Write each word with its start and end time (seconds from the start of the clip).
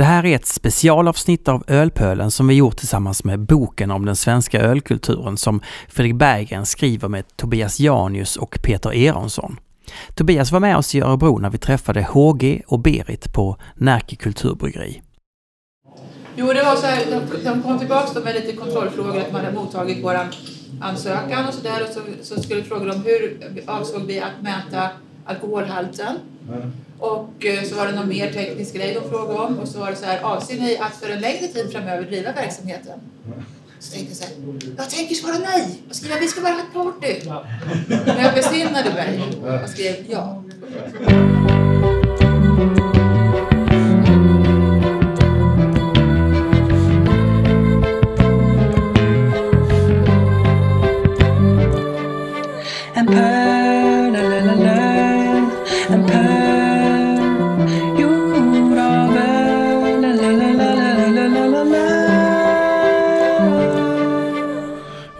Det 0.00 0.04
här 0.04 0.26
är 0.26 0.36
ett 0.36 0.46
specialavsnitt 0.46 1.48
av 1.48 1.64
Ölpölen 1.66 2.30
som 2.30 2.48
vi 2.48 2.54
gjort 2.54 2.76
tillsammans 2.76 3.24
med 3.24 3.40
boken 3.40 3.90
om 3.90 4.06
den 4.06 4.16
svenska 4.16 4.60
ölkulturen 4.60 5.36
som 5.36 5.60
Fredrik 5.88 6.14
Berggren 6.14 6.66
skriver 6.66 7.08
med 7.08 7.36
Tobias 7.36 7.80
Janius 7.80 8.36
och 8.36 8.58
Peter 8.62 8.94
Eronsson. 8.94 9.60
Tobias 10.14 10.52
var 10.52 10.60
med 10.60 10.76
oss 10.76 10.94
i 10.94 11.00
Örebro 11.00 11.38
när 11.38 11.50
vi 11.50 11.58
träffade 11.58 12.02
HG 12.02 12.62
och 12.66 12.78
Berit 12.78 13.32
på 13.32 13.56
Närke 13.74 14.16
kulturbryggeri. 14.16 15.02
Jo, 16.36 16.52
det 16.52 16.64
var 16.64 16.76
så 16.76 16.86
här, 16.86 17.04
de, 17.10 17.44
de 17.44 17.62
kom 17.62 17.78
tillbaka 17.78 18.20
med 18.20 18.34
lite 18.34 18.52
kontrollfrågor, 18.52 19.20
att 19.20 19.32
man 19.32 19.44
hade 19.44 19.56
mottagit 19.56 20.04
vår 20.04 20.18
ansökan 20.80 21.48
och 21.48 21.54
sådär 21.54 21.82
och 21.88 21.94
så, 21.94 22.00
så 22.34 22.42
skulle 22.42 22.62
fråga 22.62 22.84
dem 22.84 23.02
hur 23.04 23.38
avsåg 23.66 24.02
vi 24.02 24.20
att 24.20 24.42
mäta 24.42 24.88
alkoholhalten. 25.24 26.16
Mm. 26.48 26.72
Och 26.98 27.46
eh, 27.46 27.64
så 27.64 27.74
var 27.74 27.86
det 27.86 27.92
någon 27.92 28.08
mer 28.08 28.32
teknisk 28.32 28.74
grej 28.74 28.98
de 29.02 29.10
frågade 29.10 29.38
om 29.38 29.58
och 29.58 29.68
så 29.68 29.78
var 29.78 29.90
det 29.90 29.96
så 29.96 30.04
här, 30.04 30.22
avser 30.22 30.60
ni 30.60 30.78
att 30.78 30.96
för 30.96 31.10
en 31.10 31.20
längre 31.20 31.46
tid 31.46 31.72
framöver 31.72 32.02
driva 32.02 32.32
verksamheten? 32.32 33.00
Så 33.78 33.92
tänkte 33.92 34.10
jag 34.10 34.16
så 34.16 34.24
här, 34.24 34.32
jag 34.76 34.90
tänker 34.90 35.14
svara 35.14 35.38
nej 35.38 35.82
och 35.88 35.96
skriva 35.96 36.16
vi 36.20 36.28
ska 36.28 36.40
bara 36.40 36.52
ha 36.52 36.60
ett 36.60 36.72
party. 36.72 37.14
Men 38.06 38.24
jag 38.24 38.34
besinnade 38.34 38.90
mig 38.90 39.22
och 39.64 39.70
skrev 39.70 39.94
ja. 40.08 40.42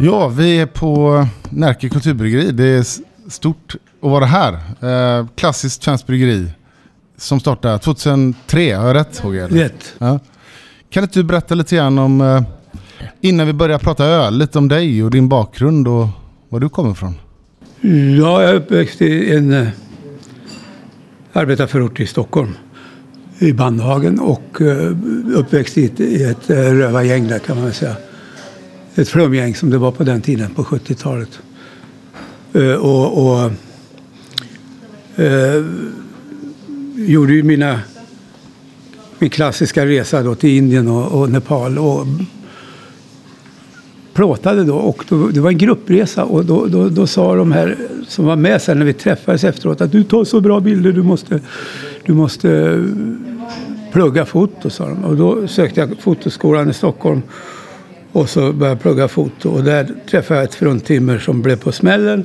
Ja, 0.03 0.29
vi 0.29 0.61
är 0.61 0.67
på 0.67 1.27
Närke 1.51 1.89
kulturbryggeri. 1.89 2.53
Det 2.53 2.65
är 2.65 2.84
stort 3.31 3.75
att 4.03 4.11
vara 4.11 4.25
här. 4.25 4.53
Eh, 4.81 5.27
klassiskt 5.34 5.83
svenskt 5.83 6.06
bryggeri 6.06 6.47
som 7.17 7.41
startade 7.41 7.79
2003. 7.79 8.73
Har 8.73 8.87
jag 8.87 8.95
rätt 8.95 9.19
HG? 9.19 9.39
Rätt. 9.39 9.95
Ja. 9.98 10.19
Kan 10.91 11.03
inte 11.03 11.19
du 11.19 11.25
berätta 11.25 11.55
lite 11.55 11.77
grann 11.77 11.98
om, 11.98 12.21
eh, 12.21 12.43
innan 13.21 13.47
vi 13.47 13.53
börjar 13.53 13.78
prata 13.78 14.05
öl, 14.05 14.39
lite 14.39 14.59
om 14.59 14.69
dig 14.69 15.05
och 15.05 15.11
din 15.11 15.28
bakgrund 15.28 15.89
och 15.89 16.09
var 16.48 16.61
du 16.61 16.69
kommer 16.69 16.91
ifrån? 16.91 17.15
Ja, 18.21 18.43
jag 18.43 18.51
är 18.51 18.55
uppväxt 18.55 19.03
i 19.03 19.34
en 19.34 19.53
eh, 19.53 19.69
arbetarförort 21.33 22.01
i 22.01 22.06
Stockholm. 22.06 22.55
I 23.39 23.53
Bandhagen 23.53 24.21
och 24.21 24.61
eh, 24.61 24.97
uppväxt 25.34 25.78
i 25.78 25.84
ett, 25.84 26.01
i 26.01 26.23
ett 26.23 26.51
rövargäng 26.51 27.28
där 27.28 27.39
kan 27.39 27.56
man 27.56 27.65
väl 27.65 27.75
säga 27.75 27.97
ett 28.94 29.08
flumgäng 29.08 29.55
som 29.55 29.70
det 29.70 29.78
var 29.78 29.91
på 29.91 30.05
den 30.05 30.22
tiden, 30.22 30.55
på 30.55 30.64
70-talet. 30.64 31.41
Eh, 32.52 32.72
och, 32.72 33.27
och 33.27 33.50
eh, 35.22 35.64
gjorde 36.94 37.32
ju 37.32 37.42
mina, 37.42 37.80
min 39.19 39.30
klassiska 39.30 39.86
resa 39.86 40.22
då 40.22 40.34
till 40.34 40.50
Indien 40.50 40.88
och, 40.88 41.20
och 41.20 41.30
Nepal. 41.30 41.78
Och 41.78 42.06
plåtade 44.12 44.64
då 44.64 44.77
och 44.77 45.04
då, 45.08 45.28
det 45.28 45.41
var 45.41 45.50
en 45.50 45.58
gruppresa 45.58 46.25
och 46.25 46.44
då, 46.44 46.66
då, 46.66 46.88
då 46.88 47.06
sa 47.06 47.34
de 47.34 47.52
här 47.52 47.77
som 48.08 48.25
var 48.25 48.36
med 48.36 48.62
sen 48.62 48.78
när 48.78 48.86
vi 48.86 48.92
träffades 48.92 49.44
efteråt 49.44 49.80
att 49.80 49.92
du 49.92 50.04
tar 50.04 50.25
så 50.25 50.41
bra 50.41 50.60
bilder, 50.60 50.92
du 50.92 51.02
måste, 51.02 51.41
du 52.06 52.12
måste 52.12 52.80
plugga 53.92 54.25
foto, 54.25 54.70
sa 54.70 54.88
de. 54.88 55.04
Och 55.04 55.16
då 55.16 55.48
sökte 55.48 55.80
jag 55.80 55.98
fotoskolan 55.98 56.70
i 56.70 56.72
Stockholm 56.72 57.22
och 58.12 58.28
så 58.28 58.41
började 58.41 58.66
jag 58.66 58.80
plugga 58.80 59.08
foto 59.08 59.50
och 59.50 59.64
där 59.64 59.94
träffade 60.11 60.41
jag 60.41 60.44
ett 60.44 60.55
fruntimmer 60.55 61.19
som 61.19 61.42
blev 61.42 61.56
på 61.56 61.72
smällen. 61.72 62.25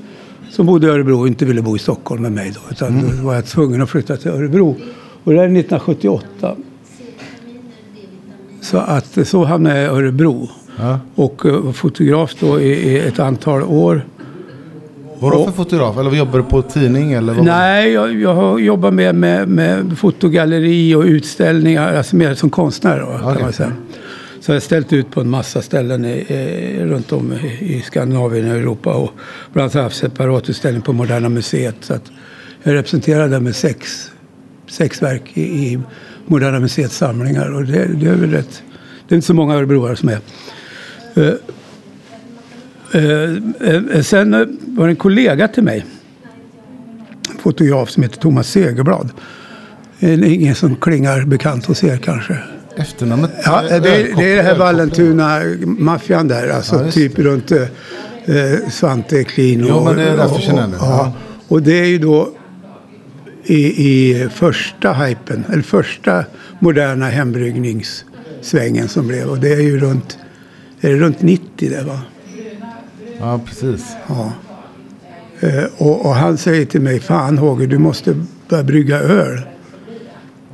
Som 0.49 0.65
bodde 0.65 0.87
i 0.87 0.89
Örebro 0.89 1.19
och 1.19 1.27
inte 1.27 1.45
ville 1.45 1.61
bo 1.61 1.75
i 1.75 1.79
Stockholm 1.79 2.21
med 2.21 2.31
mig 2.31 2.53
då. 2.55 2.59
Utan 2.71 2.87
mm. 2.87 3.17
då 3.17 3.23
var 3.23 3.35
jag 3.35 3.45
tvungen 3.45 3.81
att 3.81 3.89
flytta 3.89 4.17
till 4.17 4.31
Örebro. 4.31 4.75
Och 5.23 5.33
det 5.33 5.39
är 5.39 5.43
1978. 5.43 6.55
Så 8.61 8.77
att 8.77 9.27
så 9.27 9.43
hamnade 9.43 9.79
jag 9.79 9.85
i 9.85 9.97
Örebro. 9.97 10.49
Ja. 10.79 10.99
Och 11.15 11.45
var 11.45 11.71
fotograf 11.71 12.35
då 12.39 12.61
i, 12.61 12.67
i 12.67 12.99
ett 12.99 13.19
antal 13.19 13.63
år. 13.63 14.05
Vadå 15.19 15.45
för 15.45 15.51
fotograf? 15.51 15.97
Eller 15.97 16.11
jobbar 16.11 16.39
du 16.39 16.45
på 16.45 16.61
tidning? 16.61 17.13
Eller 17.13 17.33
vad 17.33 17.45
nej, 17.45 17.91
jag, 17.91 18.13
jag 18.13 18.35
har 18.35 18.59
jobbat 18.59 18.93
med, 18.93 19.15
med, 19.15 19.47
med 19.47 19.97
fotogalleri 19.97 20.95
och 20.95 21.03
utställningar. 21.03 21.93
Alltså 21.93 22.15
mer 22.15 22.33
som 22.33 22.49
konstnär 22.49 22.99
då, 22.99 23.05
okay. 23.05 23.33
kan 23.33 23.41
man 23.41 23.53
säga. 23.53 23.71
Så 24.45 24.51
jag 24.51 24.55
har 24.55 24.59
ställt 24.61 24.93
ut 24.93 25.11
på 25.11 25.21
en 25.21 25.29
massa 25.29 25.61
ställen 25.61 26.05
i, 26.05 26.09
i, 26.09 26.83
runt 26.83 27.11
om 27.11 27.33
i, 27.33 27.75
i 27.75 27.81
Skandinavien 27.81 28.51
och 28.51 28.57
Europa. 28.57 28.93
Och 28.93 29.11
bland 29.53 29.63
annat 29.63 29.73
har 29.73 29.79
jag 29.79 29.83
haft 29.83 29.97
separatutställning 29.97 30.81
på 30.81 30.93
Moderna 30.93 31.29
Museet. 31.29 31.75
Så 31.81 31.93
att 31.93 32.11
jag 32.63 32.73
representerar 32.73 33.27
där 33.27 33.39
med 33.39 33.55
sex, 33.55 34.11
sex 34.67 35.01
verk 35.01 35.31
i, 35.33 35.41
i 35.41 35.79
Moderna 36.25 36.59
Museets 36.59 36.97
samlingar. 36.97 37.53
Och 37.53 37.65
det, 37.65 37.85
det, 37.85 38.07
är 38.07 38.15
väl 38.15 38.31
rätt, 38.31 38.63
det 39.07 39.13
är 39.13 39.15
inte 39.15 39.27
så 39.27 39.33
många 39.33 39.55
örebroare 39.55 39.95
som 39.95 40.09
är. 40.09 40.19
Uh, 41.17 41.33
uh, 42.95 43.37
uh, 43.95 44.01
sen 44.01 44.31
var 44.65 44.85
det 44.85 44.91
en 44.91 44.95
kollega 44.95 45.47
till 45.47 45.63
mig, 45.63 45.85
en 47.31 47.37
fotograf 47.37 47.89
som 47.89 48.03
heter 48.03 48.19
Thomas 48.19 48.49
Segerblad. 48.49 49.09
Ingen 49.99 50.55
som 50.55 50.75
klingar 50.75 51.25
bekant 51.25 51.65
hos 51.65 51.83
er 51.83 51.97
kanske. 51.97 52.37
Efternamnet? 52.77 53.31
Ja, 53.45 53.61
det, 53.61 53.75
är, 53.75 54.15
det 54.17 54.31
är 54.31 54.35
det 54.35 54.41
här 54.41 54.55
Vallentuna-maffian 54.55 56.27
där. 56.27 56.49
Alltså 56.49 56.85
ja, 56.85 56.91
typ 56.91 57.19
runt 57.19 57.51
eh, 57.51 57.67
Svante 58.69 59.17
Eklin. 59.17 59.63
Och, 59.63 59.69
jo, 59.69 59.83
men 59.83 59.95
det 59.95 60.03
är 60.03 60.17
därför 60.17 60.41
känner 60.41 60.61
jag. 60.61 60.71
Ja. 60.71 61.13
Och 61.47 61.61
det 61.61 61.79
är 61.79 61.85
ju 61.85 61.97
då 61.97 62.29
i, 63.43 63.65
i 63.65 64.29
första 64.29 64.93
hypen, 64.93 65.43
eller 65.51 65.63
första 65.63 66.25
moderna 66.59 67.05
hembryggningssvängen 67.09 68.87
som 68.87 69.07
blev. 69.07 69.27
Och 69.27 69.39
det 69.39 69.53
är 69.53 69.61
ju 69.61 69.79
runt, 69.79 70.17
är 70.81 70.89
det 70.89 70.97
runt 70.97 71.21
90 71.21 71.69
det 71.69 71.83
va? 71.83 71.99
Ja, 73.19 73.39
precis. 73.45 73.85
Ja. 74.07 74.31
Eh, 75.39 75.63
och, 75.77 76.05
och, 76.05 76.15
han 76.15 76.37
säger 76.37 76.65
till 76.65 76.81
mig, 76.81 76.99
fan 76.99 77.37
Håger, 77.37 77.67
du 77.67 77.77
måste 77.77 78.25
börja 78.49 78.63
brygga 78.63 78.99
öl. 78.99 79.41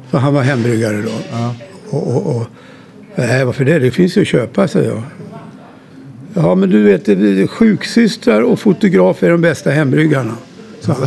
För 0.10 0.18
han 0.18 0.34
var 0.34 0.42
hembryggare 0.42 1.02
då. 1.02 1.12
Ja. 1.32 1.56
Och, 1.92 2.16
och, 2.16 2.36
och, 2.36 2.48
nej, 3.16 3.46
varför 3.46 3.66
det? 3.66 3.80
Det 3.80 3.92
finns 3.92 4.18
ju 4.18 4.22
att 4.22 4.28
köpa, 4.28 4.68
säger 4.68 4.90
jag. 4.90 5.04
Ja, 6.34 6.56
men 6.56 6.70
du 6.70 6.84
vet, 6.84 7.50
sjuksystrar 7.50 8.42
och 8.42 8.60
fotografer 8.60 9.28
är 9.28 9.32
de 9.32 9.42
bästa 9.42 9.70
hembryggarna. 9.70 10.38
Så, 10.80 10.92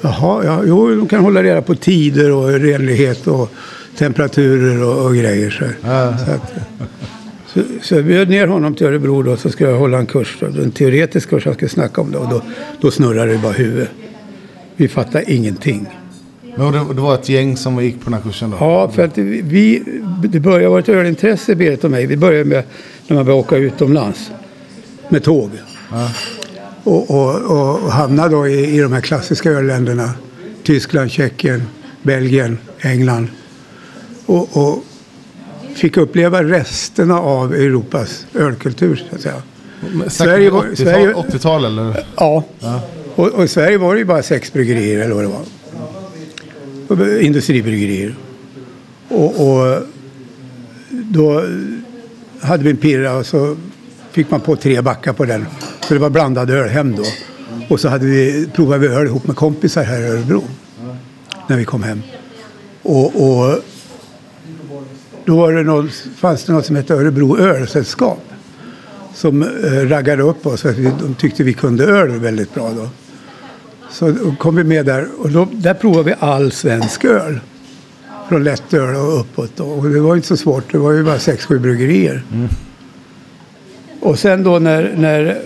jaha, 0.00 0.44
ja, 0.44 0.62
jo, 0.66 0.94
de 0.96 1.08
kan 1.08 1.20
hålla 1.20 1.42
reda 1.42 1.62
på 1.62 1.74
tider 1.74 2.32
och 2.32 2.48
renlighet 2.48 3.26
och 3.26 3.50
temperaturer 3.96 4.84
och, 4.84 5.06
och 5.06 5.14
grejer. 5.14 5.50
Så, 5.50 5.64
så, 6.24 6.30
att, 6.32 6.52
så, 7.46 7.60
så 7.82 7.94
jag 7.94 8.04
bjöd 8.04 8.28
ner 8.28 8.46
honom 8.46 8.74
till 8.74 8.86
Örebro 8.86 9.22
då, 9.22 9.36
så 9.36 9.50
ska 9.50 9.64
jag 9.70 9.78
hålla 9.78 9.98
en 9.98 10.06
kurs. 10.06 10.36
Då, 10.40 10.46
en 10.46 10.70
teoretisk 10.70 11.30
kurs 11.30 11.44
han 11.44 11.54
ska 11.54 11.68
snacka 11.68 12.00
om 12.00 12.12
det. 12.12 12.18
Och 12.18 12.28
då, 12.28 12.42
då 12.80 12.90
snurrar 12.90 13.26
det 13.26 13.38
bara 13.38 13.52
huvudet. 13.52 13.88
Vi 14.76 14.88
fattar 14.88 15.22
ingenting. 15.26 15.86
Men 16.58 16.72
det, 16.72 16.94
det 16.94 17.00
var 17.00 17.14
ett 17.14 17.28
gäng 17.28 17.56
som 17.56 17.84
gick 17.84 17.98
på 17.98 18.04
den 18.04 18.14
här 18.14 18.20
kursen 18.20 18.50
då? 18.50 18.56
Ja, 18.60 18.90
för 18.90 19.04
att 19.04 19.18
vi, 19.18 19.82
det 20.22 20.40
började 20.40 20.68
vara 20.68 20.80
ett 20.80 20.88
ölintresse, 20.88 21.54
Berit 21.54 21.84
och 21.84 21.90
mig. 21.90 22.06
Vi 22.06 22.16
började 22.16 22.44
med 22.44 22.64
när 23.06 23.16
man 23.16 23.24
började 23.24 23.42
åka 23.42 23.56
utomlands 23.56 24.30
med 25.08 25.24
tåg. 25.24 25.50
Ja. 25.90 26.10
Och, 26.84 27.10
och, 27.10 27.34
och 27.34 27.92
hamnade 27.92 28.34
då 28.34 28.48
i, 28.48 28.76
i 28.76 28.80
de 28.80 28.92
här 28.92 29.00
klassiska 29.00 29.50
ölländerna. 29.50 30.10
Tyskland, 30.62 31.10
Tjeckien, 31.10 31.62
Belgien, 32.02 32.58
England. 32.80 33.28
Och, 34.26 34.56
och 34.56 34.84
fick 35.74 35.96
uppleva 35.96 36.42
resterna 36.42 37.20
av 37.20 37.54
Europas 37.54 38.26
ölkultur, 38.34 39.04
så 39.10 39.14
att 39.14 39.20
säga. 39.20 39.42
Sverige 40.08 40.50
80-tal 40.50 41.64
80 41.64 41.66
eller? 41.66 42.04
Ja. 42.16 42.44
ja. 42.60 42.80
Och, 43.14 43.28
och, 43.28 43.44
i 43.44 43.48
Sverige 43.48 43.78
var 43.78 43.94
det 43.94 43.98
ju 43.98 44.04
bara 44.04 44.22
sex 44.22 44.52
bryggerier 44.52 45.00
eller 45.00 45.14
vad 45.14 45.24
det 45.24 45.28
var 45.28 45.57
industribryggerier. 47.20 48.14
Och, 49.08 49.48
och 49.48 49.82
då 50.90 51.44
hade 52.40 52.64
vi 52.64 52.70
en 52.70 52.76
pirra 52.76 53.16
och 53.16 53.26
så 53.26 53.56
fick 54.10 54.30
man 54.30 54.40
på 54.40 54.56
tre 54.56 54.80
backar 54.80 55.12
på 55.12 55.24
den. 55.24 55.46
Så 55.80 55.94
det 55.94 56.00
var 56.00 56.10
blandad 56.10 56.50
öl 56.50 56.68
hem 56.68 56.96
då. 56.96 57.04
Och 57.68 57.80
så 57.80 57.88
hade 57.88 58.06
vi, 58.06 58.48
provade 58.54 58.88
vi 58.88 58.94
öl 58.94 59.06
ihop 59.06 59.26
med 59.26 59.36
kompisar 59.36 59.82
här 59.82 60.00
i 60.00 60.04
Örebro. 60.04 60.44
När 61.48 61.56
vi 61.56 61.64
kom 61.64 61.82
hem. 61.82 62.02
Och, 62.82 63.04
och 63.04 63.58
då 65.24 65.36
var 65.36 65.52
det 65.52 65.62
någon, 65.62 65.90
fanns 66.16 66.44
det 66.44 66.52
något 66.52 66.66
som 66.66 66.76
hette 66.76 66.94
Örebro 66.94 67.38
ölsällskap. 67.38 68.24
Som 69.14 69.42
eh, 69.42 69.88
raggade 69.88 70.22
upp 70.22 70.46
oss 70.46 70.62
för 70.62 70.70
att 70.70 70.78
vi, 70.78 70.92
de 71.02 71.14
tyckte 71.14 71.42
vi 71.42 71.52
kunde 71.52 71.84
öl 71.84 72.10
väldigt 72.10 72.54
bra 72.54 72.70
då. 72.70 72.88
Så 73.90 74.14
kom 74.38 74.56
vi 74.56 74.64
med 74.64 74.86
där 74.86 75.08
och 75.18 75.30
då, 75.30 75.48
där 75.52 75.74
provade 75.74 76.04
vi 76.04 76.14
all 76.18 76.52
svensk 76.52 77.04
öl. 77.04 77.40
från 78.28 78.44
lättöl 78.44 78.96
och 78.96 79.20
uppåt. 79.20 79.50
Då. 79.56 79.64
Och 79.64 79.88
det 79.90 80.00
var 80.00 80.16
inte 80.16 80.28
så 80.28 80.36
svårt. 80.36 80.72
Det 80.72 80.78
var 80.78 80.92
ju 80.92 81.04
bara 81.04 81.18
sex, 81.18 81.44
sju 81.46 81.58
bryggerier. 81.58 82.22
Och 84.00 84.18
sen 84.18 84.42
då 84.42 84.58
när, 84.58 84.94
när 84.96 85.38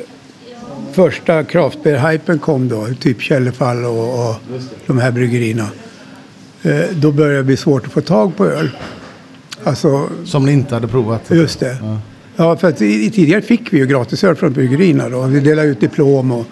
första 0.92 1.42
craftbeer-hypen 1.42 2.38
kom 2.38 2.68
då, 2.68 2.86
typ 3.00 3.20
Källefall 3.20 3.84
och, 3.84 4.28
och 4.28 4.34
de 4.86 4.98
här 4.98 5.10
bryggerierna. 5.10 5.66
Eh, 6.62 6.80
då 6.92 7.12
började 7.12 7.36
det 7.36 7.42
bli 7.44 7.56
svårt 7.56 7.86
att 7.86 7.92
få 7.92 8.00
tag 8.00 8.36
på 8.36 8.46
öl. 8.46 8.70
Alltså, 9.64 10.08
Som 10.24 10.46
ni 10.46 10.52
inte 10.52 10.74
hade 10.74 10.88
provat? 10.88 11.22
just 11.30 11.60
det. 11.60 11.76
Ja, 12.36 12.56
för 12.56 12.68
att 12.68 12.82
i, 12.82 13.04
i 13.06 13.10
tidigare 13.10 13.42
fick 13.42 13.72
vi 13.72 13.78
ju 13.78 13.86
gratisöl 13.86 14.34
från 14.36 14.52
bryggerierna 14.52 15.08
då. 15.08 15.22
Vi 15.22 15.40
delade 15.40 15.68
ut 15.68 15.80
diplom 15.80 16.32
och, 16.32 16.46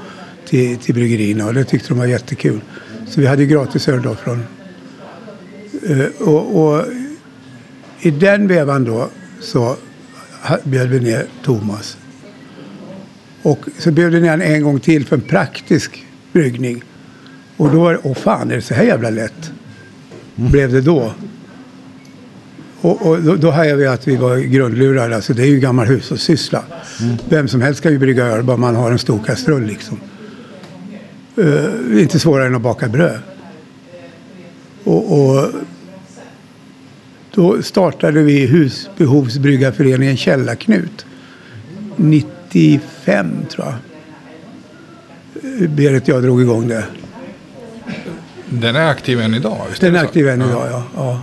till, 0.50 0.76
till 0.76 0.94
bryggerierna 0.94 1.46
och 1.46 1.54
det 1.54 1.64
tyckte 1.64 1.88
de 1.88 1.98
var 1.98 2.06
jättekul. 2.06 2.60
Så 3.06 3.20
vi 3.20 3.26
hade 3.26 3.42
ju 3.42 3.48
gratisöl 3.48 4.02
då 4.02 4.14
från... 4.14 4.42
Eh, 5.88 6.28
och, 6.28 6.62
och 6.62 6.84
i 8.00 8.10
den 8.10 8.48
vevan 8.48 8.84
då 8.84 9.08
så 9.40 9.76
bjöd 10.64 10.88
vi 10.88 11.00
ner 11.00 11.26
Thomas. 11.44 11.96
Och 13.42 13.64
så 13.78 13.90
bjöd 13.90 14.12
vi 14.12 14.20
ner 14.20 14.30
honom 14.30 14.46
en 14.46 14.62
gång 14.62 14.80
till 14.80 15.06
för 15.06 15.16
en 15.16 15.22
praktisk 15.22 16.06
bryggning. 16.32 16.82
Och 17.56 17.70
då 17.70 17.80
var 17.80 17.92
det, 17.92 18.00
åh 18.02 18.14
fan, 18.14 18.50
är 18.50 18.56
det 18.56 18.62
så 18.62 18.74
här 18.74 18.84
jävla 18.84 19.10
lätt? 19.10 19.50
Blev 20.34 20.72
det 20.72 20.80
då. 20.80 21.12
Och, 22.80 23.06
och 23.06 23.22
då, 23.22 23.36
då 23.36 23.50
hajade 23.50 23.76
vi 23.76 23.86
att 23.86 24.08
vi 24.08 24.16
var 24.16 24.36
grundlurade. 24.36 25.16
Alltså 25.16 25.34
det 25.34 25.42
är 25.42 25.46
ju 25.46 25.60
gammal 25.60 25.86
hushållssyssla. 25.86 26.64
Vem 27.28 27.48
som 27.48 27.60
helst 27.60 27.80
kan 27.80 27.92
ju 27.92 27.98
brygga 27.98 28.24
öl 28.24 28.42
bara 28.42 28.56
man 28.56 28.76
har 28.76 28.90
en 28.90 28.98
stor 28.98 29.18
kastrull 29.26 29.66
liksom. 29.66 30.00
Uh, 31.38 32.02
inte 32.02 32.18
svårare 32.18 32.46
än 32.46 32.54
att 32.54 32.62
baka 32.62 32.88
bröd. 32.88 33.18
Och, 34.84 35.20
och 35.20 35.50
då 37.34 37.62
startade 37.62 38.22
vi 38.22 38.46
Husbehovsbryggarföreningen 38.46 40.16
Källarknut. 40.16 41.06
95 41.96 43.46
tror 43.50 43.66
jag. 43.66 43.74
Eh, 45.62 45.70
Berit 45.70 46.02
och 46.02 46.08
jag 46.08 46.22
drog 46.22 46.42
igång 46.42 46.68
det. 46.68 46.84
Den 48.48 48.76
är 48.76 48.86
aktiv 48.88 49.20
än 49.20 49.34
idag? 49.34 49.66
Den 49.80 49.96
är 49.96 50.04
aktiv 50.04 50.28
än 50.28 50.42
idag 50.42 50.66
ja. 50.70 50.84
ja. 50.96 51.20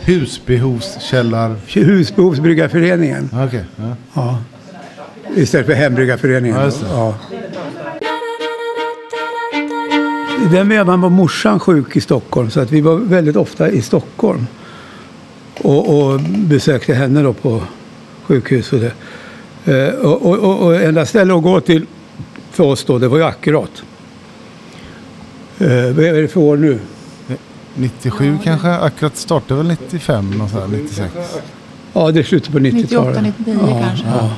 Husbehovskällar... 0.00 1.56
Husbehovsbryggarföreningen. 1.66 3.30
Okej. 3.32 3.64
ja. 3.76 3.96
Ja. 4.14 4.42
Istället 5.36 5.66
för 5.66 5.74
hembryggarföreningen. 5.74 6.72
Ja, 6.82 7.14
den 10.50 10.68
vevan 10.68 11.00
var 11.00 11.10
morsan 11.10 11.60
sjuk 11.60 11.96
i 11.96 12.00
Stockholm 12.00 12.50
så 12.50 12.60
att 12.60 12.70
vi 12.72 12.80
var 12.80 12.96
väldigt 12.96 13.36
ofta 13.36 13.70
i 13.70 13.82
Stockholm. 13.82 14.46
Och, 15.58 15.98
och 15.98 16.20
besökte 16.20 16.94
henne 16.94 17.22
då 17.22 17.32
på 17.32 17.62
sjukhus. 18.22 18.72
Och, 18.72 18.80
det. 18.80 18.92
Eh, 19.64 19.94
och, 19.94 20.26
och, 20.26 20.38
och, 20.38 20.66
och 20.66 20.76
enda 20.76 21.06
ställe 21.06 21.34
att 21.34 21.42
gå 21.42 21.60
till 21.60 21.86
för 22.50 22.64
oss 22.64 22.84
då, 22.84 22.98
det 22.98 23.08
var 23.08 23.18
ju 23.18 23.24
Akkurat. 23.24 23.82
Eh, 25.58 25.68
vad 25.68 26.04
är 26.04 26.22
det 26.22 26.28
för 26.28 26.40
år 26.40 26.56
nu? 26.56 26.78
97 27.74 28.38
kanske? 28.44 28.68
Akkurat 28.68 29.16
startade 29.16 29.62
väl 29.62 29.68
95? 29.68 30.30
Någon 30.30 30.48
sån 30.48 30.60
här, 30.60 30.68
96? 30.68 31.14
Ja, 31.92 32.10
det 32.10 32.18
är 32.18 32.24
slutet 32.24 32.52
på 32.52 32.58
90-talet. 32.58 33.22
98, 33.22 33.42
99 33.46 33.58
ja, 33.70 33.80
kanske. 33.80 34.06
Ja. 34.06 34.30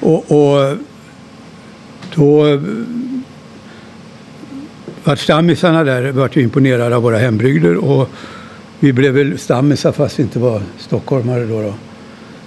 Och, 0.00 0.30
och 0.30 0.76
då 2.14 2.60
vart 5.04 5.18
stammisarna 5.18 5.84
där 5.84 6.12
vart 6.12 6.36
ju 6.36 6.42
imponerade 6.42 6.96
av 6.96 7.02
våra 7.02 7.18
hembrygder 7.18 7.76
och 7.76 8.08
vi 8.80 8.92
blev 8.92 9.14
väl 9.14 9.38
stammisar 9.38 9.92
fast 9.92 10.18
vi 10.18 10.22
inte 10.22 10.38
var 10.38 10.62
stockholmare 10.78 11.44
då. 11.44 11.62
då. 11.62 11.74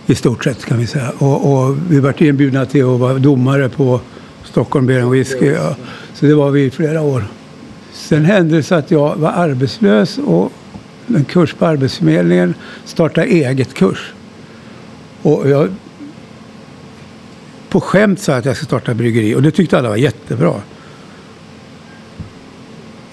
I 0.05 0.15
stort 0.15 0.43
sett 0.43 0.65
kan 0.65 0.79
vi 0.79 0.87
säga. 0.87 1.11
Och, 1.17 1.53
och 1.53 1.77
vi 1.89 1.99
vart 1.99 2.21
inbjudna 2.21 2.65
till 2.65 2.83
att 2.83 2.99
vara 2.99 3.13
domare 3.13 3.69
på 3.69 4.01
Stockholm 4.43 4.85
Beer 4.85 5.01
and 5.01 5.11
Whisky. 5.11 5.45
Ja. 5.45 5.75
Så 6.13 6.25
det 6.25 6.35
var 6.35 6.51
vi 6.51 6.65
i 6.65 6.71
flera 6.71 7.01
år. 7.01 7.23
Sen 7.93 8.25
hände 8.25 8.55
det 8.55 8.63
så 8.63 8.75
att 8.75 8.91
jag 8.91 9.15
var 9.15 9.31
arbetslös 9.31 10.17
och 10.17 10.51
en 11.07 11.25
kurs 11.25 11.53
på 11.53 11.65
Arbetsförmedlingen 11.65 12.53
startade 12.85 13.27
eget 13.27 13.73
kurs. 13.73 14.13
Och 15.21 15.49
jag 15.49 15.69
på 17.69 17.81
skämt 17.81 18.19
sa 18.19 18.35
att 18.35 18.45
jag 18.45 18.55
ska 18.55 18.65
starta 18.65 18.93
bryggeri 18.93 19.35
och 19.35 19.41
det 19.41 19.51
tyckte 19.51 19.77
alla 19.77 19.89
var 19.89 19.95
jättebra. 19.95 20.53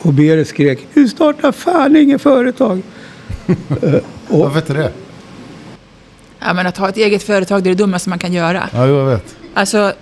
Och 0.05 0.13
Berit 0.13 0.49
skrek, 0.49 0.87
du 0.95 1.09
startar 1.09 1.53
fan 1.53 1.97
inget 1.97 2.23
företag. 2.23 2.83
Och, 4.29 4.39
Varför 4.39 4.59
inte 4.59 4.73
det? 4.73 4.93
Ja, 6.39 6.55
men 6.55 6.67
att 6.67 6.77
ha 6.77 6.89
ett 6.89 6.97
eget 6.97 7.23
företag 7.23 7.63
det 7.63 7.71
är 7.71 7.75
det 7.75 7.83
dummaste 7.83 8.09
man 8.09 8.19
kan 8.19 8.33
göra. 8.33 8.69
Ja, 8.73 8.87
jag 8.87 9.07
vet. 9.07 9.37
Alltså, 9.55 9.93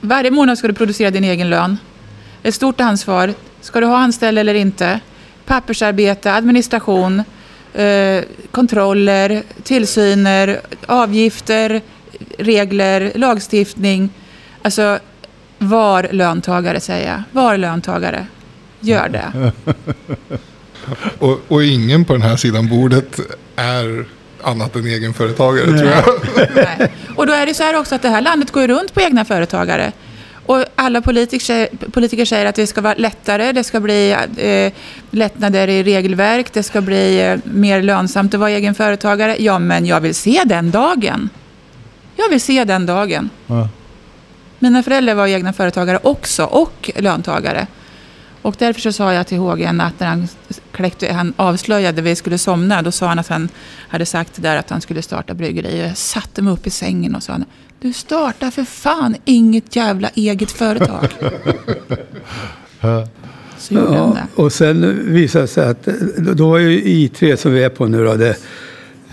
varje 0.00 0.30
månad 0.30 0.58
ska 0.58 0.68
du 0.68 0.74
producera 0.74 1.10
din 1.10 1.24
egen 1.24 1.50
lön. 1.50 1.76
Ett 2.42 2.54
stort 2.54 2.80
ansvar. 2.80 3.34
Ska 3.60 3.80
du 3.80 3.86
ha 3.86 3.98
anställd 3.98 4.38
eller 4.38 4.54
inte? 4.54 5.00
Pappersarbete, 5.46 6.32
administration, 6.32 7.22
eh, 7.74 8.24
kontroller, 8.50 9.42
tillsyner, 9.62 10.60
avgifter, 10.86 11.80
regler, 12.38 13.12
lagstiftning. 13.14 14.10
Alltså, 14.62 14.98
var 15.68 16.08
löntagare 16.10 16.80
säger 16.80 17.10
jag. 17.12 17.22
Var 17.32 17.56
löntagare. 17.56 18.26
Gör 18.80 19.08
det. 19.08 19.52
Och, 21.18 21.40
och 21.48 21.64
ingen 21.64 22.04
på 22.04 22.12
den 22.12 22.22
här 22.22 22.36
sidan 22.36 22.68
bordet 22.68 23.20
är 23.56 24.04
annat 24.42 24.76
än 24.76 24.86
egenföretagare 24.86 25.66
tror 25.66 25.90
jag. 25.90 26.04
Nej. 26.54 26.92
Och 27.16 27.26
då 27.26 27.32
är 27.32 27.46
det 27.46 27.54
så 27.54 27.62
här 27.62 27.78
också 27.78 27.94
att 27.94 28.02
det 28.02 28.08
här 28.08 28.20
landet 28.20 28.50
går 28.50 28.68
runt 28.68 28.94
på 28.94 29.00
egna 29.00 29.24
företagare. 29.24 29.92
Och 30.46 30.64
alla 30.74 31.00
politiker, 31.00 31.68
politiker 31.90 32.24
säger 32.24 32.46
att 32.46 32.54
det 32.54 32.66
ska 32.66 32.80
vara 32.80 32.94
lättare, 32.94 33.52
det 33.52 33.64
ska 33.64 33.80
bli 33.80 34.16
eh, 34.36 34.72
lättnader 35.10 35.68
i 35.68 35.82
regelverk, 35.82 36.52
det 36.52 36.62
ska 36.62 36.80
bli 36.80 37.20
eh, 37.20 37.38
mer 37.44 37.82
lönsamt 37.82 38.34
att 38.34 38.40
vara 38.40 38.50
egen 38.50 38.74
företagare. 38.74 39.36
Ja, 39.38 39.58
men 39.58 39.86
jag 39.86 40.00
vill 40.00 40.14
se 40.14 40.42
den 40.44 40.70
dagen. 40.70 41.28
Jag 42.16 42.28
vill 42.28 42.40
se 42.40 42.64
den 42.64 42.86
dagen. 42.86 43.30
Ja. 43.46 43.68
Mina 44.64 44.82
föräldrar 44.82 45.14
var 45.14 45.26
egna 45.26 45.52
företagare 45.52 45.98
också 46.02 46.44
och 46.44 46.90
löntagare. 46.96 47.66
Och 48.42 48.54
därför 48.58 48.80
så 48.80 48.92
sa 48.92 49.12
jag 49.12 49.26
till 49.26 49.38
Hågen 49.38 49.80
att 49.80 50.00
när 50.00 50.06
han, 50.06 50.28
kläckte, 50.72 51.12
han 51.12 51.32
avslöjade 51.36 52.02
vi 52.02 52.16
skulle 52.16 52.38
somna, 52.38 52.82
då 52.82 52.92
sa 52.92 53.06
han 53.06 53.18
att 53.18 53.28
han 53.28 53.48
hade 53.88 54.06
sagt 54.06 54.42
där 54.42 54.56
att 54.56 54.70
han 54.70 54.80
skulle 54.80 55.02
starta 55.02 55.34
bryggeri. 55.34 55.80
Jag 55.80 55.96
satte 55.96 56.42
mig 56.42 56.52
upp 56.52 56.66
i 56.66 56.70
sängen 56.70 57.14
och 57.14 57.22
sa 57.22 57.38
du 57.80 57.92
startar 57.92 58.50
för 58.50 58.64
fan 58.64 59.16
inget 59.24 59.76
jävla 59.76 60.08
eget 60.14 60.50
företag. 60.50 61.08
Så 63.58 63.74
gjorde 63.74 63.86
han 63.86 63.96
ja, 63.96 64.14
det. 64.14 64.42
och 64.42 64.52
sen 64.52 65.00
visade 65.12 65.44
det 65.44 65.48
sig 65.48 65.68
att 65.68 65.88
då 66.18 66.50
var 66.50 66.58
ju 66.58 66.80
I3 66.82 67.36
som 67.36 67.52
vi 67.52 67.62
är 67.62 67.68
på 67.68 67.86
nu 67.86 68.04
då, 68.04 68.14
det 68.14 68.36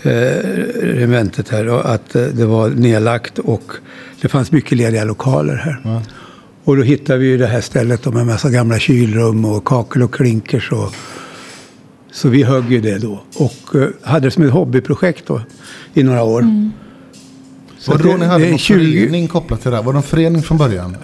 eh, 0.01 0.43
regementet 0.81 1.49
här, 1.49 1.65
då, 1.65 1.75
att 1.75 2.15
eh, 2.15 2.23
det 2.23 2.45
var 2.45 2.69
nedlagt 2.69 3.39
och 3.39 3.73
det 4.21 4.27
fanns 4.27 4.51
mycket 4.51 4.77
lediga 4.77 5.03
lokaler 5.03 5.55
här. 5.55 6.01
Och 6.63 6.77
då 6.77 6.83
hittade 6.83 7.19
vi 7.19 7.25
ju 7.25 7.37
det 7.37 7.47
här 7.47 7.61
stället 7.61 8.05
med 8.05 8.25
massa 8.25 8.49
gamla 8.49 8.79
kylrum 8.79 9.45
och 9.45 9.65
kakel 9.65 10.03
och 10.03 10.13
klinkers. 10.13 10.71
Och, 10.71 10.95
så 12.11 12.29
vi 12.29 12.43
högg 12.43 12.71
ju 12.71 12.81
det 12.81 12.97
då 12.97 13.23
och 13.35 13.75
eh, 13.75 13.87
hade 14.03 14.27
det 14.27 14.31
som 14.31 14.43
ett 14.43 14.51
hobbyprojekt 14.51 15.27
då 15.27 15.41
i 15.93 16.03
några 16.03 16.23
år. 16.23 16.41
Mm. 16.41 16.71
Så 17.77 17.91
Var 17.91 17.97
det 17.97 18.03
då 18.03 18.17
ni 18.17 18.25
hade 18.25 18.49
någon 18.49 18.59
förening 18.59 19.27
kopplat 19.27 19.61
till 19.61 19.71
det 19.71 19.77
här? 19.77 19.83
Var 19.83 19.93
det 19.93 19.99
en 19.99 20.03
förening 20.03 20.41
från 20.41 20.57
början? 20.57 20.97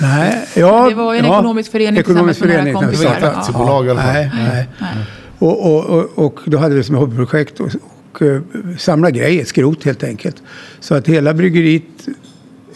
Nej, 0.00 0.48
ja, 0.54 0.88
Det 0.88 0.94
var 0.94 1.14
en 1.14 1.24
ja, 1.24 1.38
ekonomisk 1.38 1.70
förening 1.70 2.00
ekonomisk 2.00 2.40
tillsammans 2.40 2.40
med 2.40 2.48
några 2.48 2.64
Det 2.64 2.72
förening, 2.72 2.74
var 2.74 2.82
kompisar. 2.82 3.14
inte 3.14 3.38
aktiebolag 3.38 3.86
i 3.86 3.90
alla 3.90 4.02
fall? 4.02 4.12
Nej, 4.12 4.30
nej. 4.34 4.68
Nej. 4.80 5.04
Och, 5.38 5.74
och, 5.74 5.84
och, 5.84 6.18
och 6.18 6.40
då 6.44 6.58
hade 6.58 6.74
vi 6.74 6.80
det 6.80 6.84
som 6.84 6.94
ett 6.94 7.00
hobbyprojekt 7.00 7.60
och, 7.60 7.70
och 8.12 8.22
uh, 8.22 8.40
samla 8.78 9.10
grejer, 9.10 9.44
skrot 9.44 9.84
helt 9.84 10.04
enkelt. 10.04 10.36
Så 10.80 10.94
att 10.94 11.08
hela 11.08 11.34
bryggeriet 11.34 12.08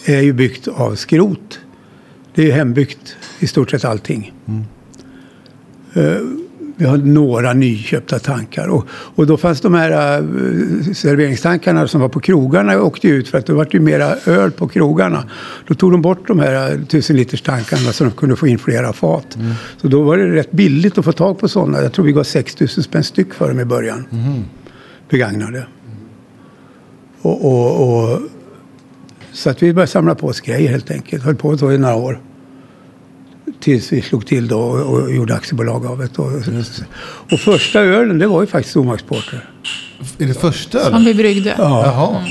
är 0.04 0.20
ju 0.20 0.32
byggt 0.32 0.68
av 0.68 0.94
skrot. 0.94 1.60
Det 2.34 2.42
är 2.42 2.46
ju 2.46 2.52
hembyggt 2.52 3.16
i 3.38 3.46
stort 3.46 3.70
sett 3.70 3.84
allting. 3.84 4.32
Eh, 5.94 6.20
vi 6.80 6.84
har 6.84 6.96
några 6.96 7.52
nyköpta 7.52 8.18
tankar. 8.18 8.68
Och, 8.68 8.86
och 8.90 9.26
då 9.26 9.36
fanns 9.36 9.60
de 9.60 9.74
här 9.74 10.20
uh, 10.22 10.92
serveringstankarna 10.92 11.88
som 11.88 12.00
var 12.00 12.08
på 12.08 12.20
krogarna 12.20 12.82
åkte 12.82 13.08
ut 13.08 13.28
för 13.28 13.38
att 13.38 13.46
det 13.46 13.52
var 13.52 13.68
ju 13.70 13.80
mera 13.80 14.16
öl 14.26 14.50
på 14.50 14.68
krogarna. 14.68 15.24
Då 15.66 15.74
tog 15.74 15.92
de 15.92 16.02
bort 16.02 16.28
de 16.28 16.38
här 16.38 16.74
uh, 16.74 16.84
tusen 16.84 17.16
liters 17.16 17.42
tankarna 17.42 17.92
så 17.92 18.04
de 18.04 18.10
kunde 18.10 18.36
få 18.36 18.46
in 18.46 18.58
flera 18.58 18.92
fat. 18.92 19.38
Så 19.76 19.88
då 19.88 20.02
var 20.02 20.16
det 20.16 20.34
rätt 20.34 20.50
billigt 20.50 20.98
att 20.98 21.04
få 21.04 21.12
tag 21.12 21.38
på 21.38 21.48
sådana. 21.48 21.82
Jag 21.82 21.92
tror 21.92 22.04
vi 22.04 22.12
gav 22.12 22.24
6 22.24 22.60
000 22.60 22.68
spänn 22.68 23.04
styck 23.04 23.34
för 23.34 23.48
dem 23.48 23.60
i 23.60 23.64
början. 23.64 24.06
Begagnade. 25.10 25.66
Och, 27.22 27.44
och, 27.44 27.88
och, 27.88 28.20
så 29.38 29.50
att 29.50 29.62
vi 29.62 29.72
började 29.72 29.90
samla 29.90 30.14
på 30.14 30.26
oss 30.26 30.40
grejer 30.40 30.70
helt 30.70 30.90
enkelt. 30.90 31.24
Höll 31.24 31.36
på 31.36 31.58
så 31.58 31.72
i 31.72 31.78
några 31.78 31.94
år. 31.94 32.20
tills 33.60 33.92
vi 33.92 34.02
slog 34.02 34.26
till 34.26 34.48
då 34.48 34.58
och, 34.60 35.02
och 35.02 35.14
gjorde 35.14 35.34
aktiebolag 35.34 35.86
av 35.86 35.98
det. 35.98 36.18
Och, 36.18 36.32
och 37.32 37.40
första 37.40 37.80
ölen, 37.80 38.18
det 38.18 38.26
var 38.26 38.40
ju 38.40 38.46
faktiskt 38.46 38.70
Stormaktsporter. 38.70 39.44
Är 40.18 40.26
det 40.26 40.34
första 40.34 40.78
Som 40.78 40.94
eller? 40.94 41.04
vi 41.04 41.14
bryggde. 41.14 41.54
Ja. 41.58 41.82
Jaha. 41.86 42.24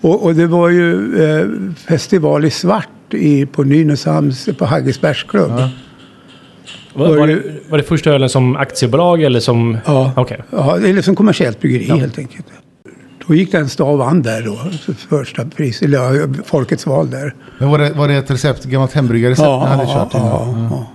Och, 0.00 0.24
och 0.24 0.34
det 0.34 0.46
var 0.46 0.68
ju 0.68 1.22
eh, 1.24 1.46
festival 1.88 2.44
i 2.44 2.50
svart 2.50 2.88
i, 3.10 3.46
på 3.46 3.62
Nynäshamns, 3.64 4.48
på 4.58 4.64
Hagges 4.64 5.00
bärsklubb. 5.00 5.52
Ja. 5.58 5.70
Var, 6.94 7.16
var, 7.16 7.26
det, 7.26 7.42
var 7.68 7.78
det 7.78 7.84
första 7.84 8.10
ölen 8.10 8.28
som 8.28 8.56
aktiebolag 8.56 9.22
eller 9.22 9.40
som... 9.40 9.78
Ja, 9.86 10.12
Okej. 10.16 10.40
ja, 10.50 10.76
eller 10.76 11.02
som 11.02 11.16
kommersiellt 11.16 11.60
bryggeri 11.60 11.84
helt 12.00 12.18
enkelt. 12.18 12.46
Då 13.26 13.34
gick 13.34 13.52
den 13.52 13.68
stad 13.68 13.88
och 13.92 13.98
vann 13.98 14.22
där 14.22 14.42
då, 14.42 14.56
för 14.56 14.92
första 14.92 15.44
pris, 15.44 15.82
eller 15.82 15.98
ja, 15.98 16.28
Folkets 16.44 16.86
val 16.86 17.10
där. 17.10 17.34
Men 17.58 17.68
var 17.70 17.78
det, 17.78 17.90
var 17.90 18.08
det 18.08 18.14
ett 18.14 18.30
recept, 18.30 18.64
gammalt 18.64 18.92
hembryggarrecept 18.92 19.48
ni 19.48 19.66
hade 19.66 19.86
kört? 19.86 20.08
ja, 20.12 20.54
ja. 20.70 20.86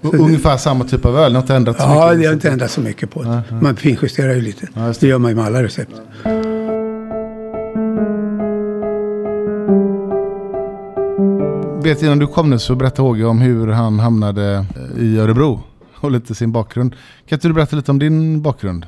Och 0.00 0.14
Ungefär 0.14 0.56
samma 0.56 0.84
typ 0.84 1.04
av 1.04 1.18
öl, 1.18 1.32
ni 1.32 1.36
har 1.36 1.42
inte 1.42 1.54
ändrat 1.56 1.76
så 1.76 1.82
ja, 1.82 2.06
mycket? 2.06 2.20
det 2.20 2.26
har 2.26 2.32
inte 2.32 2.50
ändrat 2.50 2.70
så 2.70 2.80
mycket 2.80 3.10
på 3.10 3.22
det. 3.22 3.42
Man 3.62 3.76
finjusterar 3.76 4.34
ju 4.34 4.40
lite. 4.40 4.68
Ja, 4.74 4.86
just 4.86 5.00
det 5.00 5.06
gör 5.06 5.18
man 5.18 5.30
ju 5.30 5.34
med 5.34 5.44
alla 5.44 5.62
recept. 5.62 5.92
Vet 11.84 12.02
innan 12.02 12.18
du 12.18 12.26
kom 12.26 12.50
nu 12.50 12.58
så 12.58 12.74
berättade 12.74 13.08
Håge 13.08 13.24
om 13.24 13.40
hur 13.40 13.66
han 13.66 13.98
hamnade 13.98 14.66
eh, 14.96 15.02
i 15.02 15.18
Örebro 15.18 15.62
och 15.94 16.10
lite 16.10 16.34
sin 16.34 16.52
bakgrund. 16.52 16.94
Kan 17.26 17.36
inte 17.36 17.48
du 17.48 17.54
berätta 17.54 17.76
lite 17.76 17.90
om 17.90 17.98
din 17.98 18.42
bakgrund? 18.42 18.86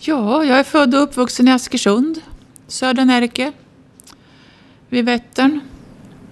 Ja, 0.00 0.44
jag 0.44 0.58
är 0.58 0.64
född 0.64 0.94
och 0.94 1.02
uppvuxen 1.02 1.48
i 1.48 1.52
Askersund, 1.52 2.20
södra 2.66 3.04
Närke, 3.04 3.52
vid 4.88 5.04
Vättern. 5.04 5.60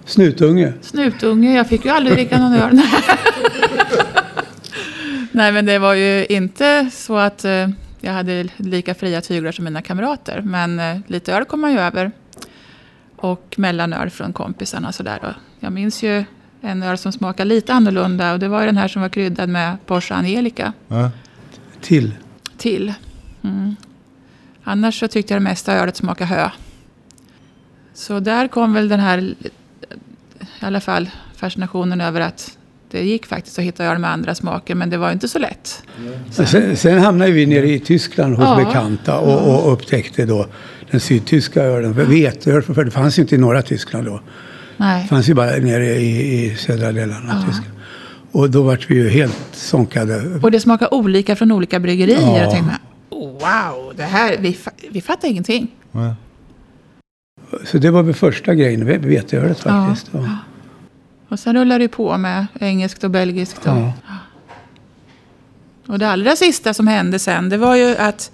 Snutunge. 0.05 0.73
Snutunge, 0.81 1.57
jag 1.57 1.69
fick 1.69 1.85
ju 1.85 1.91
aldrig 1.91 2.17
dricka 2.17 2.39
någon 2.39 2.53
öl. 2.53 2.81
Nej, 5.33 5.53
men 5.53 5.67
det 5.67 5.79
var 5.79 5.95
ju 5.95 6.27
inte 6.27 6.91
så 6.93 7.17
att 7.17 7.45
eh, 7.45 7.69
jag 8.01 8.13
hade 8.13 8.49
lika 8.57 8.95
fria 8.95 9.21
tyglar 9.21 9.53
som 9.53 9.65
mina 9.65 9.83
kamrater. 9.83 10.41
Men 10.41 10.81
eh, 10.81 10.97
lite 11.07 11.33
öl 11.35 11.45
kom 11.45 11.61
man 11.61 11.73
ju 11.73 11.79
över. 11.79 12.11
Och 13.17 13.55
mellanöl 13.57 14.11
från 14.11 14.33
kompisarna 14.33 14.93
sådär. 14.93 15.37
Jag 15.61 15.73
minns 15.73 16.03
ju 16.03 16.25
en 16.61 16.83
öl 16.83 16.99
som 16.99 17.13
smakade 17.13 17.49
lite 17.49 17.73
annorlunda. 17.73 18.33
Och 18.33 18.39
det 18.39 18.49
var 18.49 18.61
ju 18.61 18.67
den 18.67 18.77
här 18.77 18.89
som 18.89 19.03
var 19.03 19.09
kryddad 19.09 19.49
med 19.49 19.77
Porsche 19.87 20.15
Angelica 20.15 20.73
Ja. 20.89 21.11
Till. 21.81 22.15
till. 22.59 22.95
Mm. 23.49 23.77
Annars 24.65 25.01
så 25.01 25.09
tyckte 25.09 25.35
jag 25.35 25.41
det 25.43 25.45
mesta 25.45 25.73
ölet 25.75 25.97
smakade 25.97 26.29
hö. 26.35 26.51
Så 27.95 28.21
där 28.21 28.49
kom 28.49 28.73
väl 28.75 28.89
den 28.89 29.01
här, 29.01 29.19
i 29.19 29.35
alla 30.61 30.81
fall 30.81 31.11
fascinationen 31.37 32.01
över 32.01 32.21
att 32.21 32.59
det 32.91 33.05
gick 33.05 33.27
faktiskt 33.27 33.59
att 33.59 33.65
hitta 33.65 33.85
öl 33.85 33.99
med 33.99 34.11
andra 34.11 34.35
smaker, 34.35 34.75
men 34.75 34.91
det 34.91 34.97
var 34.97 35.13
inte 35.13 35.29
så 35.29 35.39
lätt. 35.39 35.83
Sen, 36.31 36.77
sen 36.77 36.99
hamnade 36.99 37.31
vi 37.31 37.47
nere 37.47 37.69
i 37.71 37.81
Tyskland 37.81 38.37
hos 38.37 38.45
Ja. 38.45 38.65
bekanta 38.67 39.19
och, 39.19 39.65
och 39.67 39.73
upptäckte 39.73 40.27
då 40.27 40.47
den 40.91 41.01
sydtyska 41.01 41.63
ölen. 41.63 41.93
Veteöl, 41.93 42.63
för 42.63 42.85
det 42.85 42.91
fanns 42.91 43.19
ju 43.19 43.23
inte 43.23 43.35
i 43.35 43.39
norra 43.39 43.63
Tyskland 43.63 44.07
då. 44.07 44.13
Det 44.17 44.21
Nej. 44.85 45.07
fanns 45.09 45.29
ju 45.29 45.35
bara 45.35 45.51
nere 45.57 45.87
i, 45.87 46.45
i 46.45 46.57
södra 46.57 46.93
delarna 46.93 47.33
av 47.33 47.39
Ja. 47.41 47.47
Tyskland. 47.47 47.73
Och 48.33 48.51
då 48.51 48.63
vart 48.63 48.91
vi 48.91 48.95
ju 48.95 49.09
helt 49.09 49.39
sånkade. 49.53 50.39
Och 50.43 50.51
det 50.51 50.61
smakar 50.61 50.95
olika 50.95 51.37
från 51.37 51.53
olika 51.53 51.81
bryggerier. 51.81 52.43
Ja. 52.45 52.51
Tänkte, 52.51 52.77
oh, 53.11 53.33
wow, 53.33 53.93
det 53.97 54.03
här, 54.03 54.37
vi, 54.41 54.59
vi 54.91 55.01
fattar 55.01 55.29
ingenting. 55.29 55.69
Ja. 55.93 56.15
Så 57.65 57.79
det 57.79 57.91
var 57.91 58.03
väl 58.03 58.15
första 58.15 58.55
grejen, 58.55 58.87
ve- 58.87 58.99
veteölet 58.99 59.61
faktiskt. 59.61 60.11
Ja. 60.13 60.39
Och 61.29 61.39
sen 61.39 61.57
rullar 61.57 61.79
det 61.79 61.89
på 61.89 62.19
med 62.19 62.47
engelskt 62.61 63.05
och 63.05 63.11
belgiskt. 63.11 63.59
Och, 63.67 63.67
Ja. 63.77 63.93
Och 65.87 65.99
det 65.99 66.09
allra 66.09 66.37
sista 66.37 66.75
som 66.75 66.87
hände 66.87 67.19
sen, 67.19 67.49
det 67.49 67.57
var 67.57 67.77
ju 67.77 67.97
att 67.97 68.33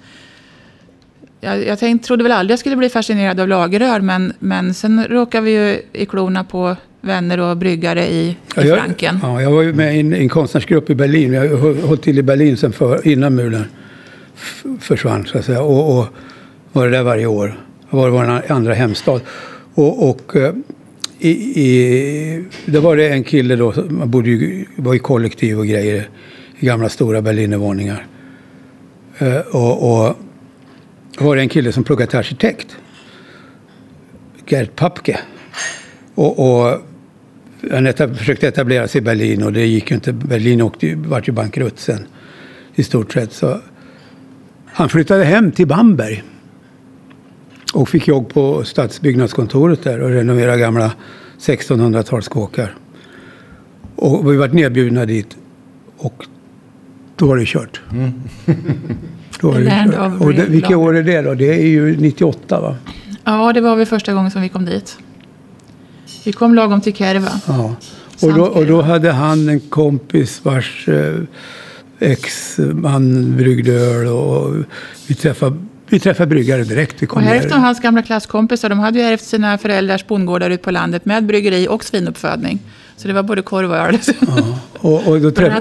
jag, 1.41 1.67
jag 1.67 1.79
tänkte, 1.79 2.07
trodde 2.07 2.23
väl 2.23 2.33
aldrig 2.33 2.53
jag 2.53 2.59
skulle 2.59 2.77
bli 2.77 2.89
fascinerad 2.89 3.41
av 3.41 3.49
lageröl, 3.49 4.03
men, 4.03 4.33
men 4.39 4.75
sen 4.75 5.05
råkade 5.05 5.45
vi 5.45 5.51
ju 5.53 5.83
i 5.93 6.07
klorna 6.07 6.45
på 6.45 6.77
vänner 7.01 7.41
och 7.41 7.57
bryggare 7.57 8.07
i, 8.11 8.17
i 8.29 8.37
Ja, 8.57 8.63
jag, 8.65 8.79
Franken. 8.79 9.19
ja, 9.23 9.43
jag 9.43 9.51
var 9.51 9.63
ju 9.63 9.73
med 9.73 9.97
i 9.97 10.01
en, 10.01 10.13
en 10.13 10.29
konstnärsgrupp 10.29 10.91
i 10.91 10.95
Berlin. 10.95 11.33
Jag 11.33 11.57
har 11.57 11.87
hållit 11.87 12.03
till 12.03 12.19
i 12.19 12.23
Berlin 12.23 12.57
sen 12.57 12.73
för, 12.73 13.09
innan 13.09 13.35
muren 13.35 13.65
försvann 14.81 15.27
så 15.27 15.39
att 15.39 15.45
säga. 15.45 15.63
Och, 15.63 15.99
och 15.99 16.07
var 16.73 16.89
där 16.89 17.03
varje 17.03 17.27
år. 17.27 17.61
Det 17.91 17.97
var 17.97 18.09
vår 18.09 18.53
andra 18.53 18.75
hemstad. 18.75 19.21
Och, 19.75 20.11
och 20.11 20.37
eh, 20.37 20.55
i, 21.19 21.31
i, 21.61 22.45
det 22.67 22.81
var 22.81 22.97
det 22.97 23.09
en 23.09 23.25
kille 23.25 23.57
då, 23.57 23.75
man 23.89 24.11
bodde 24.11 24.31
ju, 24.31 24.65
var 24.77 24.95
i 24.95 24.99
kollektiv 24.99 25.59
och 25.59 25.67
grejer 25.67 26.09
i 26.59 26.67
gamla 26.67 26.89
stora 26.89 27.23
Berlinervåningar. 27.23 28.07
Eh, 29.19 29.39
och, 29.39 30.07
och 30.07 30.17
då 31.19 31.25
var 31.25 31.37
det 31.37 31.43
en 31.43 31.49
kille 31.49 31.73
som 31.73 31.85
pluggade 31.85 32.11
till 32.11 32.19
arkitekt. 32.19 32.77
Gerd 34.47 34.77
Papke. 34.77 35.19
Och, 36.15 36.39
och 36.39 36.79
han 37.71 37.87
etab 37.87 38.17
försökte 38.17 38.49
etablera 38.49 38.89
sig 38.89 38.99
i 38.99 39.03
Berlin 39.03 39.43
och 39.43 39.53
det 39.53 39.67
gick 39.67 39.91
ju 39.91 39.95
inte. 39.95 40.13
Berlin 40.13 40.63
åkte 40.63 40.87
ju, 40.87 40.95
vart 40.95 41.29
ju 41.29 41.33
bankrutt 41.33 41.79
sen 41.79 42.07
i 42.75 42.83
stort 42.83 43.13
sett. 43.13 43.33
Så 43.33 43.61
han 44.73 44.89
flyttade 44.89 45.25
hem 45.25 45.53
till 45.53 45.67
Bamberg 45.67 46.23
och 47.73 47.89
fick 47.89 48.09
jobb 48.09 48.33
på 48.33 48.65
stadsbyggnadskontoret 48.65 49.85
där 49.85 50.01
och 50.01 50.11
renovera 50.11 50.57
gamla 50.57 50.93
1600-talskåkar. 51.41 52.75
Och 53.97 54.33
vi 54.33 54.37
vart 54.37 54.53
nedbjudna 54.53 55.07
dit 55.07 55.37
och 55.97 56.27
då 57.17 57.27
var 57.27 57.37
det 57.37 57.47
kört. 57.47 57.81
Då 59.41 59.51
var 59.51 59.61
det 59.61 59.91
kört. 59.93 60.21
Och 60.21 60.35
det, 60.35 60.45
vilka 60.45 60.77
år 60.77 60.97
är 60.97 61.03
det 61.03 61.23
då? 61.23 61.35
Det 61.35 61.63
är 61.63 61.67
ju 61.67 61.97
98 61.97 62.61
va? 62.61 62.77
Ja, 63.25 63.53
det 63.53 63.61
var 63.61 63.77
väl 63.77 63.87
första 63.87 64.13
gången 64.13 64.31
som 64.31 64.43
vi 64.43 64.49
kom 64.49 64.65
dit. 64.65 64.99
Vi 66.25 66.33
kom 66.33 66.55
lagom 66.55 66.81
till 66.81 66.95
Kerva. 66.95 67.31
Ja. 67.47 67.75
Och 68.23 68.35
då, 68.35 68.45
och 68.45 68.67
då 68.67 68.83
hade 68.83 69.13
han 69.13 69.49
en 69.49 69.61
kompis 69.61 70.41
vars 70.45 70.89
eh, 70.89 71.15
ex-man 72.03 73.37
bryggde 73.37 73.73
öl 73.73 74.07
och 74.07 74.55
vi 75.07 75.15
träffade, 75.15 75.57
vi 75.89 76.01
träffade 76.01 76.27
bryggare 76.27 76.65
direkt. 76.65 76.97
Vi 76.99 77.07
kom 77.07 77.23
Och 77.23 77.29
hälften 77.29 77.53
av 77.53 77.59
hans 77.59 77.81
gamla 77.81 78.03
klasskompisar 78.03 78.69
de 78.69 78.79
hade 78.79 78.99
ju 78.99 79.05
ärvt 79.05 79.25
sina 79.25 79.59
föräldrars 79.59 80.07
bondgårdar 80.07 80.51
ute 80.51 80.63
på 80.63 80.71
landet 80.71 81.05
med 81.05 81.27
bryggeri 81.27 81.69
och 81.71 81.85
svinuppfödning. 81.85 82.59
Så 82.97 83.09
det 83.09 83.15
var 83.15 83.23
både 83.23 83.43
korv 83.43 83.71
och 83.71 83.77
öl. 83.77 83.99
Ja. 84.21 84.59
Och, 84.79 85.09
och 85.09 85.21
då, 85.21 85.31
träff, 85.41 85.55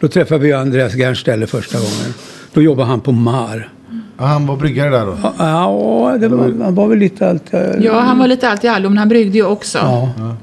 då 0.00 0.08
träffade 0.08 0.40
vi 0.40 0.52
Andreas 0.52 0.94
Gernställe 0.94 1.46
första 1.46 1.78
gången. 1.78 2.14
Då 2.52 2.62
jobbade 2.62 2.88
han 2.88 3.00
på 3.00 3.12
MAR. 3.12 3.72
Ja, 4.18 4.24
han 4.24 4.46
var 4.46 4.56
bryggare 4.56 4.90
där 4.90 5.06
då? 5.06 5.18
Ja, 5.22 5.32
Ja, 5.38 6.18
det 6.18 6.28
var, 6.28 6.64
han 6.64 6.74
var 6.74 6.88
väl 6.88 6.98
lite 6.98 7.28
allt. 7.30 7.52
Ja, 7.80 8.00
han 8.00 8.18
var 8.18 8.26
lite 8.26 8.48
allt 8.48 8.64
i 8.64 8.68
allo, 8.68 8.88
men 8.88 8.98
han 8.98 9.08
bryggde 9.08 9.38
ju 9.38 9.44
också. 9.44 9.78
Ja. 9.78 10.36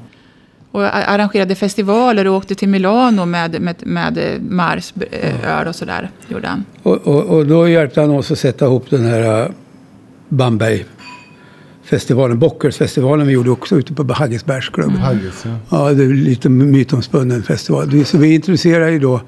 Och 0.74 0.96
arrangerade 0.96 1.54
festivaler 1.54 2.26
och 2.26 2.34
åkte 2.34 2.54
till 2.54 2.68
Milano 2.68 3.24
med, 3.24 3.60
med, 3.60 3.76
med 3.86 4.18
eh, 4.18 4.40
Mars 4.40 4.92
eh, 5.10 5.58
öl 5.58 5.68
och 5.68 5.74
sådär. 5.74 6.10
Gjorde 6.28 6.48
han. 6.48 6.64
Och, 6.82 6.96
och, 6.96 7.24
och 7.24 7.46
då 7.46 7.68
hjälpte 7.68 8.00
han 8.00 8.10
oss 8.10 8.30
att 8.30 8.38
sätta 8.38 8.64
ihop 8.64 8.90
den 8.90 9.04
här 9.04 9.42
uh, 9.42 9.48
Bamberg-festivalen, 10.28 12.38
Bockersfestivalen 12.38 13.26
vi 13.26 13.32
gjorde 13.32 13.50
också 13.50 13.76
ute 13.76 13.94
på 13.94 14.12
Hagges 14.12 14.44
bärsklubb. 14.44 14.92
Haggis, 14.92 15.44
ja. 15.44 15.56
Ja, 15.70 15.92
det 15.92 16.04
är 16.04 16.08
lite 16.08 16.48
mytomspunnen 16.48 17.42
festival. 17.42 18.04
Så 18.04 18.18
vi 18.18 18.34
introducerar 18.34 18.88
ju 18.88 18.98
då 18.98 19.20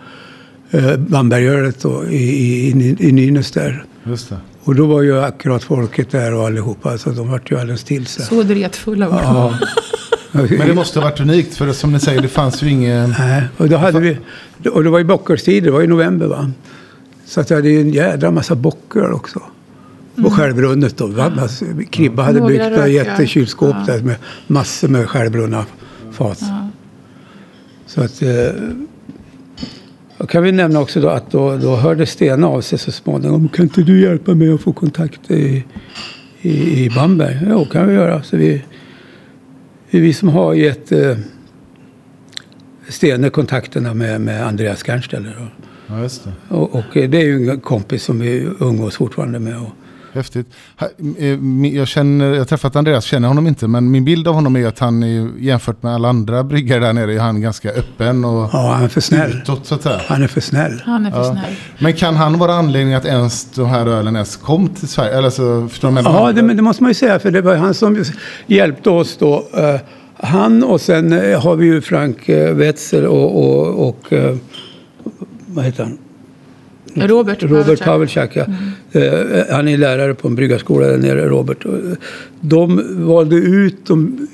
eh, 0.71 0.97
Bambergölet 0.97 1.83
då 1.83 2.05
i, 2.05 2.17
i, 2.17 2.71
i, 2.71 2.97
i 3.09 3.13
Nynäs 3.13 3.51
där. 3.51 3.85
Just 4.05 4.29
det. 4.29 4.37
Och 4.65 4.75
då 4.75 4.87
var 4.87 5.03
ju 5.03 5.21
akkurat 5.21 5.65
folket 5.65 6.11
där 6.11 6.35
och 6.35 6.47
allihopa, 6.47 6.99
så 6.99 7.11
de 7.11 7.31
vart 7.31 7.51
ju 7.51 7.59
alldeles 7.59 7.85
till 7.85 8.07
sig. 8.07 8.25
Så 8.25 8.43
dretfulla 8.43 9.09
var 9.09 9.23
de. 9.23 9.35
Ja. 9.35 9.59
Men 10.33 10.67
det 10.67 10.75
måste 10.75 10.99
ha 11.01 11.09
varit 11.09 11.21
unikt 11.21 11.55
för 11.55 11.73
som 11.73 11.93
ni 11.93 12.01
säger, 12.01 12.23
det 12.23 12.29
fanns 12.29 12.63
ju 12.63 12.71
ingen... 12.71 13.15
Nej, 13.19 13.43
och 13.57 13.69
då 13.69 13.77
hade 13.77 14.01
vi, 14.01 14.19
och 14.71 14.85
det 14.85 14.91
var 14.91 14.99
ju 14.99 15.05
bockerstid, 15.05 15.65
det 15.65 15.71
var 15.71 15.83
i 15.83 15.87
november 15.87 16.27
va. 16.27 16.51
Så 17.27 17.41
att 17.41 17.51
jag 17.51 17.57
hade 17.57 17.69
ju 17.69 17.81
en 17.81 17.91
jädra 17.91 18.31
massa 18.31 18.55
bocker 18.55 19.13
också. 19.13 19.41
Och 20.25 20.33
självrunnet 20.33 20.97
då. 20.97 21.07
va? 21.07 21.33
Alltså, 21.41 21.65
Kribba 21.91 22.23
hade 22.23 22.39
Några 22.41 22.69
byggt 22.69 22.79
ett 22.79 22.93
jättekylskåp 22.93 23.75
Ja. 23.87 23.93
där 23.93 24.03
med 24.03 24.17
massor 24.47 24.89
med 24.89 25.09
självbrunna 25.09 25.67
fat. 26.13 26.39
Ja. 26.41 26.69
Så 27.87 28.01
att... 28.03 28.23
Eh, 28.23 28.29
och 30.19 30.31
kan 30.31 30.43
vi 30.43 30.53
nämna 30.53 30.81
också 30.81 31.01
då 31.01 31.09
att 31.09 31.31
då, 31.31 31.57
då 31.57 31.77
hörde 31.77 32.07
Stena 32.07 32.47
av 32.47 32.61
sig 32.61 32.79
så 32.79 32.93
småningom. 32.93 33.49
Kan 33.49 33.63
inte 33.65 33.83
du 33.83 34.01
hjälpa 34.01 34.35
mig 34.35 34.53
att 34.53 34.61
få 34.61 34.73
kontakt 34.73 35.31
i, 35.31 35.65
i, 36.41 36.85
i 36.85 36.91
Bamberg? 36.91 37.39
Jo, 37.51 37.65
kan 37.65 37.89
vi 37.89 37.95
göra. 37.95 38.23
Så 38.23 38.37
vi, 38.37 38.63
vi 39.91 40.13
som 40.13 40.29
har 40.29 40.55
gett 40.55 40.93
eh, 40.93 41.17
Stene 42.89 43.31
kontakterna 43.31 43.95
med, 43.95 44.21
med 44.21 44.47
Andreas 44.47 44.83
Gernställer. 44.83 45.37
då. 45.39 45.47
Ja, 45.95 46.01
det. 46.25 46.55
Och, 46.55 46.75
och 46.75 46.97
eh, 46.97 47.11
det 47.11 47.19
är 47.19 47.25
ju 47.25 47.51
en 47.51 47.61
kompis 47.61 48.03
som 48.03 48.19
vi 48.19 48.49
umgås 48.61 48.97
fortfarande 48.97 49.39
med. 49.39 49.57
Och, 49.57 49.69
Häftigt. 50.17 50.47
Eh, 51.19 51.27
Jag, 51.77 51.89
känner, 51.89 52.31
jag 52.31 52.39
har 52.39 52.45
träffat 52.45 52.77
Andreas, 52.77 53.05
känner 53.05 53.29
honom 53.29 53.47
inte, 53.47 53.69
men 53.69 53.91
min 53.91 54.05
bild 54.05 54.29
av 54.29 54.35
honom 54.35 54.57
är 54.57 54.67
att 54.67 54.79
han 54.79 55.03
är, 55.03 55.29
jämfört 55.39 55.83
med 55.83 55.95
alla 55.95 56.09
andra 56.09 56.45
bryggare 56.45 56.81
där 56.81 56.93
nere 56.93 57.15
är 57.15 57.19
han 57.19 57.41
ganska 57.41 57.71
öppen 57.71 58.25
och 58.25 58.49
Ja, 58.53 58.73
han 58.75 58.85
är 58.85 58.89
för 58.89 59.01
snäll. 59.01 59.31
utåt 59.43 59.67
så 59.67 59.75
att 59.75 59.83
säga. 59.83 60.01
Han 60.07 60.23
är 60.23 60.27
för 60.29 60.41
snäll. 60.41 60.83
Han 60.85 61.07
är 61.07 61.11
för 61.11 61.19
Ja. 61.19 61.25
snäll. 61.33 61.55
Men 61.79 61.93
kan 61.93 62.17
han 62.17 62.39
vara 62.39 62.55
anledningen 62.55 62.99
att 62.99 63.05
ens 63.05 63.45
de 63.55 63.67
här 63.67 63.87
ölen 63.87 64.15
ens 64.17 64.37
kom 64.37 64.69
till 64.69 64.89
Sverige? 64.89 65.19
Eller 65.19 65.31
så, 65.31 65.69
förstår 65.69 65.91
du? 65.91 66.01
Ja, 66.05 66.33
det, 66.33 66.43
men 66.43 66.57
det 66.57 66.63
måste 66.63 66.83
man 66.83 66.91
ju 66.91 66.95
säga, 66.95 67.19
för 67.19 67.31
det 67.31 67.41
var 67.43 67.57
han 67.57 67.75
som 67.75 68.05
hjälpte 68.47 68.91
oss 68.91 69.17
då. 69.17 69.47
Eh, 69.57 69.81
han 70.15 70.65
och 70.65 70.81
sen 70.81 71.13
eh, 71.13 71.43
har 71.43 71.57
vi 71.57 71.67
ju 71.67 71.81
Frank 71.81 72.29
Wetzel 72.53 73.07
och, 73.07 73.37
och, 73.45 73.89
och 73.89 74.13
vad 75.47 75.65
heter 75.65 75.85
han? 75.85 75.99
Robert, 76.95 77.43
Robert. 77.43 77.85
Pavlicek, 77.85 78.31
ja. 78.37 78.45
Eh, 78.93 79.45
Han 79.51 79.69
är 79.69 79.77
lärare 79.77 80.15
på 80.15 80.29
en 80.29 80.35
bryggarskola 80.35 80.87
där 80.87 80.99
nere, 80.99 81.29
Robert. 81.29 81.65
Eh, 81.65 81.71
De 82.41 82.83
valde 83.07 83.37
ut 83.37 83.87
de 83.87 84.29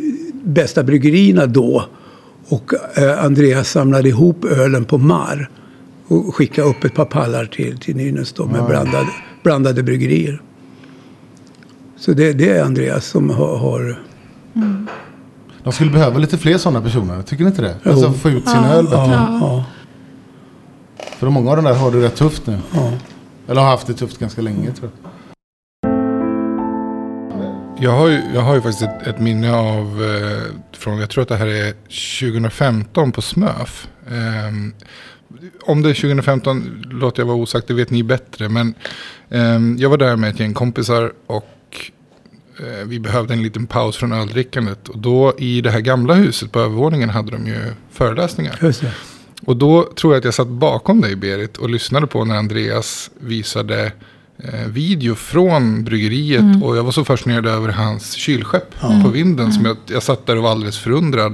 bästa 0.45 0.83
bryggerierna 0.83 1.47
då. 1.47 1.85
Och 2.49 2.73
eh, 2.99 3.25
Andreas 3.25 3.71
samlade 3.71 4.09
ihop 4.09 4.45
ölen 4.45 4.85
på 4.85 4.99
Mar. 4.99 5.49
Och 6.09 6.35
skickade 6.35 6.69
upp 6.69 6.85
ett 6.85 6.95
par 6.95 7.05
pallar 7.05 7.45
till, 7.45 7.79
till 7.79 7.97
Nynäs 7.97 8.33
då 8.33 8.47
med 8.47 8.65
blandade, 8.67 9.09
blandade 9.43 9.83
bryggerier. 9.83 10.43
Så 11.97 12.13
det, 12.13 12.33
det 12.33 12.49
är 12.51 12.65
Andreas 12.65 13.07
som 13.07 13.31
har... 13.31 13.57
har 13.59 13.99
De 15.65 15.73
skulle 15.73 15.91
behöva 15.91 16.19
lite 16.19 16.39
fler 16.39 16.59
sådana 16.59 16.81
personer, 16.83 17.23
tycker 17.23 17.45
ni 17.45 17.51
inte 17.51 17.63
det? 17.63 17.75
Jo. 17.83 17.91
Alltså 17.91 18.13
få 18.13 18.31
ut 18.31 18.49
sin 18.49 18.65
öl 18.65 18.85
bättre. 18.85 18.97
ja, 18.97 19.39
ja, 19.41 19.65
För 21.23 21.31
många 21.31 21.51
av 21.51 21.57
de 21.57 21.65
där 21.65 21.75
har 21.75 21.91
det 21.91 22.03
rätt 22.03 22.17
tufft 22.17 22.47
nu. 22.47 22.59
ja. 22.75 22.93
Eller 23.49 23.61
har 23.61 23.69
haft 23.69 23.87
det 23.87 23.95
tufft 23.95 24.19
ganska 24.19 24.43
länge 24.43 24.73
tror 24.73 24.91
jag. 24.91 25.11
Jag 27.85 27.91
har 27.91 28.09
ju, 28.09 28.21
jag 28.35 28.41
har 28.41 28.55
ju 28.55 28.61
faktiskt 28.61 28.83
ett, 28.83 29.07
ett 29.07 29.21
minne 29.21 29.55
av, 29.55 30.05
eh, 30.05 30.43
från, 30.73 30.99
jag 30.99 31.11
tror 31.11 31.23
att 31.23 31.29
det 31.29 31.37
här 31.37 31.47
är 31.47 31.73
2015 32.21 33.13
på 33.13 33.23
Smöf. 33.23 33.89
Ehm, 34.11 34.75
om 35.63 35.83
det 35.83 35.91
är 35.91 35.95
2015 35.95 36.83
låter 36.91 37.21
jag 37.23 37.27
vara 37.27 37.37
osagt, 37.37 37.69
det 37.69 37.75
vet 37.75 37.91
ni 37.91 38.03
bättre. 38.03 38.49
Men 38.49 38.75
ehm, 39.31 39.77
jag 39.79 39.91
var 39.91 39.97
där 39.97 40.17
med 40.17 40.31
ett 40.31 40.41
gäng 40.41 40.55
kompisar 40.55 41.13
och 41.27 41.91
eh, 42.61 42.87
vi 42.87 43.01
behövde 43.01 43.35
en 43.35 43.43
liten 43.43 43.67
paus 43.67 43.97
från 43.97 44.13
öldrickandet. 44.13 44.89
Och 44.89 44.99
då 44.99 45.35
i 45.39 45.61
det 45.61 45.71
här 45.71 45.81
gamla 45.81 46.15
huset 46.15 46.53
på 46.53 46.61
övervåningen 46.61 47.11
hade 47.11 47.31
de 47.31 47.47
ju 47.47 47.73
föreläsningar. 47.91 48.59
Just 48.63 48.81
det. 48.81 48.93
Och 49.47 49.57
då 49.57 49.89
tror 49.97 50.13
jag 50.13 50.19
att 50.19 50.25
jag 50.25 50.35
satt 50.35 50.49
bakom 50.49 51.01
dig 51.01 51.17
Berit 51.17 51.57
och 51.57 51.71
lyssnade 51.71 52.07
på 52.07 52.25
när 52.25 52.37
Andreas 52.37 53.11
visade 53.21 53.93
eh, 54.45 54.67
video 54.69 55.15
från 55.15 55.85
bryggeriet. 55.85 56.63
Och 56.63 56.77
jag 56.77 56.85
var 56.85 56.93
så 56.93 57.05
fascinerad 57.05 57.47
över 57.47 57.69
hans 57.69 58.13
kylskepp 58.13 58.81
på 59.05 59.09
vinden. 59.09 59.53
Som 59.53 59.65
jag, 59.65 59.77
jag 59.87 60.03
satt 60.03 60.27
där 60.27 60.37
och 60.37 60.43
var 60.43 60.51
alldeles 60.51 60.79
förundrad. 60.79 61.33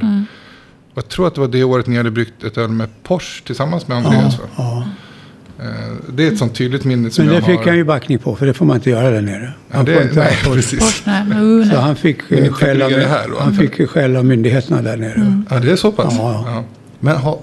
Och 0.93 0.99
jag 0.99 1.09
tror 1.09 1.27
att 1.27 1.35
det 1.35 1.41
var 1.41 1.49
det 1.49 1.65
året 1.65 1.87
ni 1.87 1.97
hade 1.97 2.11
bryggt 2.11 2.45
ett 2.45 2.59
öl 2.59 2.69
med 2.71 2.89
Porsche 3.03 3.43
tillsammans 3.47 3.89
med 3.89 3.97
Andreas. 3.99 4.39
va? 4.39 4.45
Ja. 4.57 4.85
Eh, 5.61 5.67
det 6.09 6.27
är 6.27 6.33
ett 6.33 6.39
sånt 6.39 6.55
tydligt 6.55 6.85
minne 6.85 7.11
som 7.11 7.25
Men 7.25 7.35
det 7.35 7.39
jag 7.41 7.47
fick 7.47 7.59
har. 7.59 7.67
han 7.67 7.77
ju 7.77 7.85
backning 7.85 8.19
på, 8.19 8.37
för 8.37 8.47
det 8.47 8.55
får 8.55 8.67
man 8.67 8.77
inte 8.77 8.91
göra 8.91 9.11
där 9.11 9.21
nere. 9.23 9.53
Ja, 9.71 9.77
Han 9.77 9.87
får 9.87 9.93
det, 9.93 10.03
inte 10.03 10.15
nej, 10.19 10.37
ha- 10.45 10.55
precis. 10.55 11.03
Uh, 11.07 11.71
Så 11.71 11.77
han 11.77 11.97
fick 11.97 12.31
eh, 12.31 12.53
skäll 12.53 12.83
av, 12.83 12.91
här 12.91 13.27
han 13.41 13.55
fick 13.55 13.89
skäll 13.91 14.17
av 14.17 14.25
myndigheterna 14.25 14.83
där 14.83 14.97
nere. 14.97 15.43
Ja, 15.51 15.59
det 15.59 15.73
är 15.73 15.77
så 15.77 15.93
pass? 15.93 16.15
Ja, 16.19 16.33
ja. 16.47 16.53
Ja. 16.53 16.65
Men 17.01 17.17
ha, 17.17 17.41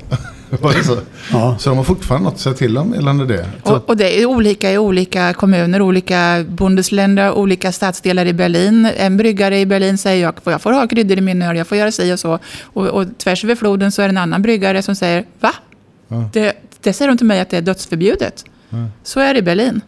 var 0.62 0.74
det 0.74 0.84
så? 0.84 0.98
Ja. 1.32 1.56
Så 1.60 1.70
de 1.70 1.78
har 1.78 1.84
fortfarande 1.84 2.26
något 2.26 2.34
att 2.34 2.40
säga 2.40 2.56
till 2.56 2.78
om 2.78 2.94
gällande 2.94 3.26
det? 3.26 3.46
Och, 3.62 3.90
och 3.90 3.98
det 3.98 4.22
är 4.22 4.26
olika 4.26 4.72
i 4.72 4.78
olika 4.78 5.34
kommuner, 5.34 5.82
olika 5.82 6.46
Bundesländer, 6.48 7.32
olika 7.32 7.72
stadsdelar 7.72 8.26
i 8.26 8.34
Berlin. 8.34 8.86
En 8.98 9.18
bryggare 9.18 9.60
i 9.60 9.66
Berlin 9.66 9.98
säger 9.98 10.24
jag, 10.24 10.34
jag 10.44 10.62
får 10.62 10.72
ha 10.72 10.88
kryddor 10.88 11.18
i 11.18 11.22
min 11.22 11.42
öl, 11.42 11.58
jag 11.58 11.68
får 11.68 11.78
göra 11.78 11.92
si 11.92 12.14
och 12.14 12.20
så. 12.20 12.40
Och, 12.64 12.88
och 12.88 13.06
tvärs 13.18 13.44
över 13.44 13.56
floden 13.56 13.92
så 13.92 14.02
är 14.02 14.08
det 14.08 14.12
en 14.12 14.18
annan 14.18 14.42
bryggare 14.42 14.82
som 14.82 14.96
säger, 14.96 15.26
va? 15.40 15.54
Ja. 16.08 16.30
Det, 16.34 16.54
det 16.82 16.94
säger 16.94 17.10
de 17.10 17.18
till 17.18 17.28
mig 17.28 17.40
att 17.40 17.50
det 17.50 17.58
är 17.58 17.62
dödsförbjudet. 17.62 18.46
Så 19.04 19.20
är 19.20 19.34
det 19.34 19.40
i 19.40 19.44
Berlin. 19.44 19.82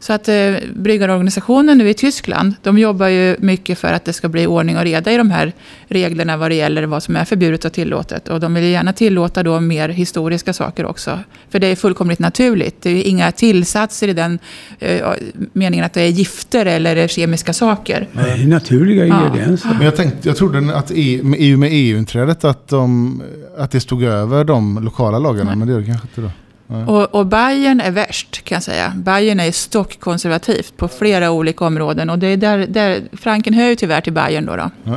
Så 0.00 0.12
att 0.12 0.28
eh, 0.28 0.54
bryggarorganisationen 0.74 1.78
nu 1.78 1.88
i 1.88 1.94
Tyskland, 1.94 2.54
de 2.62 2.78
jobbar 2.78 3.08
ju 3.08 3.36
mycket 3.38 3.78
för 3.78 3.92
att 3.92 4.04
det 4.04 4.12
ska 4.12 4.28
bli 4.28 4.46
ordning 4.46 4.76
och 4.76 4.82
reda 4.82 5.12
i 5.12 5.16
de 5.16 5.30
här 5.30 5.52
reglerna 5.88 6.36
vad 6.36 6.50
det 6.50 6.54
gäller 6.54 6.86
vad 6.86 7.02
som 7.02 7.16
är 7.16 7.24
förbjudet 7.24 7.64
och 7.64 7.72
tillåtet. 7.72 8.28
Och 8.28 8.40
de 8.40 8.54
vill 8.54 8.64
gärna 8.64 8.92
tillåta 8.92 9.42
då 9.42 9.60
mer 9.60 9.88
historiska 9.88 10.52
saker 10.52 10.84
också. 10.86 11.18
För 11.50 11.58
det 11.58 11.66
är 11.66 11.76
fullkomligt 11.76 12.18
naturligt. 12.18 12.82
Det 12.82 12.90
är 12.90 13.02
inga 13.02 13.32
tillsatser 13.32 14.08
i 14.08 14.12
den 14.12 14.38
eh, 14.78 15.06
meningen 15.52 15.84
att 15.84 15.92
det 15.92 16.02
är 16.02 16.08
gifter 16.08 16.66
eller 16.66 17.08
kemiska 17.08 17.52
saker. 17.52 18.08
Det 18.12 18.20
är 18.20 18.46
naturliga 18.46 19.06
Ja. 19.06 19.26
ingredienser. 19.26 19.68
men 19.74 19.82
jag, 19.84 19.96
tänkte, 19.96 20.28
jag 20.28 20.36
trodde 20.36 20.76
att 20.76 20.90
EU 20.94 21.24
med 21.24 21.38
EU 21.42 21.58
med 21.58 21.68
EU-inträdet 21.72 22.44
att, 22.44 22.68
de, 22.68 23.22
att 23.58 23.70
det 23.70 23.80
stod 23.80 24.02
över 24.04 24.44
de 24.44 24.78
lokala 24.84 25.18
lagarna. 25.18 25.54
Men 25.54 25.68
det 25.68 25.72
gör 25.74 25.80
det 25.80 25.86
kanske 25.86 26.06
inte 26.08 26.20
då. 26.20 26.30
Och, 26.66 27.14
och 27.14 27.26
Bayern 27.26 27.80
är 27.80 27.90
värst 27.90 28.44
kan 28.44 28.56
jag 28.56 28.62
säga. 28.62 28.92
Bayern 28.96 29.40
är 29.40 29.52
stockkonservativt 29.52 30.76
på 30.76 30.88
flera 30.88 31.30
olika 31.30 31.64
områden. 31.64 32.10
Och 32.10 32.18
det 32.18 32.26
är 32.26 32.36
där, 32.36 32.66
där 32.66 33.02
Franken 33.12 33.54
hör 33.54 33.68
ju 33.68 33.74
tyvärr 33.74 34.00
till 34.00 34.12
Bayern 34.12 34.46
då. 34.46 34.56
då. 34.56 34.70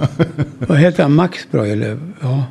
Vad 0.59 0.77
heter 0.77 1.03
han? 1.03 1.13
Maxbroy? 1.13 1.71
Eller? 1.71 1.99
Ja. 2.21 2.43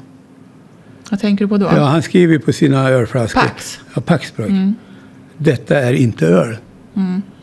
Vad 1.11 1.21
tänker 1.21 1.45
du 1.45 1.49
på 1.49 1.57
då? 1.59 1.67
ja, 1.67 1.85
han 1.85 2.03
skriver 2.03 2.39
på 2.39 2.53
sina 2.53 2.89
ölflaskor. 2.89 3.41
Pax. 3.41 3.81
Ja, 3.95 4.01
Paxbroy. 4.01 4.49
Mm. 4.49 4.75
Detta 5.39 5.79
är 5.79 5.93
inte 5.93 6.27
öl. 6.27 6.57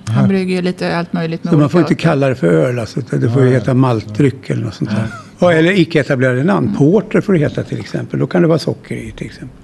Han 0.08 0.28
brygger 0.28 0.56
ju 0.56 0.62
lite 0.62 0.98
allt 0.98 1.14
möjligt 1.14 1.44
med 1.44 1.54
Så 1.54 1.60
man 1.60 1.70
får 1.70 1.82
inte 1.82 1.96
kalla 1.96 2.30
det 2.30 2.36
för 2.36 2.48
öl. 2.48 2.80
Alltså, 2.80 3.00
det 3.00 3.30
får 3.30 3.44
ju 3.44 3.50
heta 3.50 3.74
maltdryck 3.74 4.50
eller 4.50 4.64
något 4.64 4.74
sånt 4.74 4.90
där. 4.90 5.08
Ja, 5.40 5.54
eller 5.54 5.72
icke-etablerade 5.72 6.44
namn. 6.44 6.76
Porter 6.78 7.22
får 7.22 7.34
det 7.34 7.40
heta 7.40 7.64
till 7.64 7.80
exempel. 7.80 8.20
Då 8.20 8.28
kan 8.28 8.42
det 8.42 8.48
vara 8.48 8.60
socker 8.60 8.96
i 8.96 9.12
till 9.12 9.28
exempel. 9.28 9.58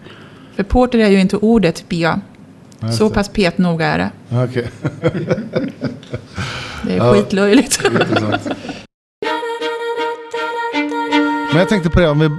För 0.56 0.64
porter 0.64 1.00
är 1.00 1.10
ju 1.10 1.20
inte 1.22 1.38
ordet 1.38 1.84
just 1.90 2.98
Så 2.98 3.08
det. 3.10 3.14
pass 3.16 3.30
petnoga 3.30 3.86
är 3.86 3.98
det. 3.98 4.12
Okej, 4.44 4.70
Det 6.84 6.94
är 6.94 6.98
Ja. 6.98 7.14
skitlöjligt. 7.14 7.80
Men 11.52 11.60
jag 11.60 11.70
tänkte 11.70 11.90
på 11.90 12.00
det, 12.00 12.10
om 12.10 12.20
vi, 12.20 12.30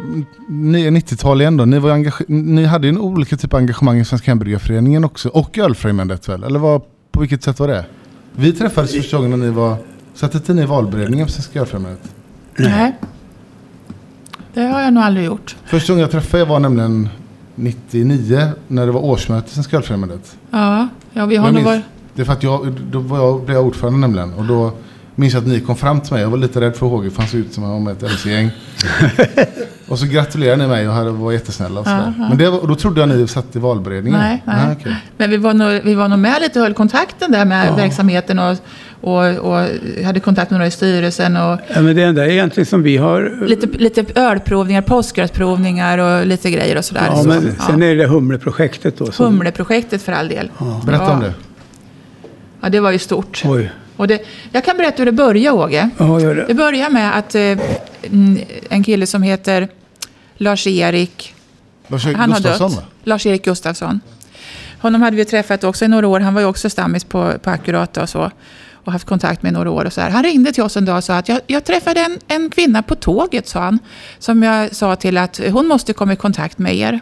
ni 0.49 0.87
är 0.87 0.91
90-tal 0.91 1.41
igen 1.41 1.57
då. 1.57 1.65
Ni, 1.65 1.79
var 1.79 1.91
engage- 1.91 2.25
ni 2.29 2.65
hade 2.65 2.87
ju 2.87 2.89
en 2.89 2.99
olika 2.99 3.37
typ 3.37 3.55
av 3.55 3.59
engagemang 3.61 3.99
i 3.99 4.05
Svenska 4.05 4.31
Hembryggarföreningen 4.31 5.05
också. 5.05 5.29
Och 5.29 5.59
Ölfrämjandet 5.59 6.29
väl? 6.29 6.45
Eller 6.45 6.59
vad, 6.59 6.83
på 7.13 7.21
vilket 7.21 7.43
sätt 7.43 7.59
var 7.61 7.69
det? 7.69 7.85
Vi 8.37 8.53
träffades 8.53 8.93
första 8.93 9.17
gången 9.17 9.31
när 9.31 9.37
ni 9.47 9.51
var... 9.51 9.77
Satt 10.15 10.35
inte 10.35 10.55
ni 10.55 10.63
i 10.63 10.67
valberedningen 10.67 11.27
för 11.27 11.33
Svenska 11.33 11.61
Ölfrämjandet? 11.61 12.01
Nej. 12.57 12.93
Det 14.55 14.61
har 14.63 14.81
jag 14.83 14.93
nog 14.93 15.03
aldrig 15.03 15.27
gjort. 15.27 15.57
Första 15.65 15.93
gången 15.93 16.01
jag 16.03 16.11
träffade 16.11 16.43
er 16.43 16.47
var 16.47 16.61
nämligen 16.61 17.09
99 17.55 18.49
när 18.69 18.87
det 18.87 18.93
var 18.93 19.01
årsmöte 19.01 19.49
i 19.51 19.51
Svenska 19.51 19.77
Ölfrämjandet. 19.77 20.37
Ja, 20.51 20.89
ja 21.13 21.27
vi 21.27 21.37
har 21.37 21.53
nog 21.53 21.63
varit... 21.63 21.83
Det 22.15 22.23
är 22.23 22.27
för 22.27 22.33
att 22.33 22.43
jag, 22.43 22.73
då 22.91 22.99
var 22.99 23.19
jag, 23.19 23.45
blev 23.45 23.57
jag 23.57 23.67
ordförande 23.67 23.99
nämligen. 23.99 24.35
Och 24.35 24.45
då 24.45 24.73
minns 25.15 25.35
jag 25.35 25.41
att 25.41 25.49
ni 25.49 25.61
kom 25.61 25.77
fram 25.77 26.01
till 26.01 26.13
mig. 26.13 26.23
Jag 26.23 26.31
var 26.31 26.39
lite 26.39 26.61
rädd 26.61 26.77
för 26.77 26.87
HG 26.87 27.13
för 27.13 27.23
han 27.23 27.29
såg 27.29 27.41
ut 27.41 27.55
som 27.55 27.63
han 27.63 27.73
var 27.73 27.81
med 27.81 27.93
ett 27.93 28.03
MC-gäng. 28.03 28.51
och 29.89 29.99
så 29.99 30.07
gratulerade 30.07 30.63
ni 30.63 30.69
mig 30.69 30.89
och 30.89 30.95
hade, 30.95 31.11
var 31.11 31.33
jättesnälla 31.33 31.81
och 31.81 31.87
sådär. 31.87 32.15
Men 32.19 32.39
det 32.39 32.51
var, 32.51 32.59
och 32.59 32.69
då 32.69 32.75
trodde 32.75 33.01
jag 33.01 33.09
ni 33.09 33.29
satt 33.29 33.57
i 33.57 33.59
valberedningen. 33.59 34.21
Nej, 34.21 34.43
nej. 34.47 34.77
okej. 34.81 34.97
Men 35.17 35.31
vi 35.31 35.37
var, 35.37 35.55
nog, 35.55 35.81
vi 35.85 35.95
var 35.95 36.09
nog 36.09 36.19
med 36.19 36.43
lite 36.43 36.59
och 36.59 36.65
höll 36.65 36.75
kontakten 36.75 37.33
där 37.33 37.45
med 37.45 37.75
verksamheten 37.77 38.39
och, 38.39 38.57
och, 39.03 39.25
och 39.39 39.69
hade 40.05 40.21
kontakt 40.21 40.51
med 40.51 40.59
några 40.59 40.67
i 40.67 40.71
styrelsen. 40.71 41.37
Och 41.37 41.59
Ja, 41.75 41.83
men 41.83 41.97
det 41.97 42.03
enda 42.03 42.27
egentligen 42.29 42.67
som 42.67 42.83
vi 42.83 42.97
har... 42.97 43.47
lite, 43.47 43.67
lite 43.67 44.05
ölprovningar, 44.15 44.83
påskrötsprovningar 44.83 45.99
och 45.99 46.27
lite 46.27 46.51
grejer 46.51 46.77
och 46.79 46.85
sådär. 46.85 47.07
Ja, 47.07 47.17
Så, 47.23 47.29
men 47.29 47.57
sen 47.67 47.83
är 47.83 47.95
det 47.97 48.07
Humleprojektet 48.07 48.99
då. 48.99 49.13
Som, 49.13 49.27
Humleprojektet 49.27 50.03
för 50.03 50.13
all 50.13 50.29
del. 50.29 50.51
Berätta 50.87 51.05
Ja. 51.05 51.13
om 51.13 51.21
det. 51.21 51.33
Ja, 52.61 52.69
det 52.69 52.81
var 52.81 52.91
ju 52.91 52.99
stort. 52.99 53.43
Oj. 53.45 53.71
Och 53.97 54.09
det, 54.09 54.23
jag 54.53 54.65
kan 54.65 54.77
berätta 54.77 54.97
hur 54.99 55.07
det 55.07 55.13
började, 55.13 55.57
Åge. 55.59 55.91
Ja, 55.99 56.21
gör 56.21 56.35
det. 56.35 56.45
Det 56.49 56.55
börjar 56.55 56.91
med 56.91 57.19
att 57.19 57.35
eh, 57.35 57.59
en 58.69 58.85
kille 58.85 59.07
som 59.07 59.23
heter 59.23 59.69
Lars-Erik 60.37 61.35
Lars 61.89 62.05
Han 62.05 62.15
har 62.17 62.27
Gustafsson 62.29 62.71
dött. 62.71 62.79
va? 62.79 62.85
Lars-Erik 63.05 63.45
Gustafsson. 63.45 64.01
Honom 64.79 65.03
hade 65.03 65.17
vi 65.17 65.25
träffat 65.25 65.65
också 65.65 65.85
i 65.85 65.89
några 65.89 66.09
år. 66.09 66.21
Han 66.21 66.35
var 66.35 66.41
ju 66.41 66.47
också 66.47 66.71
stammis 66.71 67.05
på, 67.05 67.33
på 67.43 67.51
Acurata 67.51 68.03
och 68.03 68.09
så. 68.09 68.31
Och 68.85 68.93
haft 68.93 69.07
kontakt 69.07 69.43
med 69.43 69.53
några 69.53 69.71
år 69.71 69.85
och 69.85 69.93
så 69.93 70.01
här. 70.01 70.11
Han 70.11 70.23
ringde 70.23 70.53
till 70.53 70.63
oss 70.63 70.77
en 70.77 70.85
dag 70.85 70.97
och 70.97 71.05
sa 71.05 71.17
att 71.17 71.29
jag, 71.29 71.41
jag 71.47 71.65
träffade 71.65 72.01
en, 72.01 72.19
en 72.29 72.51
kvinna 72.51 72.83
på 72.83 72.95
tåget, 72.95 73.49
sa 73.49 73.61
han. 73.61 73.79
Som 74.19 74.43
jag 74.43 74.75
sa 74.75 74.97
till 74.97 75.19
att 75.19 75.41
hon 75.53 75.67
måste 75.67 75.93
komma 75.93 76.13
i 76.13 76.17
kontakt 76.17 76.59
med 76.59 76.77
er. 76.77 77.01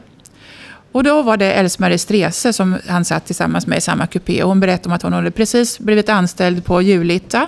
Och 0.93 1.05
då 1.05 1.23
var 1.23 1.37
det 1.37 1.53
Else-Marie 1.53 1.99
Strese 1.99 2.53
som 2.53 2.77
han 2.89 3.05
satt 3.05 3.27
tillsammans 3.27 3.67
med 3.67 3.79
i 3.79 3.81
samma 3.81 4.07
kupé. 4.07 4.43
Och 4.43 4.49
hon 4.49 4.61
berättade 4.61 4.89
om 4.89 4.93
att 4.93 5.03
hon 5.03 5.13
hade 5.13 5.31
precis 5.31 5.79
blivit 5.79 6.09
anställd 6.09 6.65
på 6.65 6.83
Julita. 6.83 7.47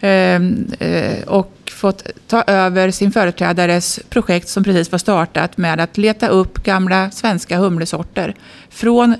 Ehm, 0.00 0.66
eh, 0.78 1.24
och 1.26 1.64
fått 1.70 2.06
ta 2.26 2.42
över 2.42 2.90
sin 2.90 3.12
företrädares 3.12 4.00
projekt 4.08 4.48
som 4.48 4.64
precis 4.64 4.92
var 4.92 4.98
startat 4.98 5.56
med 5.56 5.80
att 5.80 5.98
leta 5.98 6.28
upp 6.28 6.62
gamla 6.62 7.10
svenska 7.10 7.58
humlesorter 7.58 8.34
från 8.70 9.14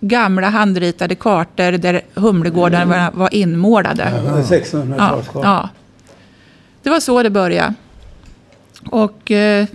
gamla 0.00 0.48
handritade 0.48 1.14
kartor 1.14 1.72
där 1.72 2.00
Humlegården 2.14 2.88
var, 2.88 3.10
var 3.12 3.34
inmålade. 3.34 4.22
Ja, 4.26 4.32
1600-talskart. 4.32 5.30
Ja, 5.34 5.40
ja. 5.42 5.68
Det 6.82 6.90
var 6.90 7.00
så 7.00 7.22
det 7.22 7.30
började. 7.30 7.74
Och 8.90 9.30
eh, 9.30 9.66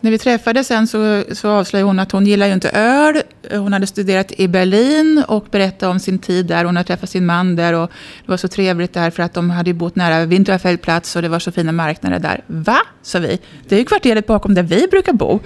när 0.00 0.10
vi 0.10 0.18
träffades 0.18 0.66
sen 0.66 0.86
så, 0.86 1.24
så 1.32 1.50
avslöjade 1.50 1.88
hon 1.88 1.98
att 1.98 2.12
hon 2.12 2.26
gillar 2.26 2.46
ju 2.46 2.52
inte 2.52 2.70
öl. 2.70 3.22
Hon 3.50 3.72
hade 3.72 3.86
studerat 3.86 4.32
i 4.32 4.48
Berlin 4.48 5.24
och 5.28 5.46
berättade 5.50 5.92
om 5.92 6.00
sin 6.00 6.18
tid 6.18 6.46
där. 6.46 6.64
Hon 6.64 6.76
hade 6.76 6.86
träffat 6.86 7.10
sin 7.10 7.26
man 7.26 7.56
där 7.56 7.72
och 7.72 7.90
det 8.24 8.30
var 8.30 8.36
så 8.36 8.48
trevligt 8.48 8.92
där 8.92 9.10
för 9.10 9.22
att 9.22 9.34
de 9.34 9.50
hade 9.50 9.74
bott 9.74 9.96
nära 9.96 10.26
Winterfeldplatz 10.26 11.16
och 11.16 11.22
det 11.22 11.28
var 11.28 11.38
så 11.38 11.52
fina 11.52 11.72
marknader 11.72 12.18
där. 12.18 12.40
Va? 12.46 12.78
sa 13.02 13.18
vi. 13.18 13.40
Det 13.68 13.74
är 13.74 13.78
ju 13.78 13.84
kvarteret 13.84 14.26
bakom 14.26 14.54
där 14.54 14.62
vi 14.62 14.86
brukar 14.90 15.12
bo. 15.12 15.40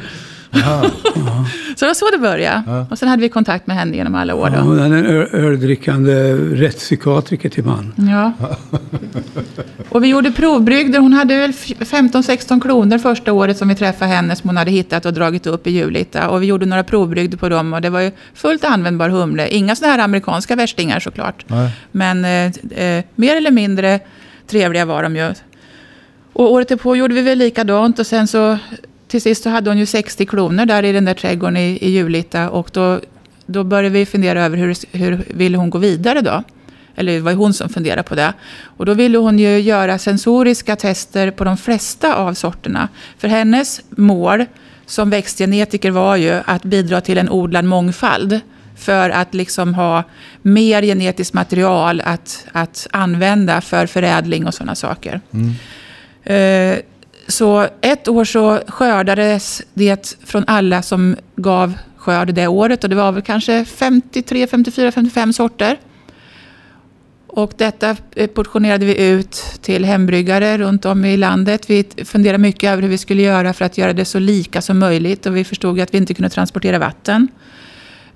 så 1.76 1.84
det 1.84 1.86
var 1.86 1.94
så 1.94 2.10
det 2.10 2.18
började. 2.18 2.86
Och 2.90 2.98
sen 2.98 3.08
hade 3.08 3.22
vi 3.22 3.28
kontakt 3.28 3.66
med 3.66 3.76
henne 3.76 3.96
genom 3.96 4.14
alla 4.14 4.34
år. 4.34 4.50
Ja, 4.52 4.58
Då. 4.58 4.62
hon 4.62 4.78
hade 4.78 4.98
en 4.98 5.06
öldrickande 5.32 6.34
rättspsykiatriker 6.34 7.48
till 7.48 7.64
man. 7.64 7.94
Ja. 7.96 8.32
Och 9.88 10.04
vi 10.04 10.08
gjorde 10.08 10.32
provbrygder. 10.32 10.98
Hon 10.98 11.12
hade 11.12 11.36
väl 11.36 11.50
15-16 11.50 12.60
kronor 12.60 12.98
första 12.98 13.32
året 13.32 13.58
som 13.58 13.68
vi 13.68 13.74
träffade 13.74 14.10
henne 14.10 14.36
som 14.36 14.48
hon 14.48 14.56
hade 14.56 14.70
hittat 14.70 15.06
och 15.06 15.12
dragit 15.12 15.46
upp 15.46 15.66
i 15.66 15.70
Julita. 15.70 16.28
Och 16.28 16.42
vi 16.42 16.46
gjorde 16.46 16.66
några 16.66 16.84
provbrygder 16.84 17.38
på 17.38 17.48
dem 17.48 17.72
och 17.72 17.80
det 17.80 17.90
var 17.90 18.00
ju 18.00 18.10
fullt 18.34 18.64
användbar 18.64 19.08
humle. 19.08 19.48
Inga 19.48 19.76
sådana 19.76 19.94
här 19.94 20.04
amerikanska 20.04 20.56
värstingar 20.56 21.00
såklart. 21.00 21.44
Nej. 21.48 21.70
Men 21.92 22.24
eh, 22.24 22.84
eh, 22.84 23.04
mer 23.14 23.36
eller 23.36 23.50
mindre 23.50 24.00
trevliga 24.46 24.84
var 24.84 25.02
de 25.02 25.16
ju. 25.16 25.34
Och 26.32 26.52
året 26.52 26.82
på 26.82 26.96
gjorde 26.96 27.14
vi 27.14 27.22
väl 27.22 27.38
likadant 27.38 27.98
och 27.98 28.06
sen 28.06 28.26
så 28.26 28.58
till 29.12 29.22
sist 29.22 29.42
så 29.42 29.50
hade 29.50 29.70
hon 29.70 29.78
ju 29.78 29.86
60 29.86 30.26
kronor 30.26 30.66
där 30.66 30.82
i 30.82 30.92
den 30.92 31.04
där 31.04 31.14
trädgården 31.14 31.56
i, 31.56 31.78
i 31.80 31.90
Julita 31.90 32.50
och 32.50 32.70
då, 32.72 33.00
då 33.46 33.64
började 33.64 33.88
vi 33.88 34.06
fundera 34.06 34.44
över 34.44 34.56
hur, 34.56 34.76
hur 34.92 35.24
ville 35.28 35.58
hon 35.58 35.70
gå 35.70 35.78
vidare 35.78 36.20
då? 36.20 36.42
Eller 36.96 37.12
det 37.12 37.20
var 37.20 37.32
hon 37.32 37.54
som 37.54 37.68
funderade 37.68 38.02
på 38.02 38.14
det. 38.14 38.32
Och 38.64 38.86
då 38.86 38.94
ville 38.94 39.18
hon 39.18 39.38
ju 39.38 39.58
göra 39.58 39.98
sensoriska 39.98 40.76
tester 40.76 41.30
på 41.30 41.44
de 41.44 41.56
flesta 41.56 42.14
av 42.14 42.34
sorterna. 42.34 42.88
För 43.18 43.28
hennes 43.28 43.80
mål 43.90 44.44
som 44.86 45.10
växtgenetiker 45.10 45.90
var 45.90 46.16
ju 46.16 46.40
att 46.44 46.62
bidra 46.62 47.00
till 47.00 47.18
en 47.18 47.28
odlad 47.30 47.64
mångfald. 47.64 48.40
För 48.76 49.10
att 49.10 49.34
liksom 49.34 49.74
ha 49.74 50.04
mer 50.42 50.82
genetiskt 50.82 51.34
material 51.34 52.02
att, 52.04 52.46
att 52.52 52.86
använda 52.90 53.60
för 53.60 53.86
förädling 53.86 54.46
och 54.46 54.54
sådana 54.54 54.74
saker. 54.74 55.20
Eh, 56.24 56.78
så 57.28 57.68
ett 57.80 58.08
år 58.08 58.24
så 58.24 58.60
skördades 58.68 59.62
det 59.74 60.16
från 60.24 60.44
alla 60.46 60.82
som 60.82 61.16
gav 61.36 61.74
skörd 61.96 62.34
det 62.34 62.46
året. 62.46 62.84
Och 62.84 62.90
det 62.90 62.96
var 62.96 63.12
väl 63.12 63.22
kanske 63.22 63.64
53, 63.64 64.46
54, 64.46 64.92
55 64.92 65.32
sorter. 65.32 65.78
Och 67.26 67.52
detta 67.56 67.96
eh, 68.16 68.26
portionerade 68.26 68.86
vi 68.86 69.08
ut 69.08 69.42
till 69.60 69.84
hembryggare 69.84 70.58
runt 70.58 70.84
om 70.84 71.04
i 71.04 71.16
landet. 71.16 71.70
Vi 71.70 71.84
funderade 72.04 72.38
mycket 72.38 72.70
över 72.70 72.82
hur 72.82 72.88
vi 72.88 72.98
skulle 72.98 73.22
göra 73.22 73.52
för 73.52 73.64
att 73.64 73.78
göra 73.78 73.92
det 73.92 74.04
så 74.04 74.18
lika 74.18 74.62
som 74.62 74.78
möjligt. 74.78 75.26
Och 75.26 75.36
vi 75.36 75.44
förstod 75.44 75.80
att 75.80 75.94
vi 75.94 75.98
inte 75.98 76.14
kunde 76.14 76.30
transportera 76.30 76.78
vatten. 76.78 77.28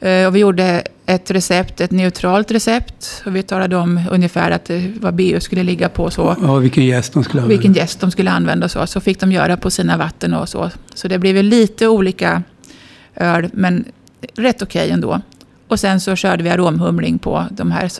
Eh, 0.00 0.26
Och 0.26 0.36
vi 0.36 0.38
gjorde 0.40 0.82
ett 1.06 1.30
recept, 1.30 1.80
ett 1.80 1.90
neutralt 1.90 2.50
recept. 2.50 3.22
Och 3.26 3.36
vi 3.36 3.42
talade 3.42 3.76
om 3.76 4.00
ungefär 4.10 4.50
att 4.50 4.70
eh, 4.70 4.80
vad 5.00 5.14
BU 5.14 5.40
skulle 5.40 5.62
ligga 5.62 5.88
på. 5.88 6.10
Så 6.10 6.36
Ja, 6.42 6.54
vilken 6.56 6.84
gäst 6.84 7.12
de 7.12 7.24
skulle 7.24 7.42
använda. 7.42 7.58
vilken 7.58 7.72
gäst 7.82 8.00
de 8.00 8.10
skulle 8.10 8.30
använda 8.30 8.68
så. 8.68 8.86
Så 8.86 9.00
fick 9.00 9.20
de 9.20 9.32
göra 9.32 9.56
på 9.56 9.70
sina 9.70 9.96
vatten 9.96 10.34
och 10.34 10.48
så. 10.48 10.70
Så 10.94 11.08
det 11.08 11.18
blev 11.18 11.36
ju 11.36 11.42
lite 11.42 11.88
olika 11.88 12.42
öl, 13.16 13.48
men 13.52 13.84
rätt 14.36 14.62
okej 14.62 14.90
ändå. 14.90 15.20
Och 15.68 15.80
sen 15.80 16.00
så 16.00 16.16
körde 16.16 16.42
vi 16.42 16.50
aromhumling 16.50 17.18
på 17.18 17.44
de 17.50 17.70
här 17.70 17.90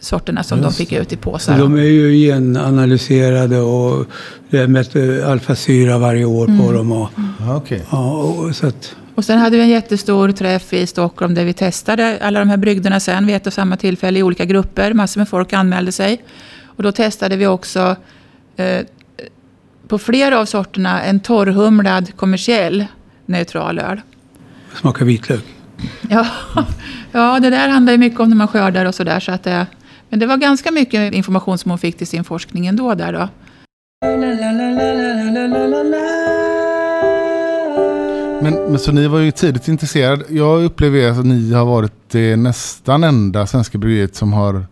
sorterna 0.00 0.42
som 0.42 0.62
de 0.62 0.72
fick 0.72 0.92
ut 0.92 1.12
i 1.12 1.16
påsar. 1.16 1.58
De 1.58 1.74
är 1.76 1.82
ju 1.82 2.12
genanalyserade 2.26 3.60
och 3.60 4.06
det 4.50 4.68
mätte 4.68 5.24
alfasyra 5.26 5.98
varje 5.98 6.24
år 6.24 6.46
Mm. 6.48 6.66
på 6.66 6.72
dem. 6.72 6.92
Och, 6.92 7.08
Ja, 7.40 7.56
okej. 7.56 7.82
ja, 7.90 8.12
och, 8.16 8.56
så 8.56 8.66
att, 8.66 8.94
Och 9.18 9.24
sen 9.24 9.38
hade 9.38 9.56
vi 9.56 9.62
en 9.62 9.68
jättestor 9.68 10.32
träff 10.32 10.72
i 10.72 10.86
Stockholm 10.86 11.34
där 11.34 11.44
vi 11.44 11.52
testade 11.52 12.18
alla 12.22 12.38
de 12.38 12.48
här 12.48 12.56
brygderna 12.56 13.00
sen 13.00 13.26
vid 13.26 13.36
ett 13.36 13.46
och 13.46 13.52
samma 13.52 13.76
tillfälle 13.76 14.18
i 14.18 14.22
olika 14.22 14.44
grupper. 14.44 14.92
Massor 14.94 15.20
med 15.20 15.28
folk 15.28 15.52
anmälde 15.52 15.92
sig. 15.92 16.22
Och 16.64 16.82
då 16.82 16.92
testade 16.92 17.36
vi 17.36 17.46
också 17.46 17.96
eh, 18.56 18.86
på 19.88 19.98
flera 19.98 20.38
av 20.38 20.44
sorterna 20.44 21.02
en 21.02 21.20
torrhumlad 21.20 22.16
kommersiell 22.16 22.86
neutral 23.26 23.78
öl. 23.78 24.00
smakar 24.74 25.04
vitlök. 25.04 25.44
Ja, 26.10 26.26
ja, 27.12 27.40
det 27.40 27.50
där 27.50 27.68
handlar 27.68 27.92
ju 27.92 27.98
mycket 27.98 28.20
om 28.20 28.28
när 28.28 28.36
man 28.36 28.48
skördar 28.48 28.84
och 28.84 28.94
sådär. 28.94 29.20
Så 29.20 29.32
att 29.32 29.42
det, 29.42 29.66
men 30.08 30.18
det 30.18 30.26
var 30.26 30.36
ganska 30.36 30.70
mycket 30.70 31.14
information 31.14 31.58
som 31.58 31.70
hon 31.70 31.78
fick 31.78 31.98
till 31.98 32.06
sin 32.06 32.24
forskning 32.24 32.66
ändå 32.66 32.94
där 32.94 33.12
då. 33.12 33.28
Men, 38.50 38.70
men 38.70 38.78
så 38.78 38.92
ni 38.92 39.06
var 39.08 39.18
ju 39.18 39.30
tidigt 39.30 39.68
intresserade. 39.68 40.24
Jag 40.28 40.64
upplever 40.64 41.10
att 41.10 41.26
ni 41.26 41.52
har 41.52 41.64
varit 41.64 41.92
det 42.10 42.36
nästan 42.36 43.04
enda 43.04 43.46
svenska 43.46 43.78
bryggeriet 43.78 44.14
som 44.16 44.32
har 44.32 44.66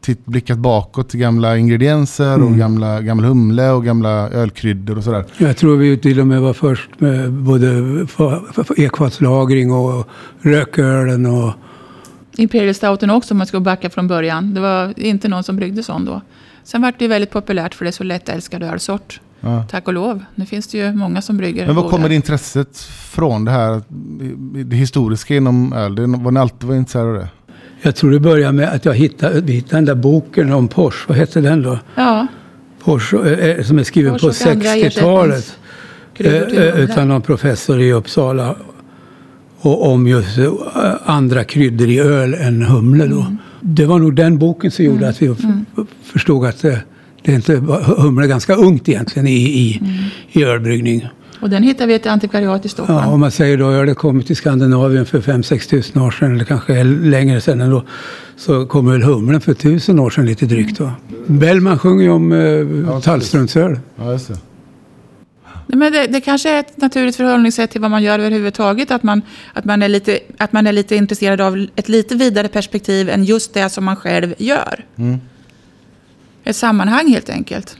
titt, 0.00 0.26
blickat 0.26 0.58
bakåt 0.58 1.08
till 1.08 1.20
gamla 1.20 1.56
ingredienser 1.56 2.32
och 2.40 2.46
Mm. 2.46 2.58
gamla, 2.58 3.00
gamla 3.00 3.28
humle 3.28 3.70
och 3.70 3.84
gamla 3.84 4.10
ölkryddor 4.30 4.98
och 4.98 5.04
sådär. 5.04 5.24
Jag 5.38 5.56
tror 5.56 5.76
vi 5.76 5.98
till 5.98 6.20
och 6.20 6.26
med 6.26 6.40
var 6.40 6.52
först 6.52 6.90
med 6.98 7.32
både 7.32 7.66
fa- 8.04 8.46
fa- 8.52 8.80
ekfatslagring 8.80 9.72
och 9.72 10.08
rökölen. 10.40 11.26
Och, 11.26 11.52
Imperial 12.36 12.74
Stouten 12.74 13.10
också 13.10 13.34
om 13.34 13.38
man 13.38 13.46
ska 13.46 13.60
backa 13.60 13.90
från 13.90 14.08
början. 14.08 14.54
Det 14.54 14.60
var 14.60 14.94
inte 15.00 15.28
någon 15.28 15.42
som 15.44 15.56
bryggde 15.56 15.82
sån 15.82 16.04
då. 16.04 16.20
Sen 16.64 16.82
var 16.82 16.92
det 16.98 17.04
ju 17.04 17.08
väldigt 17.08 17.30
populärt 17.30 17.74
för 17.74 17.84
det 17.84 17.88
är 17.88 17.92
så 17.92 18.04
lättälskad 18.04 18.62
ölsort. 18.62 19.20
Ja. 19.44 19.64
Tack 19.70 19.88
och 19.88 19.94
lov. 19.94 20.24
Nu 20.34 20.46
finns 20.46 20.66
det 20.66 20.78
ju 20.78 20.92
många 20.92 21.22
som 21.22 21.36
brygger. 21.36 21.66
Men 21.66 21.74
var 21.76 21.88
kommer 21.88 22.12
intresset 22.12 22.78
från 23.10 23.44
det 23.44 23.50
här 23.50 23.82
det 24.64 24.76
historiska 24.76 25.36
inom 25.36 25.72
öl? 25.72 25.94
Det, 25.94 26.06
var 26.06 26.30
ni 26.30 26.40
alltid 26.40 26.68
var 26.68 26.76
intresserade 26.76 27.08
av 27.08 27.14
det? 27.14 27.28
jag 27.84 27.96
tror 27.96 28.10
det 28.10 28.20
började 28.20 28.52
med 28.52 28.68
att 28.68 28.84
jag 28.84 28.94
hittade, 28.94 29.40
vi 29.40 29.52
hittade 29.52 29.76
den 29.76 29.84
där 29.84 29.94
boken 29.94 30.52
om 30.52 30.68
Porsche. 30.68 31.04
Vad 31.08 31.18
hette 31.18 31.40
den 31.40 31.62
då? 31.62 31.78
Ja, 31.94 32.26
Porsche, 32.84 33.16
eh, 33.16 33.48
eh, 33.58 33.62
som 33.64 33.78
är 33.78 33.82
skriven 33.82 34.12
Porsche 34.12 34.44
på 34.44 34.50
och 34.50 34.52
andra 34.56 34.68
60-talet. 34.70 35.56
kryddor 36.14 36.46
till 36.46 36.58
Eh. 36.58 36.80
Utan 36.80 37.08
någon 37.08 37.22
professor 37.22 37.80
i 37.80 37.92
Uppsala. 37.92 38.56
Och 39.60 39.92
om 39.92 40.06
just 40.06 40.38
andra 41.04 41.44
kryddor 41.44 41.88
i 41.88 41.98
öl 42.00 42.34
än 42.34 42.62
humle 42.62 43.06
då. 43.06 43.20
Mm. 43.20 43.38
Det 43.60 43.86
var 43.86 43.98
nog 43.98 44.14
den 44.16 44.38
boken 44.38 44.70
som 44.70 44.84
gjorde 44.84 45.08
att 45.08 45.22
vi 45.22 45.26
f- 45.26 45.84
förstod 46.02 46.46
att 46.46 46.62
det, 46.62 46.80
det 47.22 47.32
inte 47.32 47.56
var, 47.56 47.80
humle 47.80 48.24
är 48.24 48.28
ganska 48.28 48.54
ungt 48.54 48.88
egentligen 48.88 49.26
i, 49.26 49.32
i, 49.32 49.78
Mm. 49.80 49.92
i 50.32 50.44
ölbryggning. 50.44 51.08
Och 51.40 51.50
den 51.50 51.62
hittar 51.62 51.86
vi 51.86 51.92
i 51.92 51.96
ett 51.96 52.06
antikvariat 52.06 52.64
i 52.64 52.68
Stockholm. 52.68 52.98
Ja, 52.98 53.06
om 53.06 53.20
man 53.20 53.30
säger 53.30 53.56
då 53.56 53.70
öl 53.70 53.94
kommit 53.94 54.26
till 54.26 54.36
Skandinavien 54.36 55.06
för 55.06 55.20
5-6 55.20 55.68
tusen 55.70 56.02
år 56.02 56.10
sedan 56.10 56.34
eller 56.34 56.44
kanske 56.44 56.84
längre 56.84 57.40
sedan 57.40 57.60
ändå. 57.60 57.84
Så 58.36 58.66
kommer 58.66 58.92
väl 58.92 59.02
humlen 59.02 59.40
för 59.40 59.54
tusen 59.54 59.98
år 59.98 60.10
sedan 60.10 60.26
lite 60.26 60.46
drygt. 60.46 60.80
Va? 60.80 60.92
Bellman 61.26 61.78
sjunger 61.78 62.04
ju 62.04 62.10
om 62.10 62.32
eh, 62.32 63.00
tallströmsöl. 63.00 63.78
Ja, 63.96 64.12
just 64.12 64.28
det. 64.28 64.38
Nej, 65.66 65.78
Men 65.78 65.92
det, 65.92 66.06
det 66.06 66.20
kanske 66.20 66.50
är 66.50 66.60
ett 66.60 66.76
naturligt 66.76 67.16
förhållningssätt 67.16 67.70
till 67.70 67.80
vad 67.80 67.90
man 67.90 68.02
gör 68.02 68.18
överhuvudtaget. 68.18 68.90
Att 68.90 69.02
man, 69.02 69.22
att, 69.52 69.64
man 69.64 69.82
är 69.82 69.88
lite, 69.88 70.18
att 70.38 70.52
man 70.52 70.66
är 70.66 70.72
lite 70.72 70.96
intresserad 70.96 71.40
av 71.40 71.66
ett 71.76 71.88
lite 71.88 72.14
vidare 72.14 72.48
perspektiv 72.48 73.08
än 73.10 73.24
just 73.24 73.54
det 73.54 73.68
som 73.68 73.84
man 73.84 73.96
själv 73.96 74.34
gör. 74.38 74.84
Mm. 74.98 75.20
Ett 76.44 76.56
sammanhang 76.56 77.08
helt 77.08 77.30
enkelt. 77.30 77.76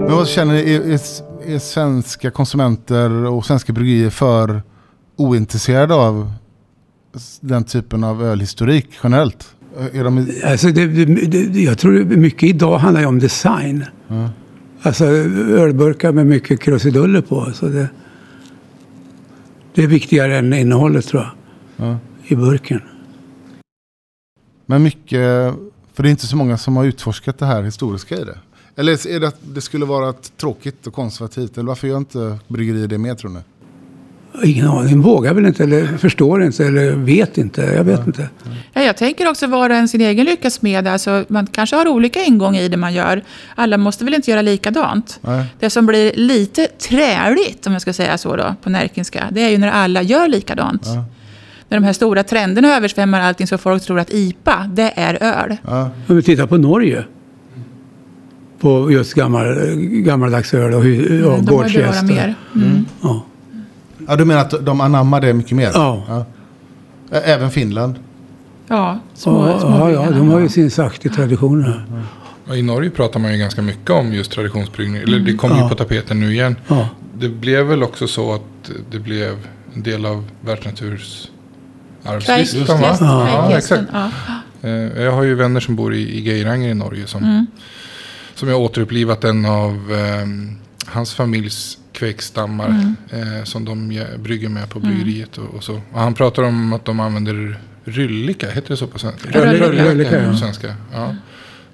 Men 0.00 0.16
vad 0.16 0.28
känner 0.28 0.54
ni, 0.54 0.74
är, 0.74 0.80
är, 0.80 1.00
är 1.54 1.58
svenska 1.58 2.30
konsumenter 2.30 3.10
och 3.10 3.46
svenska 3.46 3.72
bryggerier 3.72 4.10
för 4.10 4.62
ointresserade 5.16 5.94
av 5.94 6.32
den 7.40 7.64
typen 7.64 8.04
av 8.04 8.24
ölhistorik 8.24 8.88
generellt? 9.02 9.54
Är 9.92 10.04
de, 10.04 10.26
Alltså 10.44 10.68
det, 10.68 10.86
det, 10.86 11.60
jag 11.60 11.78
tror 11.78 12.04
mycket 12.04 12.42
idag 12.42 12.78
handlar 12.78 13.00
ju 13.00 13.06
om 13.06 13.18
design. 13.18 13.84
Ja. 14.08 14.30
Alltså 14.82 15.04
ölburkar 15.04 16.12
med 16.12 16.26
mycket 16.26 16.60
krusiduller 16.60 17.20
på. 17.20 17.52
Så 17.54 17.66
det, 17.66 17.88
det 19.74 19.82
är 19.82 19.86
viktigare 19.86 20.38
än 20.38 20.52
innehållet 20.52 21.06
tror 21.06 21.22
jag. 21.22 21.30
Ja. 21.86 21.98
I 22.30 22.36
burken. 22.36 22.80
men 24.66 24.82
mycket, 24.82 25.54
för 25.92 26.02
det 26.02 26.08
är 26.08 26.10
inte 26.10 26.26
så 26.26 26.36
många 26.36 26.58
som 26.58 26.76
har 26.76 26.84
utforskat 26.84 27.38
det 27.38 27.46
här 27.46 27.62
historiska 27.62 28.16
i 28.16 28.24
det. 28.24 28.38
Eller 28.76 29.08
är 29.08 29.20
det 29.20 29.28
att 29.28 29.40
det 29.54 29.60
skulle 29.60 29.84
vara 29.84 30.12
tråkigt 30.12 30.86
och 30.86 30.94
konservativt? 30.94 31.58
Eller 31.58 31.68
varför 31.68 31.88
gör 31.88 31.96
inte 31.96 32.38
bryggerier 32.48 32.88
det 32.88 32.98
mer 32.98 33.14
tror 33.14 33.30
ni? 33.30 33.40
Ingen 34.44 34.66
aning. 34.68 35.00
Vågar 35.00 35.34
väl 35.34 35.46
inte, 35.46 35.64
eller 35.64 35.86
förstår 35.98 36.42
inte, 36.42 36.66
eller 36.66 36.92
vet 36.92 37.38
inte. 37.38 37.62
Jag 37.62 37.84
vet 37.84 38.06
inte. 38.06 38.28
Ja, 38.72 38.82
jag 38.82 38.96
tänker 38.96 39.28
också 39.28 39.46
vara 39.46 39.76
en 39.76 39.88
sin 39.88 40.00
egen 40.00 40.26
lyckas 40.26 40.62
med. 40.62 40.86
Alltså, 40.86 41.24
man 41.28 41.46
kanske 41.46 41.76
har 41.76 41.88
olika 41.88 42.22
ingång 42.22 42.56
i 42.56 42.68
det 42.68 42.76
man 42.76 42.94
gör. 42.94 43.24
Alla 43.54 43.78
måste 43.78 44.04
väl 44.04 44.14
inte 44.14 44.30
göra 44.30 44.42
likadant. 44.42 45.18
Nej. 45.22 45.46
Det 45.58 45.70
som 45.70 45.86
blir 45.86 46.12
lite 46.16 46.66
träligt, 46.66 47.66
om 47.66 47.72
jag 47.72 47.82
ska 47.82 47.92
säga 47.92 48.18
så 48.18 48.36
då, 48.36 48.54
på 48.62 48.70
närkinska, 48.70 49.28
det 49.32 49.40
är 49.40 49.48
ju 49.48 49.58
när 49.58 49.70
alla 49.70 50.02
gör 50.02 50.28
likadant. 50.28 50.86
När 51.70 51.78
de 51.80 51.84
här 51.86 51.92
stora 51.92 52.22
trenderna 52.22 52.76
översvämmar 52.76 53.20
allting 53.20 53.46
så 53.46 53.58
folk 53.58 53.82
tror 53.82 53.98
att 53.98 54.10
IPA, 54.10 54.70
det 54.74 54.92
är 54.96 55.18
öl. 55.22 55.56
Ja. 55.66 55.90
Om 56.06 56.16
vi 56.16 56.22
tittar 56.22 56.46
på 56.46 56.56
Norge. 56.56 57.04
På 58.60 58.90
just 58.92 59.14
gammal, 59.14 59.54
gammaldags 59.76 60.54
öl 60.54 60.74
och, 60.74 60.84
hy- 60.84 61.22
och 61.24 61.34
Mm, 61.34 61.46
gårdsgäster. 61.46 62.06
mer. 62.06 62.34
Mm. 62.54 62.84
Ja. 63.02 63.24
ja, 64.08 64.16
du 64.16 64.24
menar 64.24 64.40
att 64.40 64.66
de 64.66 64.80
anammar 64.80 65.20
det 65.20 65.32
mycket 65.32 65.52
mer? 65.56 65.70
Ja. 65.74 66.24
Ä- 67.10 67.20
Även 67.24 67.50
Finland? 67.50 67.94
Ja, 68.68 68.98
små, 69.14 69.48
Ja, 69.48 69.60
små 69.60 69.70
ja, 69.70 69.90
ja, 69.90 70.10
de 70.10 70.28
har 70.28 70.40
ju 70.40 70.48
sin 70.48 70.70
saktig 70.70 71.12
tradition 71.12 71.64
här. 71.64 72.56
I 72.56 72.62
Norge 72.62 72.90
pratar 72.90 73.20
man 73.20 73.32
ju 73.32 73.38
ganska 73.38 73.62
mycket 73.62 73.90
om 73.90 74.12
just 74.12 74.32
traditionsbryggning. 74.32 75.02
Eller 75.02 75.18
det 75.20 75.34
kommer 75.34 75.56
Ja. 75.56 75.62
ju 75.62 75.68
på 75.68 75.74
tapeten 75.74 76.20
nu 76.20 76.32
igen. 76.32 76.56
Ja. 76.68 76.88
Det 77.18 77.28
blev 77.28 77.66
väl 77.66 77.82
också 77.82 78.06
så 78.06 78.34
att 78.34 78.70
det 78.90 78.98
blev 78.98 79.36
en 79.74 79.82
del 79.82 80.06
av 80.06 80.24
världsnatursarvslistan 82.02 82.80
va? 82.80 82.96
Ja, 83.00 83.58
exakt. 83.58 83.82
ja. 83.92 84.10
Eh, 84.62 85.02
Jag 85.02 85.12
har 85.12 85.22
ju 85.22 85.34
vänner 85.34 85.60
som 85.60 85.76
bor 85.76 85.94
i, 85.94 86.00
i 86.18 86.20
Geiranger 86.20 86.68
i 86.70 86.74
Norge 86.74 87.06
som, 87.06 87.22
Mm. 87.24 87.46
som 88.34 88.48
jag 88.48 88.60
återupplivat 88.60 89.24
en 89.24 89.44
av 89.46 89.92
ehm, 89.92 90.56
hans 90.86 91.14
familjs 91.14 91.78
kväkstammar 91.92 92.68
Mm. 93.10 93.36
eh, 93.38 93.44
som 93.44 93.64
de 93.64 93.92
ge- 93.92 94.16
brygger 94.18 94.48
med 94.48 94.68
på 94.70 94.80
bryggeriet 94.80 95.38
och, 95.38 95.54
och 95.54 95.64
så. 95.64 95.74
Och 95.92 96.00
han 96.00 96.14
pratar 96.14 96.42
om 96.42 96.72
att 96.72 96.84
de 96.84 97.00
använder 97.00 97.58
ryllika, 97.84 98.50
heter 98.50 98.68
det 98.68 98.76
så 98.76 98.86
på 98.86 98.98
svenska? 98.98 99.28
Röllika. 99.30 99.64
Röllika, 99.84 100.10
på 100.10 100.16
ja. 100.16 100.36
svenska. 100.36 100.74
Ja. 100.92 101.14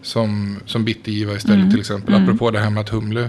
Som, 0.02 0.56
som 0.66 0.84
bittergiva 0.84 1.34
istället 1.34 1.56
Mm. 1.58 1.70
till 1.70 1.80
exempel. 1.80 2.14
Mm. 2.14 2.24
Apropå 2.24 2.50
det 2.50 2.58
här 2.58 2.70
med 2.70 2.80
att 2.80 2.88
humle 2.88 3.28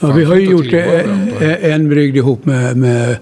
Ja, 0.00 0.12
vi 0.12 0.24
har 0.24 0.34
ju 0.36 0.50
gjort 0.50 0.72
eh, 0.72 0.82
eh, 0.82 1.72
en 1.74 1.88
brygd 1.88 2.16
ihop 2.16 2.44
med, 2.44 2.76
med 2.76 3.16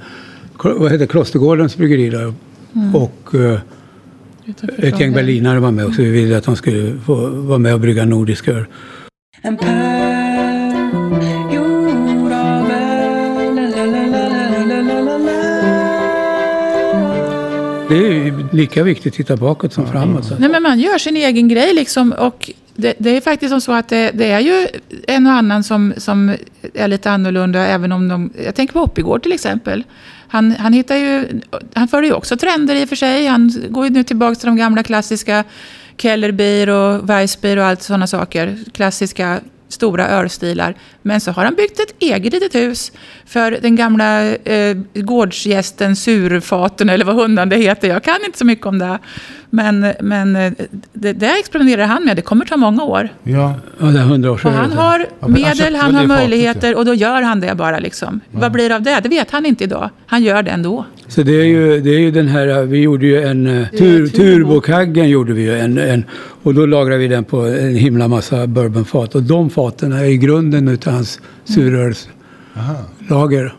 vad 0.63 0.93
heter 0.93 1.07
Klostergårdens 1.07 1.77
bryggeri 1.77 2.11
där. 2.11 2.35
Mm. 2.75 2.95
Och 2.95 3.35
eh, 3.35 3.61
ett 4.79 5.01
gäng 5.01 5.13
berlinare 5.13 5.61
var 5.61 5.71
med 5.71 5.87
också. 5.87 6.03
Vi 6.03 6.11
ville 6.11 6.39
att 6.39 6.45
de 6.45 6.57
skulle 6.57 7.01
få 7.01 7.29
vara 7.31 7.59
med 7.59 7.75
och 7.75 7.81
brygga 7.81 8.05
nordisk 8.05 8.49
öl. 8.49 8.65
Det 17.89 17.99
är 17.99 18.13
ju 18.13 18.49
lika 18.53 18.83
viktigt 18.83 19.13
att 19.13 19.17
titta 19.17 19.37
bakåt 19.37 19.73
som 19.73 19.87
framåt. 19.87 20.25
Så. 20.25 20.35
Nej, 20.39 20.49
men 20.49 20.63
man 20.63 20.81
gör 20.81 20.99
sin 20.99 21.17
egen 21.17 21.49
grej 21.49 21.75
liksom. 21.75 22.13
Och 22.13 22.51
det, 22.75 22.95
det 22.99 23.17
är 23.17 23.21
faktiskt 23.21 23.51
som 23.51 23.61
så 23.61 23.73
att 23.73 23.89
det, 23.89 24.11
det 24.15 24.31
är 24.31 24.41
ju 24.41 24.67
en 25.07 25.27
och 25.27 25.33
annan 25.33 25.65
som, 25.65 25.95
som 25.97 26.37
är 26.75 26.89
lite 26.89 27.11
annorlunda. 27.11 27.67
Även 27.67 27.93
om 27.93 28.09
de, 28.09 28.33
jag 28.45 28.55
tänker 28.55 28.73
på 28.73 28.81
Oppigård 28.81 29.23
till 29.23 29.33
exempel. 29.33 29.85
Han, 30.29 30.51
han, 30.51 30.73
hittar 30.73 30.97
ju, 30.97 31.41
han 31.75 31.89
följer 31.89 32.11
ju 32.11 32.17
också 32.17 32.37
trender 32.37 32.75
i 32.75 32.85
och 32.85 32.89
för 32.89 32.97
sig. 32.97 33.27
Han 33.27 33.53
går 33.69 33.85
ju 33.85 33.91
nu 33.91 34.03
tillbaka 34.03 34.35
till 34.35 34.47
de 34.47 34.57
gamla 34.57 34.83
klassiska 34.83 35.45
Kellerbier 35.97 36.69
och 36.69 37.11
Weissbier 37.11 37.57
och 37.57 37.65
allt 37.65 37.83
sådana 37.83 38.07
saker. 38.07 38.59
Klassiska 38.73 39.41
stora 39.69 40.09
ölstilar. 40.09 40.75
Men 41.03 41.21
så 41.21 41.31
har 41.31 41.45
han 41.45 41.55
byggt 41.55 41.81
ett 41.81 41.95
eget 41.99 42.33
litet 42.33 42.55
hus 42.55 42.93
för 43.27 43.51
den 43.51 43.77
gamla 43.77 44.23
eh, 44.35 44.77
gårdsgästen 44.95 45.97
surfaten 45.97 46.89
eller 46.89 47.05
vad 47.05 47.15
hundan 47.15 47.49
det 47.49 47.57
heter. 47.57 47.89
Jag 47.89 48.05
kan 48.05 48.25
inte 48.27 48.39
så 48.39 48.45
mycket 48.45 48.67
om 48.67 48.79
det. 48.79 48.99
Men, 49.55 49.87
men 50.01 50.37
eh, 50.37 50.53
det, 50.93 51.13
det 51.13 51.39
experimenterar 51.39 51.87
han 51.87 52.05
med. 52.05 52.17
Det 52.17 52.23
kommer 52.23 52.45
ta 52.45 52.57
många 52.57 52.83
år. 52.83 53.09
Ja. 53.23 53.55
Ja, 53.81 53.87
det 53.87 53.99
är 53.99 54.03
hundra 54.03 54.31
år 54.31 54.35
Och 54.35 54.41
sedan. 54.41 54.55
han 54.55 54.73
har 54.73 54.99
Ja, 55.01 55.07
han 55.21 55.33
medel, 55.33 55.75
han 55.75 55.95
har 55.95 56.03
det 56.03 56.09
fatet, 56.09 56.23
möjligheter 56.23 56.77
och 56.77 56.85
då 56.85 56.95
gör 56.95 57.23
han 57.23 57.41
det 57.41 57.55
bara. 57.55 57.79
Liksom. 57.79 58.21
Vad 58.31 58.53
blir 58.53 58.69
det 58.69 58.75
av 58.75 58.83
det? 58.83 59.01
Det 59.03 59.09
vet 59.09 59.31
han 59.31 59.47
inte 59.47 59.65
idag. 59.65 59.91
Han 60.07 60.23
gör 60.23 60.43
det 60.43 60.51
ändå. 60.51 60.85
Så 61.09 61.23
det 61.23 61.33
är, 61.41 61.45
ju, 61.45 61.81
det 61.81 61.91
är 61.91 61.99
ju 61.99 62.11
den 62.11 62.29
här, 62.29 62.63
vi 62.63 62.79
gjorde 62.79 63.07
ju 63.07 63.23
en 63.23 63.47
eh, 63.47 63.69
tur, 63.69 64.07
turbo. 64.07 64.17
turbokaggen 64.17 65.09
gjorde 65.09 65.33
vi 65.33 65.43
ju 65.43 65.59
en, 65.59 65.79
en, 65.79 66.05
och 66.43 66.55
då 66.55 66.67
lagrade 66.67 66.99
vi 66.99 67.09
den 67.09 67.25
på 67.25 67.41
en 67.41 67.75
himla 67.75 68.09
massa 68.09 68.47
bourbonfat 68.47 69.15
och 69.15 69.23
de 69.23 69.51
faten 69.51 69.93
är 69.93 70.05
i 70.05 70.17
grunden 70.17 70.69
utav 70.69 70.93
hans 70.93 71.21
surölslager. 71.45 73.55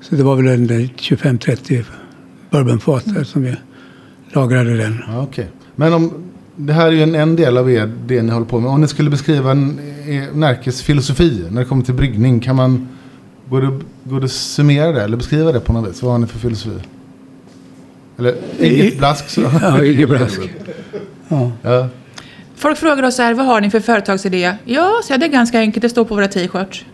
Så 0.00 0.14
det 0.14 0.22
var 0.22 0.36
väl 0.36 0.46
en 0.46 0.68
25-30 0.68 1.84
bourbonfat 2.50 3.14
där 3.14 3.24
som 3.24 3.42
vi 3.42 3.54
lagrade 4.32 4.76
den. 4.76 5.04
Ja, 5.08 5.22
okej. 5.22 5.48
Men 5.76 5.92
om, 5.92 6.12
det 6.56 6.72
här 6.72 6.86
är 6.86 6.92
ju 6.92 7.02
en, 7.02 7.14
en 7.14 7.36
del 7.36 7.58
av 7.58 7.70
er, 7.70 7.92
det 8.06 8.22
ni 8.22 8.32
håller 8.32 8.46
på 8.46 8.60
med. 8.60 8.70
Om 8.70 8.80
ni 8.80 8.88
skulle 8.88 9.10
beskriva 9.10 9.50
en, 9.50 9.78
eh, 10.08 10.36
Närkes 10.36 10.82
filosofi 10.82 11.44
när 11.50 11.60
det 11.60 11.66
kommer 11.66 11.84
till 11.84 11.94
bryggning. 11.94 12.40
Kan 12.40 12.56
man, 12.56 12.88
går 13.50 13.60
det, 13.60 13.80
går 14.04 14.20
det 14.20 14.24
att 14.24 14.32
summera 14.32 14.92
det 14.92 15.02
eller 15.02 15.16
beskriva 15.16 15.52
det 15.52 15.60
på 15.60 15.72
något 15.72 15.90
vis? 15.90 16.02
Vad 16.02 16.12
har 16.12 16.18
ni 16.18 16.26
för 16.26 16.38
filosofi? 16.38 16.78
Eller 18.18 18.34
inget 18.60 18.98
blask 18.98 19.28
så. 19.28 19.40
Ja, 19.62 19.84
inget 19.84 20.08
blask. 20.08 20.40
Ja. 21.28 21.52
Ja. 21.62 21.88
Folk 22.56 22.78
frågar 22.78 23.02
oss 23.02 23.16
så 23.16 23.22
här, 23.22 23.34
vad 23.34 23.46
har 23.46 23.60
ni 23.60 23.70
för 23.70 23.80
företagsidé? 23.80 24.54
Ja, 24.64 25.00
så 25.04 25.16
det 25.16 25.26
är 25.26 25.30
ganska 25.30 25.58
enkelt. 25.58 25.82
Det 25.82 25.88
står 25.88 26.04
på 26.04 26.14
våra 26.14 26.28
t-shirts. 26.28 26.84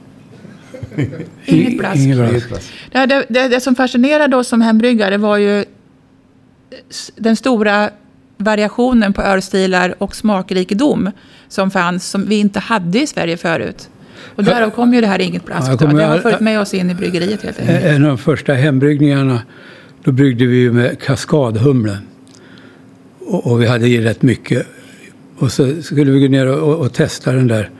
Inget 1.44 1.78
blask. 1.78 1.96
Inget 1.96 2.48
blask. 2.48 2.72
Det, 2.92 3.06
det, 3.06 3.24
det, 3.28 3.48
det 3.48 3.60
som 3.60 3.74
fascinerade 3.74 4.36
oss 4.36 4.48
som 4.48 4.60
hembryggare 4.60 5.16
var 5.16 5.36
ju 5.36 5.64
den 7.16 7.36
stora 7.36 7.90
variationen 8.36 9.12
på 9.12 9.22
ölstilar 9.22 9.94
och 9.98 10.16
smakrikedom 10.16 11.10
som 11.48 11.70
fanns, 11.70 12.10
som 12.10 12.26
vi 12.26 12.34
inte 12.34 12.60
hade 12.60 13.02
i 13.02 13.06
Sverige 13.06 13.36
förut. 13.36 13.88
Och 14.36 14.44
därav 14.44 14.70
kom 14.70 14.94
ju 14.94 15.00
det 15.00 15.06
här 15.06 15.18
inget 15.20 15.42
Ja, 15.42 15.46
blask. 15.46 15.78
kommer 15.78 16.00
det 16.00 16.06
har 16.06 16.18
följt 16.18 16.40
med 16.40 16.60
oss 16.60 16.74
in 16.74 16.90
i 16.90 16.94
bryggeriet 16.94 17.42
helt 17.42 17.60
enkelt. 17.60 17.84
En 17.84 18.02
av 18.02 18.08
de 18.08 18.18
första 18.18 18.52
hembryggningarna, 18.52 19.42
då 20.04 20.12
bryggde 20.12 20.46
vi 20.46 20.56
ju 20.56 20.72
med 20.72 21.00
kaskadhumle. 21.00 21.98
Och, 23.18 23.46
och 23.46 23.62
vi 23.62 23.66
hade 23.66 23.88
i 23.88 24.00
rätt 24.00 24.22
mycket. 24.22 24.66
Och 25.38 25.52
så 25.52 25.82
skulle 25.82 26.10
vi 26.10 26.20
gå 26.20 26.28
ner 26.28 26.46
och, 26.46 26.68
och, 26.68 26.80
och 26.80 26.92
testa 26.92 27.32
den 27.32 27.48
där. 27.48 27.70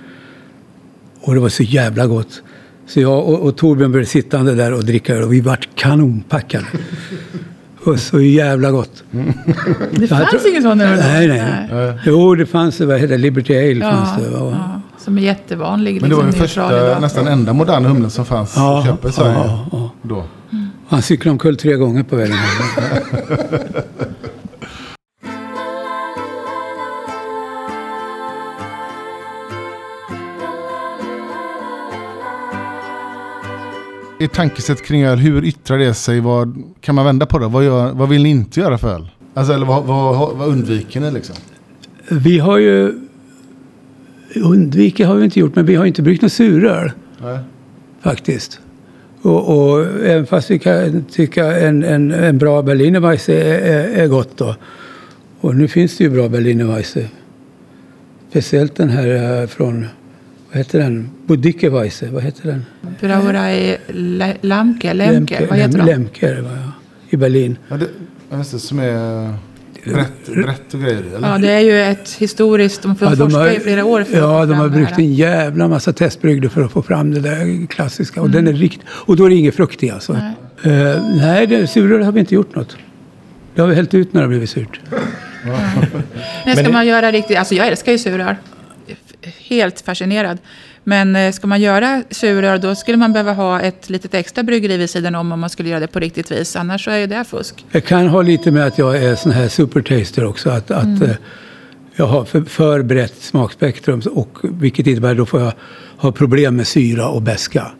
Och 1.20 1.34
det 1.34 1.40
var 1.40 1.48
så 1.48 1.62
jävla 1.62 2.06
gott. 2.06 2.42
Så 2.86 3.00
jag 3.00 3.28
och, 3.28 3.40
och 3.40 3.56
Torbjörn 3.56 3.92
blev 3.92 4.04
sittande 4.04 4.54
där 4.54 4.72
och 4.72 4.84
dricka 4.84 5.14
öl 5.14 5.22
och 5.22 5.32
vi 5.32 5.40
vart 5.40 5.68
kanonpackade. 5.74 6.66
Och 7.84 7.98
så 8.00 8.20
jävla 8.20 8.70
gott. 8.70 9.04
Det 9.90 10.06
fanns 10.06 10.30
tror- 10.30 10.48
ingen 10.50 10.62
sån 10.62 10.80
öl 10.80 10.96
då. 10.96 11.02
Nej, 11.02 11.28
nej. 11.28 11.92
Jo, 12.06 12.34
det 12.34 12.46
fanns 12.46 12.78
det. 12.78 12.86
Vad 12.86 12.96
heter 12.98 13.08
det? 13.14 13.18
Liberty 13.18 13.54
Ale 13.56 13.84
Ja, 13.84 13.90
fanns 13.92 14.16
det. 14.16 14.30
ja, 14.32 14.80
som 14.98 15.18
är 15.18 15.22
jättevanlig. 15.22 16.00
Men 16.00 16.10
det 16.10 16.16
var 16.16 16.22
den 16.22 16.30
liksom, 16.30 16.46
första, 16.48 16.86
idag. 16.86 17.00
nästan 17.00 17.26
enda 17.26 17.52
moderna 17.52 17.88
humlen 17.88 18.10
som 18.10 18.24
fanns 18.24 18.52
Ja, 18.56 18.78
att 18.78 18.86
köpa 18.86 19.08
i 19.08 19.12
Sverige. 19.12 19.34
ja, 19.34 19.66
ja. 19.72 19.90
Då. 20.02 20.24
Han 20.88 21.02
cyklade 21.02 21.30
omkull 21.32 21.56
tre 21.56 21.74
gånger 21.74 22.02
på 22.02 22.16
vägen 22.16 22.36
Ert 34.24 34.32
tankesätt 34.32 34.82
kring 34.82 35.02
öl, 35.04 35.18
hur 35.18 35.44
yttrar 35.44 35.78
det 35.78 35.94
sig? 35.94 36.20
Vad, 36.20 36.62
kan 36.80 36.94
man 36.94 37.04
vända 37.04 37.26
på 37.26 37.38
det? 37.38 37.46
Vad, 37.46 37.64
gör, 37.64 37.92
vad 37.92 38.08
vill 38.08 38.22
ni 38.22 38.30
inte 38.30 38.60
göra 38.60 38.78
för 38.78 38.94
öl? 38.94 39.08
Alltså, 39.34 39.52
eller 39.52 39.66
vad, 39.66 39.84
vad, 39.84 40.36
vad 40.36 40.48
undviker 40.48 41.00
ni 41.00 41.10
liksom? 41.10 41.36
Vi 42.08 42.38
har 42.38 42.58
ju... 42.58 43.00
Undviker 44.34 45.06
har 45.06 45.14
vi 45.14 45.24
inte 45.24 45.40
gjort, 45.40 45.56
men 45.56 45.66
vi 45.66 45.74
har 45.74 45.84
inte 45.84 46.02
bryggt 46.02 46.22
någon 46.22 46.30
suröl 46.30 46.92
Nej. 47.22 47.38
faktiskt. 48.00 48.60
Och, 49.22 49.48
och 49.48 49.86
även 49.86 50.26
fast 50.26 50.50
vi 50.50 50.58
kan 50.58 51.04
tycka 51.04 51.56
en, 51.60 51.82
en, 51.82 52.12
en 52.12 52.38
bra 52.38 52.62
Berlinerweisse 52.62 53.34
är, 53.34 53.58
är, 53.58 54.04
är 54.04 54.06
gott 54.08 54.36
då. 54.36 54.56
Och 55.40 55.56
nu 55.56 55.68
finns 55.68 55.96
det 55.96 56.04
ju 56.04 56.10
bra 56.10 56.28
Berlinerweisse. 56.28 57.08
Speciellt 58.30 58.76
den 58.76 58.88
här 58.88 59.40
eh, 59.42 59.46
från, 59.46 59.86
vad 60.54 60.58
heter 60.58 60.78
den? 60.78 61.10
Bodicke 61.26 61.70
Weisse, 61.70 62.10
vad 62.10 62.22
heter 62.22 62.46
den? 62.46 62.64
Brauerei 63.00 63.76
Le- 63.88 64.36
Lamke, 64.40 64.94
Lemke, 64.94 65.46
vad 65.50 65.58
heter 65.58 65.78
de? 65.78 65.84
Lemke 65.86 66.40
va, 66.42 66.48
ja. 66.66 66.72
I 67.10 67.16
Berlin. 67.16 67.56
Ja, 67.68 67.76
det, 67.76 67.86
ja, 68.30 68.36
just 68.38 68.52
det, 68.52 68.58
som 68.58 68.78
är 68.78 69.34
brett, 69.84 70.26
brett 70.44 70.74
och 70.74 70.80
grejer 70.80 71.02
eller? 71.16 71.28
Ja, 71.28 71.38
det 71.38 71.50
är 71.50 71.60
ju 71.60 71.80
ett 71.82 72.10
historiskt, 72.18 72.82
de 72.82 72.96
får 72.96 73.08
Ja, 73.08 73.16
forska 73.16 73.52
i 73.54 73.60
flera 73.60 73.84
år 73.84 74.02
för 74.04 74.12
att 74.16 74.22
ja, 74.22 74.46
de 74.46 74.54
har 74.54 74.68
här. 74.68 74.94
en 75.00 75.14
jävla 75.14 75.68
massa 75.68 75.92
testbrygder 75.92 76.48
för 76.48 76.62
att 76.64 76.72
få 76.72 76.82
fram 76.82 77.10
det 77.14 77.20
där 77.20 77.66
klassiska. 77.66 78.22
Och 78.22 78.30
den 78.30 78.48
är 78.48 78.52
rikt, 78.52 78.80
Och 78.88 79.16
då 79.16 79.24
är 79.24 79.28
det 79.30 79.36
inget 79.36 79.54
frukt 79.54 79.82
i 79.82 79.90
alltså. 79.90 80.12
Nej. 80.62 80.94
Uh, 80.94 81.16
nej 81.16 81.46
det, 81.46 81.66
suröl 81.66 82.02
har 82.02 82.12
vi 82.12 82.20
inte 82.20 82.34
gjort 82.34 82.54
något. 82.54 82.76
Det 83.54 83.60
har 83.60 83.68
vi 83.68 83.74
hällt 83.74 83.94
ut 83.94 84.12
när 84.12 84.20
det 84.20 84.24
har 84.26 84.28
blivit 84.30 84.50
surt. 84.50 84.80
När 86.46 86.52
ska 86.54 86.62
Men- 86.62 86.72
man 86.72 86.86
göra 86.86 87.12
riktigt... 87.12 87.38
Alltså 87.38 87.54
jag 87.54 87.66
älskar 87.66 87.92
ju 87.92 87.98
suröl. 87.98 88.34
Helt 89.48 89.80
fascinerad. 89.80 90.38
Men 90.84 91.16
eh, 91.16 91.32
ska 91.32 91.46
man 91.46 91.60
göra 91.60 92.02
suröl 92.10 92.60
då 92.60 92.74
skulle 92.74 92.96
man 92.96 93.12
behöva 93.12 93.32
ha 93.32 93.60
ett 93.60 93.90
litet 93.90 94.14
extra 94.14 94.42
bryggeri 94.42 94.76
vid 94.76 94.90
sidan 94.90 95.14
om 95.14 95.32
om 95.32 95.40
man 95.40 95.50
skulle 95.50 95.68
göra 95.68 95.80
det 95.80 95.86
på 95.86 96.00
riktigt 96.00 96.30
vis. 96.30 96.56
Annars 96.56 96.84
så 96.84 96.90
är 96.90 96.98
ju 96.98 97.06
det 97.06 97.24
fusk. 97.24 97.64
Det 97.72 97.80
kan 97.80 98.08
ha 98.08 98.22
lite 98.22 98.50
med 98.50 98.66
att 98.66 98.78
jag 98.78 98.96
är 98.96 99.14
sån 99.14 99.32
här 99.32 99.48
supertaster 99.48 100.24
också. 100.24 100.50
Att, 100.50 100.70
att 100.70 101.02
eh, 101.02 101.10
jag 101.96 102.06
har 102.06 102.24
för, 102.24 102.42
för 102.42 102.82
brett 102.82 103.22
smakspektrum. 103.22 104.02
Och, 104.10 104.38
vilket 104.42 104.86
innebär 104.86 105.10
att 105.10 105.16
då 105.16 105.26
får 105.26 105.40
jag 105.40 105.52
ha 105.96 106.12
problem 106.12 106.56
med 106.56 106.66
syra 106.66 107.08
och 107.08 107.22
beska. 107.22 107.72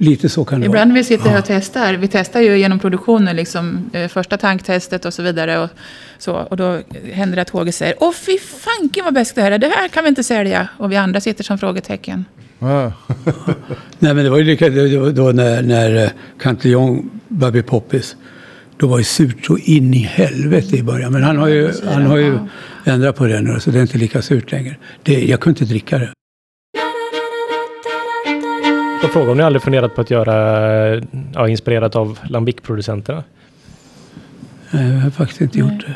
Lite 0.00 0.28
så 0.28 0.44
kan 0.44 0.60
det 0.60 0.66
Ibland 0.66 0.78
vara. 0.78 0.84
när 0.84 0.94
vi 0.94 1.04
sitter 1.04 1.30
här 1.30 1.38
och 1.38 1.44
testar, 1.46 1.94
vi 1.94 2.08
testar 2.08 2.40
ju 2.40 2.58
genom 2.58 2.78
produktionen, 2.78 3.36
liksom, 3.36 3.90
eh, 3.92 4.08
första 4.08 4.36
tanktestet 4.36 5.04
och 5.04 5.14
så 5.14 5.22
vidare. 5.22 5.58
Och, 5.58 5.70
så, 6.18 6.32
och 6.32 6.56
då 6.56 6.80
händer 7.12 7.36
det 7.36 7.42
att 7.42 7.50
HG 7.50 7.72
säger 7.72 7.94
Åh 8.00 8.12
fy 8.12 8.38
fanken 8.38 9.04
vad 9.04 9.14
bäst 9.14 9.34
det 9.34 9.42
här 9.42 9.52
är, 9.52 9.58
det 9.58 9.66
här 9.66 9.88
kan 9.88 10.04
vi 10.04 10.08
inte 10.08 10.24
sälja. 10.24 10.68
Och 10.76 10.92
vi 10.92 10.96
andra 10.96 11.20
sitter 11.20 11.44
som 11.44 11.58
frågetecken. 11.58 12.24
Ja. 12.58 12.92
Nej 13.98 14.14
men 14.14 14.24
det 14.24 14.30
var 14.30 14.38
ju 14.38 14.44
lika 14.44 14.68
det 14.68 14.98
var 14.98 15.10
då 15.10 15.32
när, 15.32 15.62
när 15.62 16.04
eh, 16.04 16.10
Cantillon 16.38 17.10
började 17.28 17.52
bli 17.52 17.62
poppis. 17.62 18.16
Då 18.76 18.86
var 18.86 18.98
det 18.98 19.04
surt 19.04 19.44
så 19.44 19.58
in 19.58 19.94
i 19.94 19.98
helvete 19.98 20.76
i 20.76 20.82
början. 20.82 21.12
Men 21.12 21.22
han 21.22 21.38
har 21.38 21.48
ju, 21.48 21.72
han 21.84 22.06
har 22.06 22.16
ju 22.16 22.38
ändrat 22.84 23.16
på 23.16 23.26
det 23.26 23.40
nu 23.40 23.60
så 23.60 23.70
det 23.70 23.78
är 23.78 23.82
inte 23.82 23.98
lika 23.98 24.22
surt 24.22 24.52
längre. 24.52 24.76
Det, 25.02 25.24
jag 25.24 25.40
kunde 25.40 25.60
inte 25.60 25.72
dricka 25.72 25.98
det. 25.98 26.12
Jag 29.02 29.12
frågar 29.12 29.30
om 29.30 29.36
ni 29.36 29.42
aldrig 29.42 29.62
funderat 29.62 29.94
på 29.94 30.00
att 30.00 30.10
göra, 30.10 31.02
ja, 31.34 31.48
inspirerat 31.48 31.96
av 31.96 32.18
Lambic-producenterna? 32.28 33.24
Nej, 34.70 34.92
jag 34.92 35.00
har 35.00 35.10
faktiskt 35.10 35.40
inte 35.40 35.58
gjort 35.58 35.86
det. 35.86 35.94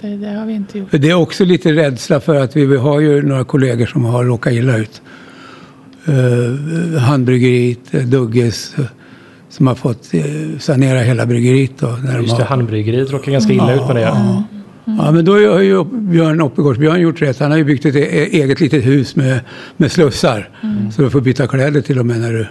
Det, 0.00 0.16
det 0.16 0.28
har 0.28 0.46
vi 0.46 0.52
inte 0.52 0.78
gjort. 0.78 0.90
För 0.90 0.98
Det 0.98 1.10
är 1.10 1.14
också 1.14 1.44
lite 1.44 1.72
rädsla 1.72 2.20
för 2.20 2.34
att 2.34 2.56
vi, 2.56 2.66
vi 2.66 2.76
har 2.76 3.00
ju 3.00 3.22
några 3.22 3.44
kollegor 3.44 3.86
som 3.86 4.04
har 4.04 4.24
råkat 4.24 4.52
illa 4.52 4.76
ut. 4.76 5.02
Uh, 6.08 6.98
handbryggeriet, 6.98 7.94
uh, 7.94 8.02
Dugges, 8.06 8.78
eh, 8.78 8.84
som 9.48 9.66
har 9.66 9.74
fått 9.74 10.14
eh, 10.14 10.22
sanera 10.58 10.98
hela 10.98 11.26
bryggeriet. 11.26 11.78
Då, 11.78 11.86
när 11.86 12.14
de 12.14 12.22
Just 12.22 12.36
det, 12.36 12.42
har, 12.42 12.56
handbryggeriet 12.56 13.12
råkar 13.12 13.32
ganska 13.32 13.52
illa 13.52 13.74
ut 13.74 13.86
med 13.86 13.96
det. 13.96 14.02
Ja, 14.02 14.42
men 14.86 15.24
då 15.24 15.32
har 15.32 15.60
ju 15.60 15.84
Björn 15.84 16.40
Oppegårds 16.40 16.78
Björn 16.78 17.00
gjort 17.00 17.22
rätt. 17.22 17.40
Han 17.40 17.50
har 17.50 17.58
ju 17.58 17.64
byggt 17.64 17.84
ett 17.84 17.96
e- 17.96 18.28
eget 18.42 18.60
litet 18.60 18.86
hus 18.86 19.16
med, 19.16 19.40
med 19.76 19.92
slussar. 19.92 20.48
Så 20.92 21.02
du 21.02 21.10
får 21.10 21.20
byta 21.20 21.46
kläder 21.46 21.80
till 21.80 21.98
och 21.98 22.06
med 22.06 22.20
när 22.20 22.32
du... 22.32 22.46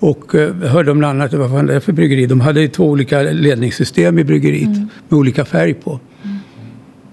Och 0.00 0.34
eh, 0.34 0.40
jag 0.62 0.68
hörde 0.68 0.90
om 0.90 1.04
annat, 1.04 1.34
vad 1.34 1.50
fan 1.50 1.66
det 1.66 1.74
är 1.74 1.80
för 1.80 1.92
bryggeri? 1.92 2.26
De 2.26 2.40
hade 2.40 2.60
ju 2.60 2.68
två 2.68 2.84
olika 2.84 3.22
ledningssystem 3.22 4.18
i 4.18 4.24
bryggeriet 4.24 4.78
med 5.08 5.18
olika 5.18 5.44
färg 5.44 5.74
på. 5.74 6.00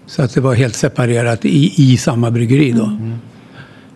Så 0.06 0.22
att 0.22 0.34
det 0.34 0.42
var 0.42 0.54
helt 0.54 0.76
separerat 0.76 1.46
i, 1.46 1.74
i 1.78 1.98
samma 1.98 2.32
bryggeri 2.32 2.72
då. 2.72 2.98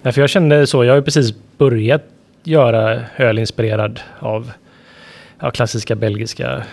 Nej, 0.01 0.13
för 0.13 0.21
jag 0.21 0.29
kände 0.29 0.67
så, 0.67 0.83
jag 0.83 0.91
har 0.91 0.97
ju 0.97 1.03
precis 1.03 1.33
börjat 1.57 2.03
göra 2.43 3.01
öl 3.17 3.39
inspirerad 3.39 3.99
av 4.19 4.51
ja, 5.39 5.51
klassiska 5.51 5.95
belgiska 5.95 6.63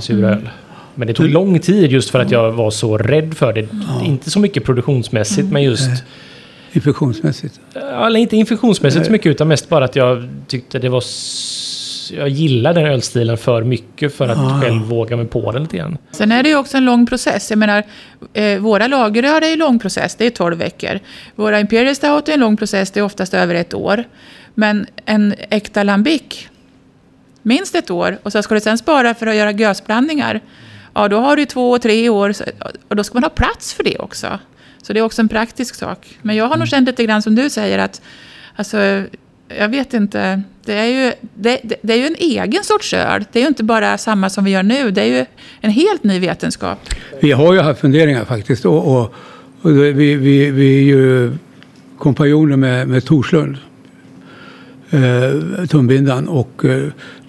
suröl. 0.00 0.48
Men 0.94 1.08
det 1.08 1.14
tog 1.14 1.28
lång 1.28 1.58
tid 1.58 1.92
just 1.92 2.10
för 2.10 2.20
att 2.20 2.30
jag 2.30 2.52
var 2.52 2.70
så 2.70 2.98
rädd 2.98 3.34
för 3.34 3.52
det. 3.52 3.68
Inte 4.04 4.30
så 4.30 4.40
mycket 4.40 4.64
produktionsmässigt 4.64 5.52
men 5.52 5.62
just... 5.62 5.90
Infektionsmässigt. 6.72 7.60
Eller 8.06 8.20
inte 8.20 8.36
infektionsmässigt 8.36 9.06
så 9.06 9.12
mycket 9.12 9.26
utan 9.26 9.48
mest 9.48 9.68
bara 9.68 9.84
att 9.84 9.96
jag 9.96 10.28
tyckte 10.46 10.78
det 10.78 10.88
var... 10.88 11.04
Jag 12.12 12.28
gillade 12.28 12.80
den 12.80 12.90
ölstilen 12.90 13.38
för 13.38 13.64
mycket 13.64 14.14
för 14.14 14.28
att 14.28 14.62
själv 14.62 14.82
våga 14.82 15.16
mig 15.16 15.26
på 15.26 15.52
den 15.52 15.62
lite 15.62 15.76
grann. 15.76 15.98
Sen 16.10 16.32
är 16.32 16.42
det 16.42 16.48
ju 16.48 16.56
också 16.56 16.76
en 16.76 16.84
lång 16.84 17.06
process. 17.06 17.50
Jag 17.50 17.58
menar, 17.58 17.82
eh, 18.32 18.58
våra 18.58 18.86
lagerrör 18.86 19.40
är 19.40 19.48
ju 19.48 19.56
lång 19.56 19.78
process, 19.78 20.14
det 20.14 20.26
är 20.26 20.30
12 20.30 20.58
veckor. 20.58 20.98
Våra 21.34 21.60
Imperial 21.60 21.94
Stout 21.94 22.28
är 22.28 22.32
en 22.32 22.40
lång 22.40 22.56
process, 22.56 22.90
det 22.90 23.00
är 23.00 23.04
oftast 23.04 23.34
över 23.34 23.54
ett 23.54 23.74
år. 23.74 24.04
Men 24.54 24.86
en 25.04 25.34
äkta 25.50 25.82
lambic, 25.82 26.48
minst 27.42 27.74
ett 27.74 27.90
år. 27.90 28.18
Och 28.22 28.32
så 28.32 28.42
ska 28.42 28.54
du 28.54 28.60
sen 28.60 28.78
spara 28.78 29.14
för 29.14 29.26
att 29.26 29.36
göra 29.36 29.52
gösblandningar. 29.52 30.40
Ja, 30.94 31.08
då 31.08 31.16
har 31.16 31.36
du 31.36 31.44
två 31.46 31.78
tre 31.78 32.08
år. 32.08 32.34
Och 32.88 32.96
då 32.96 33.04
ska 33.04 33.14
man 33.14 33.22
ha 33.22 33.30
plats 33.30 33.74
för 33.74 33.84
det 33.84 33.98
också. 33.98 34.38
Så 34.82 34.92
det 34.92 34.98
är 34.98 35.02
också 35.04 35.22
en 35.22 35.28
praktisk 35.28 35.74
sak. 35.74 36.18
Men 36.22 36.36
jag 36.36 36.44
har 36.48 36.56
nog 36.56 36.68
känt 36.68 36.86
lite 36.88 37.04
grann 37.04 37.22
som 37.22 37.34
du 37.34 37.50
säger 37.50 37.78
att, 37.78 38.02
alltså, 38.56 39.02
jag 39.48 39.68
vet 39.68 39.94
inte. 39.94 40.42
Det 40.64 40.72
är, 40.74 40.84
ju, 40.86 41.12
det, 41.34 41.60
det, 41.62 41.76
det 41.82 41.92
är 41.92 41.96
ju 41.98 42.06
en 42.06 42.16
egen 42.18 42.64
sorts 42.64 42.94
öl. 42.94 43.24
Det 43.32 43.38
är 43.38 43.42
ju 43.42 43.48
inte 43.48 43.64
bara 43.64 43.98
samma 43.98 44.30
som 44.30 44.44
vi 44.44 44.50
gör 44.50 44.62
nu. 44.62 44.90
Det 44.90 45.02
är 45.02 45.18
ju 45.18 45.24
en 45.60 45.70
helt 45.70 46.04
ny 46.04 46.18
vetenskap. 46.20 46.78
Vi 47.22 47.32
har 47.32 47.54
ju 47.54 47.60
haft 47.60 47.80
funderingar 47.80 48.24
faktiskt. 48.24 48.64
Och, 48.64 48.96
och, 48.96 49.14
och 49.62 49.70
vi, 49.76 49.92
vi, 49.92 50.50
vi 50.50 50.78
är 50.78 50.82
ju 50.82 51.32
kompanjoner 51.98 52.56
med, 52.56 52.88
med 52.88 53.04
Torslund, 53.04 53.56
eh, 54.90 55.66
Tumbindan. 55.66 56.28
Och 56.28 56.64
eh, 56.64 56.82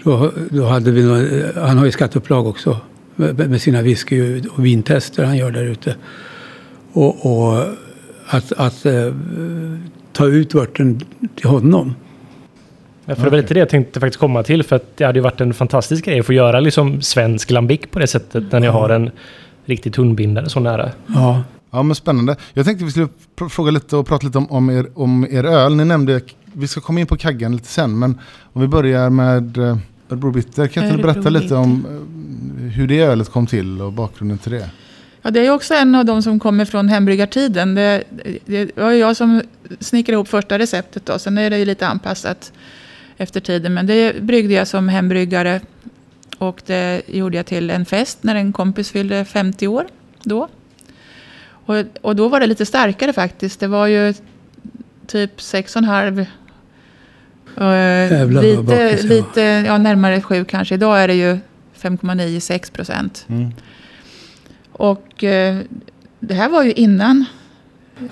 då, 0.04 0.32
då 0.50 0.66
hade 0.66 0.92
vi, 0.92 1.04
nå- 1.04 1.62
han 1.66 1.78
har 1.78 1.86
ju 1.86 1.92
skatteupplag 1.92 2.48
också 2.48 2.80
med, 3.16 3.62
sina 3.62 3.82
whisky 3.82 4.42
och 4.52 4.66
vintester 4.66 5.24
han 5.26 5.38
gör 5.38 5.52
där 5.52 5.64
ute. 5.64 5.96
Och, 6.92 7.26
och 7.26 7.64
att, 8.28 8.52
att 8.52 8.86
eh, 8.86 9.14
ta 10.12 10.26
ut 10.26 10.54
vörten 10.54 11.02
till 11.36 11.50
honom. 11.50 11.96
Ja, 13.06 13.16
för 13.16 13.24
det 13.24 13.30
var 13.30 13.38
lite 13.38 13.54
det 13.54 13.60
jag 13.60 13.70
tänkte 13.70 14.00
faktiskt 14.00 14.20
komma 14.20 14.44
till. 14.44 14.64
För 14.64 14.76
att 14.76 14.98
det 14.98 15.06
hade 15.06 15.20
ju 15.20 15.24
varit 15.24 15.42
en 15.42 15.54
fantastisk 15.54 16.06
grej 16.06 16.20
att 16.20 16.26
få 16.26 16.34
göra 16.34 16.60
liksom 16.60 17.02
svensk 17.02 17.52
lambic 17.52 17.82
på 17.92 18.00
det 18.00 18.08
sättet. 18.08 18.52
När 18.52 18.60
ni 18.60 18.68
har 18.68 18.90
en 18.90 19.12
riktig 19.66 19.94
tunnbindare 19.94 20.50
så 20.50 20.60
nära. 20.60 20.92
Ja. 21.08 21.44
Ja 21.72 21.84
men 21.84 21.96
spännande. 21.96 22.36
Jag 22.54 22.66
tänkte 22.66 22.86
vi 22.86 22.92
skulle 22.92 23.08
fråga 23.50 23.72
lite 23.72 23.98
och 23.98 24.08
prata 24.08 24.28
lite 24.28 24.38
om, 24.38 24.52
om, 24.52 24.70
er, 24.70 24.88
om 24.94 25.28
er 25.32 25.44
öl. 25.44 25.76
Ni 25.76 25.86
nämnde, 25.86 26.22
vi 26.54 26.68
ska 26.68 26.82
komma 26.82 27.00
in 27.00 27.08
på 27.08 27.18
kaggen 27.18 27.52
lite 27.56 27.68
sen, 27.68 28.00
men 28.00 28.20
om 28.54 28.62
vi 28.62 28.68
börjar 28.68 29.10
med 29.10 29.58
eh, 29.58 29.78
Örebro 30.10 30.32
Bitter. 30.32 30.68
Kan 30.68 30.84
inte 30.84 30.98
du 30.98 31.04
berätta 31.04 31.30
lite 31.30 31.56
om 31.56 31.86
hur 32.70 32.88
det 32.88 33.00
ölet 33.00 33.30
kom 33.30 33.48
till 33.48 33.82
och 33.82 33.94
bakgrunden 33.94 34.38
till 34.38 34.52
det? 34.52 34.70
Ja, 35.22 35.32
det 35.32 35.46
är 35.46 35.50
också 35.50 35.74
en 35.74 35.96
av 35.96 36.06
de 36.06 36.22
som 36.22 36.40
kommer 36.40 36.66
från 36.66 36.90
hembryggartiden. 36.90 37.76
Det, 37.76 38.04
det 38.46 38.78
var 38.78 38.92
jag 38.92 39.18
som 39.18 39.42
snickrade 39.80 40.14
ihop 40.14 40.28
första 40.28 40.60
receptet. 40.60 41.06
Då. 41.06 41.20
Sen 41.20 41.38
är 41.38 41.50
det 41.50 41.58
ju 41.58 41.66
lite 41.66 41.88
anpassat 41.88 42.52
efter 43.18 43.40
tiden. 43.40 43.74
Men 43.74 43.88
det 43.88 44.22
bryggde 44.22 44.54
jag 44.54 44.68
som 44.68 44.90
hembryggare. 44.90 45.62
Och 46.38 46.62
det 46.66 47.02
gjorde 47.08 47.38
jag 47.38 47.46
till 47.46 47.70
en 47.70 47.86
fest 47.86 48.18
när 48.22 48.36
en 48.36 48.54
kompis 48.54 48.92
fyllde 48.92 49.26
50 49.26 49.68
år. 49.68 49.88
Då. 50.24 50.48
Och, 51.48 51.76
och 52.02 52.16
då 52.16 52.28
var 52.28 52.40
det 52.40 52.48
lite 52.48 52.66
starkare 52.66 53.14
faktiskt. 53.14 53.60
Det 53.60 53.68
var 53.68 53.88
ju 53.88 54.14
typ 55.08 55.38
6,5. 55.40 56.26
Jävlar 58.12 58.42
vad 58.42 58.76
lite, 58.76 59.04
lite, 59.04 59.42
ja 59.42 59.78
närmare 59.78 60.22
7 60.22 60.46
kanske. 60.46 60.76
Idag 60.76 61.02
är 61.04 61.08
det 61.08 61.14
ju 61.14 61.38
5,96 61.86 62.72
procent. 62.72 63.26
Mm. 63.30 63.52
Och 64.72 65.24
eh, 65.24 65.58
det 66.20 66.34
här 66.34 66.50
var 66.50 66.64
ju 66.64 66.72
innan. 66.72 67.26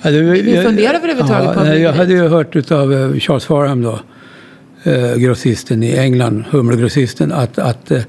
Ja, 0.02 0.12
det, 0.12 0.22
Vi 0.22 0.62
funderar 0.64 0.94
överhuvudtaget 0.94 1.54
på 1.54 1.64
nej, 1.64 1.82
Jag 1.82 1.94
hade 1.94 2.14
ju 2.14 2.28
hört 2.28 2.56
utav 2.56 2.94
eh, 2.94 3.20
Charles 3.20 3.46
Farham 3.46 3.82
då, 3.82 4.00
eh, 4.84 5.16
grossisten 5.16 5.84
i 5.84 5.92
England, 5.92 6.44
humlegrossisten, 6.50 7.32
att, 7.32 7.60
att 7.60 7.92
eh, 7.92 8.02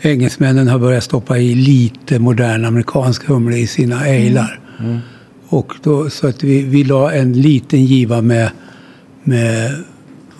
engelsmännen 0.00 0.68
har 0.68 0.78
börjat 0.78 1.04
stoppa 1.04 1.38
i 1.38 1.54
lite 1.54 2.18
modern 2.18 2.64
amerikansk 2.64 3.26
humle 3.26 3.56
i 3.56 3.66
sina 3.66 4.06
ejlar. 4.06 4.60
Och 5.48 5.72
då, 5.82 6.10
så 6.10 6.26
att 6.26 6.42
vi, 6.42 6.62
vi 6.62 6.84
la 6.84 7.12
en 7.12 7.32
liten 7.32 7.84
giva 7.84 8.22
med, 8.22 8.50
med 9.24 9.70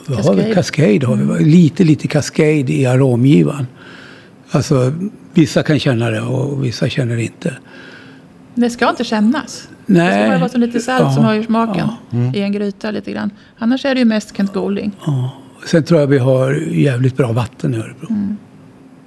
vad 0.06 0.24
har 0.24 0.34
vi? 0.34 0.54
Cascade. 0.54 0.54
Cascade 0.54 1.06
har 1.06 1.16
vi. 1.16 1.24
va? 1.24 1.36
Lite, 1.40 1.84
lite 1.84 2.08
Cascade 2.08 2.72
i 2.72 2.86
aromgivan. 2.86 3.66
Alltså, 4.50 4.92
vissa 5.34 5.62
kan 5.62 5.78
känna 5.78 6.10
det 6.10 6.20
och 6.20 6.64
vissa 6.64 6.88
känner 6.88 7.16
det 7.16 7.22
inte. 7.22 7.54
Det 8.54 8.70
ska 8.70 8.90
inte 8.90 9.04
kännas. 9.04 9.68
Det 9.86 9.94
ska 9.94 10.04
Nej. 10.04 10.28
bara 10.28 10.38
vara 10.38 10.48
som 10.48 10.60
lite 10.60 10.80
salt 10.80 11.02
Ja, 11.02 11.12
som 11.12 11.24
höjer 11.24 11.42
smaken 11.42 11.88
ja. 12.10 12.18
i 12.34 12.42
en 12.42 12.52
gryta 12.52 12.90
lite 12.90 13.12
grann. 13.12 13.30
Annars 13.58 13.84
är 13.84 13.94
det 13.94 13.98
ju 13.98 14.04
mest 14.04 14.36
Kent 14.36 14.52
Golding. 14.52 14.92
Ja. 15.06 15.30
Sen 15.66 15.84
tror 15.84 16.00
jag 16.00 16.06
vi 16.06 16.18
har 16.18 16.52
jävligt 16.70 17.16
bra 17.16 17.32
vatten 17.32 17.74
i 17.74 17.78
Örebro. 17.78 18.08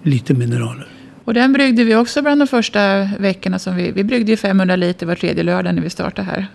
Lite 0.04 0.34
mineraler. 0.34 0.88
Och 1.26 1.34
den 1.34 1.54
bryggde 1.54 1.84
vi 1.84 1.96
också 1.96 2.22
bland 2.22 2.42
de 2.42 2.48
första 2.48 3.10
veckorna. 3.20 3.60
Som 3.60 3.76
vi, 3.76 3.92
vi 3.92 4.04
bryggde 4.04 4.32
ju 4.32 4.38
500 4.38 4.76
liter 4.76 5.06
var 5.06 5.16
tredje 5.16 5.44
lördag 5.44 5.76
när 5.76 5.82
vi 5.82 5.90
startade 5.90 6.28
här. 6.28 6.48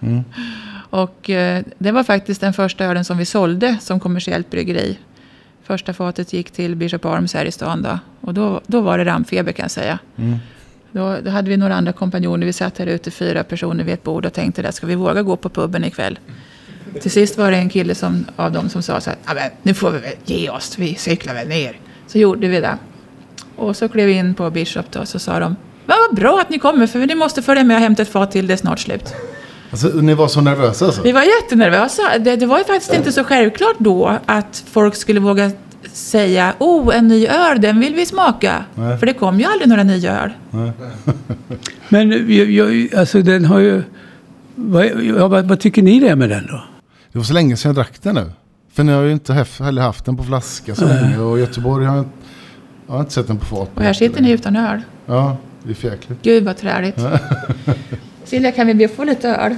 Och 0.91 1.31
eh, 1.31 1.63
det 1.79 1.93
var 1.93 2.05
faktiskt 2.05 2.41
den 2.41 2.53
första 2.53 2.85
ölen 2.85 3.05
som 3.05 3.19
vi 3.19 3.25
sålde 3.25 3.77
som 3.81 4.01
kommersiellt 4.01 4.51
bryggeri. 4.51 4.99
Första 5.67 5.93
fatet 5.93 6.33
gick 6.33 6.51
till 6.51 6.77
Bishop 6.77 7.05
Arms 7.05 7.35
här 7.35 7.45
i 7.45 7.51
stan 7.53 7.83
då. 7.83 7.99
Och 8.21 8.35
då, 8.35 8.61
då 8.67 8.81
var 8.81 8.99
det 8.99 9.05
rampfeber 9.05 9.53
kan 9.53 9.63
jag 9.65 9.71
säga. 9.71 9.99
Då, 10.93 11.17
då 11.25 11.31
hade 11.31 11.51
vi 11.51 11.57
några 11.57 11.75
andra 11.75 11.93
kompanjoner. 11.93 12.47
Vi 12.47 12.53
satt 12.53 12.79
här 12.79 12.87
ute 12.87 13.11
fyra 13.11 13.45
personer 13.45 13.85
vid 13.85 13.95
ett 13.95 14.03
bord 14.03 14.27
och 14.27 14.33
tänkte 14.33 14.63
där 14.63 14.71
ska 14.71 14.87
vi 14.87 14.95
våga 14.95 15.23
gå 15.23 15.37
på 15.37 15.49
puben 15.49 15.85
ikväll? 15.85 16.19
Till 17.01 17.11
sist 17.11 17.39
var 17.39 17.51
det 17.51 17.57
en 17.57 17.69
kille 17.69 17.95
som, 17.95 18.25
av 18.37 18.53
dem 18.53 18.69
som 18.69 18.83
sa 18.83 19.01
så 19.01 19.11
här, 19.11 19.19
"Ja, 19.27 19.35
men 19.35 19.51
nu 19.63 19.75
får 19.75 19.91
vi 19.91 19.99
väl 19.99 20.13
ge 20.25 20.51
oss, 20.51 20.79
vi 20.79 20.95
cyklar 20.95 21.35
väl 21.35 21.49
ner. 21.49 21.81
Så 22.07 22.19
gjorde 22.19 22.49
vi 22.49 22.61
det. 22.61 22.79
Och 23.57 23.77
så 23.77 23.89
klev 23.89 24.07
vi 24.07 24.13
in 24.13 24.35
på 24.35 24.51
Bishop 24.51 24.91
då, 24.91 25.07
så 25.07 25.19
sa 25.19 25.39
de, 25.41 25.57
"Va, 25.87 25.95
vad 26.09 26.17
bra 26.17 26.41
att 26.41 26.51
ni 26.51 26.59
kommer 26.59 26.87
för 26.87 26.99
ni 26.99 27.15
måste 27.15 27.43
följa 27.43 27.65
med 27.65 27.75
och 27.77 27.81
hämta 27.83 28.03
ett 28.03 28.09
fat 28.13 28.31
till, 28.31 28.47
det 28.47 28.53
är 28.53 28.57
snart 28.57 28.79
slut. 28.79 29.15
Alltså, 29.71 29.89
ni 29.89 30.15
var 30.15 30.29
så 30.29 30.41
nervösa 30.41 30.85
alltså? 30.87 31.03
Vi 31.03 31.13
var 31.13 31.23
jättenervösa. 31.23 32.03
Det, 32.19 32.37
det 32.37 32.47
var 32.47 32.59
ju 32.59 32.65
faktiskt 32.65 32.95
inte 32.95 33.13
så 33.13 33.25
självklart 33.25 33.77
då 33.79 34.19
att 34.27 34.65
folk 34.71 34.95
skulle 34.97 35.21
våga 35.21 35.51
säga 35.93 36.55
oh, 36.59 36.97
en 36.97 37.09
ny 37.09 37.27
öl, 37.27 37.61
den 37.61 37.81
vill 37.81 37.95
vi 37.95 38.07
smaka. 38.07 38.65
Nej. 38.75 38.99
För 38.99 39.07
det 39.07 39.13
kom 39.13 39.41
ju 39.41 39.47
aldrig 39.47 39.69
några 39.69 39.83
nya 39.83 40.21
öl. 40.23 40.31
Men 41.89 42.11
jag, 42.11 42.51
jag, 42.51 42.95
alltså 42.95 43.23
den 43.23 43.45
har 43.45 43.59
ju... 43.59 43.83
Vad, 44.55 44.91
vad, 45.31 45.49
vad 45.49 45.61
tycker 45.61 45.83
ni 45.83 46.01
det 46.01 46.09
är 46.09 46.17
med 46.17 46.29
den 46.31 46.47
då? 46.47 46.63
Det 47.13 47.19
var 47.19 47.25
så 47.25 47.33
länge 47.33 47.57
sedan 47.57 47.69
jag 47.69 47.77
drack 47.77 48.03
den 48.03 48.15
nu. 48.15 48.31
För 48.73 48.85
ni 48.85 48.93
har 48.93 49.03
ju 49.03 49.13
inte 49.13 49.33
hef- 49.33 49.65
heller 49.65 49.83
haft 49.83 50.05
den 50.05 50.17
på 50.17 50.25
flaska 50.25 50.75
så 50.75 50.85
länge. 50.87 51.19
Och 51.19 51.39
Göteborg 51.39 51.87
har 51.87 51.97
jag, 51.97 52.05
jag 52.87 52.93
har 52.95 53.01
inte 53.01 53.13
sett 53.13 53.27
den 53.27 53.39
på 53.39 53.45
fat. 53.47 53.71
Och 53.75 53.83
här 53.83 53.93
sitter 53.93 54.23
ni 54.23 54.31
utan 54.31 54.57
öl. 54.57 54.81
Ja, 55.07 55.37
det 55.63 55.71
är 55.71 55.75
för 55.75 55.89
jäkligt. 55.89 56.23
Gud 56.23 56.45
vad 56.45 56.57
träligt. 56.57 56.97
Silja, 58.27 58.53
kan 58.53 58.67
vi 58.67 58.75
be 58.75 58.89
få 58.89 59.05
lite 59.05 59.29
öl? 59.29 59.57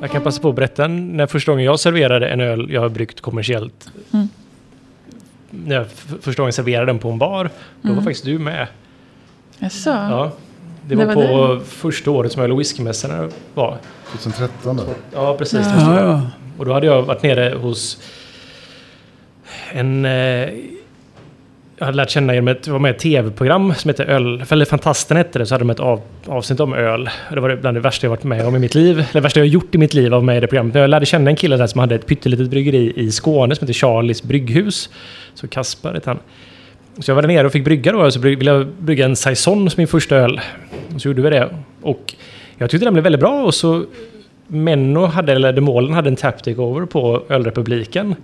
Jag 0.00 0.10
kan 0.10 0.22
passa 0.22 0.42
på 0.42 0.48
att 0.48 0.54
berätta 0.54 0.88
när 0.88 1.26
första 1.26 1.52
gången 1.52 1.64
jag 1.64 1.80
serverade 1.80 2.28
en 2.28 2.40
öl 2.40 2.70
jag 2.70 2.80
har 2.80 2.88
bryggt 2.88 3.20
kommersiellt. 3.20 3.90
Mm. 4.12 4.28
När 5.50 5.76
jag 5.76 5.86
första 6.20 6.42
gången 6.42 6.52
serverade 6.52 6.86
den 6.86 6.98
på 6.98 7.10
en 7.10 7.18
bar, 7.18 7.50
då 7.82 7.92
var 7.92 8.02
faktiskt 8.02 8.24
du 8.24 8.38
med. 8.38 8.66
Jaså? 9.58 9.90
Ja. 9.90 10.32
Det 10.86 10.94
Det 10.94 11.04
var, 11.04 11.14
var 11.14 11.56
på 11.56 11.64
första 11.64 12.10
året 12.10 12.32
som 12.32 12.42
öl 12.42 12.52
och 12.52 12.60
whiskymässorna 12.60 13.28
var. 13.54 13.78
2013 14.10 14.76
då. 14.76 14.84
Ja, 15.14 15.36
precis. 15.38 15.66
Ja, 15.66 16.00
ja. 16.00 16.22
Och 16.58 16.64
då 16.64 16.72
hade 16.72 16.86
jag 16.86 17.02
varit 17.02 17.22
nere 17.22 17.54
hos 17.56 18.02
en... 19.72 20.06
Jag 21.78 21.86
hade 21.86 21.96
lärt 21.96 22.10
känna 22.10 22.34
genom 22.34 22.48
ett, 22.48 22.68
var 22.68 22.78
med 22.78 22.88
i 22.88 22.94
ett 22.94 22.98
tv-program 22.98 23.74
som 23.74 23.88
heter 23.88 24.04
Öl... 24.04 24.44
Eller 24.50 24.64
Fantasten 24.64 25.16
hette 25.16 25.38
det, 25.38 25.46
så 25.46 25.54
hade 25.54 25.64
de 25.64 25.70
ett 25.70 25.80
av, 25.80 26.00
avsnitt 26.26 26.60
om 26.60 26.74
öl. 26.74 27.10
Det 27.32 27.40
var 27.40 27.56
bland 27.56 27.76
det 27.76 27.80
värsta 27.80 28.06
jag 28.06 28.10
varit 28.10 28.24
med 28.24 28.46
om 28.46 28.56
i 28.56 28.58
mitt 28.58 28.74
liv. 28.74 28.98
Eller 28.98 29.12
det 29.12 29.20
värsta 29.20 29.40
jag 29.40 29.46
har 29.46 29.50
gjort 29.50 29.74
i 29.74 29.78
mitt 29.78 29.94
liv 29.94 30.14
av 30.14 30.24
med 30.24 30.36
i 30.36 30.40
det 30.40 30.46
programmet. 30.46 30.74
Jag 30.74 30.90
lärde 30.90 31.06
känna 31.06 31.30
en 31.30 31.36
kille 31.36 31.56
där 31.56 31.66
som 31.66 31.80
hade 31.80 31.94
ett 31.94 32.06
pyttelitet 32.06 32.50
bryggeri 32.50 32.92
i 32.96 33.12
Skåne 33.12 33.54
som 33.54 33.66
heter 33.66 33.80
Charlies 33.80 34.22
Brygghus. 34.22 34.90
Så 35.34 35.48
Kaspar 35.48 35.94
hette 35.94 36.10
han. 36.10 36.18
Så 36.98 37.10
jag 37.10 37.14
var 37.14 37.22
där 37.22 37.28
nere 37.28 37.46
och 37.46 37.52
fick 37.52 37.64
brygga 37.64 37.92
då. 37.92 38.04
Och 38.04 38.12
så 38.12 38.20
ville 38.20 38.50
jag 38.50 38.66
brygga 38.66 39.04
en 39.04 39.16
Saison 39.16 39.70
som 39.70 39.80
min 39.80 39.88
första 39.88 40.16
öl. 40.16 40.40
Och 40.94 41.00
så 41.00 41.08
gjorde 41.08 41.22
vi 41.22 41.30
det. 41.30 41.48
Och 41.82 42.14
jag 42.58 42.70
tyckte 42.70 42.86
den 42.86 42.94
blev 42.94 43.04
väldigt 43.04 43.20
bra. 43.20 43.44
Och 43.44 43.54
så 43.54 43.84
Menno 44.46 45.06
hade, 45.06 45.32
eller 45.32 45.52
Demolen 45.52 45.94
hade 45.94 46.08
en 46.08 46.16
tap 46.16 46.42
takeover 46.42 46.86
på 46.86 47.22
Ölrepubliken. 47.28 48.14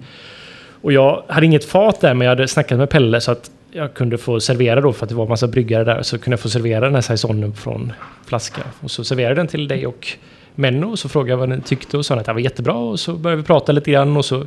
Och 0.84 0.92
jag 0.92 1.22
hade 1.28 1.46
inget 1.46 1.64
fat 1.64 2.00
där, 2.00 2.14
men 2.14 2.24
jag 2.24 2.30
hade 2.30 2.48
snackat 2.48 2.78
med 2.78 2.90
Pelle 2.90 3.20
så 3.20 3.32
att 3.32 3.50
jag 3.72 3.94
kunde 3.94 4.18
få 4.18 4.40
servera 4.40 4.80
då, 4.80 4.92
för 4.92 5.04
att 5.04 5.08
det 5.08 5.14
var 5.14 5.24
en 5.24 5.28
massa 5.28 5.46
bryggare 5.46 5.84
där, 5.84 6.02
så 6.02 6.18
kunde 6.18 6.32
jag 6.32 6.40
få 6.40 6.48
servera 6.48 6.80
den 6.80 6.94
här 6.94 7.00
saisonen 7.00 7.54
från 7.54 7.92
flaska. 8.26 8.62
Och 8.80 8.90
så 8.90 9.04
serverade 9.04 9.30
jag 9.30 9.36
den 9.36 9.46
till 9.46 9.68
dig 9.68 9.86
och 9.86 10.08
Menno, 10.54 10.90
och 10.90 10.98
så 10.98 11.08
frågade 11.08 11.30
jag 11.30 11.36
vad 11.36 11.48
ni 11.48 11.60
tyckte 11.60 11.96
och 11.96 12.06
sa 12.06 12.14
att 12.14 12.26
det 12.26 12.32
var 12.32 12.40
jättebra. 12.40 12.74
Och 12.74 13.00
så 13.00 13.12
började 13.12 13.42
vi 13.42 13.46
prata 13.46 13.72
lite 13.72 13.90
grann 13.90 14.16
och 14.16 14.24
så 14.24 14.46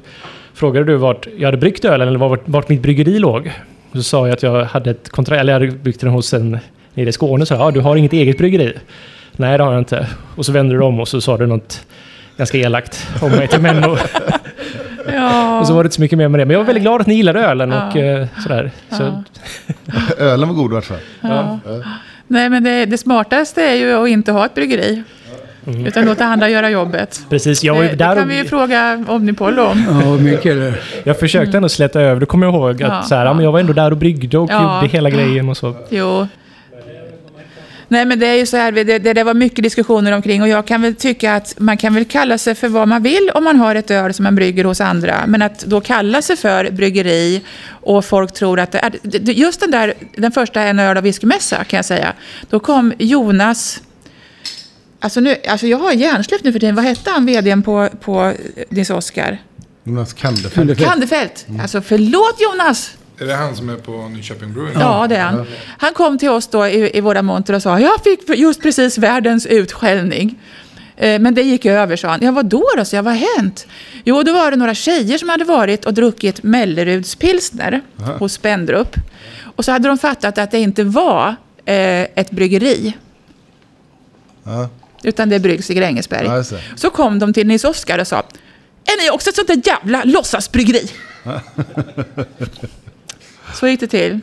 frågade 0.53 0.85
du 0.85 0.95
vart 0.95 1.27
jag 1.37 1.47
hade 1.47 1.57
bryggt 1.57 1.85
ölen, 1.85 2.07
eller 2.07 2.19
vart, 2.19 2.41
vart 2.45 2.69
mitt 2.69 2.81
bryggeri 2.81 3.19
låg. 3.19 3.51
Och 3.91 3.97
så 3.97 4.03
sa 4.03 4.27
jag 4.27 4.33
att 4.33 4.43
jag 4.43 4.65
hade 4.65 4.91
ett 4.91 5.09
kontrakt, 5.09 5.39
eller 5.39 5.53
jag 5.53 5.59
hade 5.59 5.71
byggt 5.71 6.01
den 6.01 6.09
hos 6.09 6.33
en 6.33 6.59
nere 6.93 7.09
i 7.09 7.11
Skåne, 7.11 7.45
så 7.45 7.55
sa 7.55 7.61
ja, 7.63 7.71
du 7.71 7.79
har 7.79 7.95
inget 7.95 8.13
eget 8.13 8.37
bryggeri. 8.37 8.73
Nej, 9.31 9.57
det 9.57 9.63
har 9.63 9.71
jag 9.71 9.81
inte. 9.81 10.07
Och 10.35 10.45
så 10.45 10.51
vände 10.51 10.75
du 10.75 10.81
om 10.81 10.99
och 10.99 11.07
så 11.07 11.21
sa 11.21 11.37
du 11.37 11.45
något 11.45 11.85
ganska 12.37 12.57
elakt 12.57 13.07
om 13.21 13.31
mig 13.31 13.47
till 13.47 13.61
Menno. 13.61 13.97
Ja. 15.15 15.59
Och 15.59 15.67
så 15.67 15.73
var 15.73 15.83
det 15.83 15.87
inte 15.87 15.95
så 15.95 16.01
mycket 16.01 16.17
mer 16.17 16.27
med 16.27 16.39
det. 16.39 16.45
Men 16.45 16.51
jag 16.53 16.59
var 16.59 16.65
väldigt 16.65 16.81
glad 16.83 17.01
att 17.01 17.07
ni 17.07 17.13
gillade 17.15 17.39
ölen 17.39 17.71
och 17.71 17.95
Ja. 17.97 18.01
eh, 18.03 18.27
sådär. 18.43 18.71
Så, 18.91 19.03
Ja. 19.03 19.23
Ölen 20.17 20.47
var 20.49 20.55
god 20.55 20.71
i 20.71 20.75
alla 20.75 20.81
fall. 20.81 21.59
Nej, 22.27 22.49
men 22.49 22.63
det, 22.63 22.85
det 22.85 22.97
smartaste 22.97 23.61
är 23.63 23.75
ju 23.75 23.93
att 24.03 24.09
inte 24.09 24.31
ha 24.31 24.45
ett 24.45 24.55
bryggeri. 24.55 25.03
Utan 25.87 26.05
låta 26.05 26.25
andra 26.25 26.49
göra 26.49 26.69
jobbet. 26.69 27.21
precis, 27.29 27.63
jag 27.63 27.73
var 27.75 27.81
det, 27.81 27.89
ju 27.89 27.95
det 27.95 28.03
där 28.05 28.15
kan 28.15 28.23
och, 28.23 28.29
vi 28.29 28.37
ju 28.37 28.45
fråga 28.45 29.05
Omnipol 29.07 29.59
om. 29.59 29.85
Ja, 30.03 30.17
Mikael. 30.17 30.73
Jag 31.03 31.19
försökte 31.19 31.57
ändå 31.57 31.69
släta 31.69 32.01
över 32.01 32.19
det, 32.19 32.25
kommer 32.25 32.47
jag 32.47 32.55
ihåg. 32.55 32.83
Att 32.83 32.89
Ja. 32.89 33.01
så 33.01 33.15
här, 33.15 33.25
ja, 33.25 33.33
men 33.33 33.43
jag 33.43 33.51
var 33.51 33.59
ändå 33.59 33.73
där 33.73 33.91
och 33.91 33.97
bryggde 33.97 34.37
och 34.37 34.51
Ja. 34.51 34.75
gjorde 34.75 34.87
hela 34.93 35.09
grejen 35.09 35.49
och 35.49 35.57
så. 35.57 35.75
Jo. 35.89 36.27
Nej 37.87 38.05
men 38.05 38.19
det 38.19 38.27
är 38.27 38.33
ju 38.33 38.45
så 38.45 38.57
här, 38.57 38.71
det, 38.71 38.83
det, 38.83 39.13
det 39.13 39.23
var 39.23 39.33
mycket 39.33 39.63
diskussioner 39.63 40.11
omkring 40.11 40.41
och 40.41 40.47
jag 40.47 40.67
kan 40.67 40.81
väl 40.81 40.95
tycka 40.95 41.35
att 41.35 41.55
man 41.59 41.77
kan 41.77 41.93
väl 41.93 42.05
kalla 42.05 42.37
sig 42.37 42.55
för 42.55 42.67
vad 42.67 42.87
man 42.87 43.03
vill 43.03 43.31
om 43.33 43.43
man 43.43 43.55
har 43.55 43.75
ett 43.75 43.91
öl 43.91 44.13
som 44.13 44.23
man 44.23 44.35
brygger 44.35 44.63
hos 44.63 44.81
andra. 44.81 45.23
Men 45.27 45.41
att 45.41 45.59
då 45.59 45.81
kalla 45.81 46.21
sig 46.21 46.35
för 46.35 46.71
bryggeri 46.71 47.41
och 47.69 48.05
folk 48.05 48.33
tror 48.33 48.59
att 48.59 48.71
det 48.71 48.79
är, 48.79 49.19
just 49.31 49.59
den 49.59 49.71
där, 49.71 49.93
den 50.15 50.31
första 50.31 50.61
en 50.61 50.79
öl 50.79 50.97
och 50.97 51.05
whiskymässa 51.05 51.63
kan 51.63 51.77
jag 51.77 51.85
säga. 51.85 52.13
Då 52.49 52.59
kom 52.59 52.93
Jonas, 52.99 53.81
alltså, 54.99 55.19
nu, 55.19 55.35
alltså 55.47 55.67
jag 55.67 55.77
har 55.77 55.91
hjärnsläpp 55.91 56.43
nu 56.43 56.51
för 56.51 56.59
tiden, 56.59 56.75
vad 56.75 56.85
hette 56.85 57.09
han, 57.09 57.25
vdn 57.25 57.63
på, 57.63 57.89
på 58.01 58.33
Nils 58.69 58.89
Oskar? 58.89 59.37
Jonas. 59.83 60.13
Kandefeld. 60.13 60.79
Kandefelt. 60.79 61.45
Alltså 61.61 61.81
förlåt 61.81 62.35
Jonas! 62.39 62.97
Är 63.19 63.25
det 63.25 63.33
han 63.35 63.55
som 63.55 63.69
är 63.69 63.75
på 63.75 64.07
Nyköping 64.07 64.53
Brewing? 64.53 64.73
Ja, 64.79 65.05
det 65.09 65.15
är 65.15 65.23
han. 65.23 65.45
Han 65.77 65.93
kom 65.93 66.17
till 66.17 66.29
oss 66.29 66.47
då 66.47 66.67
i, 66.67 66.97
i 66.97 67.01
våra 67.01 67.21
monter 67.21 67.53
och 67.53 67.61
sa 67.61 67.79
jag 67.79 68.03
fick 68.03 68.29
just 68.37 68.61
precis 68.61 68.97
världens 68.97 69.45
utskällning. 69.45 70.39
Eh, 70.97 71.19
Men 71.19 71.35
det 71.35 71.41
gick 71.41 71.65
över, 71.65 71.95
sa 71.95 72.07
han. 72.07 72.19
Ja, 72.21 72.31
vad 72.31 72.45
då 72.45 72.63
då? 72.77 72.85
Så 72.85 72.95
jag, 72.95 73.03
vad 73.03 73.13
har 73.13 73.37
hänt? 73.37 73.67
Jo, 74.03 74.23
då 74.23 74.33
var 74.33 74.51
det 74.51 74.57
några 74.57 74.73
tjejer 74.75 75.17
som 75.17 75.29
hade 75.29 75.43
varit 75.43 75.85
och 75.85 75.93
druckit 75.93 76.43
Melleruds 76.43 77.15
pilsner 77.15 77.81
hos 78.19 78.33
Spendrup. 78.33 78.95
Och 79.55 79.65
så 79.65 79.71
hade 79.71 79.87
de 79.87 79.97
fattat 79.97 80.37
att 80.37 80.51
det 80.51 80.59
inte 80.59 80.83
var 80.83 81.35
eh, 81.65 82.01
ett 82.01 82.31
bryggeri, 82.31 82.93
Ja. 84.43 84.69
utan 85.03 85.29
det 85.29 85.39
bryggs 85.39 85.69
i 85.69 85.73
Grängesberg. 85.73 86.45
Så 86.75 86.89
kom 86.89 87.19
de 87.19 87.33
till 87.33 87.47
Nils 87.47 87.63
Oskar 87.63 87.99
och 87.99 88.07
sa, 88.07 88.17
är 88.85 89.03
ni 89.03 89.09
också 89.11 89.29
ett 89.29 89.35
sånt 89.35 89.47
där 89.47 89.61
jävla 89.65 90.03
låtsasbryggeri? 90.03 90.89
Så 93.59 93.67
gick 93.67 93.79
det 93.79 93.87
till. 93.87 94.19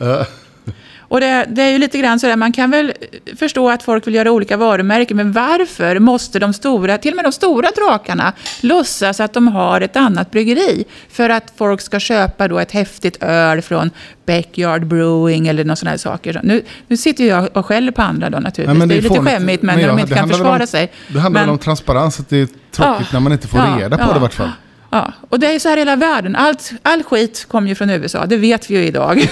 Och 1.07 1.19
det, 1.21 1.45
det 1.49 1.61
är 1.61 1.69
ju 1.71 1.77
lite 1.77 1.97
grann 1.97 2.19
sådär, 2.19 2.35
man 2.35 2.51
kan 2.51 2.71
väl 2.71 2.93
förstå 3.39 3.69
att 3.69 3.83
folk 3.83 4.07
vill 4.07 4.15
göra 4.15 4.31
olika 4.31 4.57
varumärken, 4.57 5.17
men 5.17 5.31
varför 5.31 5.99
måste 5.99 6.39
de 6.39 6.53
stora, 6.53 6.97
till 6.97 7.11
och 7.11 7.15
med 7.15 7.25
de 7.25 7.31
stora 7.31 7.67
drakarna, 7.75 8.33
låtsas 8.61 9.19
att 9.19 9.33
de 9.33 9.47
har 9.47 9.81
ett 9.81 9.95
annat 9.95 10.31
bryggeri? 10.31 10.83
För 11.09 11.29
att 11.29 11.53
folk 11.57 11.81
ska 11.81 11.99
köpa 11.99 12.47
då 12.47 12.59
ett 12.59 12.71
häftigt 12.71 13.23
öl 13.23 13.61
från 13.61 13.89
Backyard 14.25 14.85
Brewing 14.87 15.47
eller 15.47 15.63
några 15.63 15.75
sådana 15.75 15.91
här 15.91 15.97
saker. 15.97 16.39
Nu, 16.43 16.63
nu 16.87 16.97
sitter 16.97 17.23
jag 17.23 17.57
och 17.57 17.65
skäller 17.65 17.91
på 17.91 18.01
andra 18.01 18.29
då 18.29 18.39
naturligtvis. 18.39 18.77
Nej, 18.79 18.87
det 18.87 18.93
är 18.93 19.01
lite 19.01 19.07
fånigt. 19.15 19.33
skämmigt, 19.33 19.63
men, 19.63 19.75
ja, 19.79 19.87
när 19.87 19.93
de 19.93 19.99
inte 19.99 20.13
det 20.13 20.19
kan 20.19 20.29
försvara 20.29 20.61
om, 20.61 20.67
sig. 20.67 20.91
Det 21.07 21.19
handlar 21.19 21.41
Men- 21.41 21.47
väl 21.47 21.53
om 21.53 21.57
transparens, 21.57 22.19
att 22.19 22.29
det 22.29 22.37
är 22.37 22.45
tråkigt 22.45 22.77
Ja. 22.79 23.05
när 23.11 23.19
man 23.19 23.31
inte 23.31 23.47
får 23.47 23.59
Ja, 23.59 23.77
reda 23.79 23.97
på 23.97 24.03
ja. 24.03 24.11
det 24.13 24.17
i 24.17 24.21
vart 24.21 24.33
fall. 24.33 24.49
Ja, 24.95 25.13
och 25.29 25.39
det 25.39 25.55
är 25.55 25.59
så 25.59 25.69
här 25.69 25.77
i 25.77 25.79
hela 25.79 25.95
världen. 25.95 26.35
Allt, 26.35 26.71
all 26.81 27.03
skit 27.03 27.45
kommer 27.47 27.69
ju 27.69 27.75
från 27.75 27.89
USA, 27.89 28.25
det 28.25 28.37
vet 28.37 28.69
vi 28.69 28.75
ju 28.75 28.85
idag. 28.85 29.21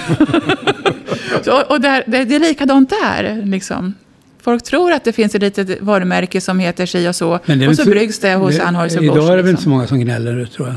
så, 1.44 1.62
och 1.62 1.80
där, 1.80 2.04
det, 2.06 2.24
det 2.24 2.34
är 2.34 2.40
likadant 2.40 2.90
där. 3.02 3.42
Liksom. 3.44 3.94
Folk 4.42 4.62
tror 4.62 4.92
att 4.92 5.04
det 5.04 5.12
finns 5.12 5.34
ett 5.34 5.42
litet 5.42 5.80
varumärke 5.80 6.40
som 6.40 6.58
heter 6.58 6.86
si 6.86 7.08
och 7.08 7.16
så. 7.16 7.34
Och 7.68 7.76
så 7.76 7.84
bryggs 7.84 8.18
det 8.18 8.34
hos 8.34 8.60
Anheuser 8.60 9.00
Busch. 9.00 9.16
Idag 9.16 9.32
är 9.32 9.36
det 9.36 9.42
väl 9.42 9.50
inte 9.50 9.62
så 9.62 9.68
liksom. 9.68 9.72
många 9.72 9.86
som 9.86 10.00
gnäller 10.00 10.32
nu, 10.32 10.46
tror 10.46 10.68
jag. 10.68 10.76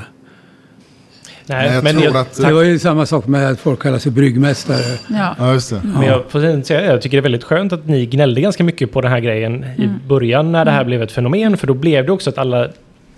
Nej, 1.50 1.66
Nej, 1.66 1.76
jag 1.76 1.84
men, 1.84 1.94
tror 1.94 2.06
jag, 2.06 2.18
att... 2.18 2.36
Det 2.36 2.54
var 2.54 2.64
ju 2.64 2.80
samma 2.80 3.06
sak 3.06 3.28
med 3.28 3.52
att 3.52 3.60
folk 3.60 3.82
kallar 3.82 4.00
sig 4.00 4.12
bryggmästare. 4.12 4.98
Ja. 5.08 5.36
Ja, 5.40 5.54
just 5.54 5.70
det. 5.70 5.82
men 5.84 6.04
jag 6.04 6.24
får 6.30 6.64
säga, 6.64 6.86
jag 6.86 7.02
tycker 7.02 7.18
det 7.18 7.20
är 7.20 7.24
väldigt 7.24 7.44
skönt 7.44 7.74
att 7.74 7.88
ni 7.88 8.06
gnällde 8.06 8.42
ganska 8.42 8.64
mycket 8.64 8.92
på 8.92 9.02
den 9.02 9.12
här 9.12 9.20
grejen 9.20 9.64
i 9.64 9.84
Mm. 9.84 10.00
början 10.08 10.52
när 10.52 10.66
det 10.66 10.72
här 10.72 10.84
blev 10.84 11.02
ett 11.02 11.12
fenomen. 11.12 11.58
För 11.58 11.68
då 11.68 11.74
blev 11.74 12.06
det 12.06 12.12
också 12.12 12.30
att 12.30 12.38
alla 12.38 12.70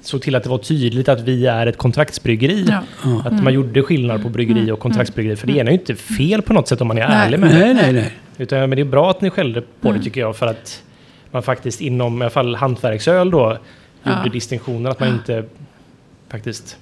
såg 0.02 0.22
till 0.22 0.36
att 0.36 0.44
det 0.44 0.50
var 0.50 0.58
tydligt 0.58 1.10
att 1.10 1.22
vi 1.22 1.46
är 1.46 1.68
ett 1.68 1.78
kontraktsbryggeri. 1.78 2.66
Ja. 2.70 2.84
Mm. 3.10 3.18
Att 3.26 3.44
man 3.44 3.54
gjorde 3.54 3.84
skillnad 3.84 4.22
på 4.24 4.30
bryggeri 4.30 4.72
och 4.72 4.80
kontraktsbryggeri. 4.80 5.36
För 5.36 5.48
det 5.48 5.54
ena 5.54 5.70
är 5.70 5.74
ju 5.74 5.80
inte 5.80 5.96
fel 5.96 6.42
på 6.42 6.54
något 6.54 6.68
sätt 6.68 6.82
om 6.82 6.88
man 6.88 6.98
är 6.98 7.08
Nej. 7.08 7.18
ärlig 7.28 7.40
med 7.40 7.50
det. 7.52 7.60
Nej, 7.60 7.74
nej, 7.74 7.94
nej. 7.94 8.14
Utan, 8.38 8.60
men 8.60 8.70
det 8.70 8.80
är 8.82 8.84
bra 8.86 9.10
att 9.10 9.22
ni 9.22 9.30
skällde 9.30 9.62
på 9.62 9.88
Mm. 9.88 9.98
det 10.00 10.04
tycker 10.04 10.22
jag. 10.22 10.36
För 10.36 10.48
att 10.48 10.84
man 11.32 11.44
faktiskt 11.44 11.82
inom 11.82 12.18
i 12.22 12.22
alla 12.26 12.30
fall 12.30 12.56
hantverksöl 12.56 13.32
då 13.32 13.40
gjorde 14.04 14.22
Ja. 14.26 14.30
distinktionen 14.34 14.92
att 14.92 15.00
man 15.00 15.10
inte 15.10 15.44
faktiskt 16.32 16.78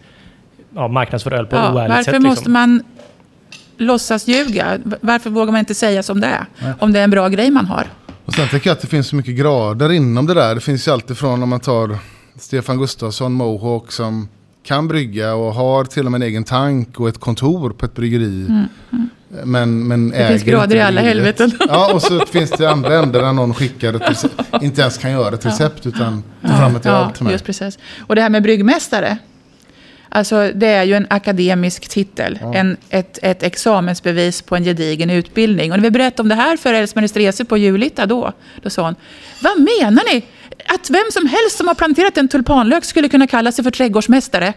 ja, 0.75 0.87
marknadsför 0.87 1.31
öl 1.33 1.45
på 1.45 1.55
Ja, 1.55 1.73
oärligt 1.73 1.89
varför 1.95 2.11
sätt. 2.11 2.21
måste 2.21 2.39
liksom. 2.39 2.53
man 2.53 2.83
låtsas 3.77 4.27
ljuga? 4.27 4.79
Varför 5.01 5.29
vågar 5.29 5.51
man 5.51 5.59
inte 5.59 5.73
säga 5.75 6.03
som 6.03 6.21
det 6.21 6.27
är? 6.27 6.45
Om 6.79 6.93
det 6.93 6.99
är 6.99 7.03
en 7.03 7.09
bra 7.11 7.29
grej 7.29 7.51
man 7.51 7.65
har. 7.65 7.87
Och 8.25 8.33
sen 8.33 8.47
tänker 8.47 8.69
jag 8.69 8.75
att 8.75 8.81
det 8.81 8.87
finns 8.87 9.07
så 9.07 9.15
mycket 9.15 9.35
grader 9.35 9.91
inom 9.91 10.25
det 10.25 10.33
där. 10.33 10.55
Det 10.55 10.61
finns 10.61 10.87
ju 10.87 10.91
alltifrån 10.91 11.43
om 11.43 11.49
man 11.49 11.59
tar 11.59 11.97
Stefan 12.39 12.77
Gustafsson, 12.77 13.33
Mohawk 13.33 13.91
som 13.91 14.27
kan 14.63 14.87
brygga 14.87 15.33
och 15.35 15.53
har 15.53 15.85
till 15.85 16.05
och 16.05 16.11
med 16.11 16.21
en 16.21 16.27
egen 16.27 16.43
tank 16.43 16.99
och 16.99 17.09
ett 17.09 17.17
kontor 17.19 17.69
på 17.69 17.85
ett 17.85 17.95
bryggeri. 17.95 18.45
Men, 19.43 19.87
men 19.87 19.91
Mm, 19.91 20.09
Det 20.09 20.27
finns 20.27 20.43
grader 20.43 20.75
i 20.75 20.81
alla 20.81 21.01
helveten. 21.01 21.51
Ja, 21.67 21.93
och 21.93 22.01
så 22.01 22.19
finns 22.25 22.51
det 22.51 22.69
andra 22.71 22.95
ändar 22.99 23.21
där 23.21 23.33
någon 23.33 23.53
skickar 23.53 23.93
ett 23.93 24.09
recept, 24.09 24.41
inte 24.61 24.81
ens 24.81 24.97
kan 24.97 25.11
göra 25.11 25.35
ett 25.35 25.45
recept 25.45 25.85
utan 25.85 26.23
tar 26.41 26.57
fram 26.57 26.75
ett 26.75 26.85
Ja, 26.85 27.11
till 27.15 27.23
mig. 27.23 27.33
just 27.33 27.45
precis. 27.45 27.79
Och 27.99 28.15
det 28.15 28.21
här 28.21 28.29
med 28.29 28.43
bryggmästare. 28.43 29.17
Alltså 30.09 30.51
det 30.55 30.67
är 30.67 30.83
ju 30.83 30.93
en 30.93 31.07
akademisk 31.09 31.87
titel, 31.89 32.39
en, 32.53 32.77
ett, 32.89 33.19
ett 33.21 33.43
examensbevis 33.43 34.41
på 34.41 34.55
en 34.55 34.63
gedigen 34.63 35.09
utbildning. 35.09 35.71
Och 35.71 35.77
när 35.77 35.83
vi 35.83 35.91
berättade 35.91 36.21
om 36.21 36.27
det 36.29 36.35
här 36.35 36.57
för 36.57 36.73
Else-Marie 36.73 37.07
Strese 37.07 37.45
på 37.45 37.57
Julita 37.57 38.05
då, 38.05 38.31
då 38.61 38.69
sa 38.69 38.83
hon, 38.85 38.95
vad 39.41 39.57
menar 39.59 40.13
ni? 40.13 40.23
Att 40.65 40.89
vem 40.89 41.03
som 41.11 41.25
helst 41.27 41.57
som 41.57 41.67
har 41.67 41.75
planterat 41.75 42.17
en 42.17 42.27
tulpanlök 42.27 42.85
skulle 42.85 43.09
kunna 43.09 43.27
kalla 43.27 43.51
sig 43.51 43.63
för 43.63 43.71
trädgårdsmästare? 43.71 44.53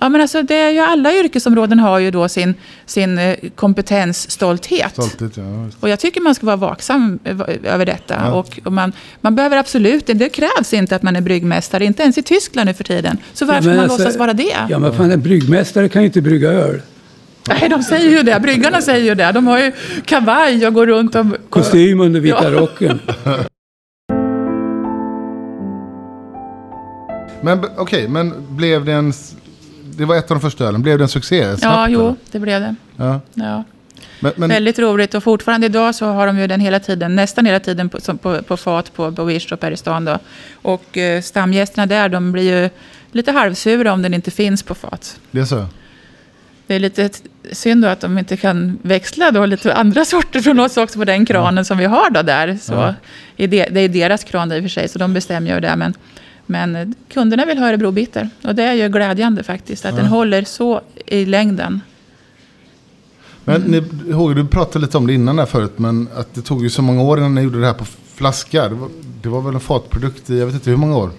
Ja, 0.00 0.08
men 0.08 0.20
alltså 0.20 0.42
det 0.42 0.54
är 0.54 0.70
ju 0.70 0.78
alla 0.78 1.12
yrkesområden 1.12 1.78
har 1.78 1.98
ju 1.98 2.10
då 2.10 2.28
sin, 2.28 2.54
sin 2.86 3.18
eh, 3.18 3.36
kompetensstolthet. 3.54 4.92
Stolthet, 4.92 5.36
ja. 5.36 5.66
Och 5.80 5.88
jag 5.88 6.00
tycker 6.00 6.20
man 6.20 6.34
ska 6.34 6.46
vara 6.46 6.56
vaksam 6.56 7.18
över- 7.24 7.58
över 7.64 7.86
detta. 7.86 8.14
Ja. 8.24 8.32
Och, 8.32 8.60
och 8.64 8.72
man, 8.72 8.92
man 9.20 9.34
behöver 9.36 9.56
absolut 9.56 10.06
det 10.06 10.28
krävs 10.28 10.72
inte 10.72 10.96
att 10.96 11.02
man 11.02 11.16
är 11.16 11.20
bryggmästare, 11.20 11.84
inte 11.84 12.02
ens 12.02 12.18
i 12.18 12.22
Tyskland 12.22 12.66
nu 12.66 12.74
för 12.74 12.84
tiden. 12.84 13.18
Så 13.32 13.46
varför 13.46 13.62
men 13.68 13.76
man 13.76 13.84
alltså- 13.84 13.98
låtsas 13.98 14.16
vara 14.18 14.32
det? 14.32 14.54
Ja, 14.68 14.78
men 14.78 14.92
fan, 14.94 15.10
en 15.10 15.22
bryggmästare 15.22 15.88
kan 15.88 16.02
ju 16.02 16.06
inte 16.06 16.20
brygga 16.20 16.50
öl. 16.50 16.80
Nej, 17.48 17.68
de 17.68 17.82
säger 17.82 18.10
ju 18.10 18.22
det. 18.22 18.40
Bryggarna 18.40 18.80
säger 18.82 19.04
ju 19.04 19.14
det. 19.14 19.32
De 19.32 19.46
har 19.46 19.58
ju 19.58 19.72
kavaj 20.04 20.66
och 20.66 20.74
går 20.74 20.86
runt 20.86 21.14
och... 21.14 21.26
Kostym 21.50 22.00
under 22.00 22.20
vita 22.20 22.44
Ja. 22.44 22.50
rocken. 22.50 23.00
Men 27.42 27.64
okej, 27.76 28.08
men 28.08 28.34
blev 28.56 28.84
det 28.84 28.92
en... 28.92 29.12
Det 29.96 30.04
var 30.04 30.16
ett 30.16 30.30
av 30.30 30.36
de 30.36 30.40
första 30.40 30.64
ölen. 30.64 30.82
Blev 30.82 30.98
det 30.98 31.04
en 31.04 31.08
succé? 31.08 31.44
Snabbt, 31.44 31.62
Ja, 31.62 31.88
jo, 31.88 32.00
eller? 32.00 32.14
det 32.30 32.38
blev 32.38 32.60
det. 32.60 32.74
Ja. 32.96 33.20
Ja. 33.34 33.64
Men, 34.20 34.32
men, 34.36 34.48
Väldigt 34.48 34.78
roligt 34.78 35.14
och 35.14 35.22
fortfarande 35.22 35.66
idag 35.66 35.94
så 35.94 36.06
har 36.06 36.26
de 36.26 36.38
ju 36.38 36.46
den 36.46 36.60
hela 36.60 36.80
tiden, 36.80 37.16
nästan 37.16 37.46
hela 37.46 37.60
tiden 37.60 37.88
på, 37.88 37.98
på, 38.18 38.42
på 38.42 38.56
fat 38.56 38.92
på, 38.94 39.10
Wirstrup 39.24 39.62
här 39.62 39.70
i 39.70 39.76
stan 39.76 40.04
då. 40.04 40.18
Och 40.52 40.98
eh, 40.98 41.22
stamgästerna 41.22 41.86
där, 41.86 42.08
de 42.08 42.32
blir 42.32 42.62
ju 42.62 42.70
lite 43.12 43.32
halvsura 43.32 43.92
om 43.92 44.02
den 44.02 44.14
inte 44.14 44.30
finns 44.30 44.62
på 44.62 44.74
fat. 44.74 45.20
det 45.30 45.40
är 45.40 45.44
så? 45.44 45.66
Det 46.66 46.74
är 46.74 46.78
lite 46.80 47.10
synd 47.52 47.82
då 47.82 47.88
att 47.88 48.00
de 48.00 48.18
inte 48.18 48.36
kan 48.36 48.78
växla 48.82 49.30
då 49.30 49.46
lite 49.46 49.74
andra 49.74 50.04
sorter 50.04 50.40
från 50.40 50.60
oss 50.60 50.76
också 50.76 50.98
på 50.98 51.04
den 51.04 51.26
kranen 51.26 51.64
som 51.64 51.78
vi 51.78 51.84
har 51.84 52.10
då 52.10 52.22
där. 52.22 52.58
Så 52.60 52.72
Ja. 52.72 52.94
det 53.36 53.76
är 53.84 53.88
deras 53.88 54.24
kran 54.24 54.52
i 54.52 54.58
och 54.58 54.62
för 54.62 54.68
sig, 54.68 54.88
så 54.88 54.98
de 54.98 55.14
bestämmer 55.14 55.54
ju 55.54 55.60
det. 55.60 55.76
Men, 55.76 55.94
men 56.48 56.94
kunderna 57.08 57.44
vill 57.44 57.58
ha 57.58 57.68
Örebro 57.68 57.90
Bitter. 57.90 58.28
Och 58.44 58.54
det 58.54 58.62
är 58.62 58.74
ju 58.74 58.88
glädjande 58.88 59.42
faktiskt, 59.42 59.84
att 59.84 59.96
den 59.96 60.06
håller 60.06 60.44
så 60.44 60.80
i 61.06 61.24
längden. 61.24 61.80
Men 63.44 63.60
ni, 63.60 64.12
Håge, 64.12 64.34
du 64.34 64.46
pratade 64.46 64.84
lite 64.84 64.98
om 64.98 65.06
det 65.06 65.14
innan 65.14 65.36
där 65.36 65.46
förut, 65.46 65.72
men 65.76 66.08
att 66.16 66.34
det 66.34 66.42
tog 66.42 66.62
ju 66.62 66.70
så 66.70 66.82
många 66.82 67.02
år 67.02 67.18
innan 67.18 67.34
ni 67.34 67.42
gjorde 67.42 67.60
det 67.60 67.66
här 67.66 67.74
på 67.74 67.84
flaska. 68.14 68.68
Det 68.68 68.74
var, 68.74 68.88
det 69.22 69.28
var 69.28 69.40
väl 69.40 69.54
en 69.54 69.60
fatprodukt 69.60 70.30
i, 70.30 70.38
jag 70.38 70.46
vet 70.46 70.54
inte 70.54 70.70
hur 70.70 70.76
många 70.76 70.96
år? 70.96 71.10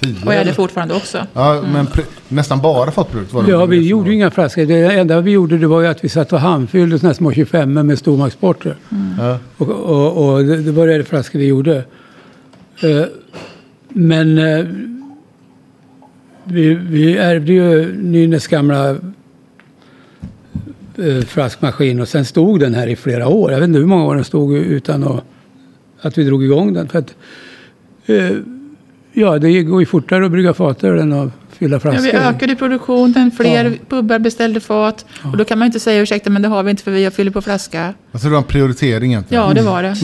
Tio? 0.00 0.14
Och 0.26 0.34
är 0.34 0.44
det 0.44 0.54
fortfarande 0.54 0.94
också. 0.94 1.26
Ja, 1.32 1.62
men 1.72 1.86
pre, 1.86 2.02
nästan 2.28 2.60
bara 2.60 2.90
fatprodukt 2.90 3.32
var 3.32 3.42
det. 3.42 3.50
Ja, 3.50 3.66
vi 3.66 3.88
gjorde 3.88 4.08
ju 4.08 4.14
inga 4.14 4.30
flaskor. 4.30 4.66
Det 4.66 4.94
enda 4.94 5.20
vi 5.20 5.30
gjorde 5.30 5.58
det 5.58 5.66
var 5.66 5.80
ju 5.80 5.86
att 5.86 6.04
vi 6.04 6.08
satt 6.08 6.32
och 6.32 6.40
handfyllde 6.40 6.98
här 6.98 7.12
små 7.12 7.32
25 7.32 7.86
med 7.86 7.98
stormaktsporter. 7.98 8.76
Ja. 9.18 9.38
Och, 9.56 9.68
och, 9.68 10.34
och 10.34 10.44
det, 10.44 10.56
det 10.56 10.72
var 10.72 10.86
det 10.86 11.04
flaskor 11.04 11.38
vi 11.38 11.46
gjorde. 11.46 11.84
Eh, 12.80 13.04
men 13.98 14.38
eh, 14.38 14.64
vi, 16.44 16.74
vi 16.74 17.16
ärvde 17.16 17.52
ju 17.52 17.96
Nynäs 18.02 18.46
gamla 18.46 18.90
eh, 20.98 21.20
flaskmaskin 21.26 22.00
och 22.00 22.08
sen 22.08 22.24
stod 22.24 22.60
den 22.60 22.74
här 22.74 22.86
i 22.86 22.96
flera 22.96 23.28
år. 23.28 23.52
Jag 23.52 23.58
vet 23.60 23.68
inte 23.68 23.78
hur 23.78 23.86
många 23.86 24.04
år 24.04 24.14
den 24.14 24.24
stod 24.24 24.54
utan 24.56 25.04
att, 25.04 25.24
att 26.00 26.18
vi 26.18 26.24
drog 26.24 26.44
igång 26.44 26.72
den. 26.72 26.88
För 26.88 26.98
att, 26.98 27.14
eh, 28.06 28.30
ja, 29.12 29.38
det 29.38 29.62
går 29.62 29.80
ju 29.80 29.86
fortare 29.86 30.24
att 30.26 30.30
brygga 30.32 30.54
fatöl 30.54 30.98
än 30.98 31.12
att 31.12 31.30
fylla 31.50 31.76
Ja, 31.76 31.80
flaskor. 31.80 32.02
vi 32.02 32.12
ökade 32.12 32.56
produktionen, 32.56 33.30
fler 33.30 33.64
Ja. 33.64 33.70
pubbar 33.88 34.18
beställde 34.18 34.60
fat. 34.60 35.06
Och 35.32 35.36
då 35.36 35.44
kan 35.44 35.58
man 35.58 35.66
inte 35.66 35.80
säga 35.80 36.02
ursäkta, 36.02 36.30
men 36.30 36.42
det 36.42 36.48
har 36.48 36.62
vi 36.62 36.70
inte 36.70 36.82
för 36.82 36.90
vi 36.90 37.10
fyller 37.10 37.30
på 37.30 37.42
flaska. 37.42 37.94
Alltså 38.12 38.28
det 38.28 38.32
var 38.32 38.38
en 38.38 38.44
prioritering 38.44 39.10
egentligen. 39.12 39.44
Ja, 39.44 39.54
det 39.54 39.62
var 39.62 39.82
det. 39.82 39.94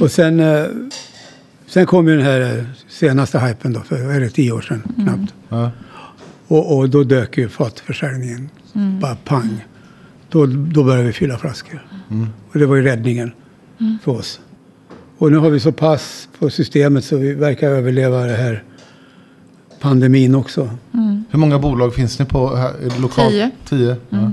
Och 0.00 0.10
sen, 0.10 0.40
eh, 0.40 0.64
sen 1.66 1.86
kom 1.86 2.08
ju 2.08 2.16
den 2.16 2.24
här 2.24 2.66
senaste 2.94 3.38
hypen 3.38 3.72
då, 3.72 3.80
för 3.80 3.96
är 3.96 4.20
det 4.20 4.30
tio 4.30 4.52
år 4.52 4.60
sedan 4.60 4.82
knappt. 5.04 5.34
Ja. 5.48 5.70
Och, 6.46 6.76
och 6.76 6.90
då 6.90 7.04
dök 7.04 7.38
ju 7.38 7.48
fatförsäljningen 7.48 8.48
bara 9.00 9.16
pang. 9.16 9.64
Då, 10.28 10.46
då 10.46 10.84
började 10.84 11.06
vi 11.06 11.12
fylla 11.12 11.38
flaskor. 11.38 11.86
Och 12.52 12.58
det 12.58 12.66
var 12.66 12.76
ju 12.76 12.82
räddningen 12.82 13.32
för 14.02 14.12
oss. 14.12 14.40
Och 15.18 15.32
nu 15.32 15.38
har 15.38 15.50
vi 15.50 15.60
så 15.60 15.72
pass 15.72 16.28
på 16.38 16.50
systemet 16.50 17.04
så 17.04 17.16
vi 17.16 17.34
verkar 17.34 17.68
överleva 17.68 18.24
det 18.24 18.36
här 18.36 18.64
pandemin 19.80 20.34
också. 20.34 20.70
Hur 21.30 21.38
många 21.38 21.58
bolag 21.58 21.94
finns 21.94 22.18
ni 22.18 22.24
på 22.24 22.56
här, 22.56 23.00
lokalt? 23.00 23.30
Tio. 23.30 23.50
Tio? 23.64 23.96
Ja. 24.10 24.32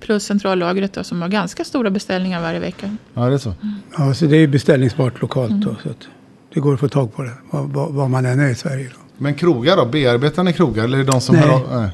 Plus 0.00 0.24
centrallagret 0.24 0.92
då, 0.92 1.04
som 1.04 1.22
har 1.22 1.28
ganska 1.28 1.64
stora 1.64 1.90
beställningar 1.90 2.40
varje 2.40 2.60
vecka. 2.60 2.96
ja, 3.14 3.28
det 3.28 3.34
är 3.34 3.38
så. 3.38 3.54
Ja, 3.98 4.14
så 4.14 4.26
det 4.26 4.36
är 4.36 4.46
beställningsbart 4.46 5.20
lokalt 5.20 5.52
då. 5.52 5.76
Så 5.82 5.90
att 5.90 6.08
det 6.54 6.60
går 6.60 6.74
att 6.74 6.80
få 6.80 6.88
tag 6.88 7.14
på 7.14 7.22
det, 7.22 7.30
var, 7.50 8.08
man 8.08 8.26
än 8.26 8.40
är 8.40 8.48
i 8.48 8.54
Sverige. 8.54 8.88
Då. 8.94 9.00
Men 9.18 9.34
krogar 9.34 9.76
då? 9.76 9.86
Bearbetar 9.86 10.42
ni 10.42 10.52
krogar? 10.52 10.84
Eller 10.84 10.98
är 10.98 11.04
det 11.04 11.10
de 11.12 11.20
som 11.20 11.36
Nej. 11.36 11.44
hör 11.44 11.54
av, 11.54 11.62
nej. 11.80 11.90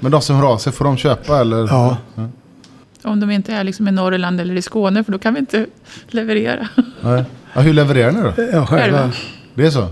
Men 0.00 0.12
de 0.12 0.22
som 0.22 0.36
hör 0.36 0.52
av 0.52 0.58
sig, 0.58 0.72
får 0.72 0.84
de 0.84 0.96
köpa 0.96 1.40
eller? 1.40 1.66
Ja. 1.66 1.96
Om 3.02 3.20
de 3.20 3.30
inte 3.30 3.52
är 3.52 3.64
liksom 3.64 3.88
i 3.88 3.92
Norrland 3.92 4.40
eller 4.40 4.54
i 4.54 4.62
Skåne, 4.62 5.04
för 5.04 5.12
då 5.12 5.18
kan 5.18 5.34
vi 5.34 5.40
inte 5.40 5.66
leverera. 6.06 6.68
Nej. 7.00 7.24
Ja, 7.54 7.60
hur 7.60 7.72
levererar 7.72 8.12
ni 8.12 8.20
då? 8.22 8.32
Ja, 8.52 8.66
själva. 8.66 9.12
Det 9.54 9.66
är 9.66 9.70
så? 9.70 9.88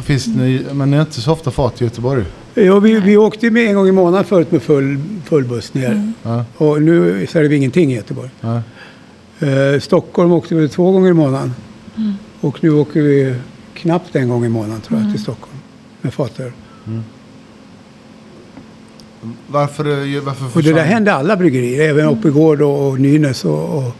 Finns 0.00 0.26
ni, 0.26 0.66
men 0.72 0.90
ni 0.90 0.96
är 0.96 1.00
inte 1.00 1.20
så 1.20 1.32
ofta 1.32 1.50
fat 1.50 1.80
i 1.80 1.84
Göteborg? 1.84 2.24
Ja, 2.54 2.78
vi, 2.78 3.00
vi 3.00 3.16
åkte 3.16 3.50
med 3.50 3.66
en 3.68 3.74
gång 3.74 3.88
i 3.88 3.92
månaden 3.92 4.24
förut 4.24 4.52
med 4.52 4.62
full, 4.62 4.98
full 5.24 5.44
buss 5.44 5.74
ner. 5.74 6.12
Ja. 6.22 6.44
Och 6.56 6.82
nu 6.82 7.26
säljer 7.26 7.50
vi 7.50 7.56
ingenting 7.56 7.92
i 7.92 7.94
Göteborg. 7.96 8.30
Ja. 8.40 8.62
Eh, 9.40 9.80
Stockholm 9.80 10.32
åkte 10.32 10.54
vi 10.54 10.68
två 10.68 10.92
gånger 10.92 11.10
i 11.10 11.12
månaden. 11.12 11.54
Och 12.40 12.64
nu 12.64 12.70
åker 12.70 13.02
vi 13.02 13.34
knappt 13.74 14.16
en 14.16 14.28
gång 14.28 14.44
i 14.44 14.48
månaden 14.48 14.80
tror 14.80 15.00
jag 15.00 15.10
till 15.10 15.22
Stockholm. 15.22 15.58
Med 16.00 16.14
fatöl. 16.14 16.52
Varför, 19.46 20.14
eh, 20.16 20.22
varför 20.22 20.58
Och 20.58 20.62
det 20.62 20.72
där 20.72 20.84
hände 20.84 21.12
alla 21.12 21.36
bryggerier. 21.36 21.88
Även 21.90 22.06
uppe 22.06 22.28
i 22.28 22.30
Gård 22.30 22.62
och, 22.62 22.88
och 22.88 23.00
Nynäs. 23.00 23.44
Och, 23.44 23.78
och 23.78 23.96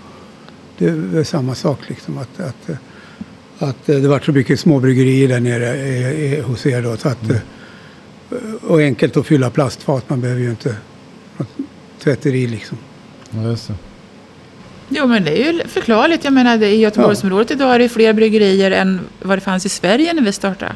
det 0.79 0.87
är 0.87 1.25
samma 1.25 1.55
sak 1.55 1.79
liksom. 1.89 2.19
Att, 2.19 2.41
att, 2.41 2.69
eh, 2.69 2.77
att 3.59 3.89
eh, 3.89 3.97
det 3.97 4.09
var 4.09 4.21
så 4.21 4.33
mycket 4.33 4.61
småbryggerier 4.61 5.29
där 5.29 5.41
nere 5.41 5.77
i, 5.77 6.37
i, 6.37 6.41
hos 6.41 6.67
er 6.67 6.83
då. 6.83 6.97
Så 6.97 7.09
att, 7.09 7.31
eh, 7.31 7.39
och 8.63 8.81
enkelt 8.81 9.17
att 9.17 9.27
fylla 9.27 9.51
plastfat. 9.51 10.11
Man 10.11 10.21
behöver 10.21 10.41
ju 10.41 10.51
inte 10.51 10.77
något 11.37 11.49
tvätteri 12.03 12.47
liksom. 12.47 12.79
Ja, 13.31 13.43
just 13.43 13.69
det. 13.69 13.88
Jo, 14.89 15.07
men 15.07 15.25
det 15.25 15.43
är 15.43 15.53
ju 15.53 15.61
förklarligt. 15.69 16.25
Jag 16.25 16.33
menar, 16.33 16.57
det- 16.59 16.71
i 16.71 16.81
Göteborgsområdet 16.81 17.51
idag 17.51 17.75
är 17.75 17.79
det 17.79 17.89
fler 17.89 18.13
bryggerier 18.13 18.71
än 18.71 19.01
vad 19.23 19.37
det 19.39 19.41
fanns 19.43 19.67
i 19.67 19.69
Sverige 19.69 20.13
när 20.13 20.23
vi 20.23 20.33
startade. 20.33 20.73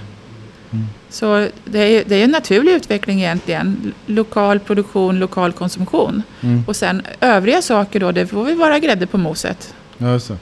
Så 1.10 1.48
det 1.64 1.78
är, 1.78 2.04
det 2.06 2.16
är 2.16 2.24
en 2.24 2.30
naturlig 2.30 2.72
utveckling 2.72 3.18
egentligen. 3.20 3.92
Lokal 4.06 4.58
produktion, 4.60 5.18
lokal 5.18 5.52
konsumtion. 5.52 6.22
Och 6.66 6.76
sen 6.76 7.02
övriga 7.20 7.62
saker 7.62 8.00
då, 8.00 8.12
det 8.12 8.26
får 8.26 8.44
vi 8.44 8.54
vara 8.54 8.78
grädde 8.78 9.06
på 9.06 9.18
moset. 9.18 9.74
Ja, 9.98 10.06
det. 10.06 10.36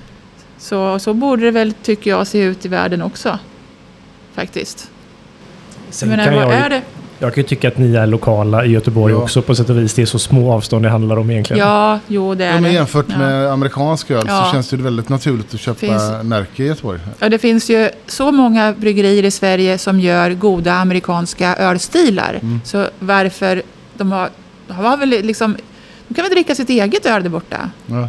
Så, 0.59 0.99
så 0.99 1.14
borde 1.14 1.43
det 1.45 1.51
väl, 1.51 1.73
tycker 1.73 2.11
jag, 2.11 2.27
se 2.27 2.39
ut 2.43 2.64
i 2.64 2.68
världen 2.68 3.03
också. 3.03 3.39
Faktiskt. 4.35 4.91
Jag 5.87 5.95
Sen 5.95 6.09
menar, 6.09 6.25
kan 6.25 6.35
vad 6.35 6.43
jag, 6.45 6.53
är 6.53 6.71
det? 6.71 6.83
Jag 7.23 7.35
kan 7.35 7.43
ju 7.43 7.49
tycka 7.49 7.68
att 7.68 7.79
ni 7.79 7.95
är 7.95 8.07
lokala 8.07 8.64
i 8.64 8.71
Göteborg 8.71 9.14
Ja. 9.14 9.21
också 9.23 9.43
på 9.43 9.55
sätt 9.55 9.71
och 9.71 9.79
vis. 9.79 9.95
Det 9.95 10.03
är 10.03 10.07
så 10.07 10.18
små 10.18 10.53
avstånd 10.53 10.85
det 10.85 10.89
handlar 10.89 11.16
om 11.16 11.31
egentligen. 11.31 11.66
Ja, 11.66 11.99
jo 12.07 12.35
det 12.35 12.45
är 12.45 12.49
Ja, 12.49 12.55
men 12.55 12.62
det. 12.62 12.71
jämfört 12.73 13.07
Ja. 13.09 13.18
med 13.18 13.51
amerikansk 13.53 14.11
öl 14.11 14.25
Ja. 14.29 14.45
så 14.45 14.53
känns 14.53 14.68
det 14.68 14.77
väldigt 14.77 15.09
naturligt 15.09 15.55
att 15.55 15.61
köpa 15.61 15.79
Finns- 15.81 16.11
Närke 16.23 16.62
i 16.62 16.66
Göteborg. 16.66 17.01
Ja, 17.18 17.29
det 17.29 17.39
finns 17.39 17.71
ju 17.71 17.89
så 18.07 18.33
många 18.33 18.73
bryggerier 18.73 19.25
i 19.25 19.31
Sverige 19.31 19.79
som 19.79 20.01
gör 20.01 20.31
goda 20.31 20.73
amerikanska 20.73 21.57
ölstilar. 21.57 22.39
Mm. 22.43 22.61
Så 22.64 22.87
varför 22.99 23.62
de 23.95 24.12
har, 24.12 24.29
de 24.66 24.73
har 24.73 24.97
väl 24.97 25.09
liksom, 25.09 25.57
de 26.09 26.14
kan 26.14 26.23
väl 26.25 26.33
dricka 26.33 26.55
sitt 26.55 26.71
eget 26.71 27.07
öl 27.07 27.23
där 27.23 27.31
borta, 27.31 27.71
Ja. 27.87 28.09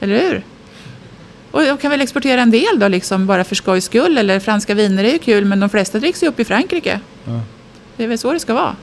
eller 0.00 0.18
hur? 0.18 0.42
Och 1.50 1.62
de 1.62 1.76
kan 1.76 1.90
väl 1.90 2.00
exportera 2.00 2.40
en 2.40 2.50
del 2.50 2.78
då, 2.78 2.88
liksom, 2.88 3.26
bara 3.26 3.44
för 3.44 3.54
skojs 3.54 3.84
skull. 3.84 4.18
Eller 4.18 4.40
franska 4.40 4.74
viner 4.74 5.04
är 5.04 5.12
ju 5.12 5.18
kul, 5.18 5.44
men 5.44 5.60
de 5.60 5.70
flesta 5.70 5.98
dricks 5.98 6.22
ju 6.22 6.26
upp 6.26 6.40
i 6.40 6.44
Frankrike. 6.44 7.00
Det 8.00 8.04
är 8.04 8.08
väl 8.08 8.18
så 8.18 8.32
det 8.32 8.40
ska 8.40 8.54
vara. 8.54 8.76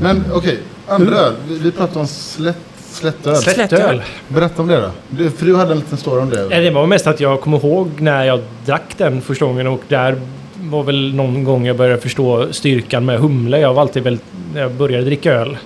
Men 0.00 0.24
okej, 0.32 0.58
andra 0.88 1.16
öl. 1.16 1.34
Vi, 1.48 1.58
vi 1.58 1.72
pratade 1.72 2.00
om 2.00 2.06
slätt, 2.06 2.56
slättöl. 2.78 3.36
Slättöl. 3.36 4.02
Berätta 4.28 4.62
om 4.62 4.68
det 4.68 4.80
då. 4.80 4.90
Du, 5.08 5.30
för 5.30 5.46
du 5.46 5.56
hade 5.56 5.72
en 5.72 5.78
liten 5.78 5.98
story 5.98 6.22
om 6.22 6.30
det. 6.30 6.48
Ja, 6.50 6.60
Det 6.60 6.70
var 6.70 6.86
mest 6.86 7.06
att 7.06 7.20
jag 7.20 7.40
kommer 7.40 7.58
ihåg 7.64 8.00
när 8.00 8.24
jag 8.24 8.40
drack 8.66 8.94
den 8.96 9.20
första 9.20 9.44
gången 9.44 9.66
och 9.66 9.82
där 9.88 10.20
var 10.60 10.82
väl 10.82 11.14
någon 11.14 11.44
gång 11.44 11.66
jag 11.66 11.76
började 11.76 12.02
förstå 12.02 12.52
styrkan 12.52 13.04
med 13.04 13.18
humle. 13.18 13.60
Jag 13.60 13.74
var 13.74 13.82
alltid 13.82 14.02
väldigt, 14.02 14.24
när 14.54 14.60
jag 14.60 14.72
började 14.72 15.04
dricka 15.04 15.32
öl 15.32 15.58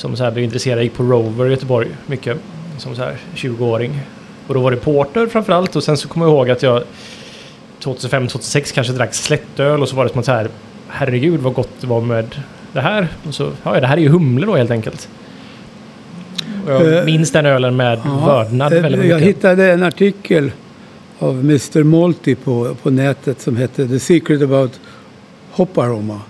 som 0.00 0.16
så 0.16 0.24
här 0.24 0.30
blev 0.30 0.44
intresserad. 0.44 0.82
gick 0.82 0.94
på 0.94 1.02
Rover 1.02 1.46
i 1.46 1.50
Göteborg 1.50 1.88
mycket 2.06 2.36
som 2.78 2.96
så 2.96 3.02
här 3.02 3.16
20-åring. 3.36 4.00
Och 4.46 4.54
då 4.54 4.60
var 4.60 4.70
det 4.70 4.76
porter 4.76 5.26
framförallt 5.26 5.76
och 5.76 5.82
sen 5.82 5.96
så 5.96 6.08
kommer 6.08 6.26
jag 6.26 6.32
ihåg 6.32 6.50
att 6.50 6.62
jag 6.62 6.82
2005-2006 7.80 8.74
kanske 8.74 8.92
drack 8.92 9.14
slättöl 9.14 9.82
och 9.82 9.88
så 9.88 9.96
var 9.96 10.04
det 10.04 10.10
som 10.10 10.18
att 10.18 10.24
så 10.26 10.32
här 10.32 10.48
herregud 10.88 11.40
vad 11.40 11.52
gott 11.54 11.70
det 11.80 11.86
var 11.86 12.00
med 12.00 12.42
det 12.72 12.80
här. 12.80 13.08
Och 13.28 13.34
så, 13.34 13.50
ja 13.62 13.80
det 13.80 13.86
här 13.86 13.96
är 13.96 14.00
ju 14.00 14.08
humle 14.08 14.46
då 14.46 14.56
helt 14.56 14.70
enkelt. 14.70 15.08
Och 16.66 16.72
jag 16.72 16.98
Eh, 16.98 17.04
minns 17.04 17.32
den 17.32 17.46
ölen 17.46 17.76
med 17.76 17.98
vördnad 18.26 18.72
eh, 18.72 18.82
väldigt 18.82 19.04
Jag 19.04 19.20
mycket. 19.20 19.36
hittade 19.36 19.72
en 19.72 19.82
artikel 19.82 20.52
av 21.18 21.40
Mr. 21.40 21.82
Malty 21.84 22.34
på, 22.34 22.74
på 22.82 22.90
nätet 22.90 23.40
som 23.40 23.56
hette 23.56 23.88
The 23.88 24.00
Secret 24.00 24.42
About 24.42 24.80
Hop 25.50 25.78
Aroma. 25.78 26.20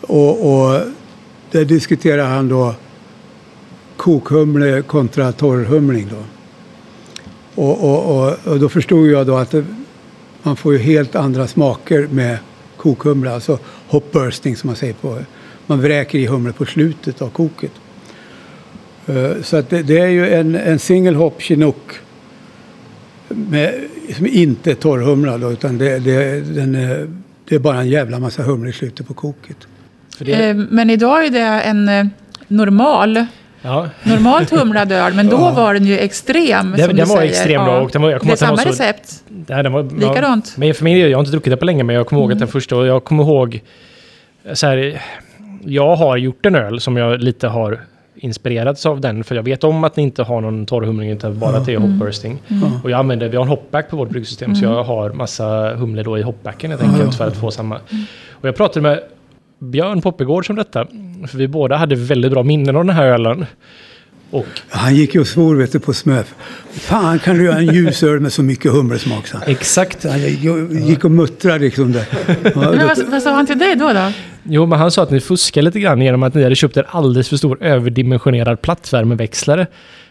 Och, 0.00 0.52
och 0.52 0.80
där 1.50 1.64
diskuterar 1.64 2.26
han 2.26 2.48
då 2.48 2.74
kokhumle 3.96 4.82
kontra 4.82 5.32
torrhumling. 5.32 6.08
Då. 6.10 6.22
Och, 7.62 7.84
och, 7.84 8.16
och, 8.16 8.52
och 8.52 8.60
då 8.60 8.68
förstod 8.68 9.08
jag 9.08 9.26
då 9.26 9.36
att 9.36 9.50
det, 9.50 9.64
man 10.42 10.56
får 10.56 10.72
ju 10.72 10.78
helt 10.78 11.14
andra 11.14 11.46
smaker 11.46 12.08
med 12.10 12.38
kokhumle, 12.76 13.30
alltså 13.30 13.58
hop 13.88 14.12
bursting 14.12 14.56
som 14.56 14.68
man 14.68 14.76
säger 14.76 14.94
på. 14.94 15.18
Man 15.66 15.80
vräker 15.80 16.18
i 16.18 16.26
humle 16.26 16.52
på 16.52 16.64
slutet 16.64 17.22
av 17.22 17.28
koket. 17.28 17.72
Eh, 19.06 19.42
så 19.42 19.56
att 19.56 19.70
det, 19.70 19.82
det 19.82 19.98
är 19.98 20.08
ju 20.08 20.34
en, 20.34 20.54
en 20.54 20.78
single 20.78 21.16
hop 21.16 21.42
chinook 21.42 21.92
med, 23.28 23.74
som 24.16 24.26
inte 24.26 24.70
är 24.70 24.74
torrhumlad 24.74 25.52
utan 25.52 25.78
det, 25.78 25.98
det, 25.98 26.40
den 26.40 26.74
är, 26.74 27.10
det 27.48 27.54
är 27.54 27.58
bara 27.58 27.80
en 27.80 27.88
jävla 27.88 28.18
massa 28.18 28.42
humle 28.42 28.70
i 28.70 28.72
slutet 28.72 29.06
på 29.06 29.14
koket. 29.14 29.56
För 30.16 30.24
det, 30.24 30.32
Eh, 30.48 30.54
Men 30.56 30.90
idag 30.90 31.26
är 31.26 31.30
det 31.30 31.40
en 31.40 31.88
eh, 31.88 32.06
normal, 32.48 33.26
ja, 33.62 33.88
normalt 34.02 34.50
humlad 34.50 34.92
öl, 34.92 35.14
men 35.14 35.28
då 35.28 35.36
var 35.36 35.74
den 35.74 35.84
ju 35.86 35.98
extrem. 35.98 36.70
Den- 36.70 36.78
som 36.78 36.86
den 36.86 36.96
du 36.96 37.02
var 37.04 37.16
säger. 37.16 37.30
extrem 37.30 37.64
då, 37.64 37.72
och 37.72 37.90
den 37.90 38.02
var- 38.02 38.10
jag 38.10 38.20
det 38.26 38.32
är 38.32 38.36
samma 38.36 38.56
så- 38.56 38.68
recept. 38.68 39.22
Nej, 39.48 39.62
den 39.62 39.72
var, 39.72 39.82
Likadant. 39.82 40.54
Men 40.56 40.74
för 40.74 40.84
min 40.84 40.98
del, 40.98 41.10
jag 41.10 41.18
har 41.18 41.22
inte 41.22 41.30
druckit 41.32 41.50
det 41.50 41.56
på 41.56 41.64
länge, 41.64 41.84
men 41.84 41.96
jag 41.96 42.06
kommer 42.06 42.22
ihåg 42.22 42.32
att 42.32 42.38
den 42.38 42.48
första, 42.48 42.76
och 42.76 42.86
jag 42.86 43.04
kommer 43.04 43.24
ihåg 43.24 43.60
så 44.54 44.66
här, 44.66 45.02
jag 45.64 45.96
har 45.96 46.16
gjort 46.16 46.46
en 46.46 46.54
öl 46.54 46.80
som 46.80 46.96
jag 46.96 47.20
lite 47.22 47.48
har 47.48 47.80
inspirerats 48.18 48.86
av 48.86 49.00
den, 49.00 49.24
för 49.24 49.34
jag 49.34 49.42
vet 49.42 49.64
om 49.64 49.84
att 49.84 49.96
ni 49.96 50.02
inte 50.02 50.22
har 50.22 50.40
någon 50.40 50.66
torrhumling 50.66 51.10
utan 51.10 51.38
bara 51.38 51.56
att 51.56 51.66
det 51.66 51.74
är 51.74 51.78
hopbursting. 51.78 52.38
Och 52.84 52.90
jag 52.90 52.98
använder, 52.98 53.28
vi 53.28 53.36
har 53.36 53.42
en 53.44 53.48
hopback 53.48 53.90
på 53.90 53.96
vårt 53.96 54.08
bryggsystem, 54.08 54.54
så 54.54 54.64
jag 54.64 54.84
har 54.84 55.10
massa 55.10 55.74
humle 55.74 56.02
då 56.02 56.18
i 56.18 56.22
hopbacken 56.22 56.70
helt 56.70 56.82
enkelt 56.82 57.14
för 57.14 57.26
att 57.26 57.36
få 57.36 57.50
samma. 57.50 57.76
Och 58.30 58.48
jag 58.48 58.56
pratade 58.56 58.80
med 58.80 59.00
Björn 59.58 60.00
Poppegård 60.02 60.46
om 60.50 60.56
detta, 60.56 60.86
för 61.28 61.38
vi 61.38 61.48
båda 61.48 61.76
hade 61.76 61.94
väldigt 61.94 62.32
bra 62.32 62.42
minnen 62.42 62.76
av 62.76 62.84
den 62.84 62.96
här 62.96 63.06
ölen. 63.06 63.46
Och 64.30 64.46
Han 64.68 64.94
gick 64.94 65.14
ju 65.14 65.20
och 65.20 65.26
svor 65.26 65.56
vet 65.56 65.72
du, 65.72 65.80
på 65.80 65.92
Smöf. 65.94 66.34
Fan 66.70 67.18
kan 67.18 67.38
du 67.38 67.44
göra 67.44 67.58
en 67.58 67.74
ljusöl 67.74 68.20
med 68.20 68.32
så 68.32 68.42
mycket 68.42 68.72
humlesmak? 68.72 69.30
han. 69.32 69.42
exakt, 69.46 70.02
Så 70.02 70.08
Han 70.08 70.20
gick 70.86 71.04
och 71.04 71.10
muttrade 71.10 71.58
liksom 71.58 71.92
där. 71.92 72.04
Ja, 72.26 72.50
Men 72.54 72.86
vad, 72.86 72.98
vad 73.10 73.22
sa 73.22 73.30
han 73.34 73.46
till 73.46 73.58
dig 73.58 73.76
då? 73.76 73.92
då? 73.92 74.12
Jo, 74.42 74.66
men 74.66 74.78
han 74.78 74.90
sa 74.90 75.02
att 75.02 75.10
ni 75.10 75.20
fuskar 75.20 75.62
lite 75.62 75.80
grann 75.80 76.02
genom 76.02 76.22
att 76.22 76.34
ni 76.34 76.42
hade 76.42 76.54
köpt 76.54 76.76
en 76.76 76.84
alldeles 76.88 77.28
för 77.28 77.36
stor 77.36 77.62
överdimensionerad 77.62 78.62
plattvärmeväxlare 78.62 79.66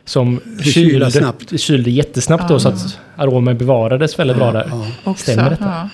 som 0.05 0.39
kyla 0.63 1.09
kylde, 1.09 1.11
snabbt. 1.11 1.59
kylde 1.59 1.91
jättesnabbt 1.91 2.49
då 2.49 2.59
så 2.59 2.69
att 2.69 2.99
aromen 3.15 3.57
bevarades 3.57 4.19
väldigt 4.19 4.37
bra 4.37 4.51
där. 4.51 4.71
Också. 5.03 5.23
Stämmer 5.31 5.49
detta? 5.49 5.65
Ja. 5.65 5.89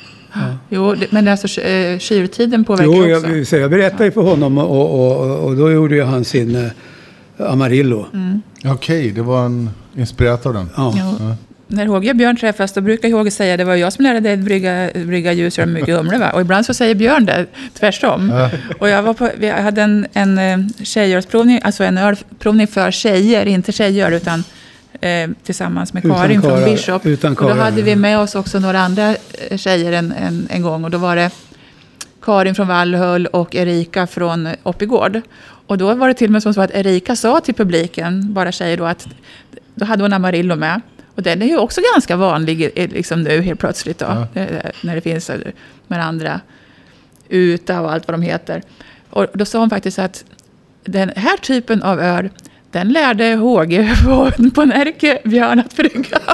Jo, 0.69 0.95
det, 0.95 1.11
men 1.11 1.27
alltså 1.27 1.61
eh, 1.61 1.99
påverkar 1.99 2.83
Jo, 2.83 3.15
också. 3.17 3.27
jag, 3.29 3.47
så 3.47 3.55
jag 3.55 3.71
berättade 3.71 4.05
ju 4.05 4.11
för 4.11 4.21
honom 4.21 4.57
och, 4.57 4.69
och, 4.69 5.29
och, 5.29 5.45
och 5.45 5.55
då 5.55 5.71
gjorde 5.71 5.95
ju 5.95 6.03
han 6.03 6.25
sin 6.25 6.55
eh, 6.55 6.71
Amarillo. 7.51 8.05
Okej, 8.65 9.11
det 9.11 9.21
var 9.21 9.45
en 9.45 9.69
inspirerat 9.97 10.45
av 10.45 10.53
den. 10.53 10.69
Ja. 10.77 10.93
Jo. 10.97 11.35
När 11.67 11.85
Håge 11.85 12.09
och 12.09 12.15
Björn 12.15 12.37
träffas 12.37 12.73
då 12.73 12.81
brukar 12.81 13.11
Håge 13.11 13.31
säga 13.31 13.57
det 13.57 13.63
var 13.63 13.75
jag 13.75 13.93
som 13.93 14.03
lärde 14.03 14.19
dig 14.19 14.33
att 14.33 14.39
brygga, 14.39 14.89
brygga 14.93 15.33
ljusöl 15.33 15.65
med 15.65 15.73
mycket 15.81 15.95
humle. 15.95 16.17
Va? 16.17 16.31
Och 16.31 16.41
ibland 16.41 16.65
så 16.65 16.73
säger 16.73 16.95
Björn 16.95 17.25
det 17.25 17.45
tvärtom. 17.79 18.49
Och 18.79 18.89
jag, 18.89 19.03
var 19.03 19.13
på, 19.13 19.29
vi 19.37 19.49
hade 19.49 19.81
en, 19.81 20.07
en 20.13 20.37
eh, 20.37 20.57
tjejölsprovning, 20.83 21.59
alltså 21.63 21.83
en 21.83 21.97
ölprovning 21.97 22.67
för 22.67 22.91
tjejer, 22.91 23.45
inte 23.45 23.71
tjejöl 23.71 24.13
utan 24.13 24.43
eh, 25.01 25.29
tillsammans 25.43 25.93
med 25.93 26.05
Utan 26.05 26.17
Karin 26.17 26.41
från 26.41 26.51
Kara- 26.51 26.65
Bishop. 26.65 27.05
utan 27.05 27.31
och 27.31 27.41
då 27.41 27.47
Karin, 27.47 27.61
hade 27.61 27.81
vi 27.81 27.89
ja. 27.91 27.95
med 27.97 28.19
oss 28.19 28.35
också 28.35 28.59
några 28.59 28.79
andra 28.79 29.15
eh, 29.49 29.57
tjejer 29.57 29.91
en, 29.91 30.11
en, 30.11 30.47
en 30.49 30.61
gång. 30.61 30.83
Och 30.83 30.91
då 30.91 30.97
var 30.97 31.15
det 31.15 31.31
Karin 32.21 32.55
från 32.55 32.67
Vallhöll 32.67 33.25
och 33.27 33.55
Erika 33.55 34.07
från 34.07 34.49
Oppigård. 34.63 35.21
Och 35.67 35.77
då 35.77 35.93
var 35.93 36.07
det 36.07 36.13
till 36.13 36.27
och 36.27 36.31
med 36.31 36.43
som 36.43 36.53
så 36.53 36.61
att 36.61 36.71
Erika 36.71 37.15
sa 37.15 37.39
till 37.39 37.53
publiken, 37.55 38.33
bara 38.33 38.51
tjejer 38.51 38.77
då, 38.77 38.85
att 38.85 39.07
då 39.75 39.85
hade 39.85 40.03
hon 40.03 40.13
Amarillo 40.13 40.55
med. 40.55 40.81
Och 41.15 41.23
den 41.23 41.41
är 41.41 41.45
ju 41.45 41.57
också 41.57 41.81
ganska 41.95 42.15
vanlig 42.15 42.71
eh, 42.75 42.89
liksom 42.89 43.23
nu 43.23 43.41
helt 43.41 43.59
plötsligt 43.59 43.97
då. 43.99 44.05
eh, 44.33 44.47
När 44.81 44.95
det 44.95 45.01
finns 45.01 45.29
eh, 45.29 45.39
med 45.87 46.05
andra 46.05 46.41
Uta 47.29 47.81
och 47.81 47.91
allt 47.93 48.07
vad 48.07 48.13
de 48.13 48.21
heter. 48.21 48.61
Och 49.09 49.25
då 49.33 49.45
sa 49.45 49.59
hon 49.59 49.69
faktiskt 49.69 49.99
att 49.99 50.23
den 50.85 51.11
här 51.15 51.37
typen 51.37 51.83
av 51.83 51.99
öl, 51.99 52.29
den 52.71 52.89
lärde 52.89 53.35
HG 53.35 53.89
på, 54.05 54.31
på 54.55 54.65
Närke 54.65 55.19
Björn 55.23 55.59
att 55.59 55.75
brygga. 55.75 56.19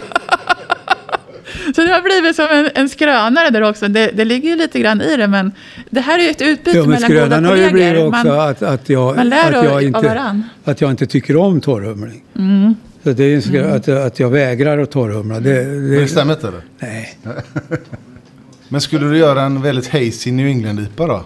Så 1.76 1.82
det 1.82 1.92
har 1.92 2.02
blivit 2.02 2.36
som 2.36 2.48
en, 2.52 2.70
en 2.76 2.90
skrönare 2.90 3.50
där 3.50 3.62
också. 3.62 3.88
Det, 3.88 4.12
det 4.14 4.26
ligger 4.26 4.50
ju 4.50 4.56
lite 4.56 4.80
grann 4.80 5.02
i 5.02 5.18
det, 5.18 5.28
men 5.28 5.52
det 5.90 6.00
här 6.02 6.20
är 6.20 6.24
ju 6.24 6.30
ett 6.30 6.42
utbyte 6.42 6.78
Ja, 6.78 6.84
men 6.84 6.90
mellan 6.92 7.10
goda 7.12 7.26
skrönan 7.26 7.46
har 7.46 7.56
ju 7.56 7.70
kollegor. 7.70 7.92
blivit 7.92 8.04
också 8.14 8.28
Man, 8.28 8.40
att, 8.50 8.62
att, 8.64 8.90
jag, 8.90 9.16
man 9.16 9.30
lär 9.30 9.54
att, 9.54 9.66
jag 9.66 9.84
inte, 9.84 10.42
att 10.64 10.82
jag 10.82 10.92
inte 10.92 11.06
tycker 11.06 11.36
om 11.38 11.62
torrhumling. 11.62 12.24
Mm. 12.36 12.76
Så 13.04 13.12
det 13.12 13.24
är 13.24 13.28
ju 13.28 13.36
en 13.36 13.42
skrö- 13.42 13.76
att, 13.76 13.88
att 13.90 14.20
jag 14.20 14.30
vägrar 14.30 14.78
att 14.78 14.92
torrhumla. 14.92 15.40
Det, 15.40 15.50
Men 15.64 15.90
det 15.90 16.00
det, 16.00 16.08
stämmer 16.08 16.34
inte 16.34 16.48
eller? 16.48 16.62
nej. 16.80 17.18
Men 18.70 18.82
skulle 18.82 19.10
du 19.10 19.18
göra 19.18 19.42
en 19.42 19.62
väldigt 19.62 19.88
hazy 19.88 20.32
New 20.32 20.48
England-IPA 20.48 21.08
då? 21.08 21.26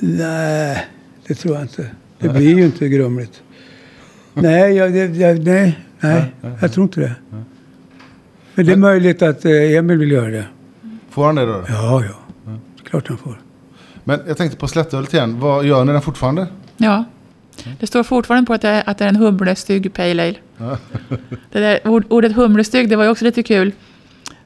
nej, 0.00 0.86
det 1.26 1.34
tror 1.34 1.54
jag 1.54 1.64
inte. 1.64 1.86
Det 2.18 2.28
blir 2.28 2.56
ju 2.56 2.64
inte 2.64 2.88
grumligt. 2.88 3.42
Nej, 4.34 4.74
jag, 4.76 4.96
jag, 4.96 5.38
nej, 5.38 5.78
nej, 6.00 6.24
jag 6.60 6.72
tror 6.72 6.84
inte 6.84 7.00
det. 7.00 7.14
Men 8.54 8.66
det 8.66 8.72
är 8.72 8.76
möjligt 8.76 9.22
att 9.22 9.44
eh, 9.44 9.52
Emil 9.52 9.98
vill 9.98 10.10
göra 10.10 10.30
det. 10.30 10.44
Får 11.10 11.26
han 11.26 11.34
det 11.34 11.46
då? 11.46 11.64
Ja, 11.68 12.04
ja. 12.04 12.14
Klart 12.84 13.08
han 13.08 13.18
får. 13.18 13.40
Men 14.04 14.20
jag 14.26 14.36
tänkte 14.36 14.58
på 14.58 14.68
slättölet 14.68 15.14
igen. 15.14 15.40
Vad 15.40 15.64
Gör 15.64 15.84
ni 15.84 15.92
den 15.92 16.02
fortfarande? 16.02 16.46
Ja. 16.76 17.04
Det 17.80 17.86
står 17.86 18.02
fortfarande 18.02 18.46
på 18.46 18.54
att 18.54 18.62
det 18.62 18.68
är, 18.68 18.82
att 18.86 18.98
det 18.98 19.04
är 19.04 19.08
en 19.08 19.16
humlestygg 19.16 19.94
pale 19.94 20.22
ale. 20.22 20.34
Det 21.52 21.60
där 21.60 21.88
ord, 21.88 22.04
ordet 22.08 22.32
humlestygg, 22.32 22.88
det 22.88 22.96
var 22.96 23.04
ju 23.04 23.10
också 23.10 23.24
lite 23.24 23.42
kul. 23.42 23.72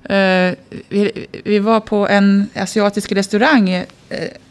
Eh, 0.02 0.54
vi, 0.88 1.26
vi 1.44 1.58
var 1.58 1.80
på 1.80 2.08
en 2.08 2.46
asiatisk 2.54 3.12
restaurang 3.12 3.68
eh, 3.70 3.84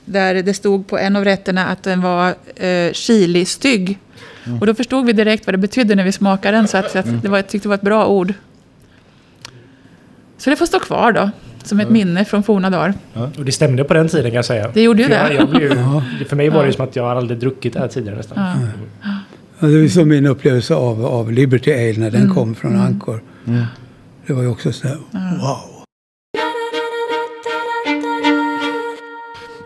där 0.06 0.44
det 0.44 0.54
stod 0.54 0.88
på 0.88 0.98
en 0.98 1.16
av 1.16 1.24
rätterna 1.24 1.66
att 1.66 1.84
den 1.84 2.02
var 2.02 2.30
uh, 2.64 2.94
chilistygg. 2.94 4.00
Och 4.60 4.68
då 4.68 4.74
förstod 4.74 5.06
vi 5.06 5.14
direkt 5.14 5.48
vad 5.48 5.54
det 5.54 5.58
betydde 5.58 5.96
när 5.96 6.04
vi 6.04 6.12
smakade 6.12 6.58
den. 6.58 6.68
Så 6.68 6.78
att, 6.78 6.92
så 6.92 7.00
att 7.00 7.22
det 7.22 7.30
var, 7.30 7.38
jag 7.38 7.48
tyckte 7.48 7.66
det 7.66 7.70
var 7.70 7.76
ett 7.76 7.82
bra 7.82 8.08
ord. 8.08 8.34
Så 10.38 10.50
det 10.50 10.56
får 10.56 10.66
stå 10.66 10.80
kvar 10.80 11.12
då, 11.12 11.30
som 11.64 11.80
ett 11.80 11.90
minne 11.90 12.26
från 12.26 12.44
forna 12.44 12.70
dagar. 12.70 12.94
Och 13.38 13.46
det 13.46 13.52
stämde 13.52 13.84
på 13.84 13.94
den 13.94 14.08
tiden 14.08 14.26
kan 14.26 14.36
jag 14.36 14.46
säga. 14.46 14.72
Det 14.74 14.82
gjorde 14.82 15.04
ju 15.04 15.10
jag, 15.10 15.30
det. 15.30 15.34
jag 15.36 15.50
blev, 15.50 15.62
ju- 15.62 16.26
för 16.30 16.36
mig 16.36 16.50
var 16.50 16.62
det 16.62 16.68
ju 16.68 16.74
som 16.74 16.84
att 16.86 16.96
jag 16.96 17.04
har 17.04 17.16
aldrig 17.16 17.40
druckit 17.40 17.74
det 17.74 17.80
här 17.80 17.88
tidigare 17.88 18.18
nästan. 18.18 18.38
Ja. 18.40 18.56
Ja, 19.60 19.68
det 19.68 19.80
är 19.84 19.88
som 19.90 20.10
min 20.10 20.26
upplevelse 20.26 20.76
av, 20.76 21.06
av 21.06 21.32
Liberty 21.32 21.72
Ale 21.74 22.00
när 22.00 22.12
den 22.12 22.30
kom 22.34 22.56
från 22.56 22.76
Ankor. 22.82 23.22
Det 24.28 24.34
var 24.34 24.42
ju 24.42 24.48
också 24.48 24.72
så 24.72 24.88
här, 24.88 24.98
wow. 25.22 25.58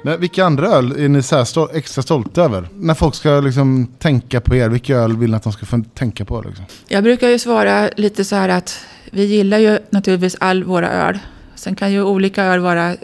Men 0.03 0.19
vilka 0.19 0.45
andra 0.45 0.67
öl 0.67 0.91
är 0.99 1.09
ni 1.09 1.21
så 1.23 1.35
här 1.35 1.43
stol- 1.43 1.69
extra 1.73 2.01
stolta 2.01 2.41
över? 2.41 2.67
När 2.75 2.93
folk 2.93 3.15
ska 3.15 3.39
liksom 3.39 3.87
tänka 3.99 4.41
på 4.41 4.55
er, 4.55 4.69
vilka 4.69 4.95
öl 4.95 5.17
vill 5.17 5.29
ni 5.29 5.35
att 5.37 5.43
de 5.43 5.53
ska 5.53 5.65
få 5.65 5.83
tänka 5.93 6.25
på? 6.25 6.41
Liksom? 6.41 6.65
Jag 6.87 7.03
brukar 7.03 7.29
ju 7.29 7.39
svara 7.39 7.89
lite 7.97 8.23
så 8.25 8.35
här 8.35 8.49
att 8.49 8.85
vi 9.11 9.25
gillar 9.25 9.57
ju 9.57 9.79
naturligtvis 9.89 10.35
all 10.39 10.63
våra 10.63 10.89
öl. 10.89 11.19
Sen 11.55 11.75
kan 11.75 11.91
ju 11.91 12.03
olika 12.03 12.43
öl 12.43 12.59
vara 12.59 12.91
eh, 12.91 12.97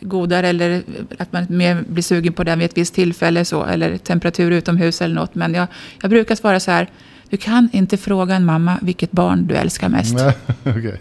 godare 0.00 0.48
eller 0.48 0.82
att 1.18 1.32
man 1.32 1.46
mer 1.48 1.84
blir 1.88 2.02
sugen 2.02 2.32
på 2.32 2.44
den 2.44 2.58
vid 2.58 2.70
ett 2.70 2.76
visst 2.78 2.94
tillfälle 2.94 3.44
så, 3.44 3.64
eller 3.64 3.96
temperatur 3.98 4.50
utomhus 4.50 5.02
eller 5.02 5.14
något. 5.14 5.34
Men 5.34 5.54
jag, 5.54 5.66
jag 6.02 6.10
brukar 6.10 6.34
svara 6.34 6.60
så 6.60 6.70
här, 6.70 6.90
du 7.28 7.36
kan 7.36 7.68
inte 7.72 7.96
fråga 7.96 8.34
en 8.34 8.44
mamma 8.44 8.78
vilket 8.82 9.12
barn 9.12 9.46
du 9.46 9.54
älskar 9.54 9.88
mest. 9.88 10.14
Nej, 10.14 10.34
okej. 10.76 11.00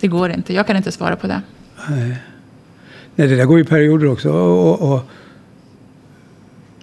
Det 0.00 0.08
går 0.08 0.30
inte, 0.30 0.54
jag 0.54 0.66
kan 0.66 0.76
inte 0.76 0.92
svara 0.92 1.16
på 1.16 1.26
det. 1.26 1.42
Nej, 1.88 2.16
det 3.16 3.26
där 3.36 3.44
går 3.44 3.60
i 3.60 3.64
perioder 3.64 4.06
också. 4.06 4.32
Och, 4.32 4.92
och, 4.92 5.00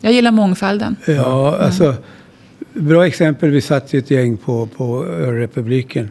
Jag 0.01 0.13
gillar 0.13 0.32
mångfalden. 0.32 0.95
ja, 1.05 1.57
alltså, 1.57 1.95
bra 2.73 3.07
exempel, 3.07 3.49
vi 3.49 3.61
satt 3.61 3.93
i 3.93 3.97
ett 3.97 4.11
gäng 4.11 4.38
på, 4.38 4.65
på 4.77 5.05
Ölrepubliken. 5.05 6.09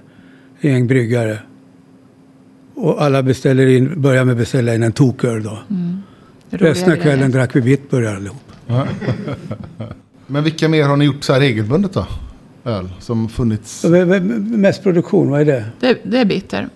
Ett 0.58 0.64
gäng 0.64 0.86
bryggare. 0.86 1.38
Och 2.74 3.02
alla 3.02 3.22
beställer 3.22 3.66
in, 3.66 4.00
börjar 4.02 4.24
med 4.24 4.32
att 4.32 4.38
beställa 4.38 4.74
in 4.74 4.82
en 4.82 4.92
toköl 4.92 5.42
då. 5.42 5.58
Roliga 6.50 6.70
Resten 6.70 6.92
av 6.92 6.96
kvällen 6.96 7.30
drack 7.30 7.56
vi 7.56 7.60
Bitburger 7.60 8.14
allihop. 8.16 8.42
Men 10.26 10.44
vilka 10.44 10.68
mer 10.68 10.84
har 10.84 10.96
ni 10.96 11.04
gjort 11.04 11.24
så 11.24 11.32
här 11.32 11.40
regelbundet 11.40 11.92
då? 11.92 12.06
Öl 12.64 12.88
som 13.00 13.28
funnits? 13.28 13.84
Och 13.84 13.94
v- 13.94 14.04
v- 14.04 14.20
Mest 14.40 14.82
produktion, 14.82 15.30
vad 15.30 15.40
är 15.40 15.44
det? 15.44 15.64
Det, 15.80 15.98
det 16.02 16.18
är 16.18 16.24
bitter. 16.24 16.68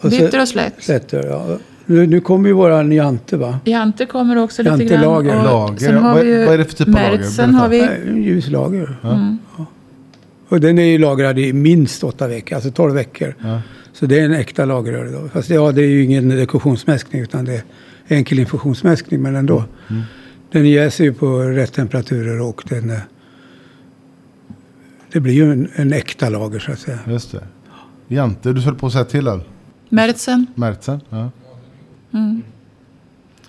Och 0.00 0.10
Bitter 0.10 0.40
och 0.40 0.48
slätt. 0.48 0.74
Slätter, 0.78 1.26
ja. 1.26 1.58
Nu, 1.86 2.06
nu 2.06 2.20
kommer 2.20 2.48
ju 2.48 2.52
våran 2.54 2.92
Jante 2.92 3.36
va? 3.36 3.58
Jante 3.64 4.06
kommer 4.06 4.36
också 4.36 4.62
lite 4.62 4.70
Jante 4.70 4.84
grann. 4.84 5.00
lager. 5.02 5.38
Och 5.38 5.44
Lager, 5.44 5.76
Sen 5.78 5.96
har 5.96 6.14
vad- 6.14 6.24
vi 6.24 6.30
ju 6.30 6.44
vad 6.44 6.54
är 6.54 6.58
det 6.58 6.64
för 6.64 6.74
typ 6.76 6.88
av 6.88 6.94
lager? 6.94 7.52
Har 7.52 7.68
vi. 7.68 8.20
Ljuslager. 8.22 8.96
Mm. 9.02 9.38
Ja. 9.58 9.66
Och 10.48 10.60
den 10.60 10.78
är 10.78 10.82
ju 10.84 10.98
lagrad 10.98 11.38
i 11.38 11.52
minst 11.52 12.04
åtta 12.04 12.28
veckor, 12.28 12.54
alltså 12.54 12.70
12 12.70 12.94
veckor. 12.94 13.34
Ja. 13.42 13.60
Så 13.92 14.06
det 14.06 14.20
är 14.20 14.24
en 14.24 14.32
äkta 14.32 14.64
lageröl 14.64 15.12
då. 15.12 15.28
Fast 15.28 15.50
ja, 15.50 15.72
det 15.72 15.82
är 15.82 15.86
ju 15.88 16.04
ingen 16.04 16.28
dekorationsmäskning 16.28 17.22
utan 17.22 17.44
det 17.44 17.54
är 17.54 17.62
enkel 18.08 18.38
infusionsmäskning, 18.38 19.22
men 19.22 19.36
ändå. 19.36 19.64
Mm. 19.90 20.02
Den 20.52 20.70
jäser 20.70 21.04
ju 21.04 21.12
på 21.14 21.38
rätt 21.42 21.72
temperaturer 21.72 22.40
och 22.40 22.62
den... 22.68 22.90
eh, 22.90 22.98
Det 25.12 25.20
blir 25.20 25.32
ju 25.34 25.52
en, 25.52 25.68
en 25.74 25.92
äkta 25.92 26.28
lager 26.28 26.58
så 26.58 26.72
att 26.72 26.78
säga. 26.78 26.98
Just 27.06 27.32
det. 27.32 27.40
Jante, 28.08 28.52
du 28.52 28.60
höll 28.60 28.74
på 28.74 28.86
att 28.86 28.92
säga 28.92 29.04
till 29.04 29.28
öl. 29.28 29.40
Märtsen. 29.88 30.46
Märtsen? 30.54 31.00
Ja. 31.10 31.30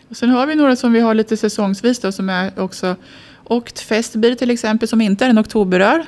Och 0.09 0.17
sen 0.17 0.29
har 0.29 0.47
vi 0.47 0.55
några 0.55 0.75
som 0.75 0.93
vi 0.93 0.99
har 0.99 1.13
lite 1.13 1.37
säsongsvis 1.37 1.99
då, 1.99 2.11
som 2.11 2.29
är 2.29 2.59
också 2.59 2.95
Oktfestbier 3.43 4.35
till 4.35 4.51
exempel 4.51 4.87
som 4.87 5.01
inte 5.01 5.25
är 5.25 5.29
en 5.29 5.39
oktoberöl. 5.39 6.01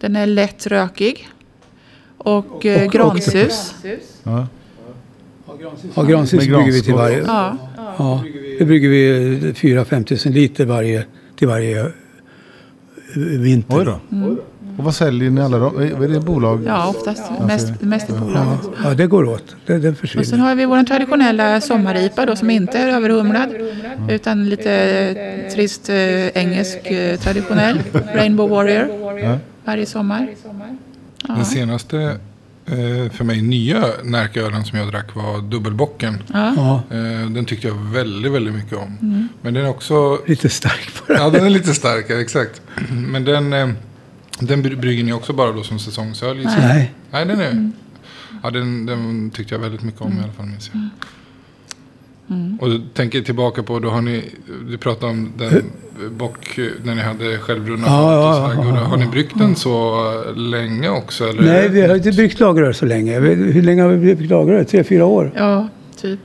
Den 0.00 0.16
är 0.16 0.26
lätt 0.26 0.66
rökig. 0.66 1.28
Och, 2.18 2.66
eh, 2.66 2.86
och- 2.86 2.92
gransus. 2.92 3.74
Ja. 4.22 4.46
Ja, 5.94 6.02
gransus 6.02 6.40
Med 6.40 6.48
brygger 6.48 6.72
vi 6.72 6.82
till 6.82 6.94
varje... 6.94 7.18
Ja. 7.26 7.56
Ja, 7.98 8.24
det 8.58 8.64
brygger 8.64 8.88
vi 8.88 9.52
4-5 9.52 10.04
tusen 10.04 10.32
liter 10.32 10.64
varje, 10.66 11.04
till 11.36 11.48
varje 11.48 11.80
eh, 11.80 11.90
vinter. 13.16 13.78
Oj 13.78 13.84
då. 13.84 14.00
Och 14.78 14.84
vad 14.84 14.94
säljer 14.94 15.30
ni 15.30 15.40
alla 15.40 15.58
då? 15.58 15.68
Vad 15.70 15.82
är 16.04 16.08
det 16.08 16.20
bolag? 16.20 16.62
ja, 16.66 16.88
oftast 16.88 17.22
mest, 17.46 17.80
mest 17.82 18.10
i 18.10 18.12
bolaget. 18.12 18.58
Ja, 18.64 18.70
ja, 18.84 18.94
det 18.94 19.06
går 19.06 19.24
åt. 19.24 19.56
Det, 19.66 19.72
den 19.78 19.78
Och 19.78 19.84
sen 19.84 19.96
försvinner. 19.96 20.38
har 20.44 20.54
vi 20.54 20.64
vår 20.64 20.82
traditionella 20.82 21.60
sommaripa 21.60 22.26
då 22.26 22.36
som 22.36 22.50
inte 22.50 22.78
är 22.78 22.88
överhumlad 22.88 23.48
utan 24.10 24.48
lite 24.48 25.50
trist 25.54 25.88
eh, 25.88 25.96
engelsk 26.28 26.86
eh, 26.86 27.18
traditionell 27.18 27.80
Rainbow 28.14 28.50
Warrior 28.50 29.18
Ja. 29.22 29.38
varje 29.64 29.86
sommar. 29.86 30.28
Den 31.26 31.44
senaste 31.44 31.96
eh, 32.66 33.12
för 33.12 33.24
mig 33.24 33.42
nya 33.42 33.84
Närkölen 34.04 34.64
som 34.64 34.78
jag 34.78 34.88
drack 34.90 35.14
var 35.14 35.42
Dubbelbocken. 35.50 36.22
Ja. 36.32 36.52
Ja, 36.56 36.96
den 37.30 37.44
tyckte 37.44 37.68
jag 37.68 37.74
väldigt, 37.92 38.32
väldigt 38.32 38.54
mycket 38.54 38.78
om. 38.78 39.28
Men 39.42 39.54
den 39.54 39.64
är 39.64 39.68
också... 39.70 40.18
lite 40.26 40.48
stark 40.48 40.90
på 41.06 41.12
det. 41.12 41.18
Ja, 41.18 41.30
den 41.30 41.46
är 41.46 41.50
lite 41.50 41.74
starkare, 41.74 42.20
exakt. 42.20 42.62
Men 42.90 43.24
den, 43.24 43.74
den 44.40 44.62
bry- 44.62 44.76
brygger 44.76 45.04
ni 45.04 45.12
också 45.12 45.32
bara 45.32 45.52
då 45.52 45.62
som 45.62 45.78
säsongsöl? 45.78 46.36
jag? 46.42 46.52
Nej. 46.58 46.92
Nej, 47.10 47.24
den 47.26 47.40
är... 47.40 47.70
Ja, 48.42 48.50
den, 48.50 48.86
den 48.86 49.30
tyckte 49.30 49.54
jag 49.54 49.60
väldigt 49.60 49.82
mycket 49.82 50.00
om 50.00 50.12
i 50.18 50.22
alla 50.22 50.32
fall, 50.32 50.46
minns 50.46 50.70
jag. 50.72 50.82
Och 52.60 52.68
du 52.70 52.80
tänker 52.94 53.20
tillbaka 53.20 53.62
på, 53.62 53.78
då 53.78 53.90
har 53.90 54.00
ni, 54.02 54.24
du 54.68 54.78
pratade 54.78 55.12
om 55.12 55.32
den 55.38 55.64
bock 56.18 56.58
när 56.84 56.94
ni 56.94 57.02
hade 57.02 57.38
självbrunna 57.38 57.86
Ja, 57.86 58.12
ja, 58.12 58.58
och 58.58 58.66
ja, 58.66 58.70
Har- 58.70 58.96
ni 58.96 59.06
bryggt 59.06 59.38
den 59.38 59.56
så 59.56 60.02
länge 60.36 60.88
också? 60.88 61.24
Eller? 61.28 61.42
Nej, 61.42 61.68
vi 61.68 61.80
har 61.80 61.96
inte 61.96 62.12
bryggt 62.12 62.40
lageröl 62.40 62.74
så 62.74 62.84
länge. 62.86 63.18
Hur 63.20 63.62
länge 63.62 63.82
har 63.82 63.88
vi 63.88 64.14
bryggt 64.14 64.30
lageröl? 64.30 64.64
Tre, 64.64 64.84
fyra 64.84 65.04
år 65.04 65.32
ja, 65.36 65.68
typ. 66.00 66.20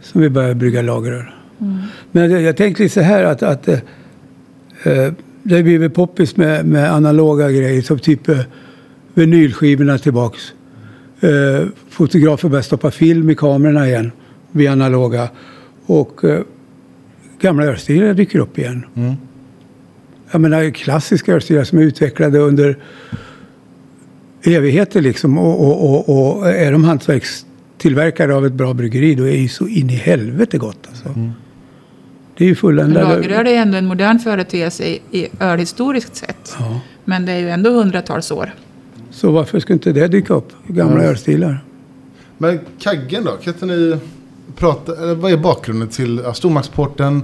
som 0.00 0.20
vi 0.20 0.30
började 0.30 0.54
brygga 0.54 0.82
lageröl. 0.82 1.24
Men 2.12 2.30
jag, 2.30 2.42
jag 2.42 2.56
tänkte 2.56 2.88
så 2.88 3.00
här 3.00 3.24
att, 3.24 3.42
att 3.42 3.68
eh, 3.68 3.78
eh, 4.84 5.12
det 5.42 5.54
har 5.54 5.62
blivit 5.62 5.94
poppis 5.94 6.36
med, 6.36 6.66
med 6.66 6.92
analoga 6.92 7.50
grejer 7.50 7.82
som 7.82 7.98
typ 7.98 8.28
eh, 8.28 8.38
vinylskivorna 9.14 9.98
tillbaks. 9.98 10.52
Eh, 11.20 11.66
fotografer 11.90 12.48
börjar 12.48 12.62
stoppa 12.62 12.90
film 12.90 13.30
i 13.30 13.34
kamerorna 13.34 13.88
igen, 13.88 14.12
bli 14.52 14.66
analoga. 14.66 15.28
Och 15.86 16.24
eh, 16.24 16.40
gamla 17.40 17.64
ölstilar 17.64 18.14
dyker 18.14 18.38
upp 18.38 18.58
igen. 18.58 18.84
Jag 20.30 20.40
menar 20.40 20.70
klassiska 20.70 21.32
ölstilar 21.32 21.64
som 21.64 21.78
är 21.78 21.82
utvecklade 21.82 22.38
under 22.38 22.78
evigheter 24.42 25.00
liksom. 25.00 25.38
Och, 25.38 25.66
och, 25.66 26.08
och, 26.08 26.38
och 26.38 26.48
är 26.48 26.72
de 26.72 26.84
hantverkstillverkare 26.84 28.34
av 28.34 28.46
ett 28.46 28.52
bra 28.52 28.74
bryggeri 28.74 29.14
då 29.14 29.22
är 29.22 29.30
det 29.30 29.36
ju 29.36 29.48
så 29.48 29.68
in 29.68 29.90
i 29.90 29.94
helvete 29.94 30.58
gott 30.58 30.86
alltså. 30.88 31.08
Det 32.36 32.44
är 32.44 32.48
ju 32.48 32.54
fulländade... 32.54 33.16
Lageröl 33.16 33.46
är 33.46 33.54
ändå 33.54 33.78
en 33.78 33.86
modern 33.86 34.18
företeelse 34.18 34.84
i, 34.84 35.00
i 35.10 35.28
ölhistoriskt 35.40 36.16
sett. 36.16 36.56
Ja. 36.58 36.80
Men 37.04 37.26
det 37.26 37.32
är 37.32 37.38
ju 37.38 37.50
ändå 37.50 37.70
hundratals 37.70 38.30
år. 38.30 38.54
Så 39.10 39.30
varför 39.30 39.60
skulle 39.60 39.74
inte 39.74 39.92
det 39.92 40.08
dyka 40.08 40.34
upp? 40.34 40.52
Gamla 40.66 40.94
Mm. 40.94 41.06
ölstilar. 41.08 41.64
Men 42.38 42.60
kaggen 42.80 43.24
då? 43.24 43.30
Kan 43.30 43.52
inte 43.52 43.66
ni 43.66 43.96
prata? 44.56 44.96
Eller 45.02 45.14
vad 45.14 45.32
är 45.32 45.36
bakgrunden 45.36 45.88
till 45.88 46.20
ja, 46.24 46.34
stormaktsporten? 46.34 47.22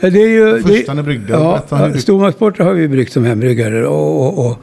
Ja, 0.00 0.10
det 0.10 0.22
är 0.22 0.28
ju, 0.28 0.62
Första 0.62 0.92
det, 0.92 0.96
ni 0.96 1.02
bryggde, 1.02 1.32
Ja, 1.32 1.62
Stormaktsporter 1.98 2.64
har 2.64 2.72
vi 2.72 2.88
bryggt 2.88 3.12
som 3.12 3.24
hembryggare. 3.24 3.86
Och, 3.86 4.26
och, 4.26 4.46
och, 4.46 4.58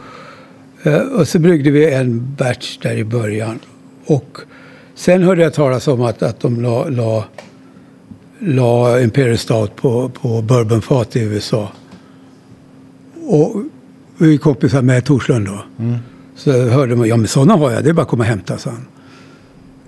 eh, 0.87 1.01
och 1.01 1.27
så 1.27 1.39
bryggde 1.39 1.71
vi 1.71 1.93
en 1.93 2.35
batch 2.37 2.77
där 2.77 2.95
i 2.97 3.03
början. 3.03 3.59
Och 4.05 4.37
sen 4.95 5.23
hörde 5.23 5.41
jag 5.43 5.53
talas 5.53 5.87
om 5.87 6.01
att, 6.01 6.23
att 6.23 6.39
de 6.39 6.61
la, 6.61 6.89
la, 6.89 7.25
la 8.39 9.01
Imperial 9.01 9.38
Stout 9.38 9.75
på, 9.75 10.09
på 10.09 10.41
bourbonfat 10.41 11.15
i 11.15 11.19
USA. 11.19 11.71
Och 13.27 13.63
vi 14.17 14.33
är 14.33 14.38
kompisar 14.38 14.81
med 14.81 15.05
Torslund 15.05 15.47
då. 15.47 15.63
Så 16.35 16.51
hörde 16.51 16.95
man, 16.95 17.07
ja 17.07 17.17
men 17.17 17.27
sådana 17.27 17.55
har 17.55 17.71
jag, 17.71 17.83
det 17.83 17.89
är 17.89 17.93
bara 17.93 18.01
att 18.01 18.07
komma 18.07 18.23
och 18.23 18.29
hämta, 18.29 18.57
sa 18.57 18.69
han. 18.69 18.85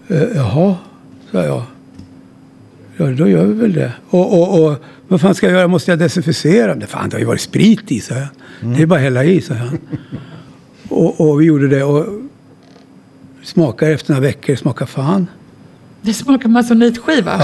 Eh, 0.08 0.28
jaha, 0.36 0.76
sa 1.32 1.44
jag. 1.44 1.64
Ja, 2.98 3.06
då 3.06 3.28
gör 3.28 3.46
vi 3.46 3.54
väl 3.54 3.74
det. 3.74 3.94
Och, 4.10 4.34
och, 4.42 4.66
och 4.66 4.76
vad 5.08 5.22
fan 5.22 5.36
ska 5.36 5.46
jag 5.46 5.54
göra? 5.54 5.68
Måste 5.68 5.92
jag 5.92 6.00
desinficera? 6.00 6.76
Det, 6.76 6.88
fan, 6.88 7.10
det 7.10 7.16
har 7.16 7.20
ju 7.20 7.26
varit 7.26 7.42
sprit 7.42 7.92
i, 7.92 8.00
sa 8.00 8.16
jag. 8.16 8.28
Det 8.76 8.82
är 8.82 8.86
bara 8.86 8.96
att 8.96 9.04
hälla 9.04 9.24
i, 9.24 9.42
sa 9.42 9.54
han. 9.54 9.78
och, 10.90 11.30
och 11.30 11.42
vi 11.42 11.46
gjorde 11.46 11.68
det 11.68 11.84
och 11.84 12.06
smakade 13.44 13.92
efter 13.92 14.14
några 14.14 14.22
veckor, 14.22 14.56
smakade 14.56 14.92
fan. 14.92 15.28
Det 16.02 16.14
smakar 16.14 16.50
masonitskiva. 16.50 17.42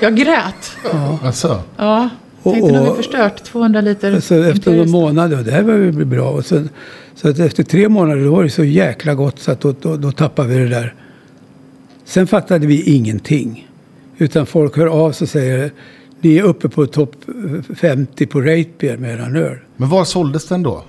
Jag 0.00 0.16
grät. 0.16 0.76
Alltså, 1.24 1.62
Ja. 1.76 2.08
Tänkte 2.42 2.72
nu 2.72 2.78
har 2.78 2.90
vi 2.90 2.96
förstört 2.96 3.44
200 3.44 3.80
liter. 3.80 4.20
Så 4.20 4.42
efter 4.42 4.70
några 4.76 4.90
månader, 4.90 5.38
och 5.38 5.44
det 5.44 5.50
här 5.50 5.62
var 5.62 5.74
ju 5.74 5.92
bra. 5.92 6.30
Och 6.30 6.44
så, 6.46 6.62
så 7.14 7.28
att 7.28 7.38
efter 7.38 7.62
tre 7.62 7.88
månader 7.88 8.24
då 8.24 8.30
var 8.30 8.42
det 8.44 8.50
så 8.50 8.64
jäkla 8.64 9.14
gott 9.14 9.38
så 9.38 9.52
att 9.52 9.60
då, 9.60 9.74
då, 9.80 9.96
då 9.96 10.12
tappade 10.12 10.48
vi 10.48 10.58
det 10.58 10.68
där. 10.68 10.94
Sen 12.04 12.26
fattade 12.26 12.66
vi 12.66 12.82
ingenting. 12.94 13.68
Utan 14.18 14.46
folk 14.46 14.76
hör 14.76 14.86
av 14.86 15.12
sig 15.12 15.24
och 15.24 15.28
säger 15.28 15.70
ni 16.20 16.36
är 16.36 16.42
uppe 16.42 16.68
på 16.68 16.86
topp 16.86 17.14
50 17.76 18.26
på 18.26 18.40
Ratebeer 18.40 18.96
med 18.96 19.14
eran 19.14 19.36
öl. 19.36 19.56
men 19.76 19.88
var 19.88 20.04
såldes 20.04 20.46
den 20.48 20.62
då? 20.62 20.84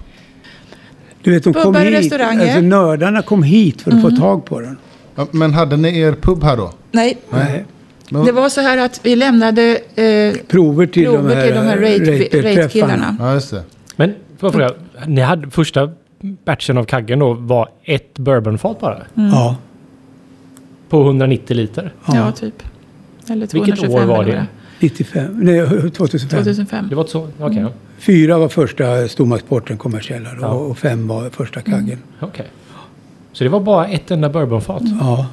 Du 1.24 1.32
vet, 1.32 1.44
de 1.44 1.54
kom 1.54 1.64
Pubbar, 1.64 1.82
hit. 1.82 1.94
restauranger. 1.94 2.42
Alltså 2.44 2.62
nördarna 2.62 3.22
kom 3.22 3.44
hit 3.44 3.82
för 3.82 3.92
att 3.92 4.02
få 4.02 4.12
tag 4.12 4.46
på 4.46 4.60
den. 4.62 4.78
Ja, 5.16 5.28
Men 5.32 5.54
hade 5.54 5.78
ni 5.78 6.00
er 6.00 6.14
pub 6.14 6.44
här 6.44 6.58
då? 6.58 6.72
Nej, 6.92 7.18
Nej. 7.30 7.66
Men, 8.10 8.26
det 8.26 8.32
var 8.32 8.50
så 8.50 8.62
här 8.62 8.78
att 8.78 9.00
vi 9.04 9.16
lämnade 9.16 9.78
eh, 9.96 10.36
Prover 10.48 10.86
till 10.86 11.06
prover 11.06 11.30
de 11.30 11.36
här, 11.36 11.46
till 11.46 11.56
de 11.56 11.62
här 11.62 11.78
rate- 11.78 12.00
Ratebeer-träffarna. 12.00 12.64
rate-killarna. 12.64 13.18
Ja, 13.20 13.34
just 13.34 13.52
det. 13.52 13.64
Men 13.96 14.14
får 14.38 14.48
jag 14.48 14.54
fråga, 14.54 14.72
ni 15.08 15.22
hade 15.22 15.50
första 15.50 15.92
batchen 16.46 16.78
av 16.78 16.84
kaggen 16.86 17.20
då 17.20 17.34
var 17.34 17.70
ett 17.84 18.18
bourbonfat 18.20 18.80
bara? 18.80 18.98
Ja. 19.14 19.56
På 20.90 21.02
190 21.02 21.56
liter? 21.56 21.94
ja. 22.08 22.32
typ. 22.32 22.64
Eller 23.30 23.48
Vilket 23.48 23.76
225 23.80 23.94
år 24.10 24.16
var 24.16 24.24
det? 24.26 24.32
vad 24.36 24.46
95, 24.80 25.40
nej 25.40 25.68
2005. 25.92 26.30
2005. 26.44 26.86
Det 26.90 26.96
var 26.96 27.06
så? 27.06 27.28
Okej. 27.40 27.58
ja. 27.62 27.70
Fyra 28.00 28.38
var 28.38 28.50
första 28.50 29.08
stormaktsporten 29.08 29.78
kommersiella 29.78 30.30
då, 30.34 30.42
Ja. 30.42 30.48
och 30.48 30.78
fem 30.78 31.08
var 31.08 31.30
första 31.30 31.62
kaggen. 31.62 32.00
Okej. 32.20 32.46
Så 33.34 33.44
det 33.44 33.50
var 33.50 33.60
bara 33.60 33.88
ett 33.88 34.12
enda 34.12 34.30
bourbonfat? 34.30 34.82
Ja. 35.00 35.26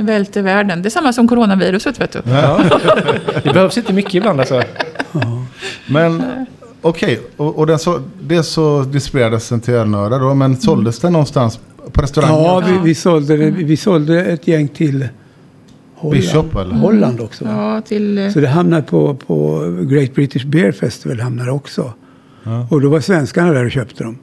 Välte 0.00 0.42
världen. 0.42 0.82
Det 0.82 0.88
är 0.88 0.90
samma 0.90 1.12
som 1.12 1.28
coronaviruset 1.28 2.00
vet 2.00 2.12
du. 2.12 2.20
Det 3.42 3.52
behövs 3.52 3.78
inte 3.78 3.92
mycket 3.92 4.14
ibland 4.14 4.40
alltså. 4.40 4.62
Men 5.86 6.22
okej, 6.82 7.20
och, 7.36 7.58
och 7.58 7.66
den 7.66 7.78
så, 7.78 8.02
det 8.20 8.42
så 8.42 8.82
distribuerades 8.82 9.48
den 9.48 9.60
till 9.60 9.74
ölnördar 9.74 10.20
då. 10.20 10.34
Men 10.34 10.56
såldes 10.56 10.98
den 10.98 11.12
någonstans 11.12 11.60
på 11.92 12.02
restaurangen? 12.02 12.42
Ja, 12.42 12.62
vi, 12.66 12.78
vi, 12.88 12.94
sålde 12.94 13.36
vi 13.50 13.76
sålde 13.76 14.24
ett 14.24 14.48
gäng 14.48 14.68
till 14.68 15.08
Holland, 15.94 16.22
Bishop, 16.22 16.56
eller? 16.56 16.74
Holland 16.74 17.20
också. 17.20 17.44
Ja, 17.44 17.80
till... 17.80 18.30
Så 18.32 18.40
det 18.40 18.48
hamnade 18.48 18.82
på, 18.82 19.14
på 19.14 19.60
Great 19.80 20.14
British 20.14 20.44
Beer 20.44 20.72
Festival 20.72 21.20
hamnade 21.20 21.50
också. 21.50 21.92
Och 22.70 22.80
då 22.80 22.88
var 22.88 23.00
svenskarna 23.00 23.52
där 23.52 23.64
och 23.64 23.70
köpte 23.70 24.04
dem. 24.04 24.18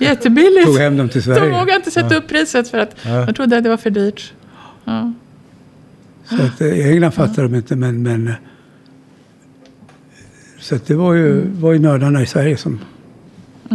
Jättebilligt. 0.00 0.66
Tog 0.66 0.78
hem 0.78 0.96
dem 0.96 1.08
till 1.08 1.20
De 1.20 1.24
Sverige. 1.24 1.50
vågade 1.52 1.76
inte 1.76 1.90
sätta 1.90 2.16
upp 2.16 2.28
priset 2.28 2.68
för 2.68 2.78
att 2.78 2.96
de 3.26 3.34
trodde 3.34 3.56
att 3.56 3.64
det 3.64 3.70
var 3.70 3.76
för 3.76 3.90
dyrt. 3.90 4.32
Ja. 4.86 5.12
Så 6.24 6.42
att, 6.42 6.60
eh, 6.60 6.66
I 6.66 6.92
England 6.92 7.12
fattar 7.12 7.42
de 7.42 7.54
inte 7.54 7.76
men, 7.76 8.02
men 8.02 8.28
eh, 8.28 8.34
Så 10.60 10.74
att 10.74 10.86
det 10.86 10.94
var 10.94 11.14
ju, 11.14 11.50
var 11.50 11.72
ju 11.72 11.78
nördarna 11.78 12.22
i 12.22 12.26
Sverige 12.26 12.56
som 12.56 12.80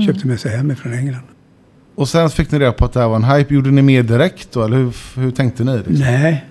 köpte 0.08 0.28
med 0.28 0.40
sig 0.40 0.58
hem 0.58 0.76
från 0.76 0.94
England. 0.94 1.24
Och 1.96 2.10
sen 2.10 2.30
fick 2.30 2.52
ni 2.52 2.60
reda 2.60 2.72
på 2.72 2.86
att 2.86 2.94
det 2.94 3.00
här 3.00 3.08
var 3.08 3.16
en 3.16 3.24
hype. 3.24 3.54
Gjorde 3.54 3.72
ni 3.72 3.82
mer 3.82 4.04
direkt 4.04 4.52
då? 4.52 4.64
Eller 4.64 4.78
hur, 4.78 5.22
hur 5.22 5.32
tänkte 5.32 5.64
ni? 5.64 5.78
Liksom? 5.78 5.94
Nej. 5.94 6.46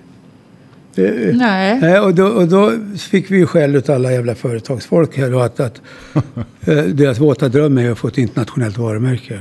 Det, 0.95 1.35
Nej. 1.37 1.79
Nej, 1.81 1.99
och 1.99 2.15
då, 2.15 2.25
och 2.27 2.47
då 2.47 2.71
fick 2.97 3.31
vi 3.31 3.37
ju 3.37 3.45
skäll 3.45 3.75
av 3.75 3.83
alla 3.91 4.11
jävla 4.11 4.35
företagsfolk 4.35 5.17
här 5.17 5.31
då 5.31 5.39
att, 5.39 5.59
att 5.59 5.81
eh, 6.61 6.83
deras 6.83 7.19
våta 7.19 7.49
dröm 7.49 7.77
är 7.77 7.91
att 7.91 7.97
få 7.97 8.07
ett 8.07 8.17
internationellt 8.17 8.77
varumärke. 8.77 9.39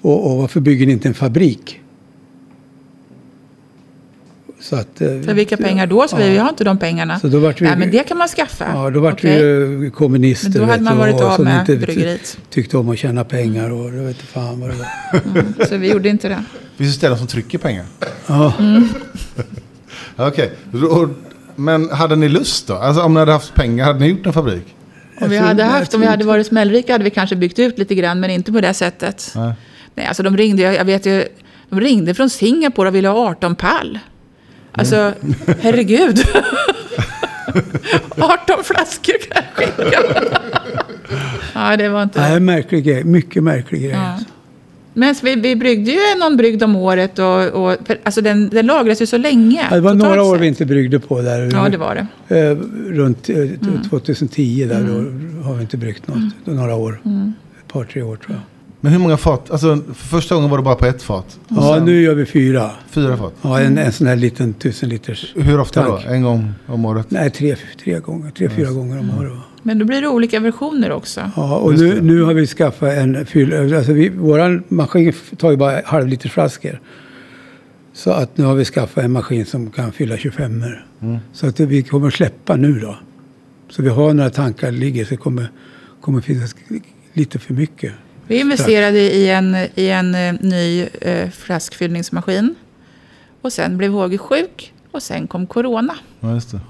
Och, 0.00 0.30
och 0.30 0.38
varför 0.38 0.60
bygger 0.60 0.86
ni 0.86 0.92
inte 0.92 1.08
en 1.08 1.14
fabrik? 1.14 1.79
Så 4.60 4.76
att, 4.76 5.00
eh, 5.00 5.08
För 5.08 5.34
vilka 5.34 5.56
pengar 5.56 5.86
då? 5.86 6.08
Så 6.08 6.16
vi, 6.16 6.30
vi 6.30 6.38
har 6.38 6.48
inte 6.48 6.64
de 6.64 6.78
pengarna. 6.78 7.20
Så 7.20 7.28
då 7.28 7.38
vart 7.38 7.60
vi- 7.60 7.64
Nej, 7.66 7.76
men 7.76 7.90
det 7.90 8.08
kan 8.08 8.18
man 8.18 8.28
skaffa. 8.28 8.64
Ja, 8.74 8.90
då 8.90 9.00
vart 9.00 9.12
Okej. 9.14 9.66
vi 9.66 9.90
kommunister. 9.90 10.48
Men 10.50 10.58
då 10.58 10.64
hade 10.64 10.82
man 10.82 10.98
varit 10.98 11.14
och 11.14 11.22
av 11.22 11.40
med 11.40 11.60
inte 11.60 11.76
bryggeriet. 11.76 12.38
tyckte 12.50 12.76
om 12.78 12.88
att 12.88 12.98
tjäna 12.98 13.24
pengar 13.24 13.70
och 13.72 13.84
jag 13.86 13.90
vet 14.02 14.08
inte 14.16 14.26
fan 14.26 14.60
vad 14.60 14.70
det 14.70 14.76
var. 14.76 15.66
Så 15.66 15.76
vi 15.76 15.90
gjorde 15.92 16.08
inte 16.08 16.28
det. 16.28 16.44
Det 16.76 16.84
finns 16.84 16.96
ställen 16.96 17.18
som 17.18 17.26
trycker 17.26 17.58
pengar. 17.58 17.84
Ja, 18.26 18.52
Okej. 20.16 20.50
Och- 20.90 21.08
Men 21.56 21.90
hade 21.90 22.16
ni 22.16 22.28
lust 22.28 22.66
då? 22.66 22.74
Alltså 22.74 23.02
om 23.02 23.14
ni 23.14 23.20
hade 23.20 23.32
haft 23.32 23.54
pengar, 23.54 23.84
hade 23.84 23.98
ni 23.98 24.06
gjort 24.08 24.26
en 24.26 24.32
fabrik? 24.32 24.64
Om 25.20 25.28
vi 25.28 25.38
hade 25.38 25.64
haft, 25.64 25.94
om 25.94 26.00
vi 26.00 26.06
hade 26.06 26.24
varit 26.24 26.46
smällrika 26.46 26.92
hade 26.92 27.04
vi 27.04 27.10
kanske 27.10 27.36
byggt 27.36 27.58
ut 27.58 27.78
lite 27.78 27.94
grann, 27.94 28.20
men 28.20 28.30
inte 28.30 28.52
på 28.52 28.60
det 28.60 28.74
sättet. 28.74 29.32
Nej. 29.36 29.52
Nej, 29.94 30.06
alltså 30.06 30.22
de 30.22 30.36
ringde, 30.36 30.62
jag 30.62 30.74
jag 30.74 30.84
vet 30.84 31.06
ju, 31.06 31.24
de 31.70 31.80
ringde 31.80 32.14
från 32.14 32.30
Singapore 32.30 32.88
och 32.88 32.94
ville 32.94 33.08
ha 33.08 33.28
18 33.30 33.54
pall. 33.54 33.98
Alltså, 34.72 35.12
herregud. 35.60 36.18
18 38.18 38.64
flaskor 38.64 39.14
kan 39.30 39.42
jag 39.44 39.66
skicka. 39.66 40.00
ja, 41.54 41.76
det 41.76 41.88
var 41.88 42.02
inte... 42.02 42.20
Nej, 42.20 42.40
märklig 42.40 42.84
grej. 42.84 43.04
Mycket 43.04 43.42
märklig 43.42 43.80
grej. 43.82 43.90
Ja. 43.90 44.18
Men 44.94 45.14
vi, 45.22 45.34
vi 45.34 45.56
bryggde 45.56 45.90
ju 45.90 45.98
någon 46.18 46.36
brygd 46.36 46.62
om 46.62 46.76
året 46.76 47.18
och, 47.18 47.46
och 47.46 47.76
alltså 48.04 48.20
den, 48.20 48.48
den 48.48 48.66
lagras 48.66 49.02
ju 49.02 49.06
så 49.06 49.16
länge. 49.18 49.66
Ja, 49.70 49.76
Det 49.76 49.80
var 49.80 49.94
några 49.94 50.22
år 50.22 50.34
sett. 50.34 50.42
vi 50.42 50.46
inte 50.46 50.66
bryggde 50.66 50.98
på 51.00 51.20
där. 51.20 51.50
Ja, 51.52 51.68
det 51.68 51.76
var 51.76 52.06
det. 52.28 52.38
Eh, 52.38 52.56
runt 52.92 53.28
eh, 53.28 53.36
Mm. 53.36 53.82
2010 53.90 54.66
där 54.68 54.80
då 54.82 54.92
har 55.48 55.54
vi 55.54 55.60
inte 55.62 55.76
bryggt 55.76 56.06
något. 56.08 56.18
Några 56.44 56.74
år. 56.74 57.00
Mm. 57.04 57.32
Ett 57.66 57.72
par, 57.72 57.84
tre 57.84 58.02
år 58.02 58.16
tror 58.16 58.36
jag. 58.36 58.40
Men 58.80 58.92
hur 58.92 58.98
många 58.98 59.16
fat? 59.16 59.50
Alltså 59.50 59.76
för 59.76 60.06
första 60.06 60.34
gången 60.34 60.50
var 60.50 60.58
det 60.58 60.64
bara 60.64 60.74
på 60.74 60.86
ett 60.86 61.02
fat. 61.02 61.38
Och 61.48 61.56
Ja, 61.56 61.74
sen 61.74 61.84
nu 61.84 62.02
gör 62.02 62.14
vi 62.14 62.26
fyra. 62.26 62.70
Fyra 62.90 63.16
fat. 63.16 63.32
Ja, 63.42 63.60
en, 63.60 63.78
en 63.78 63.92
sån 63.92 64.06
här 64.06 64.16
liten 64.16 64.54
tusen 64.54 64.88
liters. 64.88 65.32
Hur 65.36 65.60
ofta 65.60 65.82
Tank. 65.82 66.04
då? 66.06 66.10
En 66.12 66.22
gång 66.22 66.52
om 66.66 66.84
året? 66.84 67.10
Nej, 67.10 67.30
tre, 67.30 67.56
tre 67.84 67.98
gånger. 67.98 68.30
Tre, 68.30 68.48
fyra 68.48 68.70
gånger 68.70 68.98
om 68.98 69.10
året. 69.18 69.32
va. 69.32 69.42
Men 69.62 69.78
då 69.78 69.84
blir 69.84 70.00
det 70.02 70.08
olika 70.08 70.40
versioner 70.40 70.92
också. 70.92 71.20
Ja, 71.36 71.56
och 71.56 71.78
nu, 71.78 72.00
nu 72.00 72.22
har 72.22 72.34
vi 72.34 72.46
skaffat 72.46 72.92
en 72.92 73.26
fyll... 73.26 73.74
Alltså 73.74 73.92
vi, 73.92 74.08
våran 74.08 74.62
maskin 74.68 75.12
tar 75.36 75.50
ju 75.50 75.56
bara 75.56 75.80
halvliters 75.84 76.32
flaskor. 76.32 76.80
Så 77.92 78.10
att 78.10 78.36
nu 78.38 78.44
har 78.44 78.54
vi 78.54 78.64
skaffat 78.64 79.04
en 79.04 79.12
maskin 79.12 79.46
som 79.46 79.70
kan 79.70 79.92
fylla 79.92 80.16
25 80.16 80.64
Mm. 81.02 81.18
Så 81.32 81.46
att 81.46 81.60
vi 81.60 81.82
kommer 81.82 82.10
släppa 82.10 82.56
nu 82.56 82.72
då. 82.80 82.96
Så 83.70 83.82
vi 83.82 83.88
har 83.88 84.14
några 84.14 84.30
tankar 84.30 84.70
ligger 84.72 85.04
så 85.04 85.10
det 85.10 85.16
kommer, 85.16 85.50
kommer 86.00 86.20
finnas 86.20 86.54
lite 87.12 87.38
för 87.38 87.54
mycket. 87.54 87.92
Vi 88.30 88.40
investerade 88.40 88.98
i 88.98 89.30
en, 89.30 89.56
i 89.74 89.88
en 89.88 90.14
eh, 90.14 90.34
ny 90.40 90.82
eh, 91.00 91.30
flaskfyllningsmaskin. 91.30 92.54
Och 93.40 93.52
sen 93.52 93.76
blev 93.76 93.92
HG 93.92 94.18
sjuk 94.18 94.72
och 94.90 95.02
sen 95.02 95.26
kom 95.26 95.46
corona. 95.46 95.94
Ja, 96.20 96.34
just 96.34 96.50
det. 96.50 96.60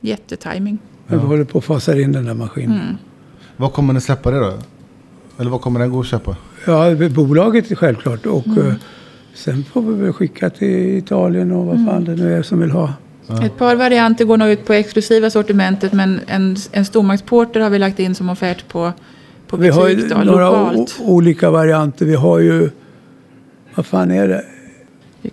Jättetiming. 0.00 0.78
Men 1.06 1.20
vi 1.20 1.26
håller 1.26 1.44
på 1.44 1.58
att 1.58 1.64
fasa 1.64 2.00
in 2.00 2.12
den 2.12 2.24
där 2.24 2.34
maskinen. 2.34 2.80
Mm. 2.80 2.96
Vad 3.56 3.72
kommer 3.72 3.92
ni 3.92 4.00
släppa 4.00 4.30
det 4.30 4.38
då? 4.40 4.52
Eller 5.38 5.50
vad 5.50 5.60
kommer 5.60 5.80
den 5.80 5.90
gå 5.90 6.00
att 6.00 6.06
köpa? 6.06 6.36
Ja, 6.66 6.94
bolaget 7.10 7.78
självklart. 7.78 8.26
Och 8.26 8.46
Mm. 8.46 8.68
eh, 8.68 8.74
sen 9.34 9.64
får 9.64 9.82
vi 9.82 9.94
väl 10.02 10.12
skicka 10.12 10.50
till 10.50 10.96
Italien 10.98 11.52
och 11.52 11.66
vad 11.66 11.86
fan 11.86 12.04
det 12.04 12.16
nu 12.16 12.34
är 12.38 12.42
som 12.42 12.60
vill 12.60 12.70
ha. 12.70 12.92
Ett 13.44 13.56
par 13.58 13.76
varianter 13.76 14.24
går 14.24 14.36
nog 14.36 14.48
ut 14.48 14.66
på 14.66 14.72
exklusiva 14.72 15.30
sortimentet 15.30 15.92
men 15.92 16.20
en, 16.26 16.56
en 16.72 16.84
stormaktsporter 16.84 17.60
har 17.60 17.70
vi 17.70 17.78
lagt 17.78 17.98
in 17.98 18.14
som 18.14 18.28
offert 18.30 18.68
på, 18.68 18.92
på 19.56 19.62
Vi 19.62 19.68
butik 19.68 19.80
har 19.82 19.88
ju 19.88 20.08
då, 20.08 20.16
några 20.18 20.50
lokalt. 20.50 20.96
olika 21.04 21.50
varianter. 21.50 22.06
Vi 22.06 22.14
har 22.14 22.38
ju, 22.38 22.70
vad 23.74 23.86
fan 23.86 24.10
är 24.10 24.28
det? 24.28 24.44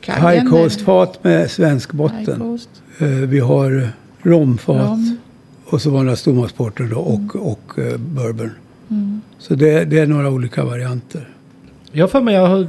High 0.06 0.50
Coast-fat 0.50 1.24
med 1.24 1.52
svensk 1.52 1.92
botten. 1.92 2.60
Eh, 3.00 3.08
Vi 3.08 3.40
har 3.40 3.90
romfat. 4.22 4.76
Rom. 4.90 5.18
Och 5.66 5.82
så 5.82 5.90
var 5.90 6.06
det 6.06 6.16
stormaktsporter 6.16 6.84
då 6.84 6.98
och, 7.00 7.52
och 7.52 7.80
eh, 7.80 7.98
bourbon. 7.98 8.52
Mm. 8.90 9.22
Så 9.38 9.56
det, 9.56 9.86
det 9.86 10.00
är 10.00 10.08
några 10.08 10.30
olika 10.30 10.64
varianter. 10.66 11.30
Jag 11.92 12.04
har 12.04 12.08
för 12.10 12.22
mig 12.22 12.36
jag 12.36 12.48
har, 12.48 12.68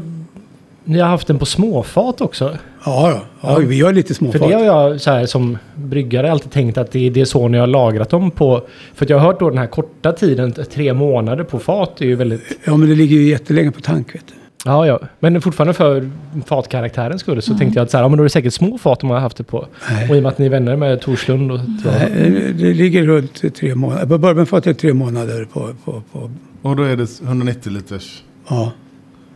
ni 0.84 0.98
har 0.98 1.08
haft 1.08 1.26
den 1.26 1.38
på 1.38 1.46
småfat 1.46 2.20
också. 2.20 2.56
Ja, 2.84 3.10
då. 3.42 3.48
ja, 3.48 3.56
vi 3.58 3.80
har 3.80 3.92
lite 3.92 4.08
För 4.08 4.14
småfat. 4.14 4.40
det 4.48 4.54
har 4.54 4.64
jag 4.64 5.00
så 5.00 5.10
här, 5.10 5.26
som 5.26 5.58
bryggare 5.74 6.32
alltid 6.32 6.50
tänkt 6.50 6.78
att 6.78 6.92
det 6.92 7.06
är, 7.06 7.10
det 7.10 7.20
är 7.20 7.24
så 7.24 7.48
ni 7.48 7.58
har 7.58 7.66
lagrat 7.66 8.10
dem 8.10 8.30
på. 8.30 8.62
För 8.94 9.04
att 9.06 9.10
jag 9.10 9.18
har 9.18 9.26
hört 9.26 9.40
då 9.40 9.48
den 9.50 9.58
här 9.58 9.66
korta 9.66 10.12
tiden, 10.12 10.52
tre 10.52 10.92
månader 10.94 11.44
på 11.44 11.58
fat 11.58 12.00
är 12.00 12.04
ju 12.04 12.14
väldigt... 12.16 12.58
Ja, 12.64 12.76
men 12.76 12.88
det 12.88 12.94
ligger 12.94 13.16
ju 13.16 13.28
jättelänge 13.28 13.70
på 13.70 13.80
tank. 13.80 14.14
Vet 14.14 14.26
du. 14.26 14.34
Ja, 14.64 14.86
ja. 14.86 15.00
Men 15.20 15.40
fortfarande 15.42 15.74
för 15.74 16.10
fatkaraktärens 16.46 17.20
skull 17.20 17.42
så 17.42 17.54
tänkte 17.58 17.78
jag 17.78 17.84
att 17.84 17.90
så 17.90 17.96
här, 17.96 18.04
ja, 18.04 18.08
men 18.08 18.16
då 18.18 18.22
är 18.22 18.24
det 18.24 18.30
säkert 18.30 18.54
små 18.54 18.78
fat 18.78 19.02
om 19.02 19.08
man 19.08 19.14
har 19.14 19.22
haft 19.22 19.36
det 19.36 19.44
på. 19.44 19.66
Nej. 19.90 20.10
Och 20.10 20.16
i 20.16 20.18
och 20.18 20.22
med 20.22 20.32
att 20.32 20.38
ni 20.38 20.46
är 20.46 20.50
vänner 20.50 20.76
med 20.76 21.00
Torslund 21.00 21.52
och... 21.52 21.58
Nej, 21.84 22.10
det- 22.14 22.52
det 22.52 22.74
ligger 22.74 23.02
runt 23.02 23.54
tre 23.54 23.74
månader. 23.74 24.06
På 24.06 24.18
bourbonfat 24.18 24.66
är 24.66 24.70
det 24.72 24.78
tre 24.78 24.92
månader 24.92 25.44
på, 25.52 25.68
på, 25.84 26.02
på 26.12 26.30
Och 26.62 26.76
då 26.76 26.82
är 26.82 26.96
det 26.96 27.20
190 27.22 27.72
liters. 27.72 28.22
ja. 28.48 28.72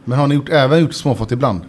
Men 0.09 0.18
har 0.18 0.26
ni 0.26 0.34
gjort, 0.34 0.48
även 0.48 0.80
gjort 0.80 0.94
småfat 0.94 1.32
ibland? 1.32 1.61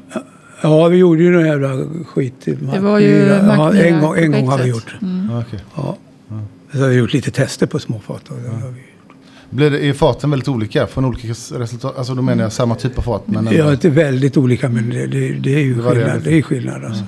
Ja, 0.61 0.88
vi 0.88 0.97
gjorde 0.97 1.23
ju 1.23 1.31
någon 1.31 1.45
jävla 1.45 1.85
skit. 2.05 2.47
i 2.47 2.51
Det 2.51 2.79
var 2.79 2.99
ju 2.99 3.07
ja, 3.07 3.73
en, 3.75 4.01
gång, 4.01 4.17
en 4.17 4.31
gång 4.31 4.47
har 4.47 4.57
vi 4.57 4.69
gjort. 4.69 4.95
Mm. 5.01 5.29
Ja, 5.31 5.43
okej. 5.47 5.59
Ja. 5.75 5.97
Så 6.71 6.79
har 6.79 6.88
vi 6.88 6.95
gjort 6.95 7.13
lite 7.13 7.31
tester 7.31 7.67
på 7.67 7.79
småfat. 7.79 8.29
Och 8.29 8.38
det 8.38 8.49
har 8.49 8.71
vi. 8.71 8.81
Blir 9.49 9.71
det, 9.71 9.85
är 9.85 9.93
faten 9.93 10.29
väldigt 10.29 10.47
olika? 10.47 10.88
Ni 10.88 11.05
olika 11.05 11.27
resultat? 11.27 11.97
Alltså 11.97 12.15
då 12.15 12.21
menar 12.21 12.43
jag 12.43 12.51
samma 12.51 12.75
typ 12.75 12.97
av 12.97 13.01
fat. 13.01 13.23
Men 13.25 13.47
Ja, 13.51 13.65
det 13.65 13.85
är 13.85 13.89
väldigt 13.89 14.38
olika 14.38 14.69
men 14.69 14.89
det, 14.89 15.07
det, 15.07 15.33
det 15.33 15.55
är 15.55 15.59
ju 15.59 15.75
Det 15.75 15.81
skillnad. 15.81 16.21
Det 16.23 16.38
är 16.38 16.41
skillnad 16.41 16.85
alltså. 16.85 17.03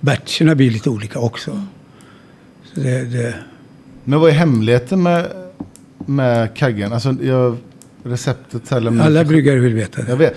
Batcherna 0.00 0.54
blir 0.54 0.70
lite 0.70 0.90
olika 0.90 1.18
också. 1.18 1.62
Så 2.74 2.80
det, 2.80 3.04
det, 3.04 3.34
Men 4.04 4.20
vad 4.20 4.30
är 4.30 4.34
hemligheten 4.34 5.02
med, 5.02 5.26
med 6.06 6.54
kaggen? 6.54 6.92
Alltså 6.92 7.16
jag, 7.22 7.56
receptet 8.04 8.72
eller... 8.72 9.00
alla 9.02 9.24
bryggare 9.24 9.58
vill 9.60 9.74
veta 9.74 10.00
Jag 10.00 10.06
det. 10.08 10.14
vet. 10.16 10.36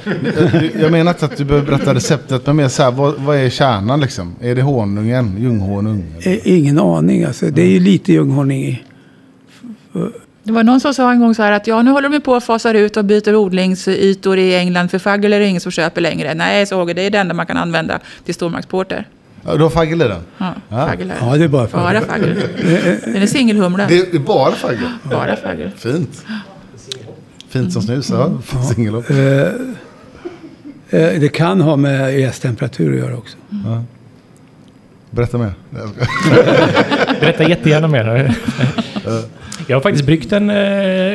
Jag, 0.53 0.72
jag 0.84 0.91
menar 0.91 1.11
inte 1.11 1.26
att 1.26 1.38
du 1.38 1.45
behöver 1.45 1.68
berätta 1.68 1.93
receptet. 1.93 2.45
Men 2.45 2.55
mer 2.55 2.68
så 2.68 2.84
här, 2.84 2.91
vad, 2.91 3.14
vad 3.18 3.38
är 3.38 3.49
kärnan 3.49 3.99
liksom? 4.01 4.36
Är 4.41 4.55
det 4.55 4.61
honungen? 4.61 5.36
Ljunghonung? 5.39 6.05
Eh, 6.22 6.47
Ingen 6.47 6.80
aning 6.80 7.24
alltså. 7.24 7.45
Det 7.45 7.61
är 7.61 7.70
ju 7.70 7.80
lite 7.80 8.14
ljunghonung 8.14 8.57
i. 8.64 8.84
Det 10.43 10.51
var 10.51 10.64
någon 10.64 10.80
som 10.80 10.93
sa 10.93 11.11
en 11.11 11.20
gång 11.20 11.36
så 11.36 11.43
här 11.43 11.51
att 11.51 11.68
ja, 11.68 11.82
nu 11.82 11.91
håller 11.91 12.09
de 12.09 12.20
på 12.22 12.36
att 12.36 12.43
fasar 12.43 12.74
ut 12.74 12.97
och 12.97 13.05
byter 13.05 13.36
odlingsytor 13.36 14.38
i 14.38 14.55
England 14.55 14.89
för 14.91 14.99
fagel 14.99 15.34
är 15.34 15.39
det 15.39 15.45
ingen 15.47 15.61
som 15.61 15.72
köper 15.72 16.01
längre. 16.01 16.34
Nej, 16.34 16.66
så 16.66 16.76
Håge, 16.76 16.93
det 16.93 17.01
är 17.01 17.09
det 17.11 17.18
enda 17.18 17.34
man 17.34 17.45
kan 17.45 17.57
använda 17.57 17.99
till 18.26 18.34
stormaktsporter. 18.34 19.07
Ja, 19.45 19.55
du 19.55 19.64
har 19.64 19.70
fagel 19.70 20.01
i 20.01 20.07
den? 20.07 20.22
Ja, 20.38 20.53
Ja. 20.70 20.78
är. 20.78 20.97
Ja, 21.22 21.38
det 21.38 21.43
är 21.43 21.47
bara 21.47 21.68
för 21.68 21.78
Bara 21.78 22.01
fagel. 22.01 22.36
Den 23.05 23.16
är 23.16 23.26
singelhumla. 23.26 23.86
Det 23.88 23.97
är, 23.97 24.05
det 24.11 24.18
är 24.18 24.20
bara 24.20 24.51
fagel? 24.51 24.80
Bara 25.03 25.36
fagel. 25.36 25.72
Fint. 25.78 26.26
Fint 27.54 27.74
som 27.74 27.82
snus, 27.82 28.10
ja. 28.10 28.32
Singelhopp. 28.76 29.10
Eh, 29.10 29.18
eh, 30.99 31.20
Det 31.20 31.30
kan 31.34 31.62
ha 31.62 31.76
med 31.76 32.20
jästtemperatur 32.20 32.93
att 32.93 32.99
göra 32.99 33.18
också. 33.18 33.38
Berätta 35.10 35.38
mer. 35.38 35.54
Berätta 37.20 37.49
jättegärna 37.49 37.88
mer. 37.88 38.36
Jag 39.68 39.76
har 39.76 39.82
faktiskt 39.82 40.06
bryggt 40.06 40.32
en 40.32 40.49
eh, 40.49 40.56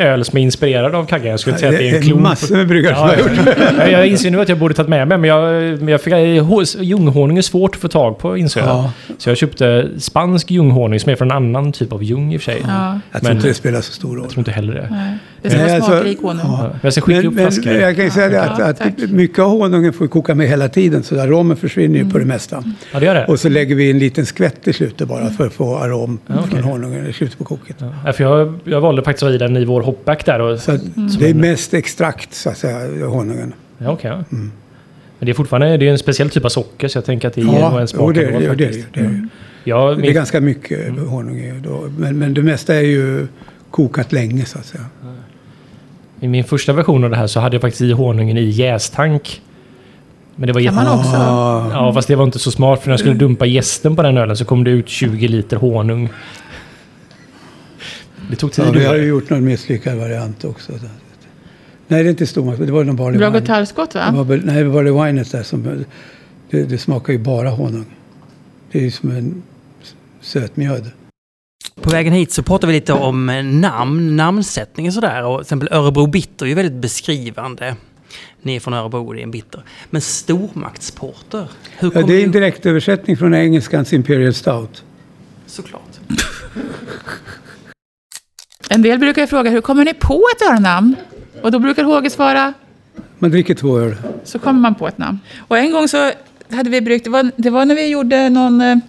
öl 0.06 0.24
som 0.24 0.38
är 0.38 0.42
inspirerad 0.42 0.94
av 0.94 1.06
Kagge. 1.06 1.28
Jag 1.28 1.40
skulle 1.40 1.58
säga 1.58 1.70
att 1.72 1.78
det 1.78 1.88
är 1.90 1.96
en 1.96 2.02
klon. 2.02 2.22
massor 2.22 2.56
med 2.56 2.68
bryggare 2.68 2.94
som 2.94 3.04
Ja, 3.04 3.10
har 3.10 3.16
gjort. 3.18 3.56
ja. 3.78 3.88
jag 3.88 4.06
inser 4.06 4.30
nu 4.30 4.40
att 4.40 4.48
jag 4.48 4.58
borde 4.58 4.74
tagit 4.74 4.88
med 4.88 5.08
mig, 5.08 5.18
men 5.18 5.28
jag, 5.30 5.52
men 5.78 5.88
jag 5.88 6.00
fick, 6.00 6.14
ljunghonung 6.82 7.38
är 7.38 7.42
svårt 7.42 7.74
att 7.74 7.80
få 7.80 7.88
tag 7.88 8.18
på 8.18 8.36
insåg 8.36 8.62
jag. 8.62 8.68
Ja. 8.68 8.92
Så 9.18 9.30
jag 9.30 9.36
köpte 9.36 9.88
spansk 9.98 10.50
ljunghonung 10.50 11.00
som 11.00 11.12
är 11.12 11.16
från 11.16 11.30
en 11.30 11.36
annan 11.36 11.72
typ 11.72 11.92
av 11.92 12.02
ljung 12.02 12.34
i 12.34 12.36
och 12.36 12.40
för 12.42 12.52
sig. 12.52 12.62
Ja, 12.66 13.00
Jag 13.12 13.20
tror 13.20 13.28
Men- 13.30 13.36
inte 13.36 13.48
det 13.48 13.54
spelar 13.54 13.80
så 13.80 13.92
stor 13.92 14.08
roll. 14.16 14.20
Jag 14.24 14.30
tror 14.30 14.40
inte 14.40 14.50
heller 14.50 14.74
det. 14.74 14.88
nej. 14.90 15.18
Det 15.42 15.50
ska 15.50 15.58
vara 15.58 15.80
smakrik 15.82 16.20
honung. 16.20 16.40
ja. 16.44 16.70
Ja. 16.72 16.78
Jag 16.82 16.92
ska 16.92 17.00
skicka 17.02 17.16
Men, 17.20 17.26
upp 17.26 17.34
men 17.34 17.52
flaskor. 17.52 17.72
jag 17.72 17.96
kan 17.96 18.04
ju 18.04 18.10
säga 18.10 18.28
det 18.28 18.34
Ja, 18.34 18.64
att, 18.64 18.80
att 18.80 19.10
mycket 19.10 19.38
av 19.38 19.50
honungen 19.50 19.92
får 19.92 20.06
koka 20.06 20.34
med 20.34 20.48
hela 20.48 20.68
tiden. 20.68 21.02
Så 21.02 21.20
aromen 21.20 21.56
försvinner 21.56 21.98
ju 21.98 22.10
på 22.10 22.18
det 22.18 22.24
mesta. 22.24 22.64
Ja, 22.92 23.00
det 23.00 23.06
gör 23.06 23.14
det. 23.14 23.26
Och 23.26 23.40
så 23.40 23.48
lägger 23.48 23.74
vi 23.74 23.90
en 23.90 23.98
liten 23.98 24.26
skvätt 24.26 24.68
i 24.68 24.72
slutet 24.72 25.08
bara 25.08 25.30
för 25.30 25.46
att 25.46 25.52
få 25.52 25.76
arom 25.76 26.18
Ja, 26.26 26.34
okej. 26.38 26.50
från 26.50 26.62
honungen 26.62 27.06
i 27.06 27.12
slutet 27.12 27.38
på 27.38 27.44
koket. 27.44 27.76
Ja, 28.04 28.12
för 28.12 28.24
jag, 28.24 28.54
jag 28.64 28.80
valde 28.80 29.02
faktiskt 29.02 29.22
att 29.22 29.28
ha 29.28 29.34
i 29.34 29.38
den 29.38 29.56
i 29.56 29.64
vår 29.64 29.82
hopback 29.82 30.26
där. 30.26 30.40
Och, 30.40 30.58
Så 30.58 30.72
att 30.72 30.80
det 31.18 31.30
är 31.30 31.34
mest 31.34 31.74
extrakt 31.74 32.34
så 32.34 32.50
att 32.50 32.56
säga, 32.58 33.06
honungen. 33.06 33.52
ja, 33.78 33.90
okej, 33.90 34.10
ja. 34.10 34.24
Men 35.20 35.26
det 35.26 35.30
är 35.30 35.34
fortfarande 35.34 35.76
det 35.76 35.86
är 35.88 35.92
en 35.92 35.98
speciell 35.98 36.30
typ 36.30 36.44
av 36.44 36.48
socker 36.48 36.88
så 36.88 36.96
jag 36.98 37.04
tänker 37.04 37.28
att 37.28 37.34
det 37.34 37.40
ger 37.40 37.58
Ja, 37.58 37.80
en 37.80 37.88
smak 37.88 38.14
det, 38.14 38.24
ändå 38.24 38.38
det, 38.38 38.46
det, 38.48 38.54
det, 38.54 38.84
det, 38.94 39.00
det, 39.02 39.28
Ja, 39.64 39.94
det 39.94 40.08
är 40.08 40.12
ganska 40.12 40.40
mycket 40.40 40.98
honung 40.98 41.36
i. 41.38 41.52
Då. 41.64 41.90
Men, 41.98 42.18
men 42.18 42.34
det 42.34 42.42
mesta 42.42 42.74
är 42.74 42.80
ju 42.80 43.26
kokat 43.70 44.12
länge 44.12 44.44
så 44.44 44.58
att 44.58 44.66
säga. 44.66 44.84
I 46.20 46.28
min 46.28 46.44
första 46.44 46.72
version 46.72 47.04
av 47.04 47.10
det 47.10 47.16
här 47.16 47.26
så 47.26 47.40
hade 47.40 47.54
jag 47.56 47.60
faktiskt 47.62 47.80
i 47.82 47.92
honungen 47.92 48.36
i 48.38 48.44
jästank. 48.44 49.42
Men 50.36 50.46
det 50.46 50.52
var 50.52 50.60
Kan 50.60 50.74
man 50.74 50.84
jätte- 50.84 50.98
också? 50.98 51.16
Ja, 51.72 51.92
fast 51.94 52.08
det 52.08 52.16
var 52.16 52.24
inte 52.24 52.38
så 52.38 52.50
smart 52.50 52.80
för 52.80 52.88
när 52.88 52.92
jag 52.92 53.00
skulle 53.00 53.14
dumpa 53.14 53.46
gästen 53.46 53.96
på 53.96 54.02
den 54.02 54.16
ölen 54.16 54.36
så 54.36 54.44
kom 54.44 54.64
det 54.64 54.70
ut 54.70 54.88
20 54.88 55.28
liter 55.28 55.56
honung. 55.56 56.08
Det 58.30 58.36
tog 58.36 58.52
tid. 58.52 58.64
ja, 58.66 58.70
vi 58.70 58.84
har 58.84 58.94
ju 58.94 59.06
gjort 59.06 59.30
någon 59.30 59.44
misslyckad 59.44 59.98
variant 59.98 60.44
också. 60.44 60.72
Nej, 61.88 62.02
det 62.02 62.08
är 62.08 62.10
inte 62.10 62.26
stormakt, 62.26 62.58
det 62.66 62.72
var 62.72 62.84
någon 62.84 62.96
barley 62.96 63.18
wine. 63.18 63.24
Det 63.30 63.94
va? 64.12 64.22
var, 64.24 64.36
nej, 64.44 64.62
det 64.62 64.68
var 64.68 64.84
det 64.84 64.92
winet 64.92 65.32
där 65.32 65.42
som... 65.42 65.84
Det, 66.50 66.64
det 66.64 66.78
smakar 66.78 67.12
ju 67.12 67.18
bara 67.18 67.50
honung. 67.50 67.86
Det 68.72 68.78
är 68.78 68.82
ju 68.82 68.90
som 68.90 69.10
en 69.10 69.42
sötmjöd. 70.20 70.90
På 71.82 71.90
vägen 71.90 72.12
hit 72.12 72.32
så 72.32 72.42
pratar 72.42 72.68
vi 72.68 72.74
lite 72.74 72.92
om 72.92 73.28
eh, 73.28 73.44
namn, 73.44 74.16
namnsättning 74.16 74.86
och 74.86 74.94
sådär. 74.94 75.24
Och 75.24 75.38
till 75.38 75.42
exempel 75.42 75.68
Örebro 75.72 76.06
Bitter 76.06 76.46
är 76.46 76.48
ju 76.48 76.54
väldigt 76.54 76.82
beskrivande. 76.82 77.76
Ni 78.42 78.56
är 78.56 78.60
från 78.60 78.74
Örebro, 78.74 79.12
det 79.12 79.20
är 79.20 79.22
en 79.22 79.30
bitter. 79.30 79.62
Men 79.90 80.00
stormaktsporter, 80.00 81.48
hur 81.78 81.92
Ja, 81.94 82.02
det 82.02 82.14
är 82.14 82.24
en 82.24 82.32
direktöversättning 82.32 83.16
från 83.16 83.34
engelskans 83.34 83.92
Imperial 83.92 84.34
Stout. 84.34 84.84
Såklart. 85.46 85.82
En 88.70 88.82
del 88.82 88.98
brukar 88.98 89.22
ju 89.22 89.26
fråga 89.28 89.50
hur 89.50 89.60
kommer 89.60 89.84
ni 89.84 89.94
på 89.94 90.22
ett 90.36 90.52
ölnamn? 90.52 90.96
Och 91.42 91.52
då 91.52 91.58
brukar 91.58 91.84
Håge 91.84 92.10
svara 92.10 92.52
Man 93.18 93.30
dricker 93.30 93.54
två 93.54 93.78
öl. 93.78 93.96
så 94.24 94.38
kommer 94.38 94.60
man 94.60 94.74
på 94.74 94.88
ett 94.88 94.98
namn. 94.98 95.18
Och 95.48 95.58
en 95.58 95.72
gång 95.72 95.88
så 95.88 96.12
hade 96.50 96.70
vi 96.70 96.80
bryggt, 96.80 97.04
det 97.04 97.10
var, 97.10 97.30
det 97.36 97.50
var 97.50 97.64
när 97.64 97.74
vi 97.74 97.88
gjorde 97.88 98.28
någon... 98.28 98.80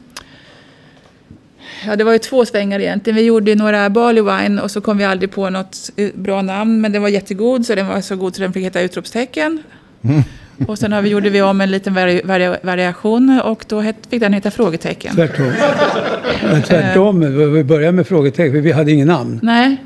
eh, 1.81 1.87
Ja, 1.87 1.95
det 1.95 2.03
var 2.03 2.11
ju 2.13 2.19
två 2.19 2.45
svängar 2.45 2.79
egentligen. 2.79 3.15
Vi 3.17 3.23
gjorde 3.23 3.55
några 3.55 3.89
barley 3.89 4.23
wine 4.23 4.61
och 4.61 4.71
så 4.71 4.81
kom 4.81 4.97
vi 4.97 5.03
aldrig 5.03 5.31
på 5.31 5.49
något 5.49 5.89
eh, 5.95 6.09
bra 6.13 6.41
namn. 6.41 6.81
Men 6.81 6.91
den 6.91 7.01
var 7.01 7.09
jättegod, 7.09 7.65
så 7.65 7.75
den 7.75 7.87
var 7.87 8.01
så 8.01 8.15
god 8.15 8.35
så 8.35 8.41
den 8.41 8.53
fick 8.53 8.63
heta 8.63 8.81
utropstecken. 8.81 9.63
Och 10.67 10.79
sen 10.79 10.91
har 10.91 11.01
vi, 11.01 11.09
gjorde 11.09 11.29
vi 11.29 11.41
om 11.41 11.61
en 11.61 11.71
liten 11.71 11.93
vari, 11.93 12.21
vari, 12.23 12.55
variation 12.63 13.41
och 13.43 13.65
då 13.67 13.81
het, 13.81 13.95
fick 14.09 14.21
den 14.21 14.33
heta 14.33 14.51
frågetecken. 14.51 15.15
Tvärtom. 15.15 15.51
Men 16.43 16.61
tvärtom. 16.63 17.53
Vi 17.53 17.63
började 17.63 17.91
med 17.91 18.07
frågetecken, 18.07 18.51
för 18.53 18.61
vi 18.61 18.71
hade 18.71 18.91
ingen 18.91 19.07
namn. 19.07 19.39
Nej, 19.43 19.77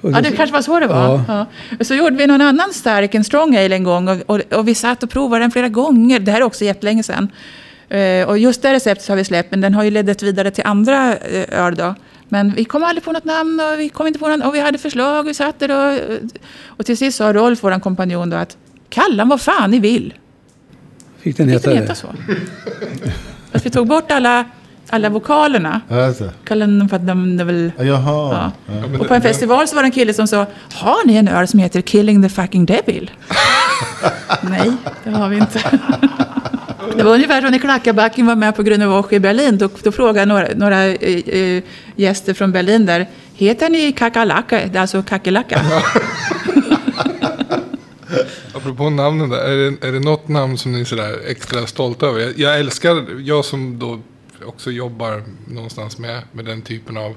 Ja, 0.00 0.20
det 0.20 0.30
kanske 0.30 0.52
var 0.54 0.62
så 0.62 0.80
det 0.80 0.86
var. 0.86 1.20
Ja. 1.28 1.46
Så 1.84 1.94
gjorde 1.94 2.16
vi 2.16 2.26
någon 2.26 2.40
annan 2.40 2.72
stark, 2.72 3.14
en 3.14 3.24
strong 3.24 3.56
ale 3.56 3.74
en 3.74 3.84
gång. 3.84 4.08
Och, 4.08 4.16
och, 4.26 4.40
och 4.52 4.68
vi 4.68 4.74
satt 4.74 5.02
och 5.02 5.10
provade 5.10 5.44
den 5.44 5.50
flera 5.50 5.68
gånger. 5.68 6.20
Det 6.20 6.32
här 6.32 6.40
är 6.40 6.44
också 6.44 6.64
jättelänge 6.64 7.02
sedan. 7.02 7.28
Eh, 7.88 8.28
och 8.28 8.38
just 8.38 8.62
det 8.62 8.72
receptet 8.72 9.08
har 9.08 9.16
vi 9.16 9.24
släppt, 9.24 9.50
men 9.50 9.60
den 9.60 9.74
har 9.74 9.84
ju 9.84 9.90
lett 9.90 10.22
vidare 10.22 10.50
till 10.50 10.64
andra 10.66 11.16
eh, 11.16 11.64
öl 11.64 11.74
då. 11.74 11.94
Men 12.28 12.54
vi 12.54 12.64
kom 12.64 12.84
aldrig 12.84 13.04
på 13.04 13.12
något 13.12 13.24
namn 13.24 13.60
och 13.60 13.80
vi 13.80 13.88
kom 13.88 14.06
inte 14.06 14.18
på 14.18 14.28
något, 14.28 14.46
och 14.46 14.54
vi 14.54 14.60
hade 14.60 14.78
förslag. 14.78 15.22
Vi 15.24 15.34
satt 15.34 15.58
där 15.60 15.70
och, 15.70 16.18
och 16.66 16.86
till 16.86 16.96
sist 16.96 17.18
sa 17.18 17.32
Rolf, 17.32 17.58
vår 17.62 17.80
kompanjon, 17.80 18.30
då, 18.30 18.36
att 18.36 18.56
kalla 18.88 19.16
den 19.16 19.28
vad 19.28 19.40
fan 19.40 19.70
ni 19.70 19.78
vill. 19.78 20.14
Fick 21.18 21.36
den 21.36 21.46
Fick 21.46 21.54
heta 21.54 21.70
den 21.70 21.76
det? 21.76 21.82
heta 21.82 21.94
så? 21.94 22.06
Fast 23.52 23.66
vi 23.66 23.70
tog 23.70 23.86
bort 23.86 24.10
alla, 24.10 24.44
alla 24.88 25.08
vokalerna. 25.08 25.80
Kallade 26.44 26.78
den 26.78 26.88
för 26.88 26.96
att 26.96 27.06
de, 27.06 27.36
de 27.36 27.44
väl... 27.44 27.72
Ja, 27.78 27.84
Jaha. 27.84 28.52
Ja. 28.66 28.98
Och 29.00 29.08
på 29.08 29.14
en 29.14 29.22
festival 29.22 29.68
så 29.68 29.76
var 29.76 29.82
det 29.82 29.86
en 29.86 29.92
kille 29.92 30.14
som 30.14 30.26
sa 30.26 30.46
Har 30.74 31.06
ni 31.06 31.16
en 31.16 31.28
öl 31.28 31.48
som 31.48 31.60
heter 31.60 31.80
Killing 31.80 32.22
the 32.22 32.28
fucking 32.28 32.66
devil? 32.66 33.10
Nej, 34.42 34.72
det 35.04 35.10
har 35.10 35.28
vi 35.28 35.36
inte. 35.36 35.60
Det 36.96 37.02
var 37.02 37.14
ungefär 37.14 37.40
som 37.40 37.50
när 37.50 37.58
Klackarbacken 37.58 38.26
var 38.26 38.36
med 38.36 38.56
på 38.56 38.62
Grüne 38.62 39.14
i 39.14 39.18
Berlin. 39.18 39.58
Då, 39.58 39.68
då 39.82 39.92
frågade 39.92 40.26
några, 40.26 40.48
några 40.54 40.86
eh, 40.86 41.62
gäster 41.96 42.34
från 42.34 42.52
Berlin 42.52 42.86
där 42.86 43.06
Heter 43.38 43.70
ni 43.70 43.92
kakalaka? 43.92 44.66
Det 44.66 44.78
är 44.78 44.80
alltså 44.80 45.02
kackerlacka. 45.02 45.60
Apropå 48.54 48.90
namnen 48.90 49.30
där, 49.30 49.38
är 49.38 49.56
det, 49.56 49.86
är 49.88 49.92
det 49.92 50.00
något 50.00 50.28
namn 50.28 50.58
som 50.58 50.72
ni 50.72 50.80
är 50.80 50.84
sådär 50.84 51.18
extra 51.26 51.66
stolta 51.66 52.06
över? 52.06 52.20
Jag, 52.20 52.38
jag 52.38 52.58
älskar, 52.58 53.20
jag 53.20 53.44
som 53.44 53.78
då 53.78 54.00
också 54.44 54.70
jobbar 54.70 55.22
någonstans 55.46 55.98
med, 55.98 56.22
med 56.32 56.44
den 56.44 56.62
typen 56.62 56.96
av 56.96 57.16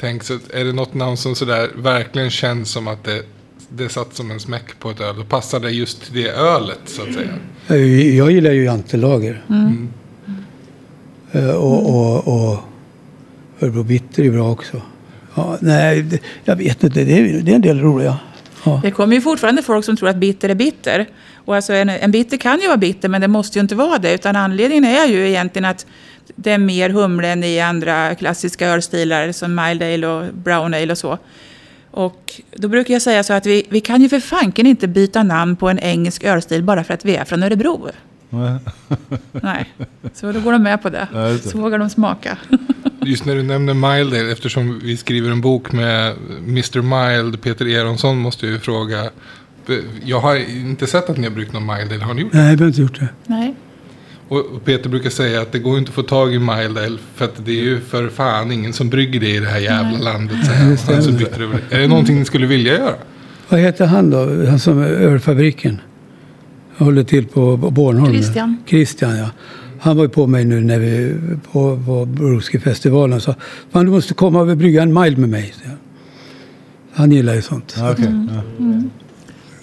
tänk, 0.00 0.22
så 0.22 0.38
är 0.50 0.64
det 0.64 0.72
något 0.72 0.94
namn 0.94 1.16
som 1.16 1.34
sådär 1.34 1.70
verkligen 1.74 2.30
känns 2.30 2.70
som 2.70 2.88
att 2.88 3.04
det, 3.04 3.22
det 3.68 3.88
satt 3.88 4.14
som 4.14 4.30
en 4.30 4.40
smäck 4.40 4.78
på 4.78 4.90
ett 4.90 5.00
öl 5.00 5.18
och 5.20 5.28
passade 5.28 5.70
just 5.70 6.02
till 6.02 6.22
det 6.22 6.28
ölet 6.30 6.80
så 6.84 7.02
att 7.02 7.14
säga? 7.14 7.28
Eh, 7.68 8.16
Jag 8.16 8.30
gillar 8.32 8.50
ju 8.50 8.64
jantelager. 8.64 9.44
Eh, 11.32 11.50
Och, 11.50 11.90
och, 11.90 12.28
och 12.52 12.58
Örebro 13.60 13.82
Bitter 13.82 14.22
är 14.24 14.30
bra 14.30 14.50
också. 14.50 14.82
Ja, 15.34 15.58
nej, 15.60 16.02
det, 16.02 16.18
jag 16.44 16.56
vet 16.56 16.84
inte. 16.84 17.04
Det 17.04 17.18
är, 17.18 17.40
det 17.40 17.50
är 17.50 17.54
en 17.54 17.60
del 17.62 17.80
roliga. 17.80 18.16
Ja. 18.64 18.80
Det 18.82 18.90
kommer 18.90 19.14
ju 19.14 19.20
fortfarande 19.20 19.62
folk 19.62 19.84
som 19.84 19.96
tror 19.96 20.08
att 20.08 20.16
bitter 20.16 20.48
är 20.48 20.54
bitter. 20.54 21.06
Och 21.34 21.56
alltså 21.56 21.72
en, 21.72 21.88
en 21.88 22.10
bitter 22.10 22.36
kan 22.36 22.60
ju 22.60 22.66
vara 22.66 22.76
bitter, 22.76 23.08
men 23.08 23.20
det 23.20 23.28
måste 23.28 23.58
ju 23.58 23.60
inte 23.60 23.74
vara 23.74 23.98
det. 23.98 24.14
Utan 24.14 24.36
anledningen 24.36 24.84
är 24.84 25.06
ju 25.06 25.28
egentligen 25.28 25.64
att 25.64 25.86
det 26.36 26.50
är 26.52 26.58
mer 26.58 26.90
humle 26.90 27.28
än 27.28 27.44
i 27.44 27.60
andra 27.60 28.14
klassiska 28.14 28.68
ölstilar 28.68 29.32
som 29.32 29.54
mild 29.54 29.82
ale 29.82 30.06
och 30.06 30.34
brown 30.34 30.74
ale 30.74 30.90
och 30.92 30.98
så. 30.98 31.18
Och 31.96 32.40
då 32.56 32.68
brukar 32.68 32.94
jag 32.94 33.02
säga 33.02 33.22
så 33.22 33.32
att 33.32 33.46
vi, 33.46 33.66
vi 33.68 33.80
kan 33.80 34.02
ju 34.02 34.08
för 34.08 34.20
fanken 34.20 34.66
inte 34.66 34.88
byta 34.88 35.22
namn 35.22 35.56
på 35.56 35.68
en 35.68 35.78
engelsk 35.78 36.24
ölstil 36.24 36.62
bara 36.62 36.84
för 36.84 36.94
att 36.94 37.04
vi 37.04 37.16
är 37.16 37.24
från 37.24 37.42
Örebro. 37.42 37.88
Nej. 38.30 38.58
Nej, 39.32 39.74
så 40.14 40.32
då 40.32 40.40
går 40.40 40.52
de 40.52 40.62
med 40.62 40.82
på 40.82 40.90
det. 40.90 41.08
Det. 41.12 41.38
Så 41.38 41.58
vågar 41.58 41.78
de 41.78 41.90
smaka. 41.90 42.38
Just 43.02 43.24
när 43.24 43.34
du 43.34 43.42
nämner 43.42 43.74
Mild 43.74 44.14
Ale, 44.14 44.32
eftersom 44.32 44.80
vi 44.84 44.96
skriver 44.96 45.30
en 45.30 45.40
bok 45.40 45.72
med 45.72 46.14
Mr 46.38 46.82
Mild, 46.82 47.42
Peter 47.42 47.66
Eronsson, 47.66 48.18
måste 48.18 48.46
jag 48.46 48.52
ju 48.52 48.58
fråga. 48.58 49.10
Jag 50.04 50.20
har 50.20 50.36
inte 50.36 50.86
sett 50.86 51.10
att 51.10 51.16
ni 51.16 51.24
har 51.24 51.34
bryggt 51.34 51.52
någon 51.52 51.66
Mild 51.66 51.92
Ale, 51.92 52.04
har 52.04 52.14
ni 52.14 52.22
gjort 52.22 52.32
det? 52.32 52.38
Nej, 52.38 52.56
vi 52.56 52.62
har 52.62 52.68
inte 52.68 52.80
gjort 52.80 53.00
det. 53.00 53.08
Nej. 53.26 53.54
Och 54.28 54.64
Peter 54.64 54.90
brukar 54.90 55.10
säga 55.10 55.40
att 55.42 55.52
det 55.52 55.58
går 55.58 55.78
inte 55.78 55.88
att 55.88 55.94
få 55.94 56.02
tag 56.02 56.34
i 56.34 56.38
Mild 56.38 56.78
Ale 56.78 56.98
för 57.14 57.24
att 57.24 57.44
det 57.44 57.50
är 57.50 57.64
ju 57.64 57.80
för 57.80 58.08
fan 58.08 58.52
ingen 58.52 58.72
som 58.72 58.90
brygger 58.90 59.20
det 59.20 59.30
i 59.30 59.40
det 59.40 59.46
här 59.46 59.58
jävla 59.58 59.98
landet. 59.98 60.36
Han 60.46 60.72
är 60.72 61.00
så 61.00 61.12
bitter 61.12 61.42
över 61.42 61.58
det. 61.68 61.76
Är 61.76 61.80
det 61.80 61.86
någonting 61.88 62.18
ni 62.18 62.24
skulle 62.24 62.46
vilja 62.46 62.78
göra? 62.78 62.94
Vad 63.48 63.60
heter 63.60 63.86
han 63.86 64.10
då? 64.10 64.46
Han 64.46 64.58
som 64.58 64.78
är 64.78 64.86
ölfabriken. 64.86 65.80
Håller 66.78 67.04
till 67.04 67.26
på 67.26 67.56
Bornholm. 67.56 68.12
Christian. 68.12 68.56
Christian, 68.66 69.16
ja. 69.16 69.30
Han 69.80 69.96
var 69.96 70.04
ju 70.04 70.08
på 70.08 70.26
mig 70.26 70.44
nu 70.44 70.60
när 70.60 70.78
vi 70.78 71.14
på, 71.52 71.82
på 71.86 72.04
Broskifestivalen 72.04 73.16
och 73.16 73.22
sa 73.22 73.34
Fan 73.70 73.84
du 73.84 73.90
måste 73.90 74.14
komma 74.14 74.40
och 74.40 74.56
brygga 74.56 74.82
en 74.82 74.94
mile 74.94 75.16
med 75.16 75.28
mig. 75.28 75.54
Han 76.94 77.12
gillar 77.12 77.34
ju 77.34 77.42
sånt. 77.42 77.74
Ja, 77.78 77.92
okej. 77.92 78.06
Mm. 78.06 78.30
Ja. 78.58 78.90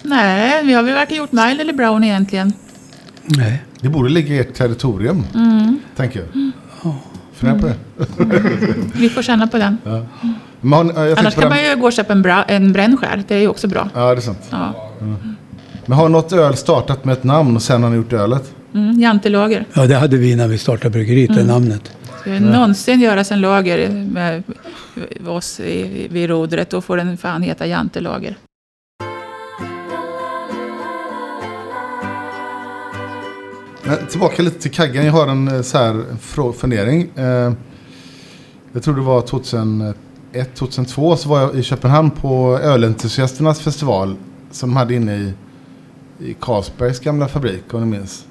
Nej, 0.02 0.64
vi 0.64 0.72
har 0.72 0.82
väl 0.82 0.94
varken 0.94 1.16
gjort 1.16 1.32
mild 1.32 1.60
eller 1.60 1.72
brown 1.72 2.04
egentligen. 2.04 2.52
Nej. 3.26 3.62
Det 3.80 3.88
borde 3.88 4.08
ligga 4.08 4.34
i 4.34 4.38
ert 4.38 4.54
territorium, 4.54 5.24
tänker 5.96 6.20
jag. 6.20 6.50
Fundera 7.34 7.58
på 7.60 7.66
det. 7.66 7.74
Vi 8.94 9.08
får 9.08 9.22
känna 9.22 9.46
på 9.46 9.58
den. 9.58 9.78
Jag 9.84 10.06
tänkte 10.60 11.20
Annars 11.20 11.34
på 11.34 11.40
kan 11.40 11.50
den- 11.50 11.58
man 11.58 11.70
ju 11.70 11.76
gå 11.76 11.86
och 11.86 11.92
köpa 11.92 12.12
en, 12.12 12.22
bra, 12.22 12.42
en 12.42 12.72
brännskär. 12.72 13.22
Det 13.28 13.34
är 13.34 13.38
ju 13.40 13.48
också 13.48 13.68
bra. 13.68 13.88
Ja, 13.94 14.14
det 14.14 14.18
är 14.18 14.20
sant. 14.20 14.38
Ja. 14.50 14.74
Men 15.86 15.98
har 15.98 16.08
något 16.08 16.32
öl 16.32 16.56
startat 16.56 17.04
med 17.04 17.12
ett 17.12 17.24
namn 17.24 17.56
och 17.56 17.62
sen 17.62 17.82
har 17.82 17.90
ni 17.90 17.96
gjort 17.96 18.12
ölet? 18.12 18.54
Mm, 18.74 19.00
jantelager. 19.00 19.64
Ja, 19.72 19.86
det 19.86 19.94
hade 19.94 20.16
vi 20.16 20.36
när 20.36 20.48
vi 20.48 20.58
startade 20.58 20.90
bryggeriet, 20.90 21.34
det 21.34 21.44
namnet. 21.44 21.96
Ska 22.20 22.30
det 22.30 22.40
någonsin 22.40 23.00
göras 23.00 23.32
en 23.32 23.40
lager 23.40 23.88
med 23.90 24.42
oss 25.28 25.60
i, 25.60 26.08
vid 26.10 26.28
rodret, 26.30 26.70
då 26.70 26.80
får 26.80 26.96
den 26.96 27.16
fan 27.16 27.42
heta 27.42 27.66
jantelager. 27.66 28.36
Men 33.86 34.06
tillbaka 34.06 34.42
lite 34.42 34.60
till 34.60 34.70
kaggen. 34.70 35.06
Jag 35.06 35.12
har 35.12 35.26
en 35.26 35.48
eh, 35.48 35.62
så 35.62 35.78
här 35.78 36.04
fundering. 36.52 37.10
Eh, 37.16 37.52
Jag 38.72 38.82
tror 38.82 38.94
det 38.94 39.00
var 39.00 39.20
2001, 39.20 39.96
2002 40.54 41.16
så 41.16 41.28
var 41.28 41.40
jag 41.40 41.54
i 41.54 41.62
Köpenhamn 41.62 42.10
på 42.10 42.58
Ölentusiasternas 42.58 43.60
festival. 43.60 44.16
Som 44.50 44.70
de 44.70 44.76
hade 44.76 44.94
inne 44.94 45.16
i, 45.16 45.32
i 46.18 46.34
Carlsbergs 46.40 47.00
gamla 47.00 47.28
fabrik 47.28 47.74
om 47.74 47.80
ni 47.90 47.98
minns. 47.98 48.24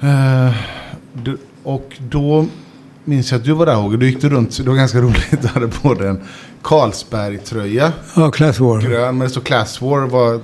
Eh, 0.00 0.50
och 1.62 1.96
då 2.10 2.46
minns 3.04 3.30
jag 3.32 3.38
att 3.38 3.44
du 3.44 3.52
var 3.52 3.66
där 3.66 3.74
Håge. 3.74 3.96
Du 3.96 4.06
gick 4.10 4.20
du 4.20 4.28
runt, 4.28 4.56
det 4.56 4.68
var 4.70 4.76
ganska 4.76 4.98
roligt. 5.02 5.42
Du 5.42 5.48
hade 5.48 5.68
på 5.68 5.94
dig 5.94 6.08
en 6.08 6.20
Carlsberg-tröja. 6.62 7.92
Ja, 8.16 8.30
Class 8.30 8.60
War. 8.60 8.80
grön, 8.80 9.18
men 9.18 9.24
det 9.24 9.30
stod 9.30 9.44
Class 9.44 9.82
War 9.82 10.06
var 10.06 10.40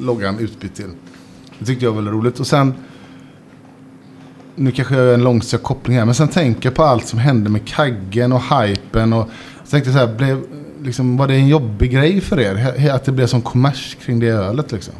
loggan 0.00 0.38
utbytt 0.38 0.74
till. 0.74 0.90
Det 1.58 1.64
tyckte 1.64 1.84
jag 1.84 1.92
var 1.92 1.96
väldigt 1.96 2.14
roligt. 2.14 2.40
Och 2.40 2.46
sen, 2.46 2.74
nu 4.54 4.70
kanske 4.70 4.94
jag 4.94 5.06
gör 5.06 5.14
en 5.14 5.24
långsökt 5.24 5.62
koppling 5.62 5.98
här, 5.98 6.04
men 6.04 6.14
sen 6.14 6.28
tänker 6.28 6.66
jag 6.66 6.74
på 6.74 6.82
allt 6.82 7.06
som 7.06 7.18
hände 7.18 7.50
med 7.50 7.64
kaggen 7.64 8.32
och 8.32 8.42
hypen. 8.42 9.12
Och 9.12 9.28
så 9.64 9.70
tänkte 9.70 9.90
jag 9.90 10.00
så 10.00 10.06
här, 10.06 10.14
blev, 10.14 10.42
liksom, 10.82 11.16
var 11.16 11.28
det 11.28 11.34
en 11.34 11.48
jobbig 11.48 11.92
grej 11.92 12.20
för 12.20 12.40
er? 12.40 12.90
Att 12.90 13.04
det 13.04 13.12
blev 13.12 13.26
sån 13.26 13.42
kommers 13.42 13.96
kring 14.04 14.20
det 14.20 14.28
ölet 14.28 14.72
liksom? 14.72 14.94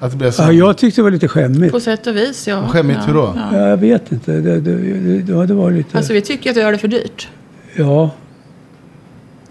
Att 0.00 0.10
det 0.10 0.16
blev 0.16 0.30
så... 0.30 0.42
Ja, 0.42 0.52
jag 0.52 0.78
tyckte 0.78 1.00
det 1.00 1.02
var 1.02 1.10
lite 1.10 1.28
skämmigt. 1.28 1.72
På 1.72 1.80
sätt 1.80 2.06
och 2.06 2.16
vis, 2.16 2.48
ja. 2.48 2.68
Skämmigt, 2.68 2.98
ja, 3.00 3.06
hur 3.06 3.14
då? 3.14 3.34
Ja. 3.36 3.58
Ja, 3.58 3.68
jag 3.68 3.76
vet 3.76 4.12
inte. 4.12 4.32
Det, 4.32 4.60
det, 4.60 4.76
det, 5.20 5.46
det, 5.46 5.54
var 5.54 5.70
lite... 5.70 5.98
Alltså 5.98 6.12
vi 6.12 6.20
tycker 6.20 6.50
att 6.50 6.56
det 6.56 6.62
är 6.62 6.76
för 6.76 6.88
dyrt. 6.88 7.28
Ja. 7.76 8.10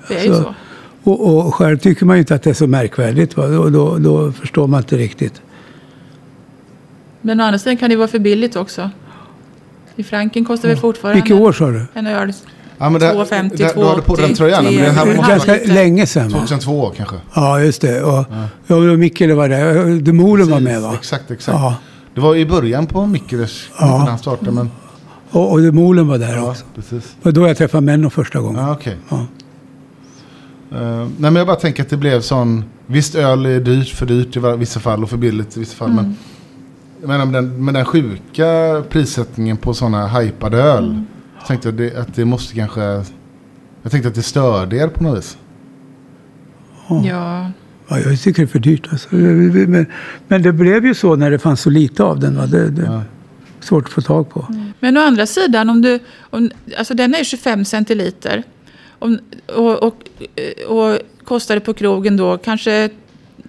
Det 0.08 0.20
är 0.20 0.24
ju 0.24 0.34
Så-. 0.34 0.54
Och, 1.04 1.46
och 1.48 1.56
själv 1.56 1.78
tycker 1.78 2.06
man 2.06 2.16
ju 2.16 2.20
inte 2.20 2.36
att 2.36 2.44
det 2.44 2.50
är 2.50 2.54
så 2.54 2.68
märkvärdigt. 2.68 3.38
Va? 3.38 3.44
Och 3.44 3.72
då, 3.72 3.98
då 3.98 4.32
förstår 4.32 4.68
man 4.68 4.82
inte 4.82 4.98
riktigt. 4.98 5.42
Men 7.22 7.40
å 7.40 7.44
andra 7.44 7.60
sidan 7.60 7.78
kan 7.78 7.90
det 7.90 7.96
vara 7.96 8.08
för 8.08 8.20
billigt 8.20 8.56
också. 8.56 8.90
I 9.96 10.04
Franken 10.04 10.46
kostar 10.46 10.70
det 10.70 10.78
fortfarande 10.78 11.22
Vilket 11.22 11.38
år 11.42 11.52
sa 11.54 11.70
du? 11.70 11.86
en 11.94 12.08
öl. 12.08 12.34
Ja, 12.78 12.90
men 12.90 13.02
det, 13.02 13.14
2,50, 13.14 13.58
det, 13.58 13.74
du 13.76 13.86
hade 13.86 14.02
på 14.02 14.16
den 14.16 14.30
2,80, 14.30 14.36
tröjan, 14.36 14.64
men 14.66 14.76
det 14.76 14.90
här 14.92 15.06
var 15.06 15.28
Ganska 15.30 15.54
lite. 15.54 15.74
länge 15.74 16.08
sedan 16.08 16.30
va? 16.30 16.40
2002 16.40 16.90
kanske. 16.98 17.16
Ja, 17.34 17.60
just 17.62 17.82
det. 17.82 18.04
Och, 18.04 18.26
ja. 18.68 18.76
och 18.76 19.00
Mikkele 19.00 19.34
var 19.34 19.50
där. 19.50 20.02
Demolen 20.02 20.50
var 20.50 20.60
med 20.60 20.82
va? 20.82 20.94
Exakt, 20.94 21.32
exakt. 21.32 21.58
Ja. 21.58 21.76
Det 22.16 22.22
var 22.22 22.36
i 22.36 22.46
början 22.46 22.88
på 22.88 23.06
Mikkeles, 23.06 23.68
Ja. 23.80 23.86
när 23.98 24.10
han 24.10 24.18
startade. 24.20 24.52
Men, 24.52 24.70
Och, 25.32 25.52
och 25.52 25.62
Demolen 25.62 26.08
var 26.08 26.18
där 26.18 26.36
ja, 26.36 26.50
också. 26.52 26.66
precis. 26.76 27.04
Det 27.22 27.26
var 27.26 27.32
då 27.32 27.48
jag 27.48 27.58
träffade 27.58 27.82
Menno 27.82 28.10
första 28.10 28.40
gången. 28.40 28.62
Ja, 28.66 28.72
okej. 28.74 28.98
Ja. 29.10 29.26
Eh, 30.72 30.98
nej, 30.98 31.08
men 31.18 31.36
jag 31.36 31.48
bara 31.48 31.56
tänker 31.56 31.84
att 31.84 31.90
det 31.90 31.98
blev 31.98 32.22
sån... 32.22 32.64
Visst, 32.88 33.16
öl 33.16 33.46
är 33.46 33.60
dyrt, 33.60 33.90
för 33.90 34.06
dyrt 34.06 34.38
i 34.38 34.40
vissa 34.40 34.80
fall 34.80 35.04
och 35.04 35.10
för 35.10 35.18
billigt 35.18 35.58
i 35.58 35.60
vissa 35.60 35.76
fall. 35.76 35.92
Men, 35.92 36.16
jag 37.02 37.08
menar, 37.08 37.26
med, 37.26 37.44
den, 37.44 37.66
med 37.66 37.74
den 37.74 37.86
sjuka 37.86 38.84
prissättningen 38.90 39.58
på 39.58 39.74
sådana 39.74 40.08
hypade 40.08 40.58
öl. 40.58 41.02
Så 41.42 41.48
tänkte 41.48 41.68
jag 41.68 41.76
det, 41.76 41.96
att 41.96 42.16
det 42.16 42.26
måste 42.26 42.56
kanske... 42.56 42.82
Jag 43.84 43.92
tänkte 43.92 44.10
att 44.10 44.16
det 44.16 44.22
störde 44.22 44.76
er 44.76 44.88
på 44.88 45.04
något 45.04 45.18
vis. 45.18 45.38
Ja. 46.90 47.52
Ja, 47.88 48.00
jag 48.00 48.22
tycker 48.22 48.42
det 48.42 48.46
är 48.46 48.48
för 48.48 48.60
dyrt. 48.60 48.88
Alltså. 48.92 49.16
Men, 49.16 49.86
men 50.28 50.42
det 50.42 50.54
blev 50.54 50.86
ju 50.86 50.94
så 50.94 51.16
när 51.16 51.32
det 51.32 51.40
fanns 51.40 51.62
så 51.62 51.70
lite 51.70 52.04
av 52.04 52.20
den. 52.20 52.38
Va? 52.38 52.46
Det, 52.46 52.70
det 52.70 52.82
är 52.82 53.04
svårt 53.60 53.86
att 53.86 53.92
få 53.92 54.02
tag 54.02 54.30
på. 54.30 54.48
Men 54.80 54.98
å 54.98 55.02
andra 55.02 55.26
sidan, 55.26 55.70
om 55.70 55.82
du, 55.82 56.00
om, 56.30 56.52
alltså 56.78 56.94
den 56.94 57.16
är 57.16 57.24
25 57.24 57.66
centiliter. 57.66 58.44
Om, 59.00 59.20
och, 59.56 59.84
och, 59.84 60.04
och 60.68 61.00
kostade 61.24 61.60
på 61.60 61.74
krogen 61.74 62.18
då 62.18 62.38
kanske 62.38 62.90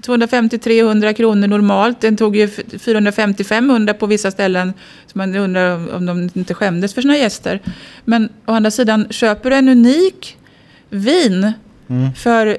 250-300 0.06 1.12
kronor 1.12 1.46
normalt. 1.48 2.00
Den 2.00 2.16
tog 2.16 2.36
ju 2.36 2.46
450-500 2.46 3.92
på 3.92 4.06
vissa 4.06 4.30
ställen. 4.30 4.72
Så 5.06 5.18
man 5.18 5.36
undrar 5.36 5.94
om- 5.96 6.06
de 6.06 6.30
inte 6.34 6.54
skämdes 6.54 6.94
för 6.94 7.02
sina 7.02 7.16
gäster. 7.16 7.60
Men 8.04 8.28
å 8.46 8.52
andra 8.52 8.70
sidan, 8.70 9.06
köper 9.10 9.50
du 9.50 9.56
en 9.56 9.68
unik 9.68 10.36
vin 10.90 11.52
för 12.16 12.56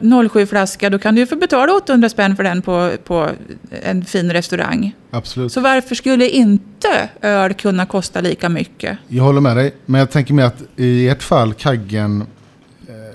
07-flaska, 0.00 0.90
då 0.90 0.98
kan 0.98 1.14
du 1.14 1.20
ju 1.20 1.26
få 1.26 1.36
betala 1.36 1.72
800 1.72 2.08
spänn 2.08 2.36
för 2.36 2.44
den 2.44 2.62
på, 2.62 2.90
på 3.04 3.28
en 3.82 4.04
fin 4.04 4.32
restaurang. 4.32 4.94
Absolut. 5.10 5.52
Så 5.52 5.60
varför 5.60 5.94
skulle 5.94 6.28
inte 6.28 7.08
öl 7.20 7.54
kunna 7.54 7.86
kosta 7.86 8.20
lika 8.20 8.48
mycket? 8.48 8.98
Jag 9.08 9.24
håller 9.24 9.40
med 9.40 9.56
dig. 9.56 9.74
Men 9.86 9.98
jag 9.98 10.10
tänker 10.10 10.34
mig 10.34 10.44
att 10.44 10.62
i 10.76 11.08
ett 11.08 11.22
fall, 11.22 11.54
Kaggen... 11.54 12.26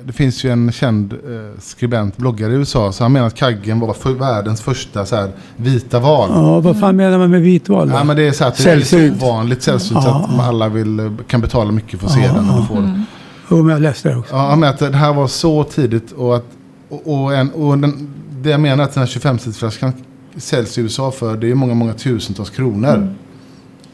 Det 0.08 0.14
finns 0.14 0.44
ju 0.44 0.50
en 0.52 0.72
känd 0.72 1.14
eh, 1.14 1.20
skribent, 1.60 2.18
bloggare 2.18 2.54
i 2.54 2.56
USA. 2.56 2.92
Så 2.92 3.04
han 3.04 3.12
menar 3.12 3.28
att 3.28 3.36
Kaggen 3.36 3.80
var 3.80 3.94
för 3.94 4.12
världens 4.12 4.62
första 4.62 5.06
så 5.06 5.16
här, 5.16 5.32
vita 5.58 6.00
val. 6.00 6.30
Ja, 6.34 6.60
vad 6.60 6.80
fan 6.80 6.96
menar 6.96 7.18
man 7.18 7.32
med 7.32 7.42
vitval? 7.42 7.90
då? 7.90 7.96
Ja, 7.96 8.04
men 8.04 8.16
det 8.16 8.28
är 8.28 8.32
så 8.32 8.46
att 8.46 8.58
det 8.58 8.72
är 8.72 8.80
så 8.80 8.86
Sällsynt. 8.86 9.24
ovanligt 9.24 9.62
sällsynt 9.64 10.00
Ja, 10.06 10.30
att 10.40 10.48
alla 10.48 10.70
vill, 10.70 11.00
eh, 11.00 11.12
kan 11.28 11.42
betala 11.42 11.72
mycket 11.72 12.00
för 12.00 12.08
att 12.08 12.14
se 12.14 12.28
den. 12.28 12.50
Och 12.50 12.68
få 12.68 12.74
den. 12.76 13.04
Jo, 13.50 13.64
men 13.64 13.74
jag 13.74 13.82
läste 13.82 14.10
det 14.10 14.18
också. 14.18 14.36
Ja, 14.36 14.56
men 14.56 14.70
att 14.70 14.80
det 14.80 14.96
här 14.96 15.14
var 15.14 15.28
så 15.28 15.64
tidigt 15.64 16.12
och 16.12 16.36
att 16.36 16.46
och, 16.90 17.14
och, 17.24 17.36
en, 17.36 17.52
och 17.52 17.78
den, 17.78 18.14
det 18.42 18.50
jag 18.50 18.60
menar 18.60 18.84
att 18.84 18.94
den 18.94 19.02
här 19.02 19.08
25 19.08 19.38
flaskan 19.38 19.94
säljs 20.38 20.78
i 20.78 20.82
USA 20.82 21.12
för 21.12 21.38
det 21.38 21.52
är 21.52 21.56
många, 21.56 21.74
många 21.74 21.94
tusentals 21.94 22.50
kronor. 22.50 23.14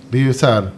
Det 0.09 0.17
är 0.17 0.21
ju 0.21 0.33
så 0.33 0.45
här, 0.45 0.71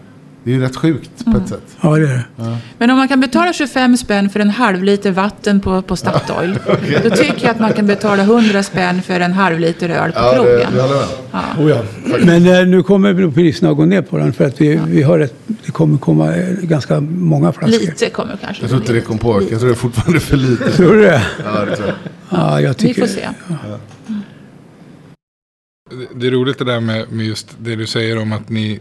det 0.43 0.51
är 0.51 0.55
ju 0.55 0.61
rätt 0.61 0.75
sjukt 0.75 1.25
på 1.25 1.37
ett 1.37 1.49
sätt. 1.49 1.77
Ja, 1.81 1.89
det 1.97 2.09
är 2.09 2.25
det. 2.37 2.57
Men 2.77 2.89
om 2.89 2.97
man 2.97 3.07
kan 3.07 3.19
betala 3.19 3.53
25 3.53 3.97
spänn 3.97 4.29
för 4.29 4.39
en 4.39 4.49
halv 4.49 4.83
liter 4.83 5.11
vatten 5.11 5.59
på, 5.59 5.81
på 5.81 5.95
Statoil. 5.95 6.59
Då 7.03 7.09
tycker 7.09 7.41
jag 7.41 7.49
att 7.51 7.59
man 7.59 7.73
kan 7.73 7.87
betala 7.87 8.23
100 8.23 8.63
spänn 8.63 9.01
för 9.01 9.19
en 9.19 9.33
halv 9.33 9.59
liter 9.59 9.89
öl 9.89 10.11
på 10.11 10.19
krogen. 10.33 10.67
Oh, 11.59 11.69
ja. 11.69 11.83
Men 12.25 12.45
eh, 12.47 12.65
nu 12.67 12.83
kommer 12.83 13.31
priserna 13.31 13.71
att 13.71 13.77
gå 13.77 13.85
ner 13.85 14.01
på 14.01 14.17
den 14.17 14.33
för 14.33 14.45
att 14.45 14.61
vi, 14.61 14.79
vi 14.87 15.01
har 15.01 15.19
ett, 15.19 15.33
det 15.65 15.71
kommer 15.71 15.97
komma 15.97 16.35
eh, 16.35 16.47
ganska 16.61 16.99
många 17.01 17.51
flaskor. 17.53 17.79
Lite 17.79 18.09
kommer 18.09 18.37
kanske. 18.41 18.63
Jag 18.63 18.69
tror 18.69 18.81
inte 18.81 18.93
det 18.93 19.01
kom 19.01 19.17
på. 19.17 19.41
Jag 19.41 19.59
tror 19.59 19.69
det 19.69 19.75
är 19.75 19.75
fortfarande 19.75 20.19
för 20.19 20.37
lite. 20.37 20.71
Tror 20.77 20.93
du 20.95 21.01
det? 21.01 21.21
Ja, 21.45 21.65
det 21.65 21.75
tror 21.75 21.87
jag. 21.87 21.95
Ja, 22.29 22.61
jag 22.61 22.69
Vi 22.69 22.75
tycker... 22.75 23.01
får 23.01 23.07
se. 23.07 23.29
Det- 25.89 26.07
Det 26.19 26.27
är 26.27 26.31
roligt 26.31 26.57
det 26.59 26.65
där 26.65 26.79
med, 26.79 27.11
med 27.11 27.25
just 27.25 27.55
det 27.59 27.75
du 27.75 27.87
säger 27.87 28.17
om 28.17 28.31
att 28.33 28.49
ni 28.49 28.79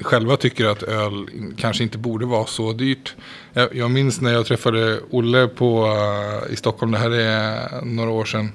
själva 0.00 0.36
tycker 0.36 0.66
att 0.66 0.82
öl 0.82 1.26
kanske 1.56 1.82
inte 1.82 1.98
borde 1.98 2.26
vara 2.26 2.46
så 2.46 2.72
dyrt. 2.72 3.16
Jag, 3.52 3.74
jag 3.74 3.90
minns 3.90 4.20
när 4.20 4.32
jag 4.32 4.46
träffade 4.46 5.00
Olle 5.10 5.48
på, 5.48 5.86
eh, 5.86 6.52
i 6.52 6.56
Stockholm, 6.56 6.92
det 6.92 6.98
här 6.98 7.10
är 7.10 7.68
några 7.84 8.10
år 8.10 8.24
sedan. 8.24 8.52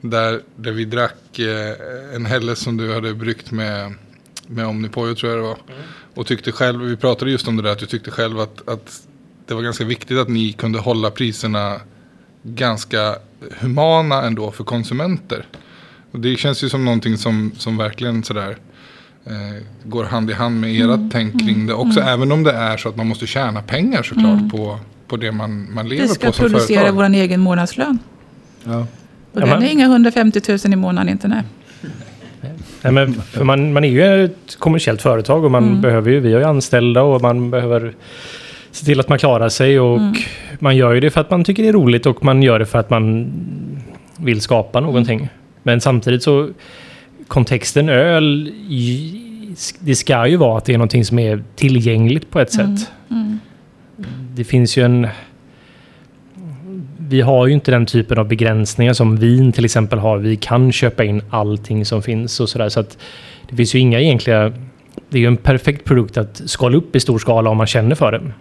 Där, 0.00 0.40
där 0.56 0.72
vi 0.72 0.84
drack 0.84 1.38
eh, 1.38 2.14
en 2.14 2.26
Helles 2.26 2.58
som 2.58 2.76
du 2.76 2.94
hade 2.94 3.14
bryggt 3.14 3.50
med, 3.50 3.94
med 4.46 4.66
Omnipojo 4.66 5.14
tror 5.14 5.32
jag 5.32 5.38
det 5.38 5.48
var. 5.48 5.58
Och 6.14 6.26
tyckte 6.26 6.52
själv, 6.52 6.80
vi 6.80 6.96
pratade 6.96 7.30
just 7.30 7.48
om 7.48 7.56
det 7.56 7.62
där, 7.62 7.72
att 7.72 7.78
du 7.78 7.86
tyckte 7.86 8.10
själv 8.10 8.40
att, 8.40 8.68
att 8.68 9.02
det 9.46 9.54
var 9.54 9.62
ganska 9.62 9.84
viktigt 9.84 10.18
att 10.18 10.28
ni 10.28 10.52
kunde 10.52 10.78
hålla 10.78 11.10
priserna 11.10 11.80
ganska 12.42 13.16
humana 13.60 14.22
ändå 14.22 14.50
för 14.50 14.64
konsumenter. 14.64 15.46
Och 16.12 16.20
det 16.20 16.36
känns 16.36 16.64
ju 16.64 16.68
som 16.68 16.84
någonting 16.84 17.18
som, 17.18 17.52
som 17.56 17.76
verkligen 17.76 18.22
sådär 18.22 18.56
eh, 19.26 19.32
går 19.84 20.04
hand 20.04 20.30
i 20.30 20.32
hand 20.32 20.60
med 20.60 20.90
ert 20.90 21.00
tänk 21.12 21.40
kring 21.44 21.66
det 21.66 21.74
också. 21.74 22.00
Även 22.00 22.32
om 22.32 22.42
det 22.42 22.52
är 22.52 22.76
så 22.76 22.88
att 22.88 22.96
man 22.96 23.06
måste 23.08 23.26
tjäna 23.26 23.62
pengar 23.62 24.02
såklart 24.02 24.50
på, 24.50 24.78
på 25.06 25.16
det 25.16 25.32
man, 25.32 25.74
man 25.74 25.88
lever 25.88 26.02
Vi 26.02 26.08
ska 26.08 26.26
på 26.26 26.32
som 26.32 26.42
producera 26.50 26.80
företag. 26.80 26.96
vår 26.96 27.14
egen 27.14 27.40
månadslön. 27.40 27.98
Ja. 28.64 28.86
Och 29.32 29.40
Ja, 29.40 29.46
den 29.46 29.62
är 29.62 29.70
inga 29.70 29.84
150 29.86 30.40
000 30.48 30.58
i 30.72 30.76
månaden 30.76 31.08
inte, 31.08 31.28
nej. 31.28 31.42
Nej, 32.82 32.92
men 32.92 33.14
för 33.14 33.44
man, 33.44 33.72
man 33.72 33.84
är 33.84 33.88
ju 33.88 34.24
ett 34.24 34.56
kommersiellt 34.58 35.02
företag 35.02 35.44
och 35.44 35.50
man 35.50 35.80
behöver 35.80 36.10
ju, 36.10 36.20
vi 36.20 36.32
har 36.32 36.40
ju 36.40 36.46
anställda 36.46 37.02
och 37.02 37.22
man 37.22 37.50
behöver 37.50 37.94
se 38.70 38.84
till 38.86 39.00
att 39.00 39.08
man 39.08 39.18
klarar 39.18 39.48
sig 39.48 39.80
och 39.80 40.00
man 40.58 40.76
gör 40.76 40.92
ju 40.94 41.00
det 41.00 41.10
för 41.10 41.20
att 41.20 41.30
man 41.30 41.44
tycker 41.44 41.62
det 41.62 41.68
är 41.68 41.72
roligt 41.72 42.06
och 42.06 42.24
man 42.24 42.42
gör 42.42 42.58
det 42.58 42.66
för 42.66 42.78
att 42.78 42.90
man 42.90 43.32
vill 44.16 44.40
skapa 44.40 44.80
någonting. 44.80 45.28
Men 45.62 45.80
samtidigt 45.80 46.22
så 46.22 46.48
kontexten 47.30 47.88
öl, 47.88 48.52
det 49.78 49.96
ska 49.96 50.26
ju 50.26 50.36
vara 50.36 50.58
att 50.58 50.64
det 50.64 50.74
är 50.74 50.78
någonting 50.78 51.04
som 51.04 51.18
är 51.18 51.44
tillgängligt 51.56 52.30
på 52.30 52.40
ett 52.40 52.52
sätt. 52.52 52.90
Det 54.34 54.44
finns 54.44 54.76
ju 54.76 54.84
en... 54.84 55.08
Vi 56.98 57.20
har 57.20 57.46
ju 57.46 57.52
inte 57.52 57.70
den 57.70 57.86
typen 57.86 58.18
av 58.18 58.28
begränsningar 58.28 58.92
som 58.92 59.16
vin 59.16 59.52
till 59.52 59.64
exempel 59.64 59.98
har. 59.98 60.18
Vi 60.18 60.36
kan 60.36 60.72
köpa 60.72 61.04
in 61.04 61.22
allting 61.30 61.84
som 61.84 62.02
finns 62.02 62.40
och 62.40 62.48
sådär. 62.48 62.68
Så 62.68 62.80
att 62.80 62.98
det 63.48 63.56
finns 63.56 63.74
ju 63.74 63.78
inga 63.78 64.00
egentliga... 64.00 64.52
Det 65.08 65.18
är 65.18 65.20
ju 65.20 65.26
en 65.26 65.36
perfekt 65.36 65.84
produkt 65.84 66.16
att 66.16 66.42
skala 66.46 66.76
upp 66.76 66.96
i 66.96 67.00
stor 67.00 67.18
skala 67.18 67.50
om 67.50 67.56
man 67.56 67.66
känner 67.66 67.94
för 67.94 68.12
det. 68.12 68.32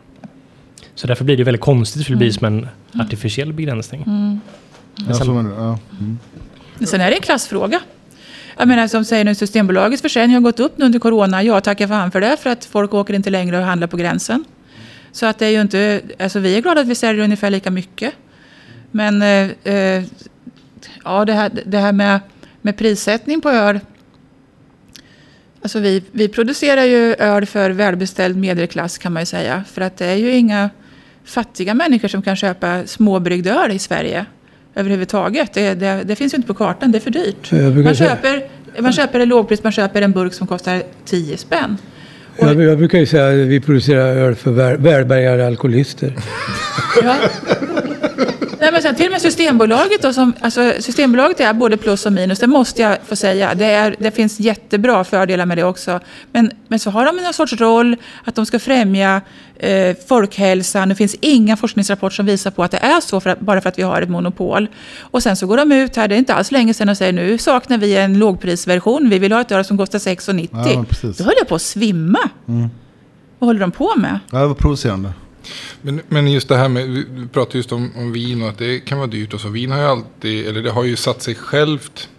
Så 0.95 1.07
därför 1.07 1.25
blir 1.25 1.37
det 1.37 1.43
väldigt 1.43 1.61
konstigt 1.61 2.05
för 2.05 2.11
det 2.13 2.17
blir 2.17 2.31
som 2.31 2.45
en 2.47 2.67
artificiell 2.93 3.53
begränsning. 3.53 4.03
Ja, 4.95 5.13
så 5.13 5.33
menar 5.33 5.49
du. 5.49 5.55
Ja. 5.55 5.79
Mm. 5.99 6.19
Men 6.77 6.87
Sen 6.87 7.01
är 7.01 7.09
det 7.09 7.15
en 7.15 7.21
klassfråga. 7.21 7.81
Jag 8.60 8.68
menar 8.68 8.88
som 8.88 9.05
säger 9.05 9.26
nu, 9.26 9.36
Systembolagets 9.36 10.01
försäljning 10.01 10.34
har 10.34 10.41
gått 10.41 10.60
upp 10.60 10.78
nu 10.78 10.86
under 10.86 10.99
corona. 10.99 11.43
Ja, 11.43 11.62
tacka 11.62 11.88
fan 11.88 12.12
för 12.12 12.22
det, 12.22 12.38
för 12.38 12.49
att 12.49 12.66
folk 12.66 12.93
åker 12.93 13.14
inte 13.14 13.30
längre 13.30 13.57
och 13.57 13.64
handlar 13.64 13.88
på 13.88 13.97
gränsen. 13.97 14.45
Så 15.12 15.26
att 15.26 15.39
det 15.39 15.45
är 15.45 15.49
ju 15.49 15.62
inte, 15.62 16.01
alltså 16.20 16.39
vi 16.39 16.57
är 16.57 16.62
glada 16.62 16.82
att 16.82 16.88
vi 16.88 16.95
säljer 16.95 17.24
ungefär 17.24 17.49
lika 17.49 17.72
mycket. 17.72 18.14
Men 18.91 19.22
eh, 19.22 19.74
eh, 19.74 20.03
ja, 21.03 21.25
det 21.25 21.33
här, 21.33 21.51
det 21.66 21.78
här 21.78 21.92
med, 21.92 22.20
med 22.62 22.78
prissättning 22.78 23.42
på 23.42 23.50
öl. 23.50 23.79
Alltså 25.62 25.79
vi, 25.79 26.04
vi 26.12 26.28
producerar 26.28 26.83
ju 26.83 27.16
öl 27.16 27.46
för 27.46 27.70
välbeställd 27.70 28.38
medelklass 28.38 28.97
kan 28.97 29.13
man 29.13 29.21
ju 29.21 29.25
säga. 29.25 29.63
För 29.71 29.82
att 29.82 29.97
det 29.97 30.05
är 30.05 30.16
ju 30.16 30.32
inga 30.32 30.70
fattiga 31.24 31.74
människor 31.74 32.08
som 32.08 32.21
kan 32.21 32.36
köpa 32.36 32.88
småbryggd 32.88 33.47
öl 33.47 33.71
i 33.71 33.79
Sverige 33.79 34.25
överhuvudtaget. 34.75 35.54
Det, 35.54 35.74
det, 35.74 36.01
det 36.05 36.16
finns 36.16 36.33
ju 36.33 36.36
inte 36.36 36.47
på 36.47 36.54
kartan, 36.54 36.91
det 36.91 36.97
är 36.97 37.00
för 37.00 37.12
dyrt. 37.12 37.51
Man 37.86 37.96
köper, 37.96 38.43
man 38.82 38.93
köper 38.93 39.20
en 39.20 39.29
lågpris, 39.29 39.63
man 39.63 39.71
köper 39.71 40.01
en 40.01 40.12
burk 40.12 40.33
som 40.33 40.47
kostar 40.47 40.83
10 41.05 41.37
spänn. 41.37 41.78
Och- 42.37 42.47
Jag, 42.47 42.62
jag 42.63 42.78
brukar 42.78 42.97
ju 43.00 43.05
säga 43.05 43.28
att 43.28 43.47
vi 43.50 43.59
producerar 43.59 44.16
öl 44.16 44.36
för 44.36 44.51
väl, 44.51 44.78
välbärgade 44.78 45.47
alkoholister. 45.47 46.16
Ja. 47.04 47.16
Nej, 48.70 48.74
men 48.74 48.82
sen 48.82 48.96
till 48.96 49.05
och 49.05 49.12
med 49.12 49.21
Systembolaget, 49.21 50.01
då, 50.01 50.13
som, 50.13 50.33
alltså, 50.41 50.74
Systembolaget 50.79 51.39
är 51.39 51.54
både 51.54 51.78
plus 51.78 52.05
och 52.05 52.13
minus, 52.13 52.39
det 52.39 52.47
måste 52.47 52.82
jag 52.82 52.97
få 53.05 53.16
säga. 53.16 53.55
Det, 53.55 53.66
är, 53.66 53.96
det 54.00 54.12
finns 54.12 54.39
jättebra 54.39 55.04
fördelar 55.04 55.46
med 55.46 55.58
det 55.58 55.63
också. 55.63 56.00
Men, 56.32 56.51
men 56.67 56.79
så 56.79 56.89
har 56.89 57.05
de 57.05 57.20
en 57.20 57.33
sorts 57.33 57.54
roll 57.54 57.96
att 58.24 58.36
de 58.36 58.46
ska 58.46 58.59
främja 58.59 59.21
eh, 59.55 59.96
folkhälsan. 60.08 60.89
Det 60.89 60.96
finns 60.96 61.16
inga 61.21 61.58
forskningsrapporter 61.58 62.16
som 62.16 62.25
visar 62.25 62.51
på 62.51 62.63
att 62.63 62.71
det 62.71 62.78
är 62.78 63.01
så 63.01 63.20
för 63.20 63.29
att, 63.29 63.39
bara 63.39 63.62
för 63.62 63.70
att 63.70 63.78
vi 63.79 63.83
har 63.83 64.01
ett 64.01 64.09
monopol. 64.09 64.67
Och 65.00 65.24
sen 65.24 65.36
så 65.36 65.47
går 65.47 65.58
de 65.58 65.71
ut 65.71 65.96
här, 65.96 66.08
det 66.08 66.16
är 66.16 66.20
inte 66.20 66.33
alls 66.33 66.51
länge 66.51 66.74
sedan, 66.74 66.89
och 66.89 66.97
säger 66.97 67.13
nu 67.13 67.37
saknar 67.37 67.78
vi 67.78 67.97
en 67.97 68.20
lågprisversion. 68.20 69.09
Vi 69.09 69.20
vill 69.20 69.32
ha 69.32 69.41
ett 69.41 69.51
öl 69.51 69.66
som 69.66 69.78
kostar 69.78 70.00
6,90. 70.00 70.50
Ja, 70.51 70.86
precis. 70.89 71.17
Då 71.17 71.24
höll 71.24 71.33
jag 71.37 71.47
på 71.47 71.55
att 71.55 71.62
svimma. 71.62 72.20
Vad 73.39 73.47
håller 73.47 73.59
de 73.59 73.71
på 73.71 73.96
med? 73.97 74.20
Ja, 74.32 74.39
det 74.39 74.47
var 74.47 74.55
provocerande. 74.55 75.13
Men, 75.82 76.01
men 76.07 76.32
just 76.32 76.47
det 76.47 76.57
här 76.57 76.70
med, 76.70 76.89
vi 76.89 77.05
pratar 77.33 77.57
just 77.57 77.71
om, 77.71 77.91
om 77.95 78.11
vin 78.11 78.41
och 78.41 78.49
att 78.49 78.57
det 78.57 78.79
kan 78.79 78.97
vara 78.97 79.07
dyrt 79.07 79.33
och 79.33 79.41
så. 79.41 79.49
Vin 79.49 79.71
har 79.71 79.79
ju 79.79 79.86
alltid, 79.86 80.47
eller 80.47 80.63
det 80.63 80.71
har 80.71 80.83
ju 80.83 80.95
satt 80.95 81.21
sig 81.21 81.36
självt. 81.36 82.09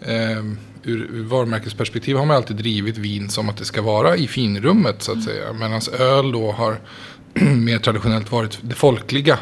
Eh, 0.00 0.38
ur, 0.82 1.10
ur 1.12 1.24
varumärkesperspektiv 1.24 2.16
har 2.16 2.26
man 2.26 2.36
alltid 2.36 2.56
drivit 2.56 2.98
vin 2.98 3.28
som 3.28 3.48
att 3.48 3.56
det 3.56 3.64
ska 3.64 3.82
vara 3.82 4.16
i 4.16 4.28
finrummet 4.28 5.02
så 5.02 5.12
att 5.12 5.22
säga. 5.22 5.52
Medan 5.52 5.80
öl 5.98 6.32
då 6.32 6.52
har 6.52 6.80
mer 7.56 7.78
traditionellt 7.78 8.32
varit 8.32 8.58
det 8.62 8.74
folkliga. 8.74 9.38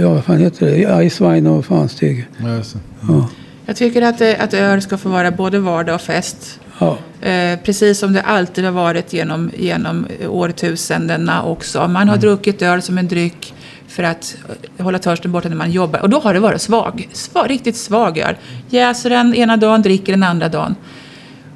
ja 0.00 0.14
vad 0.14 0.24
fan 0.24 0.38
heter 0.38 0.66
det, 0.66 1.10
Ice 1.10 1.20
Wine 1.20 1.50
och 1.50 1.64
fansteg. 1.64 2.26
Det. 2.38 2.62
Ja. 3.08 3.28
Jag 3.70 3.76
tycker 3.76 4.02
att, 4.02 4.18
det, 4.18 4.36
att 4.36 4.54
öl 4.54 4.82
ska 4.82 4.98
få 4.98 5.08
vara 5.08 5.30
både 5.30 5.58
vardag 5.58 5.94
och 5.94 6.00
fest. 6.00 6.60
Ja. 6.78 6.98
Eh, 7.28 7.58
precis 7.64 7.98
som 7.98 8.12
det 8.12 8.22
alltid 8.22 8.64
har 8.64 8.72
varit 8.72 9.12
genom, 9.12 9.50
genom 9.56 10.06
årtusendena 10.28 11.42
också. 11.42 11.88
Man 11.88 12.08
har 12.08 12.16
druckit 12.16 12.62
öl 12.62 12.82
som 12.82 12.98
en 12.98 13.08
dryck 13.08 13.54
för 13.88 14.02
att 14.02 14.36
eh, 14.76 14.84
hålla 14.84 14.98
törsten 14.98 15.32
borta 15.32 15.48
när 15.48 15.56
man 15.56 15.70
jobbar. 15.70 16.00
Och 16.00 16.10
då 16.10 16.20
har 16.20 16.34
det 16.34 16.40
varit 16.40 16.60
svag, 16.60 17.08
svag 17.12 17.50
riktigt 17.50 17.76
svag 17.76 18.18
öl. 18.18 18.34
Jäser 18.68 19.10
den 19.10 19.34
ena 19.34 19.56
dagen, 19.56 19.82
dricker 19.82 20.12
den 20.12 20.22
andra 20.22 20.48
dagen. 20.48 20.74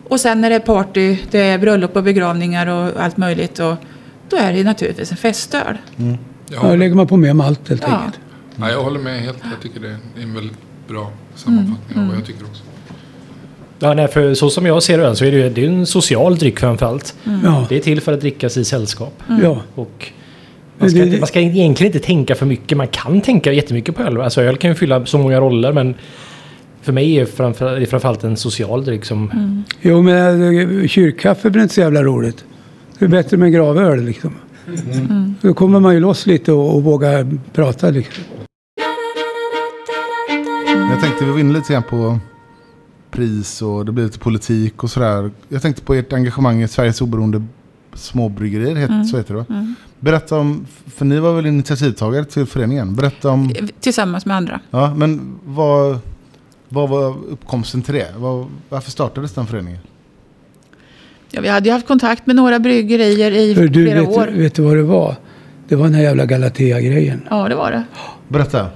Och 0.09 0.20
sen 0.20 0.41
när 0.41 0.51
det 0.51 0.57
är 0.57 0.61
party, 0.61 1.16
det 1.31 1.39
är 1.41 1.59
bröllop 1.59 1.97
och 1.97 2.03
begravningar 2.03 2.66
och 2.66 3.03
allt 3.03 3.16
möjligt. 3.16 3.59
Och 3.59 3.74
då 4.28 4.36
är 4.36 4.53
det 4.53 4.65
naturligtvis 4.65 5.11
en 5.11 5.16
festöl. 5.16 5.78
Ja, 5.97 6.05
Ja, 6.49 6.69
då 6.69 6.77
lägger 6.77 6.95
man 6.95 7.07
på 7.07 7.16
mer 7.16 7.35
malt 7.35 7.69
helt 7.69 7.82
Ja. 7.82 7.97
enkelt. 7.97 8.20
ja, 8.57 8.70
jag 8.70 8.82
håller 8.82 9.01
med 9.01 9.20
helt. 9.20 9.39
Jag 9.53 9.61
tycker 9.62 9.81
det 9.81 9.89
är 9.89 10.23
en 10.23 10.35
väldigt 10.35 10.59
bra 10.89 11.11
sammanfattning 11.35 11.98
av 12.02 12.06
vad 12.09 12.16
jag 12.16 12.24
tycker 12.24 12.44
också. 12.44 12.62
Ja, 13.78 13.94
nej, 13.94 14.09
för 14.09 14.35
så 14.35 14.51
som 14.51 14.66
jag 14.66 14.82
ser 14.82 14.98
öl 14.98 15.16
så 15.16 15.24
är 15.24 15.31
det 15.32 15.36
ju 15.39 15.51
det 15.51 15.65
är 15.65 15.69
en 15.69 15.86
social 15.86 16.36
dryck 16.36 16.59
framförallt. 16.61 17.15
Ja. 17.44 17.66
Det 17.69 17.77
är 17.77 17.81
till 17.81 18.01
för 18.01 18.12
att 18.12 18.20
drickas 18.20 18.56
i 18.56 18.65
sällskap. 18.65 19.23
Ja. 19.43 19.61
Och 19.74 20.12
man, 20.78 20.90
ska 20.90 20.98
Det- 20.98 21.05
inte, 21.06 21.19
man 21.19 21.27
ska 21.27 21.40
egentligen 21.40 21.93
inte 21.94 22.06
tänka 22.06 22.35
för 22.35 22.47
mycket. 22.47 22.78
Man 22.78 22.89
kan 22.89 23.20
tänka 23.20 23.52
jättemycket 23.52 23.94
på 23.97 24.02
öl. 24.02 24.20
Alltså 24.20 24.43
öl 24.43 24.56
kan 24.56 24.70
ju 24.70 24.74
fylla 24.74 25.06
så 25.06 25.19
många 25.19 25.40
roller 25.40 25.73
men 25.73 25.94
för 26.82 26.93
mig 26.93 27.15
är 27.20 27.24
framför, 27.27 27.81
det 27.81 27.86
framförallt 27.86 28.24
en 28.24 28.36
social 28.36 28.85
dryck 28.85 29.05
som... 29.05 29.31
Jo, 29.82 30.02
men 30.02 30.43
eh, 30.82 30.89
kyrkkaffe 30.89 31.51
blir 31.51 31.62
inte 31.62 31.74
så 31.74 31.81
jävla 31.81 32.02
roligt. 32.02 32.44
Det 32.98 33.05
är 33.05 33.09
bättre 33.09 33.36
med 33.36 33.47
en 33.47 33.52
gravöl 33.52 34.05
liksom. 34.05 34.35
Då 35.40 35.55
kommer 35.55 35.81
man 35.81 35.94
ju 35.94 36.01
loss 36.01 36.27
lite 36.27 36.52
och, 36.52 36.74
och 36.77 36.82
vågar 36.85 37.39
prata 37.52 37.90
liksom. 37.90 38.24
Jag 40.90 41.01
tänkte 41.01 41.24
vi 41.24 41.31
var 41.31 41.39
inne 41.39 41.52
lite 41.52 41.73
grann 41.73 41.82
på 41.82 42.19
pris 43.11 43.62
och 43.62 43.85
det 43.86 43.93
blir 43.93 44.05
lite 44.05 44.19
politik 44.19 44.85
och 44.85 44.90
sådär. 44.90 45.31
Jag 45.48 45.62
tänkte 45.62 45.82
på 45.82 45.94
ert 45.94 46.12
engagemang 46.12 46.62
i 46.62 46.69
Sveriges 46.69 47.01
oberoende 47.01 47.44
småbryggerier, 47.94 48.74
het, 48.77 49.09
så 49.09 49.16
heter 49.16 49.35
det 49.35 49.40
va? 49.48 49.74
Berätta 50.01 50.39
om, 50.39 50.66
för 50.86 51.05
ni 51.05 51.19
var 51.19 51.32
väl 51.35 51.47
initiativtagare 51.47 52.24
till 52.24 52.47
föreningen? 52.47 52.94
Berätta 52.94 53.31
om, 53.31 53.52
Tillsammans 53.81 54.27
med 54.27 54.36
andra. 54.36 54.61
ja 54.70 54.94
men 54.94 55.39
vad, 55.44 55.98
vad 56.69 56.89
var 56.89 57.15
uppkomsten 57.31 57.82
till 57.82 57.94
det? 57.94 58.09
Vad, 58.16 58.47
varför 58.69 58.90
startades 58.90 59.32
den 59.32 59.47
föreningen? 59.47 59.81
Ja, 61.31 61.40
vi 61.40 61.48
hade 61.48 61.69
ju 61.69 61.73
haft 61.73 61.86
kontakt 61.86 62.27
med 62.27 62.36
några 62.36 62.59
bryggerier 62.59 63.31
i 63.31 63.55
För 63.55 63.69
du, 63.69 63.85
flera 63.86 64.01
vet, 64.01 64.09
år. 64.09 64.27
vet 64.32 64.55
du 64.55 64.62
vad 64.62 64.77
det 64.77 64.82
var? 64.82 65.16
Det 65.69 65.77
var 65.77 65.85
den 65.85 65.94
här 65.94 66.02
jävla 66.02 66.27
Galatea-grejen. 66.27 67.20
Ja, 67.31 67.48
det 67.48 67.55
var 67.55 67.70
det. 67.70 67.85
Berätta. 68.28 68.69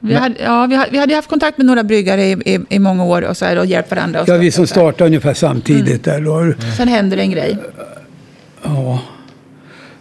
Vi 0.00 0.14
hade, 0.14 0.34
ja, 0.42 0.66
vi, 0.70 0.74
hade, 0.76 0.90
vi 0.90 0.98
hade 0.98 1.14
haft 1.14 1.28
kontakt 1.28 1.58
med 1.58 1.66
några 1.66 1.84
bryggare 1.84 2.22
i, 2.24 2.32
i, 2.32 2.58
i 2.68 2.78
många 2.78 3.04
år 3.04 3.22
och, 3.22 3.36
så 3.36 3.44
här, 3.44 3.58
och 3.58 3.66
hjälpt 3.66 3.90
varandra. 3.90 4.22
Och 4.22 4.28
Ja, 4.28 4.36
vi 4.36 4.50
som 4.50 4.66
startade 4.66 5.06
ungefär 5.06 5.34
samtidigt 5.34 6.04
där. 6.04 6.20
Då, 6.20 6.52
Sen 6.76 6.88
hände 6.88 7.16
det 7.16 7.22
en 7.22 7.30
grej. 7.30 7.56
ja. 8.62 9.02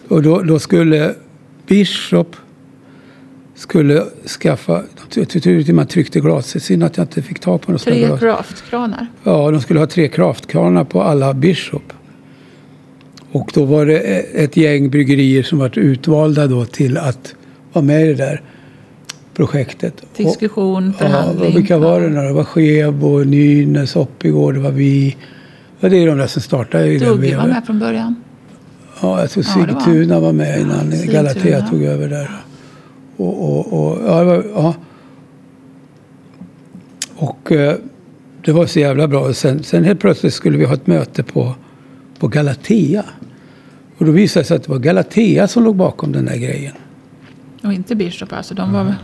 Och 0.07 0.24
då, 0.24 0.41
då 0.41 0.60
skulle 0.60 1.14
Bishop 1.68 2.36
skulle 3.56 4.03
skaffa... 4.40 4.84
Jag 5.15 5.76
man 5.76 5.88
tryckte 5.88 6.19
glaset. 6.19 6.64
Synd 6.64 6.84
att 6.84 6.98
jag 6.98 7.03
inte 7.03 7.22
fick 7.22 7.40
tag 7.40 7.61
på 7.61 7.72
något 7.72 7.84
Tre 7.84 7.99
glas. 7.99 8.19
craftkranar. 8.19 9.07
Ja, 9.24 9.52
de 9.52 9.61
skulle 9.61 9.80
ha 9.80 9.88
tre 9.88 10.07
kraftkranar 10.07 10.84
på 10.84 11.02
alla 11.03 11.34
Bishop. 11.34 11.94
Och 13.32 13.52
då 13.53 13.65
var 13.65 13.86
det 13.86 13.99
ett 14.44 14.57
gäng 14.57 14.90
bryggerier 14.90 15.44
som 15.44 15.60
var 15.60 15.80
utvalda 15.80 16.48
då 16.48 16.65
till 16.65 16.98
att 16.98 17.36
vara 17.74 17.86
med 17.86 18.02
i 18.02 18.07
det 18.07 18.14
där 18.15 18.41
projektet. 19.38 20.02
Och- 20.02 20.08
Diskussion, 20.18 20.86
Ja, 21.00 21.06
förhandling. 21.06 21.56
vilka 21.56 21.78
var 21.78 22.02
det 22.02 22.10
nu? 22.10 22.22
Det 22.22 22.34
var 22.34 22.44
Skebo, 22.44 23.24
Nynäs, 23.24 23.96
Oppigård, 23.96 24.54
det 24.54 24.60
var 24.60 24.72
vi. 24.72 25.16
Ja, 25.80 25.90
det 25.90 25.98
är 25.98 26.08
de 26.08 26.18
där 26.18 26.28
som 26.28 26.42
startade 26.42 26.88
i 26.88 26.98
den 26.98 27.10
var 27.10 27.48
med 27.48 27.64
från 27.66 27.80
början. 27.80 28.16
Ja, 29.02 29.20
jag 29.22 29.30
tror 29.30 29.46
Ja, 29.58 29.66
det 29.66 29.74
var. 29.74 29.80
Sigtuna 29.82 30.20
var 30.20 30.34
med 30.34 30.60
innan 30.60 30.92
Sigtuna. 30.92 31.14
Galatea 31.14 31.68
tog 31.68 31.84
över 31.84 32.10
där. 32.10 32.32
Och, 33.18 33.44
och, 33.44 33.74
och, 33.74 33.98
ja, 34.08 34.20
det 34.20 34.26
var, 34.26 34.44
ja. 34.56 34.74
och 37.16 37.52
eh, 37.52 37.76
det 38.46 38.52
var 38.52 38.66
så 38.66 38.80
jävla 38.80 39.08
bra. 39.08 39.34
Sen, 39.34 39.64
sen 39.64 39.84
helt 39.84 40.00
plötsligt 40.00 40.34
skulle 40.34 40.58
vi 40.58 40.66
ha 40.66 40.74
ett 40.74 40.88
möte 40.88 41.24
på, 41.24 41.56
på 42.20 42.28
Galatea. 42.28 43.04
Och 43.98 44.06
då 44.06 44.12
visade 44.12 44.44
det 44.44 44.48
sig 44.48 44.58
att 44.58 44.64
det 44.64 44.72
var 44.72 44.80
Galatea 44.80 45.48
som 45.48 45.64
låg 45.64 45.76
bakom 45.76 46.12
den 46.12 46.26
där 46.26 46.38
grejen. 46.38 46.74
Och 47.64 47.74
inte 47.74 47.96
Bishop 47.96 48.34
alltså. 48.34 48.54
De 48.54 48.74
var, 48.74 48.96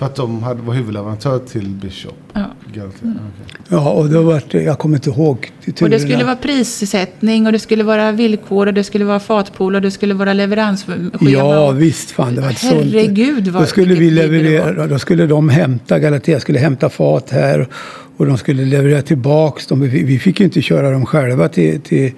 För 0.00 0.06
att 0.06 0.14
de 0.14 0.42
hade, 0.42 0.62
var 0.62 0.74
huvudleverantör 0.74 1.38
till 1.38 1.68
Bishop. 1.68 2.14
ja. 2.32 2.40
Galatea. 2.74 2.90
okej. 3.02 3.62
Ja, 3.68 3.90
och 3.90 4.10
då 4.10 4.22
var 4.22 4.42
det, 4.50 4.62
jag 4.62 4.78
kommer 4.78 4.96
inte 4.96 5.10
ihåg 5.10 5.52
Och 5.80 5.90
det 5.90 6.00
skulle 6.00 6.24
vara 6.24 6.36
prissättning 6.36 7.46
och 7.46 7.52
det 7.52 7.58
skulle 7.58 7.84
vara 7.84 8.12
villkor 8.12 8.66
och 8.66 8.74
det 8.74 8.84
skulle 8.84 9.04
vara 9.04 9.20
fatpool 9.20 9.74
och 9.74 9.82
det 9.82 9.90
skulle 9.90 10.14
vara 10.14 10.32
leveransschema. 10.32 11.10
Ja, 11.20 11.70
visst 11.70 12.10
fan. 12.10 12.34
Det 12.34 12.40
var 12.40 12.50
sånt. 12.50 12.72
Herregud 12.72 13.48
vad 13.48 13.62
Då 13.62 13.66
skulle 13.66 13.94
vi 13.94 14.10
det 14.10 14.14
leverera, 14.14 14.86
då 14.86 14.98
skulle 14.98 15.26
de 15.26 15.48
hämta, 15.48 15.98
Galatea 15.98 16.40
skulle 16.40 16.58
hämta 16.58 16.88
fat 16.88 17.30
här 17.30 17.68
och 18.16 18.26
de 18.26 18.38
skulle 18.38 18.64
leverera 18.64 19.02
tillbaks 19.02 19.66
dem. 19.66 19.80
Vi, 19.80 20.04
vi 20.04 20.18
fick 20.18 20.40
ju 20.40 20.44
inte 20.44 20.62
köra 20.62 20.90
dem 20.90 21.06
själva 21.06 21.48
till, 21.48 21.80
till, 21.80 22.12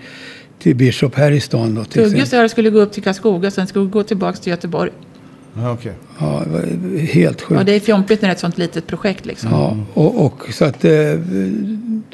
till 0.59 0.77
Bishop 0.77 1.15
här 1.15 1.31
i 1.31 1.41
stan 1.41 1.75
då. 1.75 1.85
Till 1.85 2.11
Tugges 2.11 2.33
öl 2.33 2.49
skulle 2.49 2.71
gå 2.71 2.81
upp 2.81 2.93
till 2.93 3.03
Karlskoga, 3.03 3.51
sen 3.51 3.67
skulle 3.67 3.87
gå 3.87 4.03
tillbaka 4.03 4.39
till 4.39 4.51
Göteborg. 4.51 4.91
Ja, 5.57 5.73
okej. 5.73 5.93
Ja, 6.21 6.43
det 6.47 6.51
var 6.51 6.99
helt 6.99 7.41
Ja, 7.41 7.47
sjukt. 7.47 7.67
det 7.67 7.73
är 7.75 7.81
fjompigt 7.81 8.23
när 8.23 8.29
det 8.29 8.31
är 8.33 8.35
ett 8.35 8.41
sånt 8.41 8.59
litet 8.59 8.87
projekt 8.87 9.27
liksom. 9.27 9.51
Ja, 9.51 9.77
och, 9.95 10.25
och 10.27 10.53
så 10.53 10.65
att 10.65 10.85
eh, 10.85 10.93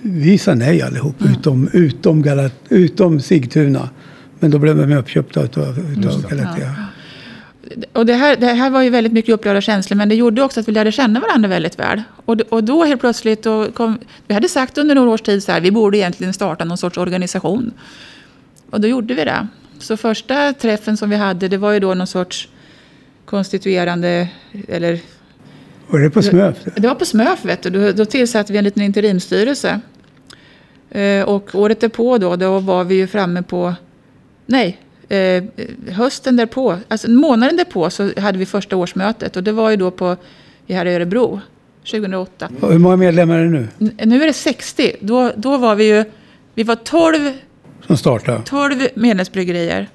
vi 0.02 0.39
sa 0.39 0.55
nej 0.55 0.82
allihop 0.82 1.20
Mm. 1.20 1.32
utom, 1.32 1.69
utom, 1.73 2.23
Galat, 2.23 2.55
utom 2.69 3.20
Sigtuna. 3.20 3.89
Men 4.40 4.51
då 4.51 4.59
blev 4.59 4.77
de 4.77 4.93
uppköpta 4.97 5.43
utav, 5.43 5.78
utav 5.98 6.23
Galatea. 6.31 6.74
Och 7.93 8.06
det 8.06 8.15
här, 8.15 8.36
det 8.36 8.47
här 8.47 8.70
var 8.70 8.82
ju 8.82 8.90
väldigt 8.90 9.12
mycket 9.12 9.35
upprörda 9.35 9.60
känslor, 9.60 9.97
men 9.97 10.09
det 10.09 10.15
gjorde 10.15 10.43
också 10.43 10.60
att 10.60 10.69
vi 10.69 10.73
lärde 10.73 10.93
känna 10.93 11.20
varandra 11.20 11.48
väldigt 11.48 11.78
väl. 11.78 12.02
Och, 12.24 12.40
och 12.40 12.65
då 12.65 12.85
helt 12.85 13.01
plötsligt, 13.01 13.43
då 13.43 13.70
kom, 13.73 13.98
vi 14.27 14.35
hade 14.35 14.48
sagt 14.48 14.78
under 14.78 14.94
några 14.94 15.10
års 15.10 15.20
tid 15.23 15.43
så 15.43 15.52
här, 15.52 15.60
vi 15.60 15.70
borde 15.70 15.98
egentligen 15.98 16.32
starta 16.32 16.65
någon 16.65 16.78
sorts 16.78 16.98
organisation. 16.98 17.70
Och 18.70 18.81
då 18.81 18.89
gjorde 18.89 19.15
vi 19.15 19.24
det. 19.24 19.47
Så 19.78 19.97
första 19.97 20.52
träffen 20.52 20.97
som 20.97 21.10
vi 21.10 21.16
hade, 21.16 21.48
det 21.48 21.56
var 21.56 21.73
ju 21.73 21.81
då 21.81 21.94
någon 21.94 22.06
sorts 22.06 22.48
konstituerande, 23.28 24.28
eller 24.68 25.00
Och 25.86 25.98
det 25.98 26.10
på 26.10 26.22
Smöf. 26.22 26.56
det 26.76 26.88
var 26.88 26.94
på 26.94 27.05
Smöf, 27.05 27.44
vet 27.44 27.62
du. 27.62 27.70
Då, 27.70 27.92
då 27.92 28.05
tillsatte 28.05 28.52
vi 28.52 28.59
en 28.59 28.64
liten 28.64 28.82
interimstyrelse. 28.82 29.80
Eh, 30.90 31.22
och 31.22 31.50
året 31.55 31.80
därpå 31.80 32.18
då, 32.18 32.36
då 32.36 32.59
var 32.59 32.84
vi 32.84 32.94
ju 32.94 33.06
framme 33.06 33.42
på, 33.42 33.74
nej, 34.46 34.78
eh, 35.09 35.44
hösten 35.90 36.36
därpå, 36.36 36.76
alltså 36.88 37.10
månaden 37.10 37.56
därpå 37.56 37.90
så 37.90 38.10
hade 38.20 38.38
vi 38.38 38.46
första 38.46 38.76
årsmötet 38.76 39.36
och 39.36 39.42
det 39.44 39.52
var 39.52 39.70
ju 39.70 39.76
då 39.76 39.90
på, 39.90 40.16
i 40.66 40.74
här 40.74 40.86
i 40.86 40.94
Örebro, 40.94 41.40
2008. 41.90 42.48
Och 42.60 42.72
hur 42.72 42.78
många 42.78 42.96
medlemmar 42.96 43.38
är 43.38 43.44
det 43.44 43.50
nu 43.50 43.68
N- 43.80 43.92
Nu 44.05 44.22
är 44.22 44.26
det 44.26 44.32
60. 44.32 44.92
Då, 45.00 45.32
då 45.36 45.56
var 45.56 45.74
vi 45.74 45.96
ju, 45.96 46.05
vi 46.55 46.62
var 46.62 46.74
12, 46.74 47.32
som 47.86 47.96
startar? 47.96 48.42
12 48.44 48.74
medlemsbryggerier 48.94 49.88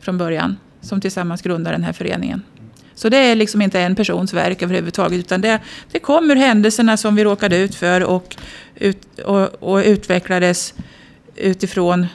från 0.00 0.18
början 0.18 0.56
som 0.80 1.00
tillsammans 1.00 1.42
grundade 1.42 1.76
den 1.76 1.84
här 1.84 1.92
föreningen. 1.92 2.42
Så 2.98 3.08
det 3.08 3.16
är 3.16 3.34
liksom 3.34 3.62
inte 3.62 3.80
en 3.80 3.94
persons 3.94 4.34
verk 4.34 4.62
överhuvudtaget 4.62 5.18
utan 5.18 5.40
det, 5.40 5.60
det 5.92 5.98
kom 5.98 6.30
ur 6.30 6.36
händelserna 6.36 6.96
som 6.96 7.16
vi 7.16 7.24
råkade 7.24 7.56
ut 7.56 7.74
för 7.74 8.04
och, 8.04 8.36
ut, 8.74 8.98
och, 9.24 9.62
och 9.62 9.82
utvecklades 9.84 10.74
utifrån 11.36 12.06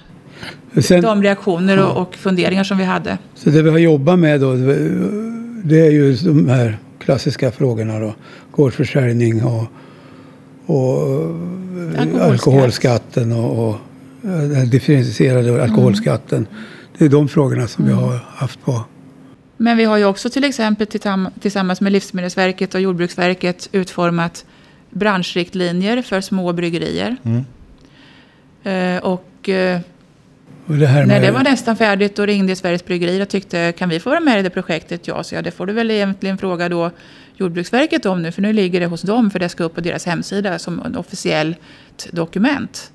Sen, 0.82 1.02
de 1.02 1.24
reaktioner 1.24 1.86
och, 1.86 2.02
och 2.02 2.16
funderingar 2.16 2.64
som 2.64 2.78
vi 2.78 2.84
hade. 2.84 3.18
Så 3.36 3.50
det 3.50 3.62
vi 3.62 3.70
har 3.70 3.78
jobbat 3.78 4.20
med 4.20 4.42
då, 4.42 4.54
det 5.64 5.80
är 5.80 5.92
ju 5.92 6.16
de 6.16 6.50
här 6.50 6.78
klassiska 7.00 7.52
frågorna 7.52 8.00
då. 8.00 8.14
Gårdsförsäljning 8.52 9.44
och, 9.44 9.66
och 10.66 11.02
Alkoholskatt. 11.98 12.32
alkoholskatten 12.32 13.32
och, 13.32 13.70
och 13.70 13.76
den 14.22 14.70
differentierade 14.70 15.64
alkoholskatten. 15.64 16.48
Det 16.98 17.06
är 17.06 17.10
de 17.10 17.28
frågorna 17.28 17.68
som 17.68 17.86
vi 17.86 17.92
har 17.92 18.20
haft 18.28 18.66
på. 18.66 18.82
Men 19.58 19.78
vi 19.78 19.84
har 19.84 19.98
ju 19.98 20.06
också 20.06 20.30
till 20.30 20.44
exempel 20.44 20.88
tillsammans 21.40 21.82
med 21.82 21.92
Livsmedelsverket 21.92 22.76
och 22.76 22.82
Jordbruksverket 22.82 23.70
utformat 23.72 24.46
branschriktlinjer 24.90 26.02
för 26.02 26.22
små 26.22 26.54
bryggerier. 26.54 27.16
Eh, 28.64 29.04
och 29.04 29.50
eh, 29.50 29.80
Och 30.68 30.76
det 30.76 30.88
när 30.88 31.06
med, 31.06 31.22
det 31.22 31.32
var 31.32 31.44
nästan 31.44 31.78
färdigt 31.78 32.16
då 32.16 32.26
ringde 32.26 32.56
Sveriges 32.56 32.86
Bryggerier 32.86 33.22
och 33.22 33.30
tyckte 33.30 33.72
kan 33.72 33.90
vi 33.90 34.00
få 34.00 34.10
vara 34.10 34.20
med 34.20 34.40
i 34.40 34.42
det 34.42 34.50
projektet? 34.50 35.08
Ja, 35.08 35.24
så 35.24 35.36
ja, 35.36 35.42
det 35.42 35.52
får 35.52 35.66
du 35.66 35.74
väl 35.74 35.92
egentligen 35.92 36.38
fråga 36.38 36.70
då 36.70 36.92
Jordbruksverket 37.36 38.06
om 38.06 38.22
nu 38.22 38.32
för 38.32 38.42
nu 38.42 38.54
ligger 38.54 38.80
det 38.80 38.86
hos 38.86 39.02
dem 39.02 39.32
för 39.32 39.40
det 39.40 39.50
ska 39.50 39.64
upp 39.64 39.76
på 39.76 39.82
deras 39.82 40.06
hemsida 40.06 40.60
som 40.60 40.82
en 40.86 40.96
officiellt 40.96 41.58
dokument. 42.12 42.92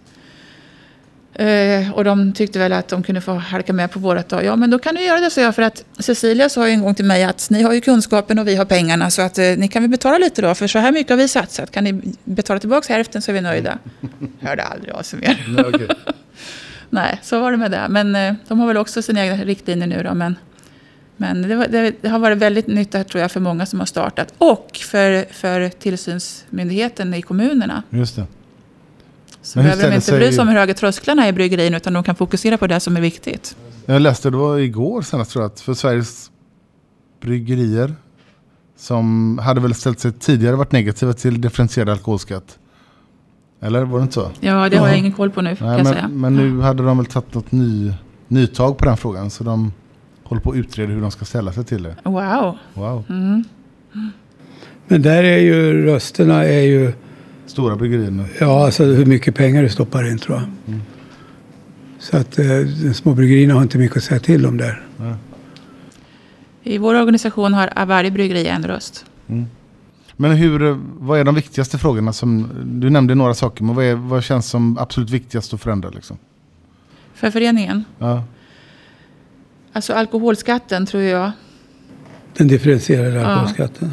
Eh, 1.39 1.93
och 1.93 2.05
de 2.05 2.33
tyckte 2.33 2.59
väl 2.59 2.73
att 2.73 2.89
de 2.89 3.03
kunde 3.03 3.21
få 3.21 3.35
halka 3.35 3.73
med 3.73 3.91
på 3.91 3.99
vårat 3.99 4.29
då. 4.29 4.43
Ja, 4.43 4.57
men 4.57 4.71
då 4.71 4.79
kan 4.79 4.95
du 4.95 5.05
göra 5.05 5.21
det, 5.21 5.31
så 5.31 5.41
jag. 5.41 5.55
För 5.55 5.63
att 5.63 5.85
Cecilia 5.99 6.49
sa 6.49 6.69
ju 6.69 6.75
en 6.75 6.83
gång 6.83 6.95
till 6.95 7.05
mig 7.05 7.25
att 7.25 7.51
ni 7.51 7.63
har 7.63 7.73
ju 7.73 7.81
kunskapen 7.81 8.39
och 8.39 8.49
vi 8.49 8.57
har 8.57 8.65
pengarna 8.65 9.11
så 9.11 9.23
att 9.23 9.39
eh, 9.39 9.45
ni 9.45 9.69
kan 9.69 9.83
väl 9.83 9.91
betala 9.91 10.19
lite 10.19 10.43
då. 10.43 10.55
För 10.55 10.67
så 10.67 10.79
här 10.79 10.93
mycket 10.93 11.11
har 11.11 11.17
vi 11.17 11.29
satsat. 11.29 11.71
Kan 11.71 11.85
ni 11.85 12.15
betala 12.25 12.61
tillbaka 12.61 12.93
hälften 12.93 13.23
så 13.23 13.31
är 13.31 13.33
vi 13.33 13.41
nöjda. 13.41 13.79
Hörde 14.41 14.63
aldrig 14.63 14.93
av 14.95 15.03
sig 15.03 15.19
mer. 15.19 15.47
Nej, 15.49 15.65
okej. 15.75 15.89
Nej, 16.91 17.21
så 17.23 17.41
var 17.41 17.51
det 17.51 17.57
med 17.57 17.71
det. 17.71 17.87
Men 17.89 18.17
eh, 18.17 18.35
de 18.49 18.61
har 18.61 18.67
väl 18.67 18.77
också 18.77 19.03
sina 19.03 19.27
egna 19.27 19.45
riktlinjer 19.45 19.87
nu 19.87 20.03
då. 20.03 20.15
Men, 20.15 20.37
men 21.17 21.43
det, 21.43 21.55
var, 21.55 21.67
det, 21.69 21.95
det 22.01 22.09
har 22.09 22.19
varit 22.19 22.39
väldigt 22.39 22.67
nytta 22.67 23.05
tror 23.05 23.23
jag 23.23 23.31
för 23.33 23.41
många 23.41 23.67
som 23.67 23.79
har 23.79 23.87
startat. 23.87 24.35
Och 24.39 24.81
för, 24.83 25.33
för 25.33 25.69
tillsynsmyndigheten 25.69 27.15
i 27.15 27.23
kommunerna. 27.23 27.83
Just 27.91 28.17
det. 28.17 28.27
Så 29.49 29.59
Men 29.59 29.67
hur 29.67 29.73
behöver 29.73 29.91
de 29.91 29.97
inte 29.97 30.13
bry 30.13 30.33
sig- 30.33 30.41
om 30.43 30.49
hur 30.49 30.55
höga 30.57 30.75
trösklarna 30.75 31.25
är 31.25 31.29
i 31.29 31.33
bryggerin 31.33 31.75
utan 31.75 31.93
de 31.93 32.03
kan 32.03 32.15
fokusera 32.15 32.59
på 32.59 32.67
det 32.67 32.81
som 32.81 32.97
är 32.97 33.01
viktigt. 33.01 33.57
Jag 33.87 34.03
läste, 34.03 34.31
det 34.31 34.37
var 34.37 34.59
igår 34.59 35.03
senast 35.03 35.31
tror 35.31 35.43
jag, 35.45 35.53
att 35.53 35.61
för 35.61 35.75
Sveriges 35.75 36.31
bryggerier 37.21 37.95
som 38.77 39.39
hade 39.43 39.61
väl 39.61 39.75
ställt 39.75 40.01
sig 40.01 40.13
tidigare 40.13 40.57
varit 40.57 40.73
negativa 40.73 41.13
till 41.13 41.41
differentierad 41.41 41.89
alkoholskatt. 41.89 42.59
Eller 43.63 43.85
var 43.85 43.99
det 43.99 44.03
inte 44.03 44.15
så? 44.15 44.31
Ja, 44.41 44.69
det 44.69 44.77
har 44.77 44.87
Ja. 44.87 44.89
jag 44.89 44.99
ingen 44.99 45.13
koll 45.13 45.31
på 45.31 45.43
nu 45.43 45.57
kan 45.57 45.69
Nej, 45.69 45.79
jag 45.79 45.87
säga. 45.87 46.09
men, 46.09 46.21
men 46.35 46.57
nu 46.57 46.63
hade 46.63 46.83
de 46.83 46.97
väl 46.97 47.07
tagit 47.07 47.35
något 47.35 47.53
ny, 47.53 47.93
nytag 48.29 48.79
på 48.79 48.85
den 48.85 48.97
frågan. 48.97 49.31
Så 49.31 49.45
de 49.45 49.73
håller 50.25 50.43
på 50.43 50.51
att 50.51 50.57
utreda 50.57 50.93
hur 50.93 51.01
de 51.03 51.11
ska 51.11 51.25
ställa 51.25 51.53
sig 51.53 51.65
till 51.65 51.83
det. 51.83 51.97
Wow. 52.05 52.57
Wow. 52.75 53.05
Mm. 53.09 53.45
men 54.89 55.03
där 55.03 55.25
är 55.25 55.39
ju 55.39 55.83
rösterna 55.87 56.45
är 56.45 56.61
ju, 56.63 56.93
Stora 57.49 57.77
bryggerier 57.77 58.11
nu. 58.11 58.25
ja 58.41 58.65
alltså 58.65 58.85
hur 58.85 59.07
mycket 59.07 59.35
pengar 59.35 59.63
du 59.63 59.69
stoppar 59.69 60.11
in 60.11 60.19
tror 60.19 60.37
jag. 60.39 60.49
Så 61.99 62.17
att 62.17 62.39
eh, 62.39 62.47
de 62.83 62.95
små 62.95 63.15
bryggerierna 63.15 63.55
har 63.55 63.63
inte 63.63 63.79
mycket 63.79 63.97
att 63.97 64.03
säga 64.05 64.21
till 64.21 64.47
om 64.47 64.57
där. 64.57 64.83
I 66.63 66.79
vår 66.79 66.95
organisation 66.95 67.55
har 67.55 67.87
varje 67.87 68.11
bryggeri 68.11 68.47
en 68.47 68.65
röst. 68.67 69.05
Men 70.17 70.31
hur, 70.31 70.79
vad 70.99 71.21
är 71.21 71.25
de 71.25 71.35
viktigaste 71.35 71.79
frågorna? 71.79 72.13
Som, 72.13 72.49
du 72.65 72.91
nämnde 72.91 73.15
några 73.15 73.35
saker, 73.35 73.65
men 73.65 73.75
vad, 73.75 73.85
är, 73.85 73.95
vad 73.95 74.25
känns 74.25 74.47
som 74.51 74.79
absolut 74.79 75.11
viktigast 75.11 75.55
att 75.55 75.61
förändra? 75.61 75.91
Liksom? 75.91 76.19
För 77.15 77.31
föreningen, 77.31 77.85
Ja. 77.99 78.25
alltså 79.73 79.93
alkoholskatten 79.93 80.87
tror 80.87 81.03
jag, 81.03 81.31
Den 82.37 82.49
differentierade 82.49 83.15
Ja. 83.15 83.27
alkoholskatten. 83.27 83.91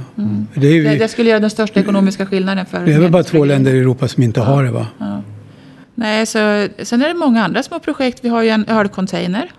Det 0.53 0.67
är, 0.67 0.73
ju, 0.73 0.83
det, 0.83 0.95
det 0.95 1.07
skulle 1.07 1.29
göra 1.29 1.39
den 1.39 1.49
största 1.49 1.79
ekonomiska 1.79 2.25
skillnaden 2.25 2.65
för 2.65 2.85
det 2.85 2.93
är 2.93 2.99
väl 2.99 3.11
bara 3.11 3.23
två 3.23 3.45
länder 3.45 3.73
i 3.73 3.79
Europa 3.79 4.07
som 4.07 4.23
inte 4.23 4.41
har 4.41 4.63
det 4.63 4.71
va? 4.71 4.87
Ja. 4.97 5.21
Nej, 5.95 6.25
så, 6.25 6.67
sen 6.83 7.01
är 7.01 7.07
det 7.07 7.13
många 7.13 7.43
andra 7.45 7.63
små 7.63 7.79
projekt. 7.79 8.19
Vi 8.21 8.29
har 8.29 8.43
ju 8.43 8.49
en 8.49 8.65
ölcontainer. 8.65 9.51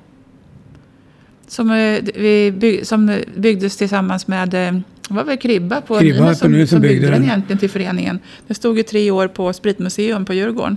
Som, 1.48 1.70
eh, 1.70 1.98
vi 2.14 2.52
bygg, 2.52 2.86
som 2.86 3.18
byggdes 3.36 3.76
tillsammans 3.76 4.26
med, 4.28 4.54
eh, 4.54 4.72
det 5.08 5.14
var 5.14 5.24
väl 5.24 5.36
Kribba 5.36 5.80
på 5.80 5.98
Kribba 5.98 6.20
Nynäs 6.20 6.40
på 6.40 6.48
Nynäs 6.48 6.70
som 6.70 6.76
som 6.76 6.82
byggde 6.82 7.06
den 7.06 7.12
den. 7.14 7.24
egentligen 7.24 7.58
till 7.58 7.70
föreningen. 7.70 8.18
Det 8.46 8.54
stod 8.54 8.76
ju 8.76 8.82
tre 8.82 9.10
år 9.10 9.28
på 9.28 9.52
Spritmuseum 9.52 10.24
på 10.24 10.34
Djurgården. 10.34 10.76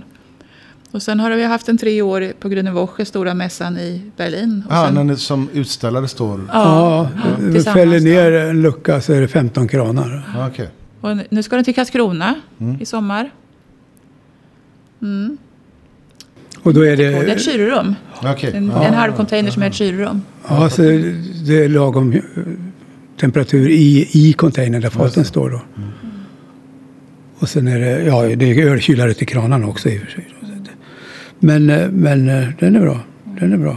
Och 0.92 1.02
sen 1.02 1.20
har 1.20 1.30
vi 1.30 1.44
haft 1.44 1.68
en 1.68 1.78
tre 1.78 2.02
år 2.02 2.32
på 2.40 2.48
Grüne 2.48 2.70
Woche, 2.72 3.04
stora 3.04 3.34
mässan 3.34 3.78
i 3.78 4.02
Berlin. 4.16 4.62
Och 4.68 4.74
Ah, 4.76 4.86
sen, 4.86 4.94
när 4.94 5.04
ni 5.04 5.16
som 5.16 5.48
utställare 5.52 6.08
står... 6.08 6.40
Ja, 6.52 7.08
ja, 7.14 7.30
vi 7.38 7.52
tillsammans 7.52 7.80
fäller 7.80 8.00
ner 8.00 8.32
en 8.32 8.62
lucka 8.62 9.00
så 9.00 9.12
är 9.12 9.20
det 9.20 9.28
15 9.28 9.68
kranar. 9.68 10.22
Ah, 10.36 10.46
okej. 10.48 10.68
Och 11.00 11.16
nu 11.30 11.42
ska 11.42 11.56
den 11.56 11.64
till 11.64 11.74
Karlskrona 11.74 12.34
Mm. 12.60 12.80
i 12.80 12.86
sommar. 12.86 13.30
Mm. 15.02 15.38
Och 16.62 16.74
då 16.74 16.80
är 16.86 16.90
Och 16.92 16.96
det 16.96 17.04
är 17.04 17.20
ett 17.20 17.26
det, 17.26 17.38
kylrum. 17.38 17.94
Okej. 18.24 18.50
En, 18.56 18.66
Ja. 18.74 18.84
en 18.84 18.94
halv 18.94 19.12
container 19.12 19.50
som 19.50 19.62
är 19.62 19.66
ett 19.66 19.74
kylrum. 19.74 20.22
ja, 20.48 20.70
så 20.70 20.82
det 21.46 21.64
är 21.64 21.68
lagom 21.68 22.12
eh, 22.12 22.20
temperatur 23.20 23.68
i, 23.68 24.08
i 24.12 24.32
containern 24.32 24.80
där 24.82 24.90
faten 24.90 25.24
står 25.24 25.50
då. 25.50 25.60
Och 27.38 27.48
sen 27.48 27.68
är 27.68 27.78
det, 27.80 28.02
ja 28.02 28.22
det 28.36 28.44
är 28.50 28.66
ölkylare 28.66 29.14
till 29.14 29.26
kranarna 29.26 29.66
också 29.66 29.88
i 29.88 29.98
och 29.98 30.02
för 30.02 30.10
sig. 30.10 30.26
då, 30.30 30.34
det- 30.39 30.39
Men, 31.40 31.70
eh, 31.70 31.90
men 31.90 32.28
eh, 32.28 32.48
den 32.58 32.76
är 32.76 32.80
bra. 32.80 33.00
Den 33.40 33.52
är 33.52 33.56
bra. 33.58 33.76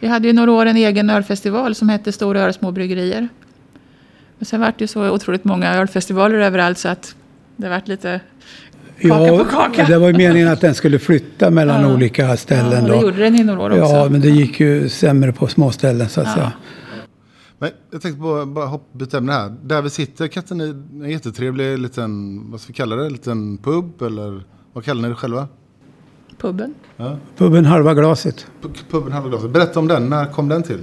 Vi 0.00 0.08
hade 0.08 0.26
ju 0.28 0.32
några 0.32 0.52
år 0.52 0.66
en 0.66 0.76
egen 0.76 1.10
ölfestival 1.10 1.74
som 1.74 1.88
hette 1.88 2.12
Stora 2.12 2.40
öl 2.40 2.52
små 2.54 2.70
bryggerier. 2.72 3.28
Men 4.38 4.46
sen 4.46 4.60
vart 4.60 4.78
det 4.78 4.82
ju 4.82 4.88
så 4.88 5.10
otroligt 5.10 5.44
många 5.44 5.74
ölfestivaler 5.74 6.38
överallt 6.38 6.78
så 6.78 6.88
att 6.88 7.14
det 7.56 7.68
vart 7.68 7.88
lite 7.88 8.20
kaka 9.02 9.38
på 9.38 9.44
kaka. 9.44 9.84
det 9.86 9.98
var 9.98 10.06
ju 10.08 10.12
meningen 10.16 10.48
att 10.48 10.60
den 10.60 10.74
skulle 10.74 10.98
flytta 10.98 11.50
mellan 11.50 11.80
Ja. 11.82 11.94
olika 11.94 12.36
ställen 12.36 12.72
ja, 12.72 12.80
det 12.92 13.00
då. 13.00 13.02
gjorde 13.02 13.16
den 13.16 13.34
i 13.36 13.44
några 13.44 13.60
år 13.60 13.70
också. 13.70 13.94
Ja, 13.94 14.08
men 14.10 14.20
det 14.20 14.28
gick 14.30 14.60
ju 14.60 14.88
sämre 14.88 15.32
på 15.32 15.46
små 15.46 15.70
ställen 15.70 16.08
så 16.08 16.20
att 16.20 16.26
Ja. 16.26 16.34
säga. 16.34 16.52
Men 17.58 17.70
jag 17.92 18.02
tänkte 18.02 18.20
bara, 18.20 18.46
bara 18.46 18.66
hoppa, 18.66 19.16
ämne 19.18 19.32
här. 19.32 19.54
Där 19.62 19.82
vi 19.82 19.90
sitter, 19.90 20.26
katten 20.28 20.60
är 20.60 20.68
en 21.04 21.10
jättetrevlig 21.10 21.78
liten, 21.78 22.40
vad 22.50 22.60
ska 22.60 22.68
vi 22.68 22.74
kalla 22.74 22.96
det, 22.96 23.10
liten 23.10 23.58
pub 23.58 24.02
eller 24.02 24.42
vad 24.72 24.84
kallar 24.84 25.02
ni 25.02 25.08
det 25.08 25.14
själva? 25.14 25.48
Puben. 26.44 26.74
Ja. 26.96 27.16
Puben 27.36 27.64
halva 27.64 27.94
glaset. 27.94 28.46
Puben 28.90 29.12
Halva 29.12 29.28
glaset. 29.28 29.50
Berätta 29.50 29.78
om 29.80 29.88
den, 29.88 30.08
när 30.10 30.26
kom 30.26 30.48
den 30.48 30.62
till? 30.62 30.78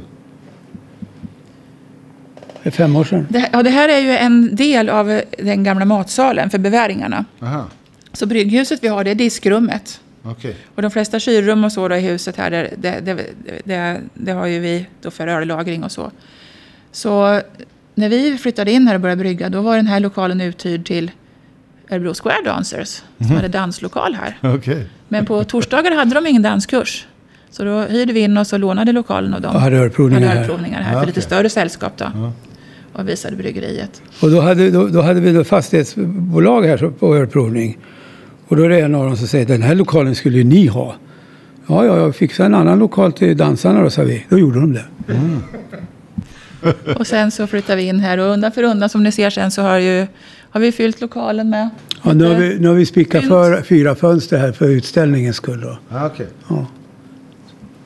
Det 2.63 2.69
är 2.69 2.71
fem 2.71 2.95
år 2.95 3.03
sedan. 3.03 3.27
Det, 3.29 3.49
ja, 3.53 3.63
det 3.63 3.69
här 3.69 3.89
är 3.89 3.99
ju 3.99 4.11
en 4.11 4.55
del 4.55 4.89
av 4.89 5.21
den 5.38 5.63
gamla 5.63 5.85
matsalen 5.85 6.49
för 6.49 6.57
beväringarna. 6.57 7.25
Aha, 7.41 7.65
Så 8.13 8.25
brygghuset 8.25 8.83
vi 8.83 8.88
har 8.88 9.03
det 9.03 9.11
är 9.11 9.15
diskrummet. 9.15 10.01
okej. 10.23 10.55
Och 10.75 10.81
de 10.81 10.91
flesta 10.91 11.19
kylrum 11.19 11.63
och 11.63 11.71
så 11.71 11.88
då 11.88 11.95
i 11.95 11.99
huset 11.99 12.38
här, 12.38 12.51
det, 12.51 12.69
det, 12.77 12.99
det, 13.01 13.25
det, 13.63 14.01
det 14.13 14.31
har 14.31 14.45
ju 14.47 14.59
vi 14.59 14.85
då 15.01 15.11
för 15.11 15.27
öllagring 15.27 15.83
och 15.83 15.91
så. 15.91 16.11
Så 16.91 17.41
när 17.95 18.09
vi 18.09 18.38
flyttade 18.38 18.71
in 18.71 18.88
här 18.88 18.95
och 18.95 19.01
började 19.01 19.19
brygga, 19.19 19.49
då 19.49 19.61
var 19.61 19.75
den 19.75 19.88
här 19.88 19.99
lokalen 19.99 20.41
uthyrd 20.41 20.85
till 20.85 21.11
Örebro 21.89 22.13
Square 22.13 22.41
Dancers, 22.45 23.01
som 23.17 23.31
hade 23.31 23.47
danslokal 23.47 24.15
här. 24.15 24.38
Okej. 24.55 24.88
Men 25.11 25.25
på 25.25 25.43
torsdagar 25.43 25.91
hade 25.95 26.15
de 26.15 26.27
ingen 26.27 26.41
danskurs. 26.41 27.07
Så 27.49 27.63
då 27.63 27.81
hyrde 27.81 28.13
vi 28.13 28.19
in 28.19 28.38
oss 28.38 28.53
och 28.53 28.59
lånade 28.59 28.91
lokalen 28.91 29.33
av 29.33 29.41
dem. 29.41 29.55
Och 29.55 29.61
hade 29.61 29.77
ölprovningar 29.77 30.21
hade 30.21 30.33
här. 30.33 30.41
ölprovningar 30.41 30.81
här 30.81 30.99
för 30.99 31.07
lite 31.07 31.21
större 31.21 31.49
sällskap 31.49 31.97
då. 31.97 32.05
Ja. 32.13 32.31
Och 32.93 33.09
visade 33.09 33.35
bryggeriet. 33.35 34.01
Och 34.21 34.31
då 34.31 34.41
hade, 34.41 34.71
då, 34.71 34.88
då 34.88 35.01
hade 35.01 35.19
vi 35.19 35.33
då 35.33 35.43
fastighetsbolag 35.43 36.63
här 36.63 36.91
på 36.99 37.15
ölprovning. 37.15 37.77
Och 38.47 38.55
då 38.55 38.63
är 38.63 38.69
det 38.69 38.79
en 38.79 38.95
av 38.95 39.05
dem 39.05 39.17
som 39.17 39.27
säger 39.27 39.45
den 39.45 39.61
här 39.61 39.75
lokalen 39.75 40.15
skulle 40.15 40.38
ju 40.38 40.43
ni 40.43 40.67
ha. 40.67 40.95
Ja, 41.67 41.85
ja, 41.85 41.97
jag 41.97 42.15
fixade 42.15 42.47
en 42.47 42.55
annan 42.55 42.79
lokal 42.79 43.13
till 43.13 43.38
dansarna 43.38 43.81
då, 43.81 43.89
sa 43.89 44.01
vi. 44.01 44.25
Då 44.29 44.39
gjorde 44.39 44.59
de 44.59 44.73
det. 44.73 44.85
Och 46.95 47.07
sen 47.07 47.31
så 47.31 47.47
flyttade 47.47 47.75
vi 47.75 47.88
in 47.88 47.99
här 47.99 48.17
och 48.17 48.25
undan 48.25 48.51
för 48.51 48.63
undan 48.63 48.89
som 48.89 49.03
ni 49.03 49.11
ser 49.11 49.29
sen 49.29 49.51
så 49.51 49.61
har, 49.61 49.77
ju, 49.77 50.07
har 50.52 50.60
vi 50.61 50.72
fyllt 50.72 51.02
lokalen 51.02 51.49
med 51.49 51.69
Ja, 52.03 52.14
nu, 52.14 52.26
har 52.26 52.36
vi, 52.36 52.60
nu 52.60 52.68
har 52.68 52.76
vi 52.76 52.86
spikat 52.86 53.28
för 53.28 53.61
fyra 53.61 53.95
fönster 53.95 54.38
här 54.38 54.52
för 54.52 54.69
utställningens 54.69 55.36
skull. 55.36 55.61
Då. 55.61 55.78
Ja, 55.90 56.06
okej. 56.06 56.28
Ja. 56.48 56.65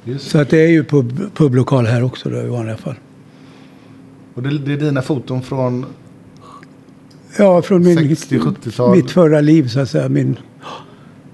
Just. 0.04 0.30
Så 0.30 0.38
att 0.38 0.50
det 0.50 0.58
är 0.58 0.68
ju 0.68 0.84
pub, 0.84 1.36
publokal 1.36 1.86
här 1.86 2.04
också 2.04 2.30
då, 2.30 2.38
i 2.38 2.48
vanliga 2.48 2.78
fall. 2.78 2.96
Och 4.34 4.44
det, 4.44 4.58
det 4.58 4.74
är 4.74 4.78
dina 4.78 5.02
foton 5.02 5.42
från... 5.42 5.86
Ja, 7.38 7.62
från 7.62 7.84
min, 7.84 7.98
60, 7.98 8.38
70-tal. 8.38 8.96
mitt 8.96 9.12
förra 9.12 9.42
liv 9.42 9.68
så 9.68 9.80
att 9.80 9.90
säga. 9.90 10.10
Min, 10.10 10.38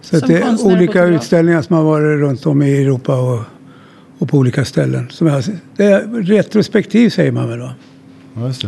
så 0.01 0.17
att 0.17 0.27
det 0.27 0.37
är 0.37 0.65
olika 0.65 0.93
fotograf. 0.93 1.21
utställningar 1.21 1.61
som 1.61 1.75
har 1.75 1.83
varit 1.83 2.19
runt 2.19 2.45
om 2.45 2.61
i 2.61 2.81
Europa 2.81 3.21
och, 3.21 3.39
och 4.17 4.29
på 4.29 4.37
olika 4.37 4.65
ställen. 4.65 5.09
Som 5.09 5.27
jag, 5.27 5.43
det 5.75 5.85
är 5.85 6.07
retrospektiv 6.23 7.09
säger 7.09 7.31
man 7.31 7.49
väl 7.49 7.59
då? 7.59 7.71
Ja, 8.33 8.47
just 8.47 8.65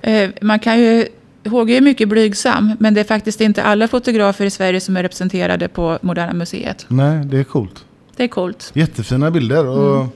det. 0.00 0.22
Eh, 0.22 0.30
Man 0.40 0.58
kan 0.58 0.80
ju... 0.80 1.06
HG 1.44 1.70
är 1.76 1.80
mycket 1.80 2.08
blygsam, 2.08 2.72
men 2.80 2.94
det 2.94 3.00
är 3.00 3.04
faktiskt 3.04 3.40
inte 3.40 3.62
alla 3.62 3.88
fotografer 3.88 4.44
i 4.44 4.50
Sverige 4.50 4.80
som 4.80 4.96
är 4.96 5.02
representerade 5.02 5.68
på 5.68 5.98
Moderna 6.02 6.32
Museet. 6.32 6.86
Nej, 6.88 7.24
det 7.24 7.38
är 7.38 7.44
coolt. 7.44 7.84
Det 8.16 8.24
är 8.24 8.28
coolt. 8.28 8.70
Jättefina 8.74 9.30
bilder 9.30 9.66
och 9.66 10.06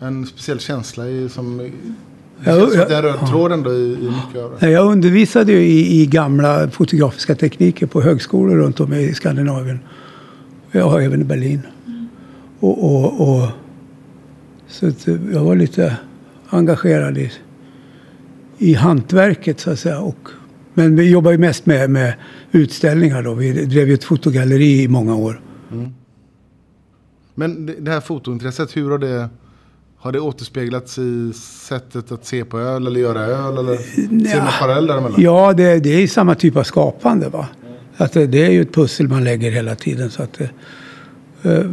Mm. 0.00 0.16
en 0.20 0.26
speciell 0.26 0.60
känsla 0.60 1.08
i, 1.08 1.28
som... 1.28 1.58
Det 1.58 2.44
känns 2.44 2.58
som 2.70 2.78
ja, 2.78 2.82
att 2.82 2.88
det 2.88 2.94
är 2.94 3.02
en 3.02 3.02
röd 3.02 3.26
tråd 3.30 3.52
ändå 3.52 3.72
i, 3.72 3.92
i 3.92 3.96
mycket 4.26 4.42
av 4.42 4.56
det. 4.60 4.70
Jag 4.70 4.86
undervisade 4.92 5.52
ju 5.52 5.58
i, 5.58 6.02
i 6.02 6.06
gamla 6.06 6.70
fotografiska 6.70 7.34
tekniker 7.34 7.86
på 7.86 8.02
högskolor 8.02 8.56
runt 8.56 8.80
om 8.80 8.92
i 8.92 9.14
Skandinavien. 9.14 9.78
Jag 10.70 10.88
har 10.90 11.00
även 11.00 11.20
i 11.20 11.24
Berlin. 11.24 11.62
Och, 12.60 12.84
och, 12.84 13.20
och, 13.20 13.48
så 14.68 14.86
att 14.88 15.06
jag 15.06 15.44
var 15.44 15.56
lite 15.56 15.96
engagerad 16.48 17.18
i, 17.18 17.32
i 18.58 18.74
hantverket 18.74 19.60
så 19.60 19.70
att 19.70 19.78
säga. 19.78 20.00
Och, 20.00 20.28
men 20.74 20.96
vi 20.96 21.10
jobbar 21.10 21.30
ju 21.30 21.38
mest 21.38 21.66
med, 21.66 21.90
med 21.90 22.14
utställningar 22.52 23.22
då. 23.22 23.34
Vi 23.34 23.64
drev 23.64 23.88
ju 23.88 23.94
ett 23.94 24.04
fotogalleri 24.04 24.82
i 24.82 24.88
många 24.88 25.14
år. 25.14 25.40
Men 27.34 27.66
det, 27.66 27.90
här 27.90 28.00
fotointresset, 28.00 28.76
hur 28.76 28.90
har 28.90 28.98
det... 28.98 29.28
Har 29.96 30.12
det 30.12 30.20
återspeglats 30.20 30.98
i 30.98 31.32
sättet 31.68 32.12
att 32.12 32.26
se 32.26 32.44
på 32.44 32.58
öl 32.58 32.86
eller 32.86 33.00
göra 33.00 33.20
öl? 33.20 33.58
Eller 33.58 33.76
ser 33.76 34.08
du 34.08 34.38
några 34.38 34.50
parallell 34.60 34.86
däremellan? 34.86 35.22
Ja, 35.22 35.52
det, 35.52 35.78
det 35.78 36.02
är 36.02 36.06
samma 36.06 36.34
typ 36.34 36.56
av 36.56 36.62
skapande. 36.62 37.28
Va? 37.28 37.48
Att 37.96 38.12
det, 38.12 38.26
det 38.26 38.46
är 38.46 38.50
ju 38.50 38.62
ett 38.62 38.74
pussel 38.74 39.08
man 39.08 39.24
lägger 39.24 39.50
hela 39.50 39.74
tiden. 39.74 40.10
Så 40.10 40.22
att, 40.22 40.38
det, 40.38 40.50
eh, 41.50 41.70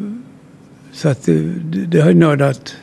så 0.92 1.10
att 1.10 1.24
det, 1.26 1.42
det, 1.42 1.86
det 1.86 2.02
har 2.02 2.10
ju 2.10 2.18
nördat. 2.18 2.76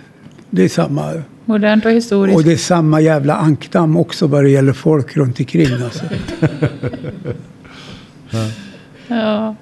Det 0.51 0.65
är 0.65 0.69
samma. 0.69 1.13
Modernt 1.49 1.85
och 1.85 1.91
historiskt. 1.93 2.37
Och 2.37 2.45
det 2.45 2.53
är 2.53 2.57
samma 2.57 3.01
jävla 3.01 3.35
ankdamm 3.35 3.97
också 3.97 4.27
vad 4.27 4.45
det 4.45 4.51
gäller 4.51 4.73
folk 4.73 5.17
runt 5.17 5.41
omkring. 5.41 5.83
Alltså. 5.85 6.05
Ja. 9.11 9.55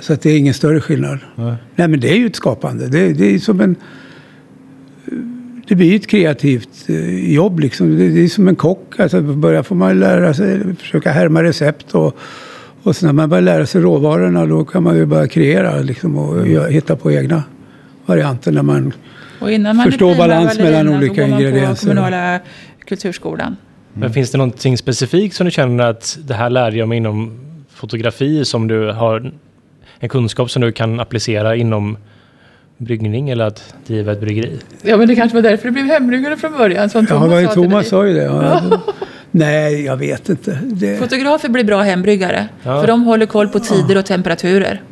Så 0.00 0.12
att 0.12 0.22
det 0.22 0.30
är 0.30 0.38
ingen 0.38 0.54
större 0.54 0.80
skillnad. 0.80 1.18
Nej. 1.34 1.54
Nej, 1.74 1.88
men 1.88 2.00
det 2.00 2.10
är 2.12 2.16
ju 2.16 2.26
ett 2.26 2.36
skapande. 2.36 2.88
Det, 2.88 3.12
det 3.12 3.34
är 3.34 3.38
som 3.38 3.60
en... 3.60 3.76
Det 5.68 5.74
blir 5.74 5.86
ju 5.90 5.96
ett 5.96 6.06
kreativt 6.06 6.88
eh, 6.88 7.34
jobb 7.34 7.60
liksom. 7.60 7.98
Det, 7.98 8.08
det 8.08 8.20
är 8.20 8.28
som 8.28 8.48
en 8.48 8.56
kock. 8.56 9.00
Alltså, 9.00 9.20
början 9.20 9.64
får 9.64 9.76
man 9.76 10.00
lära 10.00 10.34
sig, 10.34 10.76
försöka 10.76 11.12
härma 11.12 11.42
recept 11.42 11.94
och, 11.94 12.16
och 12.82 12.96
sen 12.96 13.06
när 13.06 13.12
man 13.12 13.28
börjar 13.28 13.42
lära 13.42 13.66
sig 13.66 13.80
råvarorna 13.80 14.46
då 14.46 14.64
kan 14.64 14.82
man 14.82 14.96
ju 14.96 15.06
börja 15.06 15.28
kreera 15.28 15.80
liksom, 15.80 16.18
och 16.18 16.46
gö- 16.46 16.68
hitta 16.68 16.96
på 16.96 17.12
egna 17.12 17.42
varianter 18.06 18.52
när 18.52 18.62
man... 18.62 18.92
Och 19.42 19.52
innan 19.52 19.76
man 19.76 19.84
Förstå 19.86 20.14
balans 20.14 20.58
mellan 20.58 20.88
olika 20.88 21.14
då 21.14 21.22
går 21.22 21.30
man 21.30 21.40
ingredienser. 21.40 21.88
kommunala 21.88 22.40
kulturskolan. 22.84 23.56
Men 23.94 24.12
finns 24.12 24.30
det 24.30 24.38
någonting 24.38 24.78
specifikt 24.78 25.36
som 25.36 25.44
du 25.44 25.50
känner 25.50 25.84
att 25.84 26.18
det 26.24 26.34
här 26.34 26.50
lärde 26.50 26.76
jag 26.76 26.88
mig 26.88 26.96
inom 26.98 27.40
fotografi 27.74 28.44
som 28.44 28.68
du 28.68 28.92
har 28.92 29.32
en 29.98 30.08
kunskap 30.08 30.50
som 30.50 30.62
du 30.62 30.72
kan 30.72 31.00
applicera 31.00 31.56
inom 31.56 31.96
bryggning 32.76 33.30
eller 33.30 33.44
att 33.44 33.74
driva 33.86 34.12
ett 34.12 34.20
bryggeri? 34.20 34.58
Ja, 34.82 34.96
men 34.96 35.08
det 35.08 35.14
kanske 35.14 35.36
var 35.36 35.42
därför 35.42 35.64
det 35.64 35.72
blev 35.72 35.86
hembryggare 35.86 36.36
från 36.36 36.52
början. 36.52 36.90
Som 36.90 37.06
Ja, 37.10 37.14
Thomas 37.14 37.30
vad 37.30 37.42
sa 37.44 37.52
till 37.52 37.62
Thomas 37.62 37.88
sa 37.88 38.06
ju 38.06 38.14
det. 38.14 38.22
Ja. 38.22 38.62
Nej, 39.30 39.84
jag 39.84 39.96
vet 39.96 40.28
inte. 40.28 40.58
Det, 40.62 40.98
Fotografer 40.98 41.48
blir 41.48 41.64
bra 41.64 41.82
hembryggare. 41.82 42.48
Ja. 42.62 42.80
För 42.80 42.86
de 42.86 43.02
håller 43.02 43.26
koll 43.26 43.48
på 43.48 43.58
tider 43.58 43.96
och 43.98 44.06
temperaturer. 44.06 44.82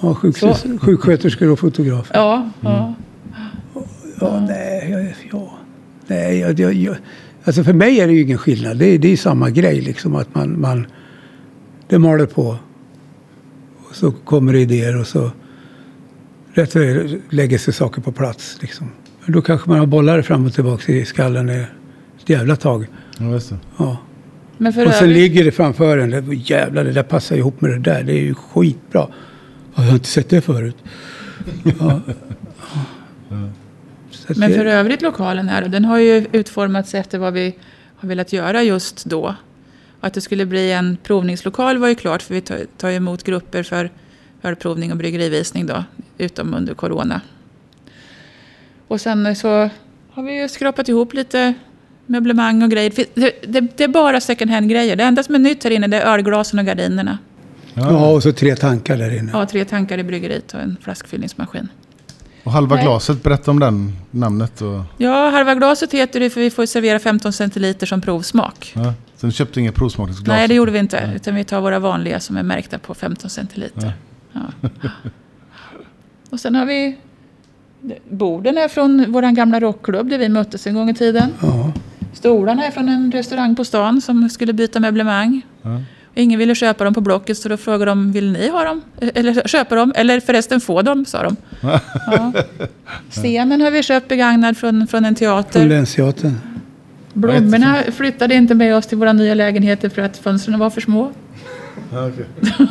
ja, 0.00 0.14
sjuksköterskor, 0.14 1.50
och 1.50 1.58
fotografer. 1.58 2.16
Ja, 2.16 2.50
ja. 2.60 2.94
Ja, 4.20 4.40
nej, 4.48 4.88
jag, 4.90 5.14
ja, 5.32 5.52
nej 6.06 6.38
jag, 6.38 6.60
jag, 6.60 6.72
jag, 6.74 6.96
alltså 7.44 7.64
för 7.64 7.72
mig 7.72 8.00
är 8.00 8.06
det 8.06 8.12
ju 8.12 8.22
ingen 8.22 8.38
skillnad. 8.38 8.76
Det 8.78 8.86
är, 8.86 8.98
det 8.98 9.08
är 9.12 9.16
samma 9.16 9.50
grej 9.50 9.80
liksom 9.80 10.14
att 10.16 10.34
man, 10.34 10.60
man 10.60 10.86
det 11.88 11.98
maler 11.98 12.26
på. 12.26 12.58
Och 13.88 13.94
så 13.96 14.10
kommer 14.12 14.52
det 14.52 14.60
idéer 14.60 15.00
och 15.00 15.06
så 15.06 15.30
rätt 16.52 16.76
är 16.76 17.18
lägger 17.30 17.58
sig 17.58 17.74
saker 17.74 18.02
på 18.02 18.12
plats 18.12 18.58
liksom. 18.60 18.90
Men 19.24 19.32
då 19.32 19.42
kanske 19.42 19.68
man 19.70 19.78
har 19.78 19.86
bollar 19.86 20.22
fram 20.22 20.46
och 20.46 20.52
tillbaka 20.54 20.92
i 20.92 21.04
skallen 21.04 21.50
i 21.50 21.64
ett 22.20 22.28
jävla 22.30 22.56
tag. 22.56 22.86
Ja. 23.18 23.40
Ja. 23.76 23.96
Men 24.58 24.72
för 24.72 24.86
Och 24.86 24.92
sen 24.92 25.02
övrigt, 25.04 25.16
ligger 25.18 25.44
det 25.44 25.50
framför 25.52 25.98
en. 25.98 26.10
det- 26.10 26.34
Jävlar, 26.34 26.84
det 26.84 26.92
där 26.92 27.02
passar 27.02 27.36
ihop 27.36 27.60
med 27.60 27.70
det 27.70 27.78
där. 27.78 28.02
Det 28.02 28.12
är 28.12 28.22
ju 28.22 28.34
skitbra. 28.34 29.08
Jag 29.74 29.82
har 29.82 29.92
inte 29.92 30.06
sett 30.08 30.28
det 30.30 30.40
förut. 30.40 30.76
Ja. 31.80 32.00
men 34.28 34.50
det- 34.50 34.56
för 34.56 34.64
övrigt 34.66 35.02
lokalen 35.02 35.48
här, 35.48 35.68
den 35.68 35.84
har 35.84 35.98
ju 35.98 36.26
utformats 36.32 36.94
efter 36.94 37.18
vad 37.18 37.32
vi 37.32 37.56
har 37.96 38.08
velat 38.08 38.32
göra 38.32 38.62
just 38.62 39.04
då. 39.04 39.34
Att 40.00 40.14
det 40.14 40.20
skulle 40.20 40.46
bli 40.46 40.72
en 40.72 40.96
provningslokal 41.02 41.78
var 41.78 41.88
ju 41.88 41.94
klart, 41.94 42.22
för 42.22 42.34
vi 42.34 42.40
tar, 42.40 42.58
tar 42.76 42.88
ju 42.88 42.96
emot 42.96 43.22
grupper 43.24 43.62
för 43.62 43.90
ölprovning 44.42 44.90
och 44.92 44.98
bryggerivisning 44.98 45.66
då, 45.66 45.84
utom 46.18 46.54
under 46.54 46.74
corona. 46.74 47.20
Och 48.88 49.00
sen 49.00 49.36
så 49.36 49.70
har 50.10 50.22
vi 50.22 50.40
ju 50.40 50.48
skrapat 50.48 50.88
ihop 50.88 51.14
lite 51.14 51.54
möblemang 52.06 52.62
och 52.62 52.70
grejer. 52.70 52.92
Det, 53.14 53.42
det, 53.48 53.60
det 53.76 53.84
är 53.84 53.88
bara 53.88 54.20
second 54.20 54.50
hand-grejer. 54.50 54.96
Det 54.96 55.04
enda 55.04 55.22
som 55.22 55.34
är 55.34 55.38
nytt 55.38 55.64
här 55.64 55.70
inne 55.70 55.86
det 55.86 56.00
är 56.00 56.12
ölglasen 56.14 56.58
och 56.58 56.64
gardinerna. 56.66 57.18
Ja, 57.74 58.10
och 58.12 58.22
så 58.22 58.32
tre 58.32 58.56
tankar 58.56 58.96
där 58.96 59.18
inne. 59.18 59.30
Ja, 59.32 59.46
tre 59.46 59.64
tankar 59.64 59.98
i 59.98 60.04
bryggeriet 60.04 60.54
och 60.54 60.60
en 60.60 60.76
flaskfyllningsmaskin. 60.82 61.68
Och 62.46 62.52
halva 62.52 62.74
Nej. 62.76 62.84
glaset, 62.84 63.22
berätta 63.22 63.50
om 63.50 63.60
den 63.60 63.92
namnet. 64.10 64.60
Och, 64.62 64.80
Ja, 64.98 65.30
halva 65.30 65.54
glaset 65.54 65.92
heter 65.92 66.20
det 66.20 66.30
för 66.30 66.40
vi 66.40 66.50
får 66.50 66.66
servera 66.66 66.98
15 66.98 67.32
centiliter 67.32 67.86
som 67.86 68.00
provsmak. 68.00 68.72
ja. 68.76 68.94
Sen 69.16 69.32
köpte 69.32 69.60
inget 69.60 69.74
provsmakningsglas. 69.74 70.28
Nej, 70.36 70.48
det 70.48 70.54
gjorde 70.54 70.72
vi 70.72 70.78
inte. 70.78 71.12
Utan 71.16 71.34
vi 71.34 71.44
tar 71.44 71.60
våra 71.60 71.78
vanliga 71.78 72.20
som 72.20 72.36
är 72.36 72.42
märkta 72.42 72.78
på 72.78 72.94
15 72.94 73.30
centiliter. 73.30 73.92
Ja. 74.32 74.40
Och 76.30 76.40
sen 76.40 76.54
har 76.54 76.66
vi 76.66 76.96
borden 78.10 78.58
är 78.58 78.68
från 78.68 79.04
vår 79.12 79.22
gamla 79.22 79.60
rockklubb 79.60 80.08
där 80.10 80.18
vi 80.18 80.28
möttes 80.28 80.66
en 80.66 80.74
gång 80.74 80.90
i 80.90 80.94
tiden. 80.94 81.30
Ja. 81.42 81.72
Stolarna 82.12 82.64
är 82.66 82.70
från 82.70 82.88
en 82.88 83.12
restaurang 83.12 83.56
på 83.56 83.64
stan 83.64 84.00
som 84.00 84.28
skulle 84.28 84.52
byta 84.52 84.80
möblemang. 84.80 85.42
Ja. 85.62 85.80
Ingen 86.18 86.38
ville 86.38 86.54
köpa 86.54 86.84
dem 86.84 86.94
på 86.94 87.00
Blocket 87.00 87.38
så 87.38 87.48
då 87.48 87.56
frågade 87.56 87.84
de, 87.90 88.12
vill 88.12 88.32
ni 88.32 88.48
ha 88.48 88.64
dem? 88.64 88.82
Eller 89.00 89.48
köpa 89.48 89.74
dem? 89.74 89.92
Eller 89.96 90.20
förresten 90.20 90.60
få 90.60 90.82
dem, 90.82 91.04
sa 91.04 91.22
de. 91.22 91.36
Ja. 92.06 92.32
Scenen 93.10 93.60
har 93.60 93.70
vi 93.70 93.82
köpt 93.82 94.08
begagnad 94.08 94.56
från, 94.56 94.86
från 94.86 95.04
en 95.04 95.16
Från 95.16 95.42
teater. 95.42 95.66
Länsteatern. 95.66 96.34
Blommorna 97.12 97.82
flyttade 97.92 98.34
inte 98.34 98.54
med 98.54 98.76
oss 98.76 98.86
till 98.86 98.98
våra 98.98 99.12
nya 99.12 99.34
lägenheter 99.34 99.88
för 99.88 100.02
att 100.02 100.16
fönstren 100.16 100.58
var 100.58 100.70
för 100.70 100.80
små. 100.80 101.12
Okej. 101.92 102.26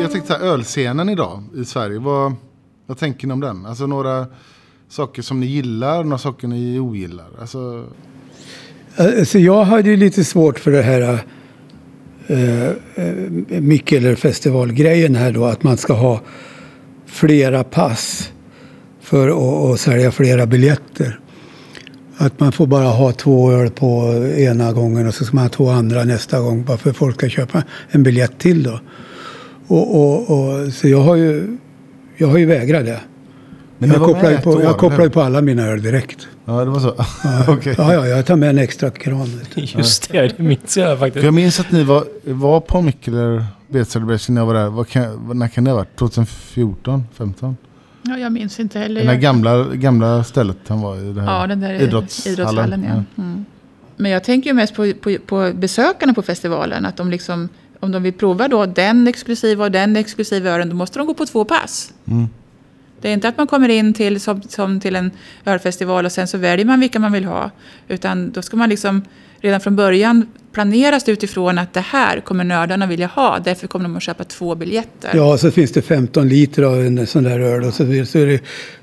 Jag 0.00 0.10
tänkte 0.12 0.32
så 0.32 0.38
här, 0.38 0.46
ölscenen 0.46 1.08
idag 1.08 1.44
i 1.56 1.64
Sverige. 1.64 1.98
Vad, 1.98 2.34
vad 2.86 2.98
tänker 2.98 3.26
ni 3.26 3.32
om 3.32 3.40
den? 3.40 3.66
Alltså 3.66 3.86
några 3.86 4.26
saker 4.92 5.22
som 5.22 5.40
ni 5.40 5.46
gillar, 5.46 6.04
några 6.04 6.18
saker 6.18 6.48
ni 6.48 6.78
ogillar. 6.78 7.26
Alltså, 7.40 7.86
Alltså 8.96 9.38
jag 9.38 9.64
hade 9.64 9.90
ju 9.90 9.96
lite 9.96 10.24
svårt 10.24 10.58
för 10.58 10.70
det 10.70 10.82
här 10.82 11.18
eh, 12.26 12.68
eh, 12.68 13.60
Mikkeler-festivalgrejen 13.60 15.14
här 15.16 15.32
då. 15.32 15.44
Att 15.44 15.62
man 15.62 15.76
ska 15.76 15.92
ha 15.92 16.20
flera 17.06 17.64
pass 17.64 18.32
för 19.00 19.28
att, 19.28 19.72
att 19.72 19.80
sälja 19.80 20.10
flera 20.10 20.46
biljetter. 20.46 21.20
Att 22.16 22.40
man 22.40 22.52
får 22.52 22.66
bara 22.66 22.88
ha 22.88 23.12
två 23.12 23.52
öl 23.52 23.70
på 23.70 24.14
ena 24.36 24.72
gången 24.72 25.06
och 25.06 25.14
så 25.14 25.24
ska 25.24 25.36
man 25.36 25.44
ha 25.44 25.50
två 25.50 25.68
andra 25.68 26.04
nästa 26.04 26.40
gång. 26.40 26.64
Bara 26.64 26.76
för 26.76 26.90
att 26.90 26.96
folk 26.96 27.14
ska 27.14 27.28
köpa 27.28 27.62
en 27.90 28.02
biljett 28.02 28.38
till 28.38 28.62
då. 28.62 28.80
Och, 29.66 29.96
och, 29.96 30.30
och, 30.30 30.72
så 30.72 30.88
jag 30.88 31.00
har 31.00 31.16
ju, 31.16 31.58
jag 32.16 32.28
har 32.28 32.38
ju 32.38 32.46
vägrat 32.46 32.84
det. 32.84 33.00
Men 33.86 33.90
jag 33.90 33.98
var 34.00 34.06
kopplar, 34.14 34.30
ju 34.30 34.38
på, 34.38 34.50
år, 34.50 34.62
jag 34.62 34.78
kopplar 34.78 35.04
ju 35.04 35.10
på 35.10 35.22
alla 35.22 35.40
mina 35.40 35.62
öl 35.62 35.82
direkt. 35.82 36.28
ja, 36.44 36.64
det 36.64 36.70
var 36.70 36.80
så. 36.80 36.94
Okej. 37.52 37.74
Ja, 37.78 37.94
ja, 37.94 38.06
jag 38.06 38.26
tar 38.26 38.36
med 38.36 38.50
en 38.50 38.58
extra 38.58 38.90
kran. 38.90 39.40
Just 39.54 40.12
det, 40.12 40.36
det 40.36 40.42
minns 40.42 40.76
jag 40.76 40.98
faktiskt. 40.98 41.24
jag 41.24 41.34
minns 41.34 41.60
att 41.60 41.70
ni 41.72 41.82
var, 41.84 42.04
var 42.24 42.60
på 42.60 42.82
Mikkeler 42.82 43.44
Beat 43.68 43.88
Celebration 43.88 44.34
när 44.34 44.40
jag 44.42 44.46
var 44.46 44.54
där. 44.54 44.68
Vad 44.68 44.88
kan, 44.88 45.30
när 45.38 45.48
kan 45.48 45.64
det 45.64 45.70
ha 45.70 45.76
varit? 45.78 45.96
2014? 45.96 47.04
15? 47.14 47.56
Ja, 48.02 48.18
jag 48.18 48.32
minns 48.32 48.60
inte 48.60 48.78
heller. 48.78 49.00
Det 49.00 49.06
här 49.06 49.12
Jag- 49.14 49.22
gamla, 49.22 49.64
gamla 49.74 50.24
stället 50.24 50.56
han 50.68 50.80
var 50.80 50.96
i. 50.96 51.12
Det 51.12 51.20
här 51.20 51.40
Ja, 51.40 51.46
den 51.46 51.60
där 51.60 51.74
idrottshallen. 51.74 52.32
idrottshallen. 52.38 52.84
ja. 53.16 53.22
Mm. 53.22 53.44
Men 53.96 54.10
jag 54.10 54.24
tänker 54.24 54.50
ju 54.50 54.54
mest 54.54 54.74
på, 54.74 54.92
på, 55.00 55.16
på 55.26 55.52
besökarna 55.54 56.14
på 56.14 56.22
festivalen. 56.22 56.86
Att 56.86 56.96
de 56.96 57.10
liksom, 57.10 57.48
om 57.80 57.92
de 57.92 58.02
vill 58.02 58.12
prova 58.12 58.48
då 58.48 58.66
den 58.66 59.06
exklusiva 59.08 59.64
och 59.64 59.70
den 59.70 59.96
exklusiva 59.96 60.50
ölen, 60.50 60.68
då 60.68 60.76
måste 60.76 60.98
de 60.98 61.06
gå 61.06 61.14
på 61.14 61.26
två 61.26 61.44
pass. 61.44 61.92
Mm. 62.06 62.28
Det 63.02 63.08
är 63.08 63.12
inte 63.12 63.28
att 63.28 63.38
man 63.38 63.46
kommer 63.46 63.68
in 63.68 63.94
till, 63.94 64.20
som, 64.20 64.42
som 64.42 64.80
till 64.80 64.96
en 64.96 65.10
ölfestival 65.44 66.04
och 66.04 66.12
sen 66.12 66.28
så 66.28 66.38
väljer 66.38 66.66
man 66.66 66.80
vilka 66.80 66.98
man 66.98 67.12
vill 67.12 67.24
ha. 67.24 67.50
Utan 67.88 68.32
då 68.32 68.42
ska 68.42 68.56
man 68.56 68.68
liksom 68.68 69.02
redan 69.40 69.60
från 69.60 69.76
början 69.76 70.26
planeras 70.52 71.04
det 71.04 71.12
utifrån 71.12 71.58
att 71.58 71.72
det 71.72 71.80
här 71.80 72.20
kommer 72.20 72.44
nördarna 72.44 72.86
vilja 72.86 73.06
ha. 73.06 73.38
Därför 73.38 73.66
kommer 73.66 73.84
de 73.84 73.96
att 73.96 74.02
köpa 74.02 74.24
två 74.24 74.54
biljetter. 74.54 75.10
Ja, 75.14 75.38
så 75.38 75.50
finns 75.50 75.72
det 75.72 75.82
15 75.82 76.28
liter 76.28 76.62
av 76.62 76.80
en 76.80 77.06
sån 77.06 77.24
där 77.24 77.40
öl 77.40 77.64
och 77.64 77.74
så, 77.74 78.04
så 78.06 78.18
är 78.18 78.26
det 78.26 78.40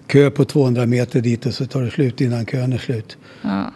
kö 0.08 0.30
på 0.30 0.46
200 0.46 0.86
meter 0.86 1.22
dit 1.22 1.46
och 1.46 1.54
så 1.54 1.66
tar 1.66 1.82
det 1.82 1.92
slut 1.92 2.22
innan 2.22 2.46
kön 2.46 2.74
är 2.74 2.78
slut. 2.78 3.18
Ja. 3.42 3.74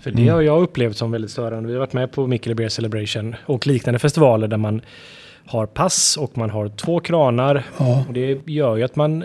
För 0.00 0.10
det 0.10 0.28
har 0.28 0.42
jag 0.42 0.62
upplevt 0.62 0.96
som 0.96 1.10
väldigt 1.10 1.30
störande. 1.30 1.66
Vi 1.66 1.72
har 1.72 1.80
varit 1.80 1.92
med 1.92 2.12
på 2.12 2.26
Mikkele 2.26 2.54
Beer 2.54 2.68
Celebration 2.68 3.34
och 3.46 3.66
liknande 3.66 3.98
festivaler 3.98 4.48
där 4.48 4.56
man 4.56 4.80
har 5.46 5.66
pass 5.66 6.16
och 6.16 6.38
man 6.38 6.50
har 6.50 6.68
två 6.68 7.00
kranar. 7.00 7.64
Ja. 7.78 8.04
Och 8.08 8.14
det 8.14 8.38
gör 8.46 8.76
ju 8.76 8.82
att 8.82 8.96
man... 8.96 9.24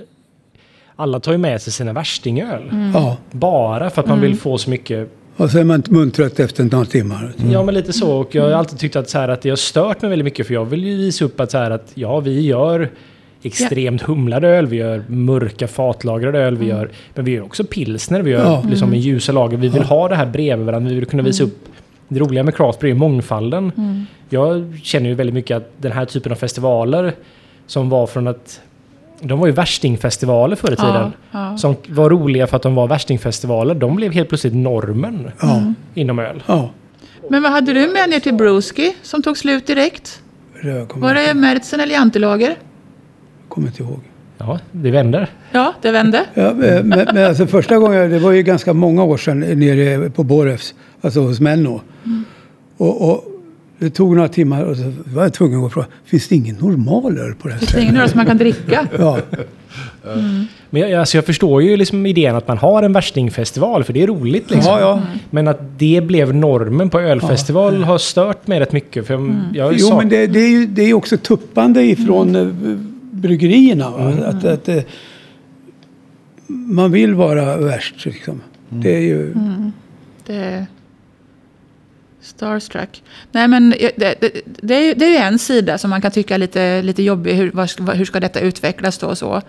Alla 1.00 1.20
tar 1.20 1.32
ju 1.32 1.38
med 1.38 1.62
sig 1.62 1.74
sina 1.74 1.94
värstingöl. 1.94 2.92
Ja, 2.94 3.18
Bara 3.32 3.90
för 3.90 4.02
att 4.02 4.08
man 4.08 4.22
vill 4.22 4.36
få 4.38 4.58
så 4.58 4.70
mycket... 4.70 5.10
och 5.38 5.50
så 5.52 5.60
är 5.60 5.64
man 5.64 5.84
muntrött 5.90 6.40
efter 6.40 6.64
några 6.64 6.86
timmar. 6.86 7.34
Ja, 7.52 7.64
men 7.64 7.74
lite 7.76 7.94
så. 7.94 8.12
Och 8.20 8.36
jag 8.36 8.44
har 8.44 8.52
alltid 8.52 8.80
tyckt 8.80 8.96
att, 8.96 9.10
så 9.10 9.18
här, 9.20 9.30
att 9.30 9.42
det 9.42 9.50
har 9.50 9.56
stört 9.58 10.02
mig 10.02 10.10
väldigt 10.10 10.24
mycket. 10.24 10.48
För 10.48 10.54
jag 10.54 10.66
vill 10.66 10.84
ju 10.84 10.98
visa 10.98 11.26
upp 11.26 11.40
att, 11.40 11.52
så 11.52 11.58
här, 11.58 11.72
att 11.72 11.92
ja, 11.94 12.20
vi 12.20 12.42
gör 12.42 12.90
extremt 13.44 14.02
humlad 14.02 14.44
öl, 14.44 14.66
vi 14.66 14.78
gör 14.78 15.04
mörka 15.08 15.68
fatlagrad 15.68 16.36
öl, 16.36 16.58
vi 16.58 16.66
gör, 16.66 16.90
men 17.16 17.26
vi 17.26 17.32
gör 17.32 17.44
också 17.44 17.64
pilsner, 17.64 18.22
vi 18.22 18.32
gör 18.32 18.44
Ja. 18.44 18.64
liksom 18.70 18.94
en 18.94 19.00
ljusa 19.00 19.32
lager. 19.32 19.58
Vi 19.58 19.68
vill 19.68 19.84
ha 19.84 20.08
det 20.08 20.16
här 20.16 20.26
bredvid 20.26 20.66
varandra, 20.66 20.90
vi 20.90 20.96
vill 20.96 21.06
kunna 21.06 21.24
visa 21.24 21.44
upp 21.44 21.66
det 22.08 22.20
roliga 22.20 22.44
med 22.44 22.56
craft 22.56 22.84
är 22.84 22.94
mångfalden. 22.94 23.72
Jag 24.30 24.80
känner 24.84 25.10
ju 25.10 25.16
väldigt 25.16 25.34
mycket 25.34 25.58
att 25.58 25.72
den 25.78 25.92
här 25.92 26.06
typen 26.06 26.32
av 26.32 26.36
festivaler 26.36 27.14
som 27.68 27.90
var 27.90 28.08
från 28.08 28.28
att 28.28 28.62
de 29.22 29.40
var 29.40 29.48
ju 29.48 29.54
värstingfestivaler 29.54 30.56
förr 30.56 30.72
i 30.72 30.76
Ja, 30.78 30.86
tiden. 30.94 31.14
ja. 31.32 31.58
Som 31.58 31.76
var 31.88 32.10
roliga 32.10 32.48
för 32.48 32.56
att 32.58 32.64
de 32.64 32.76
var 32.76 32.88
värstingfestivaler. 32.88 33.76
De 33.76 33.96
blev 33.96 34.12
helt 34.12 34.30
plötsligt 34.30 34.54
normen 34.56 35.32
Ja, 35.42 35.74
inom 35.94 36.20
öl. 36.20 36.44
ja. 36.46 36.70
Men 37.30 37.44
vad 37.44 37.52
hade 37.52 37.74
du 37.74 37.80
med 37.88 38.10
ner 38.10 38.20
till 38.20 38.34
Broski 38.34 38.96
som 39.02 39.24
tog 39.24 39.38
slut 39.38 39.68
direkt? 39.68 40.22
Var 40.94 41.14
det 41.14 41.34
Mertzen 41.34 41.80
eller 41.80 41.94
Jantelager? 41.94 42.56
kommer 43.50 43.68
inte 43.68 43.84
ihåg. 43.84 44.00
Ja, 44.38 44.60
det 44.72 44.92
vänder. 44.92 45.30
Ja, 45.52 45.74
det 45.82 45.92
vände. 45.92 46.26
Ja, 46.34 46.54
men, 46.54 46.88
men 46.88 47.18
alltså 47.28 47.48
första 47.48 47.78
gången, 47.78 48.10
det 48.10 48.20
var 48.20 48.32
ju 48.32 48.44
ganska 48.44 48.74
många 48.74 49.04
år 49.04 49.18
sedan 49.18 49.40
nere 49.40 50.10
på 50.10 50.24
Borefs, 50.24 50.74
alltså 51.02 51.20
hos 51.20 51.40
Menno. 51.40 51.82
Och, 52.78 53.10
och 53.12 53.24
det 53.80 53.90
tog 53.90 54.16
några 54.16 54.30
timmar 54.30 54.64
och 54.64 54.78
så 54.78 54.94
var 55.06 55.24
jag 55.24 55.34
tvungen 55.34 55.66
att 55.66 55.74
fråga, 55.74 55.88
finns 56.06 56.28
det 56.28 56.36
ingen 56.36 56.56
normal 56.56 57.18
öl 57.18 57.34
på 57.36 57.48
det 57.48 57.54
här 57.54 57.60
Det 57.60 57.78
är 57.78 57.82
ingen 57.82 57.94
stället? 57.94 58.04
öl 58.04 58.10
som 58.10 58.18
man 58.18 58.26
kan 58.26 58.38
dricka. 58.38 58.88
Ja, 59.00 59.20
Men 60.70 60.82
jag, 60.82 60.94
alltså 60.94 61.18
jag 61.18 61.26
förstår 61.26 61.64
ju 61.64 61.78
liksom 61.78 62.06
idén 62.06 62.36
att 62.36 62.48
man 62.48 62.58
har 62.58 62.84
en 62.84 62.94
värstingfestival, 62.94 63.84
för 63.84 63.94
det 63.94 64.04
är 64.04 64.08
roligt. 64.08 64.52
Liksom. 64.52 64.74
ja, 64.74 64.80
ja. 64.80 65.02
Men 65.30 65.48
att 65.48 65.80
det 65.80 66.04
blev 66.04 66.36
normen 66.36 66.90
på 66.90 67.00
ölfestival 67.00 67.84
har 67.84 67.98
stört 67.98 68.48
mig 68.48 68.60
rätt 68.60 68.72
mycket. 68.72 69.08
För 69.08 69.14
jag, 69.14 69.24
jag 69.54 69.74
Jo, 69.78 69.98
men 69.98 70.10
det, 70.10 70.28
det 70.28 70.40
är 70.40 70.50
ju 70.50 70.66
det 70.66 70.82
är 70.82 70.94
också 70.94 71.18
tuppande 71.18 71.84
ifrån 71.84 72.36
eh, 72.36 72.48
bryggerierna. 73.12 73.90
Va? 73.90 74.14
Att, 74.26 74.46
att, 74.46 74.70
eh, 74.70 74.84
man 76.48 76.92
vill 76.92 77.14
vara 77.14 77.58
värst. 77.58 78.06
Liksom. 78.06 78.42
Det 78.70 78.96
är 78.96 79.02
ju... 79.02 79.34
Det 80.26 80.36
är 80.36 80.66
Starstruck. 82.30 83.04
Nej, 83.32 83.48
men 83.48 83.74
eh, 83.74 83.90
det, 83.98 84.16
det, 84.22 84.32
det, 84.62 84.76
är 84.76 84.82
ju, 84.86 84.94
det 84.94 85.06
är 85.06 85.10
ju 85.10 85.16
en 85.18 85.40
sida 85.40 85.78
som 85.78 85.90
man 85.90 86.02
kan 86.02 86.12
tycka 86.12 86.34
är 86.34 86.38
lite, 86.38 86.82
lite 86.82 87.04
jobbig. 87.04 87.34
Hur, 87.34 87.52
var, 87.52 87.68
ska- 87.68 87.84
hur 87.92 88.06
ska 88.06 88.20
detta 88.20 88.40
utvecklas 88.40 88.98
då 88.98 89.08
och 89.08 89.18
så. 89.18 89.42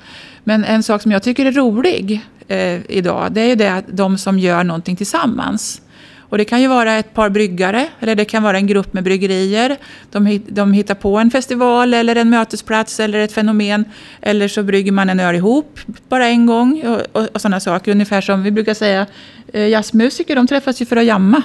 Men 0.44 0.64
en 0.64 0.82
sak 0.82 1.02
som 1.02 1.12
jag 1.12 1.22
tycker 1.22 1.46
är 1.46 1.52
rolig 1.52 2.20
eh, 2.48 2.78
idag, 2.88 3.32
det 3.32 3.40
är 3.40 3.46
ju 3.46 3.54
det 3.54 3.72
att 3.72 3.84
de 3.88 4.18
som 4.18 4.38
gör 4.38 4.64
någonting 4.64 4.96
tillsammans. 4.96 5.82
Och 6.18 6.38
det 6.38 6.44
kan 6.44 6.60
ju 6.60 6.68
vara 6.68 6.92
ett 6.94 7.14
par 7.14 7.30
bryggare, 7.30 7.86
eller 8.00 8.14
det 8.14 8.24
kan 8.24 8.42
vara 8.42 8.56
en 8.56 8.66
grupp 8.66 8.92
med 8.92 9.04
bryggerier. 9.04 9.76
De, 10.10 10.40
de 10.48 10.72
hittar 10.72 10.94
på 10.94 11.18
en 11.18 11.30
festival, 11.30 11.94
eller 11.94 12.16
en 12.16 12.30
mötesplats, 12.30 13.00
eller 13.00 13.18
ett 13.18 13.32
fenomen. 13.32 13.84
Eller 14.22 14.48
så 14.48 14.62
brygger 14.62 14.92
man 14.92 15.10
en 15.10 15.20
öl 15.20 15.34
ihop 15.34 15.80
bara 16.08 16.26
en 16.26 16.46
gång, 16.46 16.82
och, 16.86 17.00
och, 17.22 17.28
och 17.34 17.40
sådana 17.40 17.60
saker. 17.60 17.92
Ungefär 17.92 18.20
som 18.20 18.42
vi 18.42 18.50
brukar 18.50 18.74
säga, 18.74 19.06
eh, 19.52 19.68
jazzmusiker 19.68 20.36
de 20.36 20.46
träffas 20.46 20.82
ju 20.82 20.86
för 20.86 20.96
att 20.96 21.04
jamma. 21.04 21.42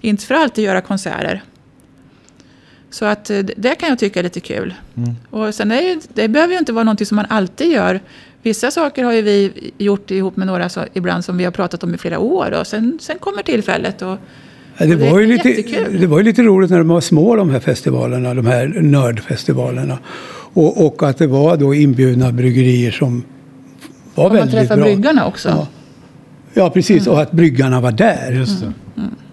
Inte 0.00 0.26
för 0.26 0.34
att 0.34 0.42
alltid 0.42 0.64
göra 0.64 0.80
konserter. 0.80 1.42
Så 2.90 3.04
att 3.04 3.30
eh, 3.30 3.38
det 3.56 3.74
kan 3.74 3.88
jag 3.88 3.98
tycka 3.98 4.18
är 4.20 4.24
lite 4.24 4.40
kul. 4.40 4.74
Och 5.30 5.54
sen 5.54 5.72
är 5.72 5.98
det 6.14 6.28
behöver 6.28 6.52
ju 6.52 6.58
inte 6.58 6.72
vara 6.72 6.84
någonting 6.84 7.06
som 7.06 7.16
man 7.16 7.26
alltid 7.28 7.72
gör. 7.72 8.00
Vissa 8.42 8.70
saker 8.70 9.04
har 9.04 9.12
ju 9.12 9.22
vi 9.22 9.70
gjort 9.78 10.10
ihop 10.10 10.36
med 10.36 10.46
några 10.46 10.68
så, 10.68 10.84
ibland 10.94 11.24
som 11.24 11.36
vi 11.38 11.44
har 11.44 11.52
pratat 11.52 11.84
om 11.84 11.94
i 11.94 11.98
flera 11.98 12.18
år. 12.18 12.60
Och 12.60 12.66
sen, 12.66 12.98
sen 13.00 13.18
kommer 13.18 13.42
tillfället. 13.42 14.02
Och, 14.02 14.18
det, 14.78 14.86
Det 14.86 15.10
var 15.10 15.18
ju 15.20 15.26
lite, 15.26 15.48
jättekul. 15.48 16.00
det 16.00 16.06
var 16.06 16.18
ju 16.18 16.24
lite 16.24 16.42
roligt 16.42 16.70
när 16.70 16.78
de 16.78 16.88
var 16.88 17.00
små 17.00 17.36
de 17.36 17.50
här 17.50 17.60
festivalerna, 17.60 18.34
de 18.34 18.46
här 18.46 18.66
nördfestivalerna. 18.66 19.98
Och, 20.52 20.86
och 20.86 21.02
att 21.02 21.18
det 21.18 21.26
var 21.26 21.56
då 21.56 21.74
inbjudna 21.74 22.32
bryggerier 22.32 22.90
som 22.90 23.24
var 24.14 24.24
och 24.24 24.30
man 24.30 24.38
väldigt 24.38 24.54
träffar 24.54 24.76
bra. 24.76 24.84
bryggarna 24.84 25.26
också. 25.26 25.48
Ja. 25.48 25.66
Ja, 26.58 26.70
precis. 26.70 27.06
Och 27.06 27.20
att 27.20 27.32
bryggarna 27.32 27.80
var 27.80 27.92
där. 27.92 28.32
Just 28.32 28.60
det. 28.60 28.72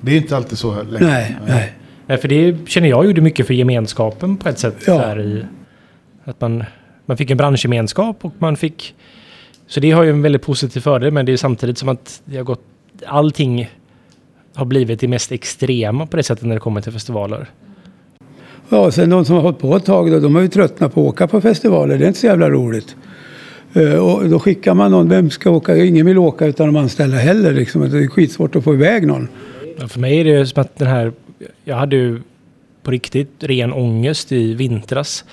Det 0.02 0.12
är 0.12 0.18
inte 0.18 0.38
alltid 0.38 0.58
så 0.58 0.84
lätt. 0.84 1.02
Nej, 1.02 1.36
nej. 1.48 1.74
Nej, 2.08 2.18
för 2.18 2.28
det 2.28 2.70
känner 2.70 2.90
jag 2.90 3.06
gjorde 3.06 3.22
mycket 3.22 3.48
för 3.48 3.54
gemenskapen 3.54 4.38
på 4.38 4.50
ett 4.50 4.60
sätt. 4.60 4.76
Ja. 4.88 4.98
Där 4.98 5.20
i, 5.20 5.46
att 6.24 6.42
man, 6.42 6.64
man 7.06 7.18
fick 7.18 7.32
en 7.32 7.38
branschgemenskap 7.38 8.26
och 8.26 8.34
man 8.40 8.58
fick... 8.58 8.96
Så 9.68 9.80
det 9.80 9.92
har 9.92 10.04
ju 10.04 10.10
en 10.10 10.22
väldigt 10.22 10.42
positiv 10.42 10.82
fördel, 10.82 11.12
men 11.12 11.26
det 11.26 11.34
är 11.34 11.38
samtidigt 11.38 11.78
som 11.78 11.90
att 11.90 12.22
det 12.26 12.38
har 12.38 12.44
gått... 12.44 12.64
Allting 13.06 13.70
har 14.54 14.66
blivit 14.66 15.00
det 15.00 15.08
mest 15.08 15.32
extrema 15.32 16.06
på 16.06 16.18
det 16.18 16.24
sättet 16.24 16.46
när 16.46 16.56
det 16.56 16.62
kommer 16.62 16.82
till 16.82 16.92
festivaler. 16.92 17.50
Ja, 18.70 18.92
sen 18.92 19.10
de 19.10 19.26
som 19.26 19.36
har 19.36 19.42
hållit 19.42 19.60
på 19.60 19.76
ett 19.76 19.86
tag 19.86 20.12
då, 20.12 20.20
de 20.20 20.36
har 20.36 20.42
ju 20.42 20.48
tröttnat 20.48 20.94
på 20.94 21.02
att 21.02 21.08
åka 21.08 21.28
på 21.28 21.42
festivaler. 21.42 21.98
Det 21.98 22.04
är 22.04 22.08
inte 22.08 22.20
så 22.20 22.26
jävla 22.26 22.50
roligt. 22.50 22.96
Eh, 23.74 23.94
Och 23.96 24.30
då 24.30 24.40
skickar 24.40 24.74
man 24.74 24.92
någon, 24.92 25.10
vem 25.10 25.30
ska 25.30 25.50
åka? 25.50 25.76
Ingen 25.78 26.06
vill 26.06 26.18
åka 26.18 26.46
utan 26.46 26.66
de 26.68 26.76
anställda 26.76 27.18
heller. 27.18 27.54
Liksom. 27.54 27.90
Det 27.90 28.04
är 28.04 28.08
skitsvårt 28.08 28.56
att 28.56 28.64
få 28.64 28.74
iväg 28.74 29.08
någon. 29.08 29.28
Ja, 29.80 29.88
För 29.88 30.00
mig 30.00 30.20
är 30.20 30.24
det 30.24 30.46
som 30.48 30.62
att 30.62 30.76
den 30.76 30.88
här... 30.88 31.12
Jag 31.64 31.76
hade 31.76 31.96
ju 31.96 32.22
på 32.84 32.92
riktigt 32.92 33.32
ren 33.40 33.74
ångest 33.74 34.32
i 34.32 34.54
vintras 34.54 35.26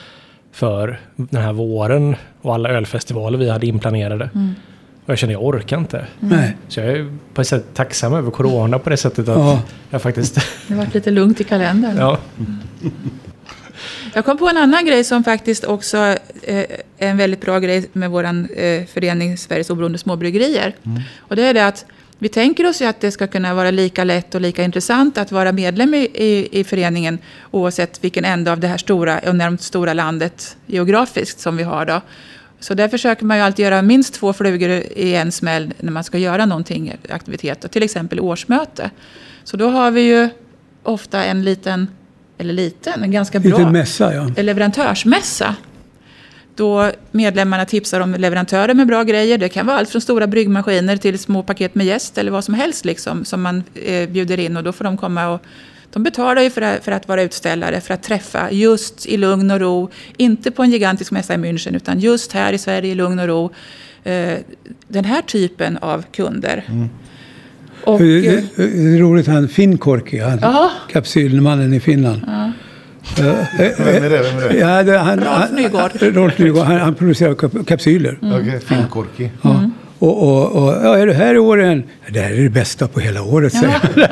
för 0.53 1.01
den 1.17 1.43
här 1.43 1.53
våren 1.53 2.17
och 2.43 2.55
alla 2.55 2.69
ölfestivaler 2.71 3.39
vi 3.39 3.51
hade 3.51 3.67
inplanerade. 3.67 4.31
Och 5.05 5.11
jag 5.11 5.19
kände 5.19 5.33
jag 5.33 5.45
orkar 5.45 5.79
inte. 5.79 6.07
Nej. 6.21 6.57
Så 6.69 6.81
jag 6.81 6.89
är 6.89 7.17
på 7.35 7.41
ett 7.41 7.47
sätt 7.49 7.65
tacksam 7.75 8.15
över 8.15 8.31
corona 8.31 8.79
på 8.79 8.91
det 8.91 8.97
sättet 8.97 9.29
att 9.29 9.39
Ja. 9.39 9.63
jag 9.91 10.03
faktiskt... 10.03 10.35
Det 10.69 10.75
har 10.75 10.81
varit 10.83 10.95
lite 10.95 11.11
lugnt 11.11 11.41
i 11.41 11.45
kalendern. 11.45 11.97
ja. 11.97 12.19
Jag 14.15 14.25
kom 14.25 14.39
på 14.39 14.49
en 14.49 14.57
annan 14.57 14.87
grej 14.87 15.05
som 15.05 15.25
faktiskt 15.25 15.65
också 15.65 15.97
eh, 16.43 16.59
är 16.99 17.09
en 17.09 17.17
väldigt 17.17 17.41
bra 17.41 17.59
grej 17.59 17.91
med 17.93 18.11
vår 18.11 18.25
eh, 18.25 18.87
förening 18.87 19.39
Sveriges 19.39 19.71
oberoende 19.71 19.99
småbryggerier. 19.99 20.77
Och 21.19 21.37
det 21.37 21.43
är 21.43 21.55
det 21.55 21.67
att 21.67 21.87
vi 22.19 22.29
tänker 22.29 22.69
oss 22.69 22.83
ju 22.83 22.87
att 22.87 23.01
det 23.01 23.11
ska 23.11 23.27
kunna 23.27 23.55
vara 23.55 23.71
lika 23.71 24.05
lätt 24.05 24.35
och 24.35 24.41
lika 24.41 24.65
intressant 24.65 25.19
att 25.19 25.33
vara 25.33 25.53
medlem 25.53 25.95
i, 25.95 25.99
i, 25.99 26.61
i 26.61 26.65
föreningen 26.65 27.19
oavsett 27.51 28.05
vilken 28.05 28.25
ände 28.25 28.53
av 28.53 28.61
det 28.61 28.69
här 28.69 28.79
stora, 28.79 29.21
enormt 29.21 29.63
stora 29.63 29.93
landet 29.93 30.57
geografiskt 30.67 31.41
som 31.41 31.57
vi 31.57 31.63
har. 31.63 31.87
Då. 31.87 32.01
Så 32.61 32.75
där 32.75 32.89
försöker 32.89 33.25
man 33.25 33.37
ju 33.37 33.43
alltid 33.43 33.65
göra 33.65 33.83
minst 33.83 34.15
två 34.15 34.33
flugor 34.33 34.71
i 34.97 35.15
en 35.15 35.33
smäll 35.33 35.73
när 35.81 35.93
man 35.93 36.05
ska 36.05 36.19
göra 36.19 36.47
någonting, 36.47 36.97
aktivitet, 37.11 37.73
till 37.73 37.83
exempel 37.83 38.21
årsmöte. 38.21 38.91
Så 39.45 39.57
då 39.57 39.69
har 39.69 39.91
vi 39.91 40.01
ju 40.01 40.29
ofta 40.83 41.25
en 41.25 41.45
liten, 41.45 41.89
eller 42.41 42.55
liten, 42.55 43.03
en 43.03 43.11
ganska 43.11 43.41
bra 43.41 43.71
mässa, 43.71 44.15
ja. 44.15 44.43
leverantörsmässa. 44.43 45.55
Då 46.55 46.91
medlemmarna 47.11 47.65
tipsar 47.65 48.01
om 48.01 48.15
leverantörer 48.15 48.75
med 48.75 48.87
bra 48.87 49.03
grejer. 49.03 49.39
Det 49.39 49.49
kan 49.49 49.67
vara 49.67 49.79
allt 49.79 49.91
från 49.91 50.01
stora 50.01 50.27
bryggmaskiner 50.27 50.97
till 50.97 51.19
små 51.19 51.43
paket 51.43 51.75
med 51.75 51.87
gäst 51.87 52.19
eller 52.19 52.31
vad 52.31 52.45
som 52.45 52.55
helst 52.55 52.85
liksom, 52.85 53.25
som 53.25 53.43
man 53.43 53.65
eh, 53.75 54.09
bjuder 54.09 54.41
in. 54.41 54.57
Och 54.57 54.63
då 54.63 54.73
får 54.73 54.85
de 54.85 54.97
komma 54.97 55.29
och 55.29 55.43
de 55.93 56.03
betalar 56.03 56.43
ju 56.43 56.51
för 56.51 56.63
att, 56.63 56.85
för 56.85 56.93
att 56.93 57.09
vara 57.09 57.23
utställare, 57.23 57.81
för 57.81 57.95
att 57.95 58.03
träffa 58.03 58.51
just 58.51 59.07
i 59.07 59.17
lugn 59.17 59.51
och 59.51 59.61
ro. 59.61 59.91
Inte 60.17 60.51
på 60.51 60.63
en 60.63 60.71
gigantisk 60.71 61.11
mässa 61.11 61.35
i 61.35 61.37
München, 61.37 61.77
utan 61.77 62.01
just 62.01 62.33
här 62.33 62.53
i 62.53 62.59
Sverige 62.59 62.93
i 62.93 62.95
lugn 62.95 63.19
och 63.19 63.27
ro. 63.27 63.51
Eh, 64.05 64.39
den 64.89 65.05
här 65.05 65.23
typen 65.23 65.77
av 65.77 66.05
kunder. 66.13 66.65
Och, 67.85 68.01
Det, 68.01 68.27
eh, 68.27 68.35
det, 68.57 68.67
det 68.67 68.95
är 68.95 68.99
roligt, 68.99 69.27
han 69.27 69.49
Finnkorki, 69.49 70.19
han 70.19 70.39
Jaha. 70.43 70.71
kapsylmannen 70.93 71.75
i 71.75 71.81
Finland. 71.81 72.21
Vem 73.17 73.27
är 74.05 74.11
det? 74.11 74.23
Vem 74.23 74.39
är 74.39 74.49
det? 74.49 74.59
Ja, 74.59 74.83
det, 74.83 74.99
han, 74.99 75.21
Rolf 75.21 75.51
Nygård. 75.53 75.91
Rolf 76.17 76.39
Nygård. 76.39 76.65
Han, 76.67 76.77
han 76.81 76.95
producerar 76.95 77.35
kap- 77.35 77.65
kapsyler. 77.67 78.19
Okej, 78.23 78.61
finkorkig. 78.67 79.33
Ja. 79.43 79.71
Och, 79.99 80.23
och, 80.23 80.53
och 80.63 80.73
ja, 80.85 80.97
är 80.99 81.07
det 81.07 81.13
här 81.15 81.35
i 81.35 81.39
år 81.39 81.61
en... 81.63 81.83
Det 82.09 82.21
här 82.21 82.31
är 82.33 82.43
det 82.43 82.49
bästa 82.51 82.89
på 82.89 83.01
hela 83.01 83.23
året, 83.23 83.53
säger 83.53 83.69
han. 83.69 84.03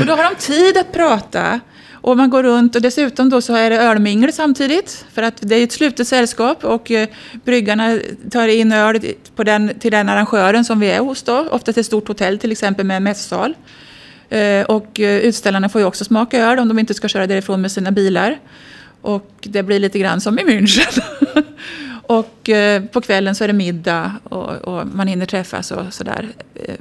Och 0.00 0.06
då 0.06 0.12
har 0.12 0.30
de 0.30 0.36
tid 0.38 0.76
att 0.80 0.92
prata. 0.92 1.60
Och 2.06 2.16
man 2.16 2.30
går 2.30 2.42
runt 2.42 2.76
och 2.76 2.82
dessutom 2.82 3.30
då 3.30 3.40
så 3.40 3.54
är 3.54 3.70
det 3.70 3.76
ölmingel 3.76 4.32
samtidigt. 4.32 5.04
För 5.12 5.22
att 5.22 5.34
det 5.40 5.54
är 5.56 5.64
ett 5.64 5.72
slutet 5.72 6.08
sällskap 6.08 6.64
och 6.64 6.90
eh, 6.90 7.08
bryggarna 7.44 7.98
tar 8.30 8.48
in 8.48 8.72
öl 8.72 9.00
på 9.36 9.44
den, 9.44 9.78
till 9.78 9.90
den 9.90 10.08
arrangören 10.08 10.64
som 10.64 10.80
vi 10.80 10.90
är 10.90 11.00
hos 11.00 11.22
då. 11.22 11.48
Ofta 11.50 11.72
till 11.72 11.80
ett 11.80 11.86
stort 11.86 12.08
hotell 12.08 12.38
till 12.38 12.52
exempel 12.52 12.86
med 12.86 12.96
en 12.96 13.02
mässal. 13.02 13.54
Eh, 14.28 14.62
och 14.62 15.00
eh, 15.00 15.18
utställarna 15.18 15.68
får 15.68 15.80
ju 15.80 15.86
också 15.86 16.04
smaka 16.04 16.38
öl 16.38 16.58
om 16.58 16.68
de 16.68 16.78
inte 16.78 16.94
ska 16.94 17.08
köra 17.08 17.26
därifrån 17.26 17.60
med 17.60 17.72
sina 17.72 17.90
bilar. 17.90 18.38
Och 19.00 19.30
det 19.40 19.62
blir 19.62 19.78
lite 19.78 19.98
grann 19.98 20.20
som 20.20 20.38
i 20.38 20.42
München. 20.42 21.02
och 22.06 22.48
eh, 22.48 22.82
på 22.82 23.00
kvällen 23.00 23.34
så 23.34 23.44
är 23.44 23.48
det 23.48 23.54
middag 23.54 24.12
och, 24.24 24.50
och 24.50 24.86
man 24.86 25.06
hinner 25.06 25.26
träffas 25.26 25.70
och 25.70 25.94
sådär. 25.94 26.28
Eh, 26.54 26.74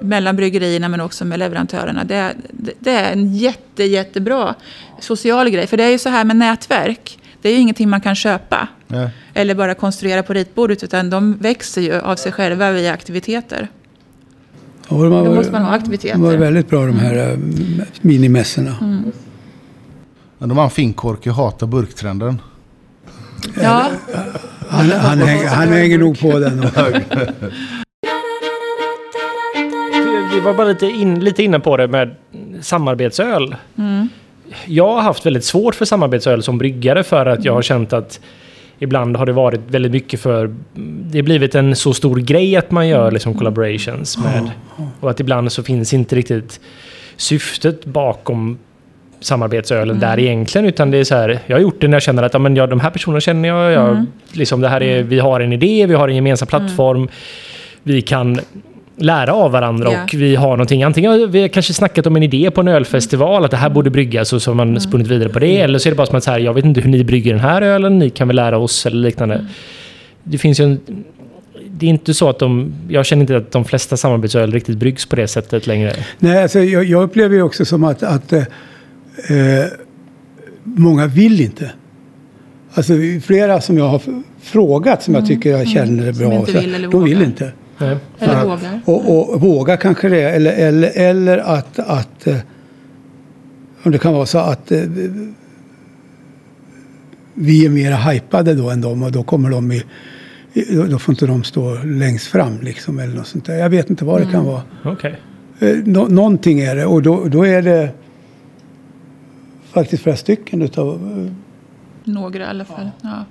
mellan 0.00 0.36
bryggerierna 0.36 0.88
men 0.88 1.00
också 1.00 1.24
med 1.24 1.38
leverantörerna. 1.38 2.04
Det, 2.04 2.34
det, 2.50 2.72
det 2.78 2.90
är 2.90 3.12
en 3.12 3.34
jätte, 3.36 3.84
jättebra 3.84 4.54
social 5.00 5.50
grej. 5.50 5.66
För 5.66 5.76
det 5.76 5.84
är 5.84 5.90
ju 5.90 5.98
så 5.98 6.08
här 6.08 6.24
med 6.24 6.36
nätverk. 6.36 7.18
Det 7.42 7.48
är 7.48 7.52
ju 7.52 7.58
ingenting 7.58 7.88
man 7.88 8.00
kan 8.00 8.14
köpa. 8.14 8.68
Ja. 8.88 9.10
Eller 9.34 9.54
bara 9.54 9.74
konstruera 9.74 10.22
på 10.22 10.32
ritbordet. 10.32 10.82
Utan 10.82 11.10
de 11.10 11.36
växer 11.36 11.82
ju 11.82 12.00
av 12.00 12.16
sig 12.16 12.32
själva 12.32 12.72
via 12.72 12.92
aktiviteter. 12.92 13.68
De 14.88 15.12
har 15.12 15.24
Då 15.24 15.34
måste 15.34 15.52
man 15.52 15.62
ha 15.62 15.72
aktiviteter. 15.72 16.14
De 16.14 16.22
var 16.22 16.36
väldigt 16.36 16.70
bra 16.70 16.86
de 16.86 16.98
här 16.98 17.30
eh, 17.30 17.38
minimässorna. 18.00 19.02
Men 20.38 20.48
de 20.48 20.58
har 20.58 20.64
en 20.64 20.70
finkorkig 20.70 21.30
hatar 21.30 21.66
burktrenden. 21.66 22.40
Ja, 23.62 23.90
Han, 24.72 24.90
han, 24.90 25.18
hänger, 25.18 25.48
han 25.48 25.68
hänger 25.68 25.98
nog 25.98 26.20
på 26.20 26.38
den. 26.38 26.60
Vi 30.34 30.40
var 30.40 30.54
bara 30.54 30.68
lite, 30.68 30.86
in, 30.86 31.20
lite 31.20 31.42
inne 31.42 31.60
på 31.60 31.76
det 31.76 31.88
med 31.88 32.14
samarbetsöl. 32.60 33.56
Jag 34.66 34.88
har 34.88 35.02
haft 35.02 35.26
väldigt 35.26 35.44
svårt 35.44 35.74
för 35.74 35.84
samarbetsöl 35.84 36.42
som 36.42 36.58
bryggare 36.58 37.04
för 37.04 37.26
att 37.26 37.44
jag 37.44 37.52
har 37.52 37.62
känt 37.62 37.92
att 37.92 38.20
ibland 38.78 39.16
har 39.16 39.26
det 39.26 39.32
varit 39.32 39.60
väldigt 39.68 39.92
mycket 39.92 40.20
för... 40.20 40.54
Det 40.74 41.18
har 41.18 41.22
blivit 41.22 41.54
en 41.54 41.76
så 41.76 41.94
stor 41.94 42.16
grej 42.16 42.56
att 42.56 42.70
man 42.70 42.88
gör 42.88 43.10
liksom 43.10 43.34
collaborations 43.34 44.18
med. 44.18 44.50
Och 45.00 45.10
att 45.10 45.20
ibland 45.20 45.52
så 45.52 45.62
finns 45.62 45.94
inte 45.94 46.16
riktigt 46.16 46.60
syftet 47.16 47.84
bakom 47.84 48.58
samarbetsölen 49.22 50.00
där 50.00 50.18
egentligen. 50.18 50.66
Utan 50.66 50.90
det 50.90 50.98
är 50.98 51.04
så 51.04 51.14
här, 51.14 51.38
jag 51.46 51.56
har 51.56 51.60
gjort 51.60 51.80
det 51.80 51.88
när 51.88 51.94
jag 51.94 52.02
känner 52.02 52.22
att 52.22 52.32
ja, 52.32 52.38
men, 52.38 52.56
ja, 52.56 52.66
de 52.66 52.80
här 52.80 52.90
personerna 52.90 53.20
känner 53.20 53.48
jag. 53.48 53.72
jag 53.72 54.06
liksom, 54.32 54.60
det 54.60 54.68
här 54.68 54.82
är, 54.82 55.02
vi 55.02 55.18
har 55.18 55.40
en 55.40 55.52
idé, 55.52 55.86
vi 55.86 55.94
har 55.94 56.08
en 56.08 56.14
gemensam 56.14 56.48
plattform. 56.48 57.08
Vi 57.82 58.02
kan 58.02 58.40
lära 58.96 59.32
av 59.32 59.52
varandra 59.52 59.92
Ja. 59.92 60.02
och 60.02 60.14
vi 60.14 60.36
har 60.36 60.50
någonting. 60.50 60.82
Antingen 60.82 61.10
har 61.10 61.26
vi 61.26 61.48
kanske 61.48 61.74
snackat 61.74 62.06
om 62.06 62.16
en 62.16 62.22
idé 62.22 62.50
på 62.50 62.60
en 62.60 62.68
ölfestival, 62.68 63.44
att 63.44 63.50
det 63.50 63.56
här 63.56 63.70
borde 63.70 63.90
bryggas 63.90 64.32
och 64.32 64.42
så 64.42 64.50
har 64.50 64.54
man 64.54 64.80
spunnit 64.80 65.08
vidare 65.08 65.28
på 65.28 65.38
det. 65.38 65.60
Eller 65.60 65.78
så 65.78 65.88
är 65.88 65.90
det 65.90 65.96
bara 65.96 66.06
som 66.06 66.16
att 66.16 66.24
så 66.24 66.30
här, 66.30 66.38
jag 66.38 66.54
vet 66.54 66.64
inte 66.64 66.80
hur 66.80 66.90
ni 66.90 67.04
brygger 67.04 67.32
den 67.32 67.40
här 67.40 67.62
ölen, 67.62 67.98
ni 67.98 68.10
kan 68.10 68.28
väl 68.28 68.36
lära 68.36 68.58
oss 68.58 68.86
eller 68.86 68.96
liknande. 68.96 69.46
Det 70.22 70.38
finns 70.38 70.60
ju 70.60 70.64
en... 70.64 70.80
Det 71.66 71.86
är 71.86 71.90
inte 71.90 72.14
så 72.14 72.28
att 72.28 72.38
de... 72.38 72.74
Jag 72.88 73.06
känner 73.06 73.20
inte 73.20 73.36
att 73.36 73.52
de 73.52 73.64
flesta 73.64 73.96
samarbetsöl 73.96 74.52
riktigt 74.52 74.76
bryggs 74.76 75.06
på 75.06 75.16
det 75.16 75.28
sättet 75.28 75.66
längre. 75.66 75.92
nej, 76.18 76.42
alltså, 76.42 76.60
jag, 76.60 76.84
jag 76.84 77.02
upplever 77.02 77.36
ju 77.36 77.42
också 77.42 77.64
som 77.64 77.84
att, 77.84 78.02
att 78.02 78.32
eh, 79.28 79.64
många 80.64 81.06
vill 81.06 81.40
inte. 81.40 81.72
Alltså 82.74 82.92
flera 83.22 83.60
som 83.60 83.78
jag 83.78 83.88
har 83.88 84.02
frågat 84.40 85.02
som 85.02 85.14
jag 85.14 85.26
tycker 85.26 85.50
jag 85.50 85.68
känner 85.68 86.06
är 86.06 86.12
bra. 86.12 86.26
Mm. 86.26 86.38
inte 86.38 86.52
så- 86.52 86.60
vill 86.60 86.74
eller 86.74 86.88
de 86.88 87.04
vill 87.04 87.14
vågar. 87.14 87.26
inte. 87.28 87.52
Nej. 87.78 87.96
eller 88.18 88.34
Ja. 88.34 88.44
vågar. 88.44 88.80
Och, 88.84 89.32
och 89.34 89.40
våga 89.40 89.76
kanske 89.76 90.08
det. 90.08 90.22
Eller, 90.30 90.52
eller, 90.52 90.90
eller 90.94 91.38
att, 91.38 91.78
att 91.78 92.26
eh, 92.26 92.36
om 93.82 93.92
det 93.92 93.98
kan 93.98 94.12
vara 94.14 94.26
så 94.26 94.38
att 94.38 94.72
eh, 94.72 94.80
vi 97.34 97.64
är 97.64 97.68
mer 97.70 98.10
hypade 98.12 98.54
då 98.54 98.70
än 98.70 98.80
dem 98.80 99.02
och 99.02 99.12
då 99.12 99.22
kommer 99.22 99.50
de 99.50 99.72
i, 99.72 99.82
då- 100.90 100.98
får 100.98 101.12
inte 101.12 101.26
de 101.26 101.44
stå 101.44 101.78
längst 101.84 102.26
fram 102.26 102.60
liksom 102.60 102.98
eller 102.98 103.14
något 103.14 103.26
sånt 103.26 103.44
där. 103.44 103.54
Jag 103.56 103.70
vet 103.70 103.90
inte 103.90 104.04
vad 104.04 104.20
det 104.20 104.32
kan 104.32 104.44
vara. 104.44 104.62
Okej. 104.84 105.20
Eh, 105.60 105.76
Nå, 105.84 106.06
någonting 106.08 106.60
är 106.60 106.76
det 106.76 106.86
och 106.86 107.02
då, 107.02 107.24
då 107.28 107.46
är 107.46 107.62
det 107.62 107.88
faktiskt 109.72 110.02
flera 110.02 110.16
stycken 110.16 110.62
utav 110.62 111.30
Några 112.04 112.44
i 112.44 112.46
alla 112.46 112.64
fall. 112.64 112.90
Ja. 113.02 113.24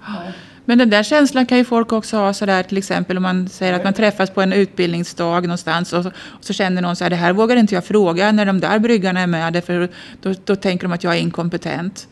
Men 0.65 0.77
den 0.77 0.89
där 0.89 1.03
känslan 1.03 1.45
kan 1.45 1.57
ju 1.57 1.65
folk 1.65 1.93
också 1.93 2.18
ha 2.18 2.34
sådär 2.34 2.63
till 2.63 2.77
exempel 2.77 3.18
om 3.18 3.23
man 3.23 3.49
säger 3.49 3.73
att 3.73 3.84
man 3.84 3.93
träffas 3.93 4.30
på 4.30 4.41
en 4.41 4.53
utbildningsdag 4.53 5.43
någonstans 5.43 5.93
och 5.93 6.03
så, 6.03 6.09
och 6.09 6.43
så 6.43 6.53
känner 6.53 6.81
någon 6.81 6.95
så 6.95 7.03
här, 7.03 7.09
det 7.09 7.15
här 7.15 7.34
vågar 7.34 7.55
inte 7.55 7.76
jag 7.76 7.85
fråga 7.85 8.31
när 8.31 8.45
de 8.45 8.59
där 8.59 8.80
bryggarna 8.80 9.19
är 9.19 9.27
med 9.27 9.53
därför 9.53 9.89
då, 10.22 10.34
då 10.45 10.55
tänker 10.55 10.88
de 10.88 10.93
att 10.93 11.03
jag 11.03 11.15
är 11.15 11.19
inkompetent. 11.19 12.07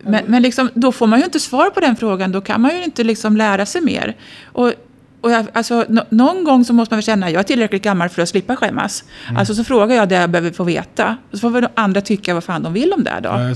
Men, 0.00 0.24
men 0.26 0.42
liksom, 0.42 0.70
då 0.74 0.92
får 0.92 1.06
man 1.06 1.18
ju 1.18 1.24
inte 1.24 1.40
svar 1.40 1.70
på 1.70 1.80
den 1.80 1.96
frågan, 1.96 2.32
då 2.32 2.40
kan 2.40 2.60
man 2.60 2.76
ju 2.76 2.84
inte 2.84 3.04
liksom 3.04 3.36
lära 3.36 3.66
sig 3.66 3.80
mer. 3.80 4.16
Och, 4.44 4.72
och 5.24 5.30
jag, 5.30 5.46
alltså, 5.52 5.84
nå- 5.88 6.04
någon 6.10 6.44
gång 6.44 6.64
så 6.64 6.72
måste 6.72 6.94
man 6.94 6.96
väl 6.96 7.04
känna 7.04 7.26
att 7.26 7.32
jag 7.32 7.40
är 7.40 7.44
tillräckligt 7.44 7.82
gammal 7.82 8.08
för 8.08 8.22
att 8.22 8.28
slippa 8.28 8.56
skämmas. 8.56 9.04
Alltså 9.36 9.54
så 9.54 9.64
frågar 9.64 9.96
jag 9.96 10.08
det 10.08 10.14
jag 10.14 10.30
behöver 10.30 10.50
få 10.50 10.64
veta. 10.64 11.16
Och 11.30 11.38
så 11.38 11.40
får 11.40 11.50
väl 11.50 11.68
andra 11.74 12.00
tycka 12.00 12.34
vad 12.34 12.44
fan 12.44 12.62
de 12.62 12.72
vill 12.72 12.92
om 12.92 13.04
det 13.04 13.20
då. 13.22 13.28
Ja. 13.28 13.54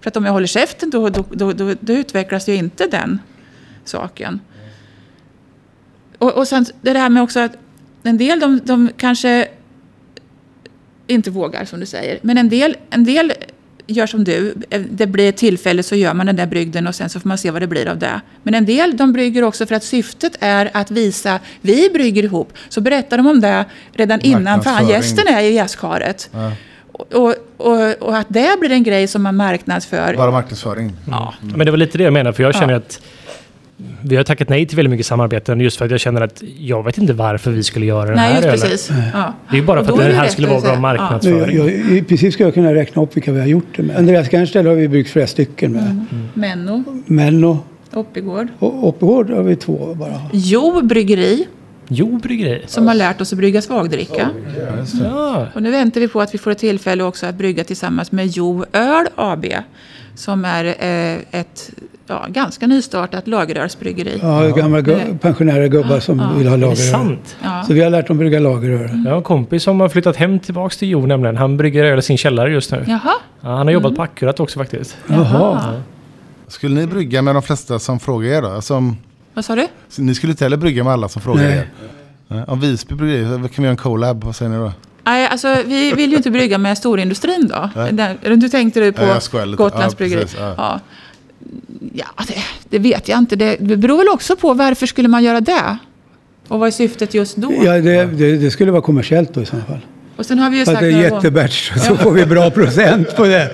För 0.00 0.08
att 0.10 0.16
om 0.16 0.24
jag 0.24 0.32
håller 0.32 0.46
käften 0.46 0.90
då, 0.90 1.08
då, 1.08 1.24
då, 1.30 1.52
då, 1.52 1.74
då 1.80 1.92
utvecklas 1.92 2.48
ju 2.48 2.54
inte 2.54 2.86
den 2.86 3.18
saken. 3.84 4.40
Och, 6.18 6.32
och 6.32 6.48
sen 6.48 6.66
det 6.80 6.98
här 6.98 7.08
med 7.08 7.22
också 7.22 7.40
att 7.40 7.52
en 8.02 8.18
del 8.18 8.40
de, 8.40 8.60
de 8.64 8.90
kanske 8.96 9.48
inte 11.06 11.30
vågar 11.30 11.64
som 11.64 11.80
du 11.80 11.86
säger. 11.86 12.18
Men 12.22 12.38
en 12.38 12.48
del, 12.48 12.76
en 12.90 13.04
del 13.04 13.32
gör 13.88 14.06
som 14.06 14.24
du. 14.24 14.54
Det 14.90 15.06
blir 15.06 15.28
ett 15.28 15.36
tillfälle 15.36 15.82
så 15.82 15.96
gör 15.96 16.14
man 16.14 16.26
den 16.26 16.36
där 16.36 16.46
brygden 16.46 16.86
och 16.86 16.94
sen 16.94 17.08
så 17.08 17.20
får 17.20 17.28
man 17.28 17.38
se 17.38 17.50
vad 17.50 17.62
det 17.62 17.66
blir 17.66 17.88
av 17.88 17.98
det. 17.98 18.20
Men 18.42 18.54
en 18.54 18.64
del 18.66 18.96
de 18.96 19.12
brygger 19.12 19.42
också 19.42 19.66
för 19.66 19.74
att 19.74 19.84
syftet 19.84 20.32
är 20.40 20.70
att 20.74 20.90
visa 20.90 21.40
vi 21.60 21.90
brygger 21.94 22.22
ihop. 22.22 22.52
Så 22.68 22.80
berättar 22.80 23.16
de 23.16 23.26
om 23.26 23.40
det 23.40 23.64
redan 23.92 24.20
innan. 24.20 24.44
Fan 24.44 24.74
Marknadsföring. 24.74 24.88
gästen 24.90 25.34
är 25.34 25.42
i 25.42 25.52
gästkaret. 25.52 26.30
Ja. 26.32 26.52
Och, 27.12 27.34
och, 27.56 27.94
och 28.02 28.16
att 28.16 28.26
det 28.28 28.56
blir 28.60 28.72
en 28.72 28.82
grej 28.82 29.06
som 29.06 29.22
man 29.22 29.36
marknadsför. 29.36 30.14
Bara 30.16 30.30
marknadsföring. 30.30 30.92
Ja, 31.10 31.34
men 31.40 31.64
det 31.66 31.70
var 31.70 31.78
lite 31.78 31.98
det 31.98 32.04
jag 32.04 32.12
menade, 32.12 32.36
för 32.36 32.42
jag 32.42 32.54
känner 32.54 32.72
Ja. 32.72 32.78
att 32.78 33.00
vi 34.02 34.16
har 34.16 34.24
tackat 34.24 34.48
nej 34.48 34.66
till 34.66 34.76
väldigt 34.76 34.90
mycket 34.90 35.06
samarbeten 35.06 35.60
just 35.60 35.76
för 35.76 35.84
att 35.84 35.90
jag 35.90 36.00
känner 36.00 36.20
att 36.20 36.42
jag 36.58 36.84
vet 36.84 36.98
inte 36.98 37.12
varför 37.12 37.50
vi 37.50 37.62
skulle 37.62 37.86
göra 37.86 38.04
den 38.06 38.14
Nej, 38.16 38.32
här 38.32 38.34
just 38.34 38.46
ölen. 38.46 38.60
precis. 38.60 38.90
Ja. 39.12 39.34
Det 39.50 39.56
är 39.56 39.60
ju 39.60 39.66
bara 39.66 39.84
för 39.84 39.92
att 39.92 39.98
det 39.98 40.04
här 40.04 40.22
rätt 40.24 40.32
skulle 40.32 40.48
vara 40.48 40.60
bra 40.60 40.76
marknadsföring. 40.80 41.56
jag, 41.56 41.66
jag, 41.70 41.96
I 41.96 42.02
princip 42.02 42.32
skulle 42.32 42.46
jag 42.46 42.54
kunna 42.54 42.74
räkna 42.74 43.02
upp 43.02 43.16
vilka 43.16 43.32
vi 43.32 43.40
har 43.40 43.46
gjort 43.46 43.76
det 43.76 43.82
med. 43.82 43.96
Andreas 43.96 44.28
Gernställ 44.32 44.66
har 44.66 44.74
vi 44.74 44.88
byggt 44.88 45.10
flera 45.10 45.26
stycken 45.26 45.72
med. 45.72 46.04
Menno, 46.34 46.84
Mello 47.06 47.58
Oppigård. 47.92 48.48
och 48.58 48.88
Oppegård 48.88 49.30
har 49.30 49.42
vi 49.42 49.56
två 49.56 49.94
bara. 49.94 50.20
Jo 50.32 50.80
bryggeri, 50.82 51.46
Jo, 51.88 52.16
bryggeri. 52.22 52.62
som 52.66 52.86
har 52.86 52.94
lärt 52.94 53.20
oss 53.20 53.32
att 53.32 53.38
brygga 53.38 53.62
svagdricka. 53.62 54.30
Ja, 55.02 55.46
Och 55.54 55.62
nu 55.62 55.70
väntar 55.70 56.00
vi 56.00 56.08
på 56.08 56.20
att 56.20 56.34
vi 56.34 56.38
får 56.38 56.50
ett 56.50 56.58
tillfälle 56.58 57.02
också 57.04 57.26
att 57.26 57.34
brygga 57.34 57.64
tillsammans 57.64 58.12
med 58.12 58.26
Jo 58.26 58.64
Öl 58.72 59.06
AB. 59.14 59.46
Som 60.14 60.44
är 60.44 60.64
eh, 60.64 61.40
ett 61.40 61.70
ja, 62.08 62.26
ganska 62.28 62.66
nystartat 62.66 63.28
lagerölsbryggeri. 63.28 64.18
Ja, 64.22 64.48
gamla 64.48 64.80
gu- 64.80 65.00
Eller- 65.00 65.18
pensionärer 65.18 65.68
gubbar 65.68 66.00
som 66.00 66.38
vill 66.38 66.48
ha 66.48 66.56
lageröl. 66.56 66.76
sant? 66.76 67.36
Ja. 67.42 67.62
Så 67.66 67.72
vi 67.72 67.80
har 67.80 67.90
lärt 67.90 68.06
dem 68.08 68.18
brygga 68.18 68.40
lageröl. 68.40 69.02
Jag 69.04 69.10
har 69.10 69.16
en 69.16 69.22
kompis 69.22 69.62
som 69.62 69.80
har 69.80 69.88
flyttat 69.88 70.16
hem 70.16 70.38
tillbaks 70.38 70.76
till 70.76 70.88
Jo 70.88 71.06
nämligen. 71.06 71.36
Han 71.36 71.56
brygger 71.56 71.84
öl 71.84 71.98
i 71.98 72.02
sin 72.02 72.18
källare 72.18 72.50
just 72.52 72.72
nu. 72.72 72.84
Jaha, 72.88 73.12
Ja, 73.40 73.48
han 73.56 73.66
har 73.66 73.70
jobbat 73.74 73.96
på 73.96 74.02
Akkurat 74.02 74.40
också 74.40 74.58
faktiskt. 74.58 74.96
Jaha. 75.06 75.74
Skulle 76.48 76.80
ni 76.80 76.86
brygga 76.86 77.22
med 77.22 77.34
de 77.34 77.42
flesta 77.42 77.78
som 77.78 78.00
frågar 78.00 78.28
er 78.30 78.42
då? 78.42 78.48
Alltså, 78.48 78.74
om- 78.74 78.96
vad 79.34 79.44
sa 79.44 79.56
du? 79.56 79.66
ni 79.98 80.14
skulle 80.14 80.30
inte 80.30 80.44
heller 80.44 80.56
brygga 80.56 80.84
med 80.84 80.92
alla 80.92 81.08
som 81.08 81.22
frågar 81.22 81.42
Nej. 81.42 81.58
er? 81.58 81.68
Nej. 82.28 82.44
Om 82.48 82.60
Visby 82.60 82.94
bryggeri, 82.94 83.24
kan 83.24 83.48
vi 83.56 83.62
göra 83.62 83.70
en 83.70 83.76
collab? 83.76 84.24
Vad 84.24 84.36
säger 84.36 84.50
ni 84.50 84.56
då? 84.58 84.72
Nej, 85.04 85.26
alltså, 85.26 85.56
vi 85.66 85.92
vill 85.92 86.10
ju 86.10 86.16
inte 86.16 86.30
brygga 86.30 86.58
med 86.58 86.78
storindustrin 86.78 87.48
då. 87.54 87.70
Nej. 87.92 88.16
Du 88.36 88.48
tänkte 88.48 88.80
du 88.80 88.92
på 88.92 89.02
Ja. 89.02 89.44
Gotlands 89.56 89.94
Ja, 89.94 89.96
bryggeri? 89.98 90.20
precis, 90.20 90.38
ja. 90.56 90.80
Ja, 91.92 92.06
ja 92.16 92.24
det, 92.28 92.34
det 92.68 92.78
vet 92.78 93.08
jag 93.08 93.18
inte. 93.18 93.36
Det, 93.36 93.56
det 93.60 93.76
beror 93.76 93.98
väl 93.98 94.08
också 94.08 94.36
på 94.36 94.54
varför 94.54 94.86
skulle 94.86 95.08
man 95.08 95.24
göra 95.24 95.40
det? 95.40 95.78
Och 96.48 96.58
vad 96.58 96.66
är 96.66 96.70
syftet 96.70 97.14
just 97.14 97.36
då? 97.36 97.52
Ja, 97.64 97.72
det, 97.72 98.04
det, 98.04 98.36
det 98.36 98.50
skulle 98.50 98.72
vara 98.72 98.82
kommersiellt 98.82 99.34
då 99.34 99.42
i 99.42 99.46
så 99.46 99.56
fall. 99.56 99.80
Och 100.16 100.26
sen 100.26 100.38
har 100.38 100.50
vi 100.50 100.58
ju 100.58 100.64
För 100.64 100.72
att 100.72 100.78
sagt 100.78 100.92
det 100.92 100.98
är 100.98 101.12
jättebatch 101.14 101.72
så 101.76 101.96
får 101.96 102.12
vi 102.12 102.26
bra 102.26 102.50
procent 102.50 103.16
på 103.16 103.24
det. 103.24 103.50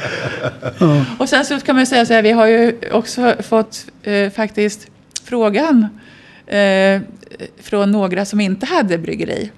Och 1.18 1.28
sen 1.28 1.44
så 1.44 1.60
kan 1.60 1.74
man 1.74 1.82
ju 1.82 1.86
säga 1.86 2.06
så 2.06 2.12
här, 2.12 2.22
vi 2.22 2.30
har 2.30 2.46
ju 2.46 2.78
också 2.92 3.34
fått 3.40 3.86
eh, 4.02 4.30
faktiskt 4.30 4.86
frågan 5.24 5.86
eh, 6.46 7.00
från 7.60 7.90
några 7.90 8.24
som 8.24 8.40
inte 8.40 8.66
hade 8.66 8.98
bryggeri. 8.98 9.50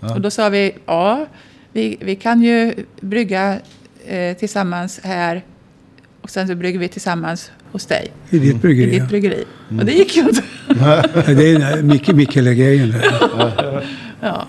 Och 0.00 0.20
då 0.20 0.30
sa 0.30 0.48
vi, 0.48 0.72
ja, 0.86 1.26
vi, 1.72 1.96
vi 2.00 2.16
kan 2.16 2.42
ju 2.42 2.74
brygga 3.00 3.58
eh, 4.06 4.36
tillsammans 4.36 5.00
här 5.02 5.42
och 6.24 6.30
sen 6.30 6.48
så 6.48 6.54
brygger 6.54 6.78
vi 6.78 6.88
tillsammans 6.88 7.50
hos 7.72 7.86
dig. 7.86 8.12
I 8.30 8.38
ditt 8.38 8.54
I 8.54 8.58
bryggeri. 8.58 8.90
ditt 8.90 9.08
bryggeri. 9.08 9.44
Och 9.78 9.84
det 9.84 9.92
gick 9.92 10.16
ju 10.16 10.22
inte. 10.22 10.42
Ja, 10.80 11.02
det 11.26 11.50
är 11.52 11.82
Micke- 11.82 12.12
Mikkele-grejen. 12.14 12.90
där. 12.90 13.84
Ja. 14.20 14.46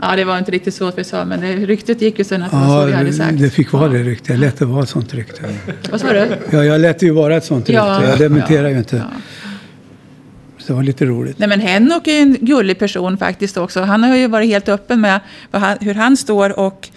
ja, 0.00 0.16
det 0.16 0.24
var 0.24 0.38
inte 0.38 0.50
riktigt 0.50 0.74
så 0.74 0.90
vi 0.96 1.04
sa, 1.04 1.24
men 1.24 1.40
det, 1.40 1.56
ryktet 1.56 2.02
gick 2.02 2.18
ju 2.18 2.24
sen 2.24 2.42
att 2.42 2.50
det 2.50 2.56
var 2.56 2.80
så 2.80 2.86
vi 2.86 2.92
Ja, 2.92 2.96
hade 2.98 3.12
sagt. 3.12 3.38
det 3.38 3.50
fick 3.50 3.72
vara 3.72 3.88
det 3.88 4.02
ryktet. 4.02 4.28
Jag 4.28 4.38
lät 4.38 4.58
det 4.58 4.64
vara 4.64 4.82
ett 4.82 4.88
sånt 4.88 5.14
rykte. 5.14 5.42
Vad 5.90 6.00
sa 6.00 6.12
du? 6.12 6.26
Ja, 6.50 6.64
jag 6.64 6.80
lät 6.80 6.98
det 6.98 7.06
ju 7.06 7.12
vara 7.12 7.36
ett 7.36 7.44
sånt 7.44 7.68
rykte. 7.68 7.84
Ja. 7.84 8.04
Jag 8.04 8.18
dementerar 8.18 8.68
ju 8.68 8.78
inte. 8.78 8.96
Ja. 8.96 9.04
Så 10.58 10.66
det 10.66 10.72
var 10.72 10.82
lite 10.82 11.04
roligt. 11.04 11.38
Nej, 11.38 11.48
men 11.48 11.60
Henok 11.60 12.06
är 12.06 12.12
ju 12.12 12.18
en 12.18 12.36
gullig 12.40 12.78
person 12.78 13.18
faktiskt 13.18 13.56
också. 13.56 13.80
Han 13.80 14.02
har 14.02 14.16
ju 14.16 14.26
varit 14.28 14.48
helt 14.48 14.68
öppen 14.68 15.00
med 15.00 15.20
vad 15.50 15.62
han, 15.62 15.76
hur 15.80 15.94
han 15.94 16.16
står 16.16 16.58
och, 16.58 16.88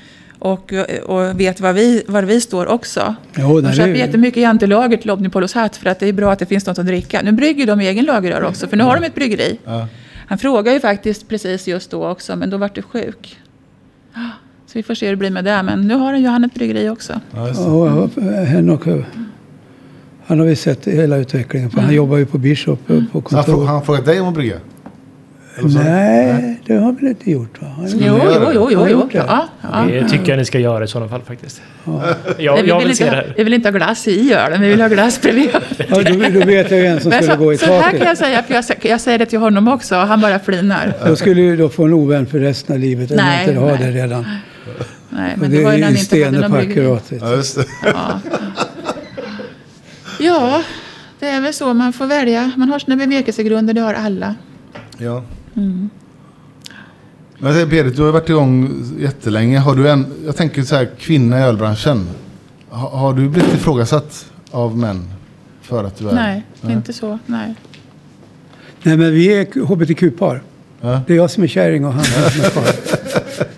och, 0.43 0.73
och 1.05 1.39
vet 1.39 1.59
var 1.61 1.73
vi, 1.73 2.03
var 2.07 2.23
vi 2.23 2.41
står 2.41 2.65
också. 2.67 3.15
Jo, 3.37 3.61
De 3.61 3.73
köper 3.73 3.89
är, 3.89 3.95
jättemycket 3.95 4.43
jantelager 4.43 4.97
till 4.97 5.11
Omnipolos 5.11 5.53
hatt 5.53 5.75
för 5.77 5.89
att 5.89 5.99
det 5.99 6.07
är 6.07 6.13
bra 6.13 6.31
att 6.31 6.39
det 6.39 6.45
finns 6.45 6.65
något 6.65 6.79
att 6.79 6.85
dricka. 6.85 7.21
Nu 7.23 7.31
brygger 7.31 7.67
de 7.67 7.79
egen 7.79 8.05
lageröl 8.05 8.43
också, 8.45 8.67
för 8.67 8.77
nu 8.77 8.83
har 8.83 8.99
de 8.99 9.05
ett 9.05 9.15
bryggeri. 9.15 9.57
Ja. 9.65 9.87
Han 10.27 10.37
frågade 10.37 10.73
ju 10.75 10.79
faktiskt 10.79 11.27
precis 11.27 11.67
just 11.67 11.91
då 11.91 12.07
också, 12.09 12.35
men 12.35 12.49
då 12.49 12.57
var 12.57 12.69
du 12.73 12.81
sjuk. 12.81 13.37
Så 14.67 14.79
vi 14.79 14.83
får 14.83 14.93
se 14.95 15.05
hur 15.05 15.13
det 15.13 15.17
blir 15.17 15.29
med 15.29 15.45
det. 15.45 15.63
Men 15.63 15.87
nu 15.87 15.93
har 15.95 16.15
ju 16.17 16.27
han 16.27 16.43
ett 16.43 16.53
bryggeri 16.53 16.89
också. 16.89 17.19
Ja, 17.31 18.09
Henok, 18.47 18.81
han 20.25 20.39
har 20.39 20.45
vi 20.45 20.55
sett 20.55 20.87
hela 20.87 21.17
utvecklingen. 21.17 21.69
För 21.69 21.77
Mm. 21.77 21.85
han 21.85 21.95
jobbar 21.95 22.17
ju 22.17 22.25
på 22.25 22.37
Bishop 22.37 22.89
eh, 22.89 22.99
på 23.11 23.23
Så 23.29 23.35
han, 23.35 23.43
frå- 23.43 23.45
kontor. 23.45 23.65
han 23.65 23.85
frågat 23.85 24.05
dig 24.05 24.19
om 24.21 24.27
att 24.27 24.33
brygga? 24.33 24.55
Så? 25.61 25.67
Nej, 25.67 26.59
det 26.65 26.73
har 26.73 26.91
väl 26.91 27.07
inte 27.07 27.31
gjort 27.31 27.61
va? 27.61 27.67
Jo, 27.79 27.97
jo, 27.99 28.19
jo, 28.53 28.67
det? 28.67 28.73
jo, 28.73 28.79
Har 28.79 28.87
jo. 28.89 29.09
Ja, 29.11 29.47
ja. 29.61 29.85
Det 29.89 30.09
tycker 30.09 30.29
jag 30.29 30.37
ni 30.37 30.45
ska 30.45 30.59
göra 30.59 30.83
i 30.83 30.87
sådana 30.87 31.09
fall 31.09 31.21
faktiskt. 31.21 31.61
Ja. 31.85 32.03
Jag, 32.37 32.55
Nej, 32.55 32.67
jag 32.67 32.79
vill 32.79 32.87
vill 32.87 32.97
se 32.97 33.03
det 33.03 33.07
inte, 33.09 33.15
här. 33.27 33.33
vi 33.37 33.43
vill 33.43 33.53
inte 33.53 33.69
ha 33.69 33.77
glass 33.77 34.07
i 34.07 34.33
ölen, 34.33 34.61
vi 34.61 34.69
vill 34.69 34.81
ha 34.81 34.87
glass 34.87 35.21
bredvid. 35.21 35.49
Ja, 35.77 36.01
då, 36.03 36.39
då 36.39 36.45
vet 36.45 36.71
jag 36.71 36.79
ju 36.79 36.85
en 36.85 36.99
som 36.99 37.09
Men 37.09 37.23
skulle 37.23 37.37
gå 37.37 37.53
i 37.53 37.57
så, 37.57 37.65
så 37.65 37.71
här 37.73 37.81
kan 37.81 37.91
taket. 37.91 38.05
jag 38.07 38.17
säga, 38.17 38.43
för 38.43 38.53
jag, 38.53 38.63
jag 38.81 39.01
säger 39.01 39.19
det 39.19 39.25
till 39.25 39.39
honom 39.39 39.67
också, 39.67 39.95
och 39.95 40.01
han 40.07 40.21
bara 40.21 40.39
flinar. 40.39 40.93
Då 41.05 41.15
skulle 41.15 41.41
ju 41.41 41.57
då 41.57 41.69
få 41.69 41.85
en 41.85 41.93
ovän 41.93 42.25
för 42.25 42.39
resten 42.39 42.75
av 42.75 42.79
livet 42.79 43.11
om 43.11 43.17
Nej, 43.17 43.49
inte 43.49 43.59
har 43.59 43.77
det 43.77 43.91
redan. 43.91 44.25
Nej, 45.09 45.33
Och 45.33 45.39
men 45.39 45.51
det 45.51 45.57
det 45.57 45.63
var 45.63 45.71
ju 45.71 45.75
är 45.77 45.79
när 45.79 45.87
han 45.87 45.97
inte 45.97 46.25
hade 46.25 46.47
någon. 46.47 47.19
Ja, 47.21 47.35
just 47.35 47.55
det. 47.55 47.65
Ja. 47.85 48.19
ja, 50.19 50.63
det 51.19 51.27
är 51.27 51.41
väl 51.41 51.53
så 51.53 51.73
man 51.73 51.93
får 51.93 52.05
välja. 52.05 52.51
Man 52.57 52.69
har 52.69 52.79
sina 52.79 52.95
bevekelsegrunder, 52.95 53.73
det 53.73 53.81
har 53.81 53.93
alla. 53.93 54.35
Ja. 54.97 55.23
Men 55.53 55.89
jag 57.39 57.53
säger, 57.53 57.65
Berit, 57.65 57.95
du 57.95 58.01
har 58.01 58.11
varit 58.11 58.29
igång 58.29 58.83
jättelänge. 58.99 59.59
Har 59.59 59.75
du 59.75 59.89
en, 59.89 60.05
jag 60.25 60.35
tänker 60.35 60.63
så 60.63 60.75
här, 60.75 60.89
kvinna 60.99 61.39
i 61.39 61.43
ölbranschen. 61.43 62.09
Ha, 62.69 62.97
har 62.97 63.13
du 63.13 63.29
blivit 63.29 63.53
ifrågasatt 63.53 64.31
av 64.51 64.77
män 64.77 65.13
för 65.61 65.83
att 65.83 65.97
du 65.97 66.09
är... 66.09 66.13
Nej, 66.13 66.43
inte 66.63 66.93
så. 66.93 67.19
Nej. 67.25 67.55
Nej, 68.83 68.97
men 68.97 69.13
vi 69.13 69.27
är 69.27 69.65
hbtq-par. 69.65 70.41
Ja. 70.81 71.01
Det 71.07 71.13
är 71.13 71.17
jag 71.17 71.31
som 71.31 71.43
är 71.43 71.47
kärring 71.47 71.85
och 71.85 71.93
han 71.93 72.03
som 72.03 72.43
är 72.43 72.49
karl. 72.49 72.63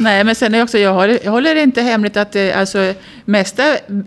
Nej, 0.00 0.24
men 0.24 0.34
sen 0.34 0.54
är 0.54 0.62
också, 0.62 0.78
jag 0.78 0.94
håller, 0.94 1.18
jag 1.24 1.30
håller 1.30 1.56
inte 1.56 1.82
hemligt 1.82 2.16
att 2.16 2.36
eh, 2.36 2.58
alltså, 2.58 2.94
mesta 3.24 3.62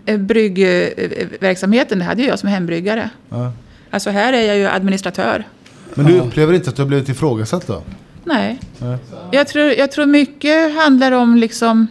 eh, 0.06 0.18
bryggverksamheten, 0.18 1.98
det 1.98 2.04
hade 2.04 2.22
ju 2.22 2.28
jag 2.28 2.38
som 2.38 2.48
hembryggare. 2.48 3.10
Ja. 3.28 3.52
Alltså 3.90 4.10
här 4.10 4.32
är 4.32 4.46
jag 4.46 4.56
ju 4.56 4.66
administratör. 4.66 5.44
Men 5.94 6.06
du 6.06 6.20
upplever 6.20 6.52
inte 6.52 6.70
att 6.70 6.76
du 6.76 6.82
har 6.82 6.88
blivit 6.88 7.08
ifrågasatt 7.08 7.66
då? 7.66 7.82
Nej. 8.24 8.60
Nej. 8.78 8.98
Jag 9.32 9.48
tror, 9.48 9.64
jag 9.72 9.92
tror 9.92 10.06
mycket 10.06 10.74
handlar 10.74 11.12
om 11.12 11.36
liksom 11.36 11.86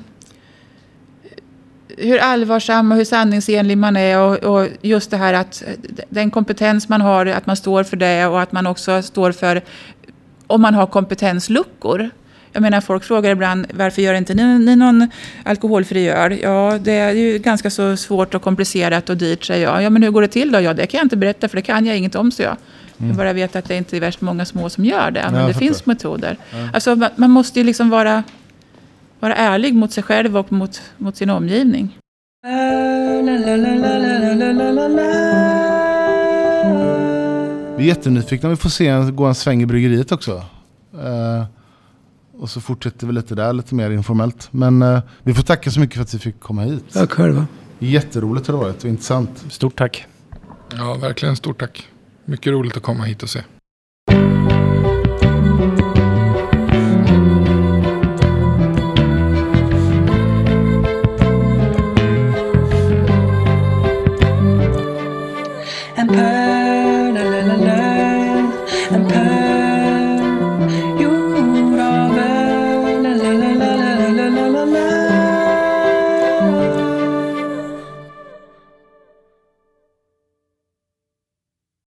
hur 1.98 2.18
allvarsam 2.18 2.92
och 2.92 2.98
hur 2.98 3.06
sanningsenlig 3.06 3.78
man 3.78 3.98
är 3.98 4.20
och, 4.20 4.38
och 4.38 4.68
just 4.82 5.12
det 5.12 5.18
här 5.18 5.34
att 5.34 5.64
den 6.10 6.32
kompetens 6.32 6.90
man 6.90 7.02
har, 7.02 7.26
att 7.26 7.46
man 7.46 7.56
står 7.56 7.84
för 7.84 7.98
det 7.98 8.26
och 8.26 8.42
att 8.42 8.52
man 8.52 8.68
också 8.68 9.02
står 9.02 9.32
för 9.32 9.62
om 10.48 10.62
man 10.62 10.74
har 10.74 10.88
kompetensluckor. 10.88 12.10
Jag 12.52 12.62
menar, 12.62 12.82
folk 12.82 13.04
frågar 13.04 13.32
ibland 13.32 13.68
varför 13.74 14.02
gör 14.02 14.14
inte 14.14 14.34
ni, 14.34 14.60
ni 14.60 14.76
någon 14.76 15.10
alkoholfri 15.44 16.10
öl? 16.10 16.40
Ja, 16.42 16.80
det 16.82 16.92
är 16.92 17.12
ju 17.12 17.38
ganska 17.38 17.70
så 17.70 17.98
svårt 17.98 18.36
och 18.36 18.42
komplicerat 18.42 19.10
och 19.10 19.18
dyrt, 19.18 19.44
säger 19.44 19.64
jag. 19.68 19.84
Ja, 19.84 19.90
men 19.90 20.04
hur 20.04 20.12
går 20.12 20.22
det 20.22 20.28
till 20.28 20.52
då? 20.52 20.60
Ja, 20.60 20.74
det 20.74 20.88
kan 20.88 20.98
jag 20.98 21.06
inte 21.06 21.18
berätta 21.18 21.50
för 21.50 21.56
det 21.56 21.62
kan 21.62 21.86
jag 21.86 21.98
inget 21.98 22.16
om, 22.16 22.32
så 22.32 22.42
jag. 22.42 22.58
Jag 22.98 23.16
bara 23.16 23.34
vet 23.34 23.56
att 23.56 23.66
det 23.66 23.78
inte 23.78 23.98
är 23.98 24.02
värst 24.02 24.22
många 24.22 24.46
små 24.46 24.70
som 24.70 24.86
gör 24.86 25.12
det, 25.12 25.28
men 25.32 25.40
jag 25.40 25.50
det 25.50 25.54
finns 25.54 25.86
metoder. 25.86 26.38
Alltså, 26.74 26.96
man, 26.96 27.10
man 27.16 27.30
måste 27.30 27.60
ju 27.60 27.66
liksom 27.66 27.90
vara, 27.90 28.24
vara 29.20 29.36
ärlig 29.36 29.74
mot 29.76 29.92
sig 29.92 30.04
själv 30.04 30.38
och 30.38 30.52
mot, 30.52 30.82
mot 30.98 31.18
sin 31.18 31.30
omgivning. 31.30 31.98
Vi 37.78 37.84
är 37.84 37.88
jättenyfikna. 37.88 38.50
Vi 38.50 38.56
får 38.56 38.70
se 38.70 38.88
en, 38.88 39.16
gå 39.16 39.26
en 39.26 39.36
sväng 39.36 39.62
i 39.62 39.66
bryggeriet 39.66 40.12
också. 40.12 40.32
Eh, 40.94 41.46
och 42.38 42.50
så 42.50 42.62
fortsätter 42.62 43.08
vi 43.08 43.14
lite 43.14 43.36
där, 43.36 43.54
lite 43.54 43.76
mer 43.76 43.90
informellt. 43.92 44.48
Men 44.52 44.82
eh, 44.82 45.02
vi 45.24 45.34
får 45.34 45.44
tacka 45.44 45.72
så 45.72 45.80
mycket 45.80 45.96
för 45.96 46.02
att 46.04 46.14
vi 46.14 46.20
fick 46.20 46.40
komma 46.40 46.62
hit. 46.62 46.84
Tack 46.94 47.12
själva. 47.12 47.48
Jätteroligt 47.80 48.48
har 48.48 48.54
det 48.54 48.60
varit 48.60 48.84
och 48.84 48.90
intressant. 48.90 49.46
Stort 49.50 49.76
tack. 49.76 50.06
Ja, 50.78 50.94
verkligen 50.94 51.36
stort 51.36 51.60
tack. 51.60 51.88
Mycket 52.26 52.54
roligt 52.54 52.78
att 52.78 52.84
komma 52.84 53.04
hit 53.04 53.24
och 53.24 53.30
se. 53.30 53.44
and 66.10 66.43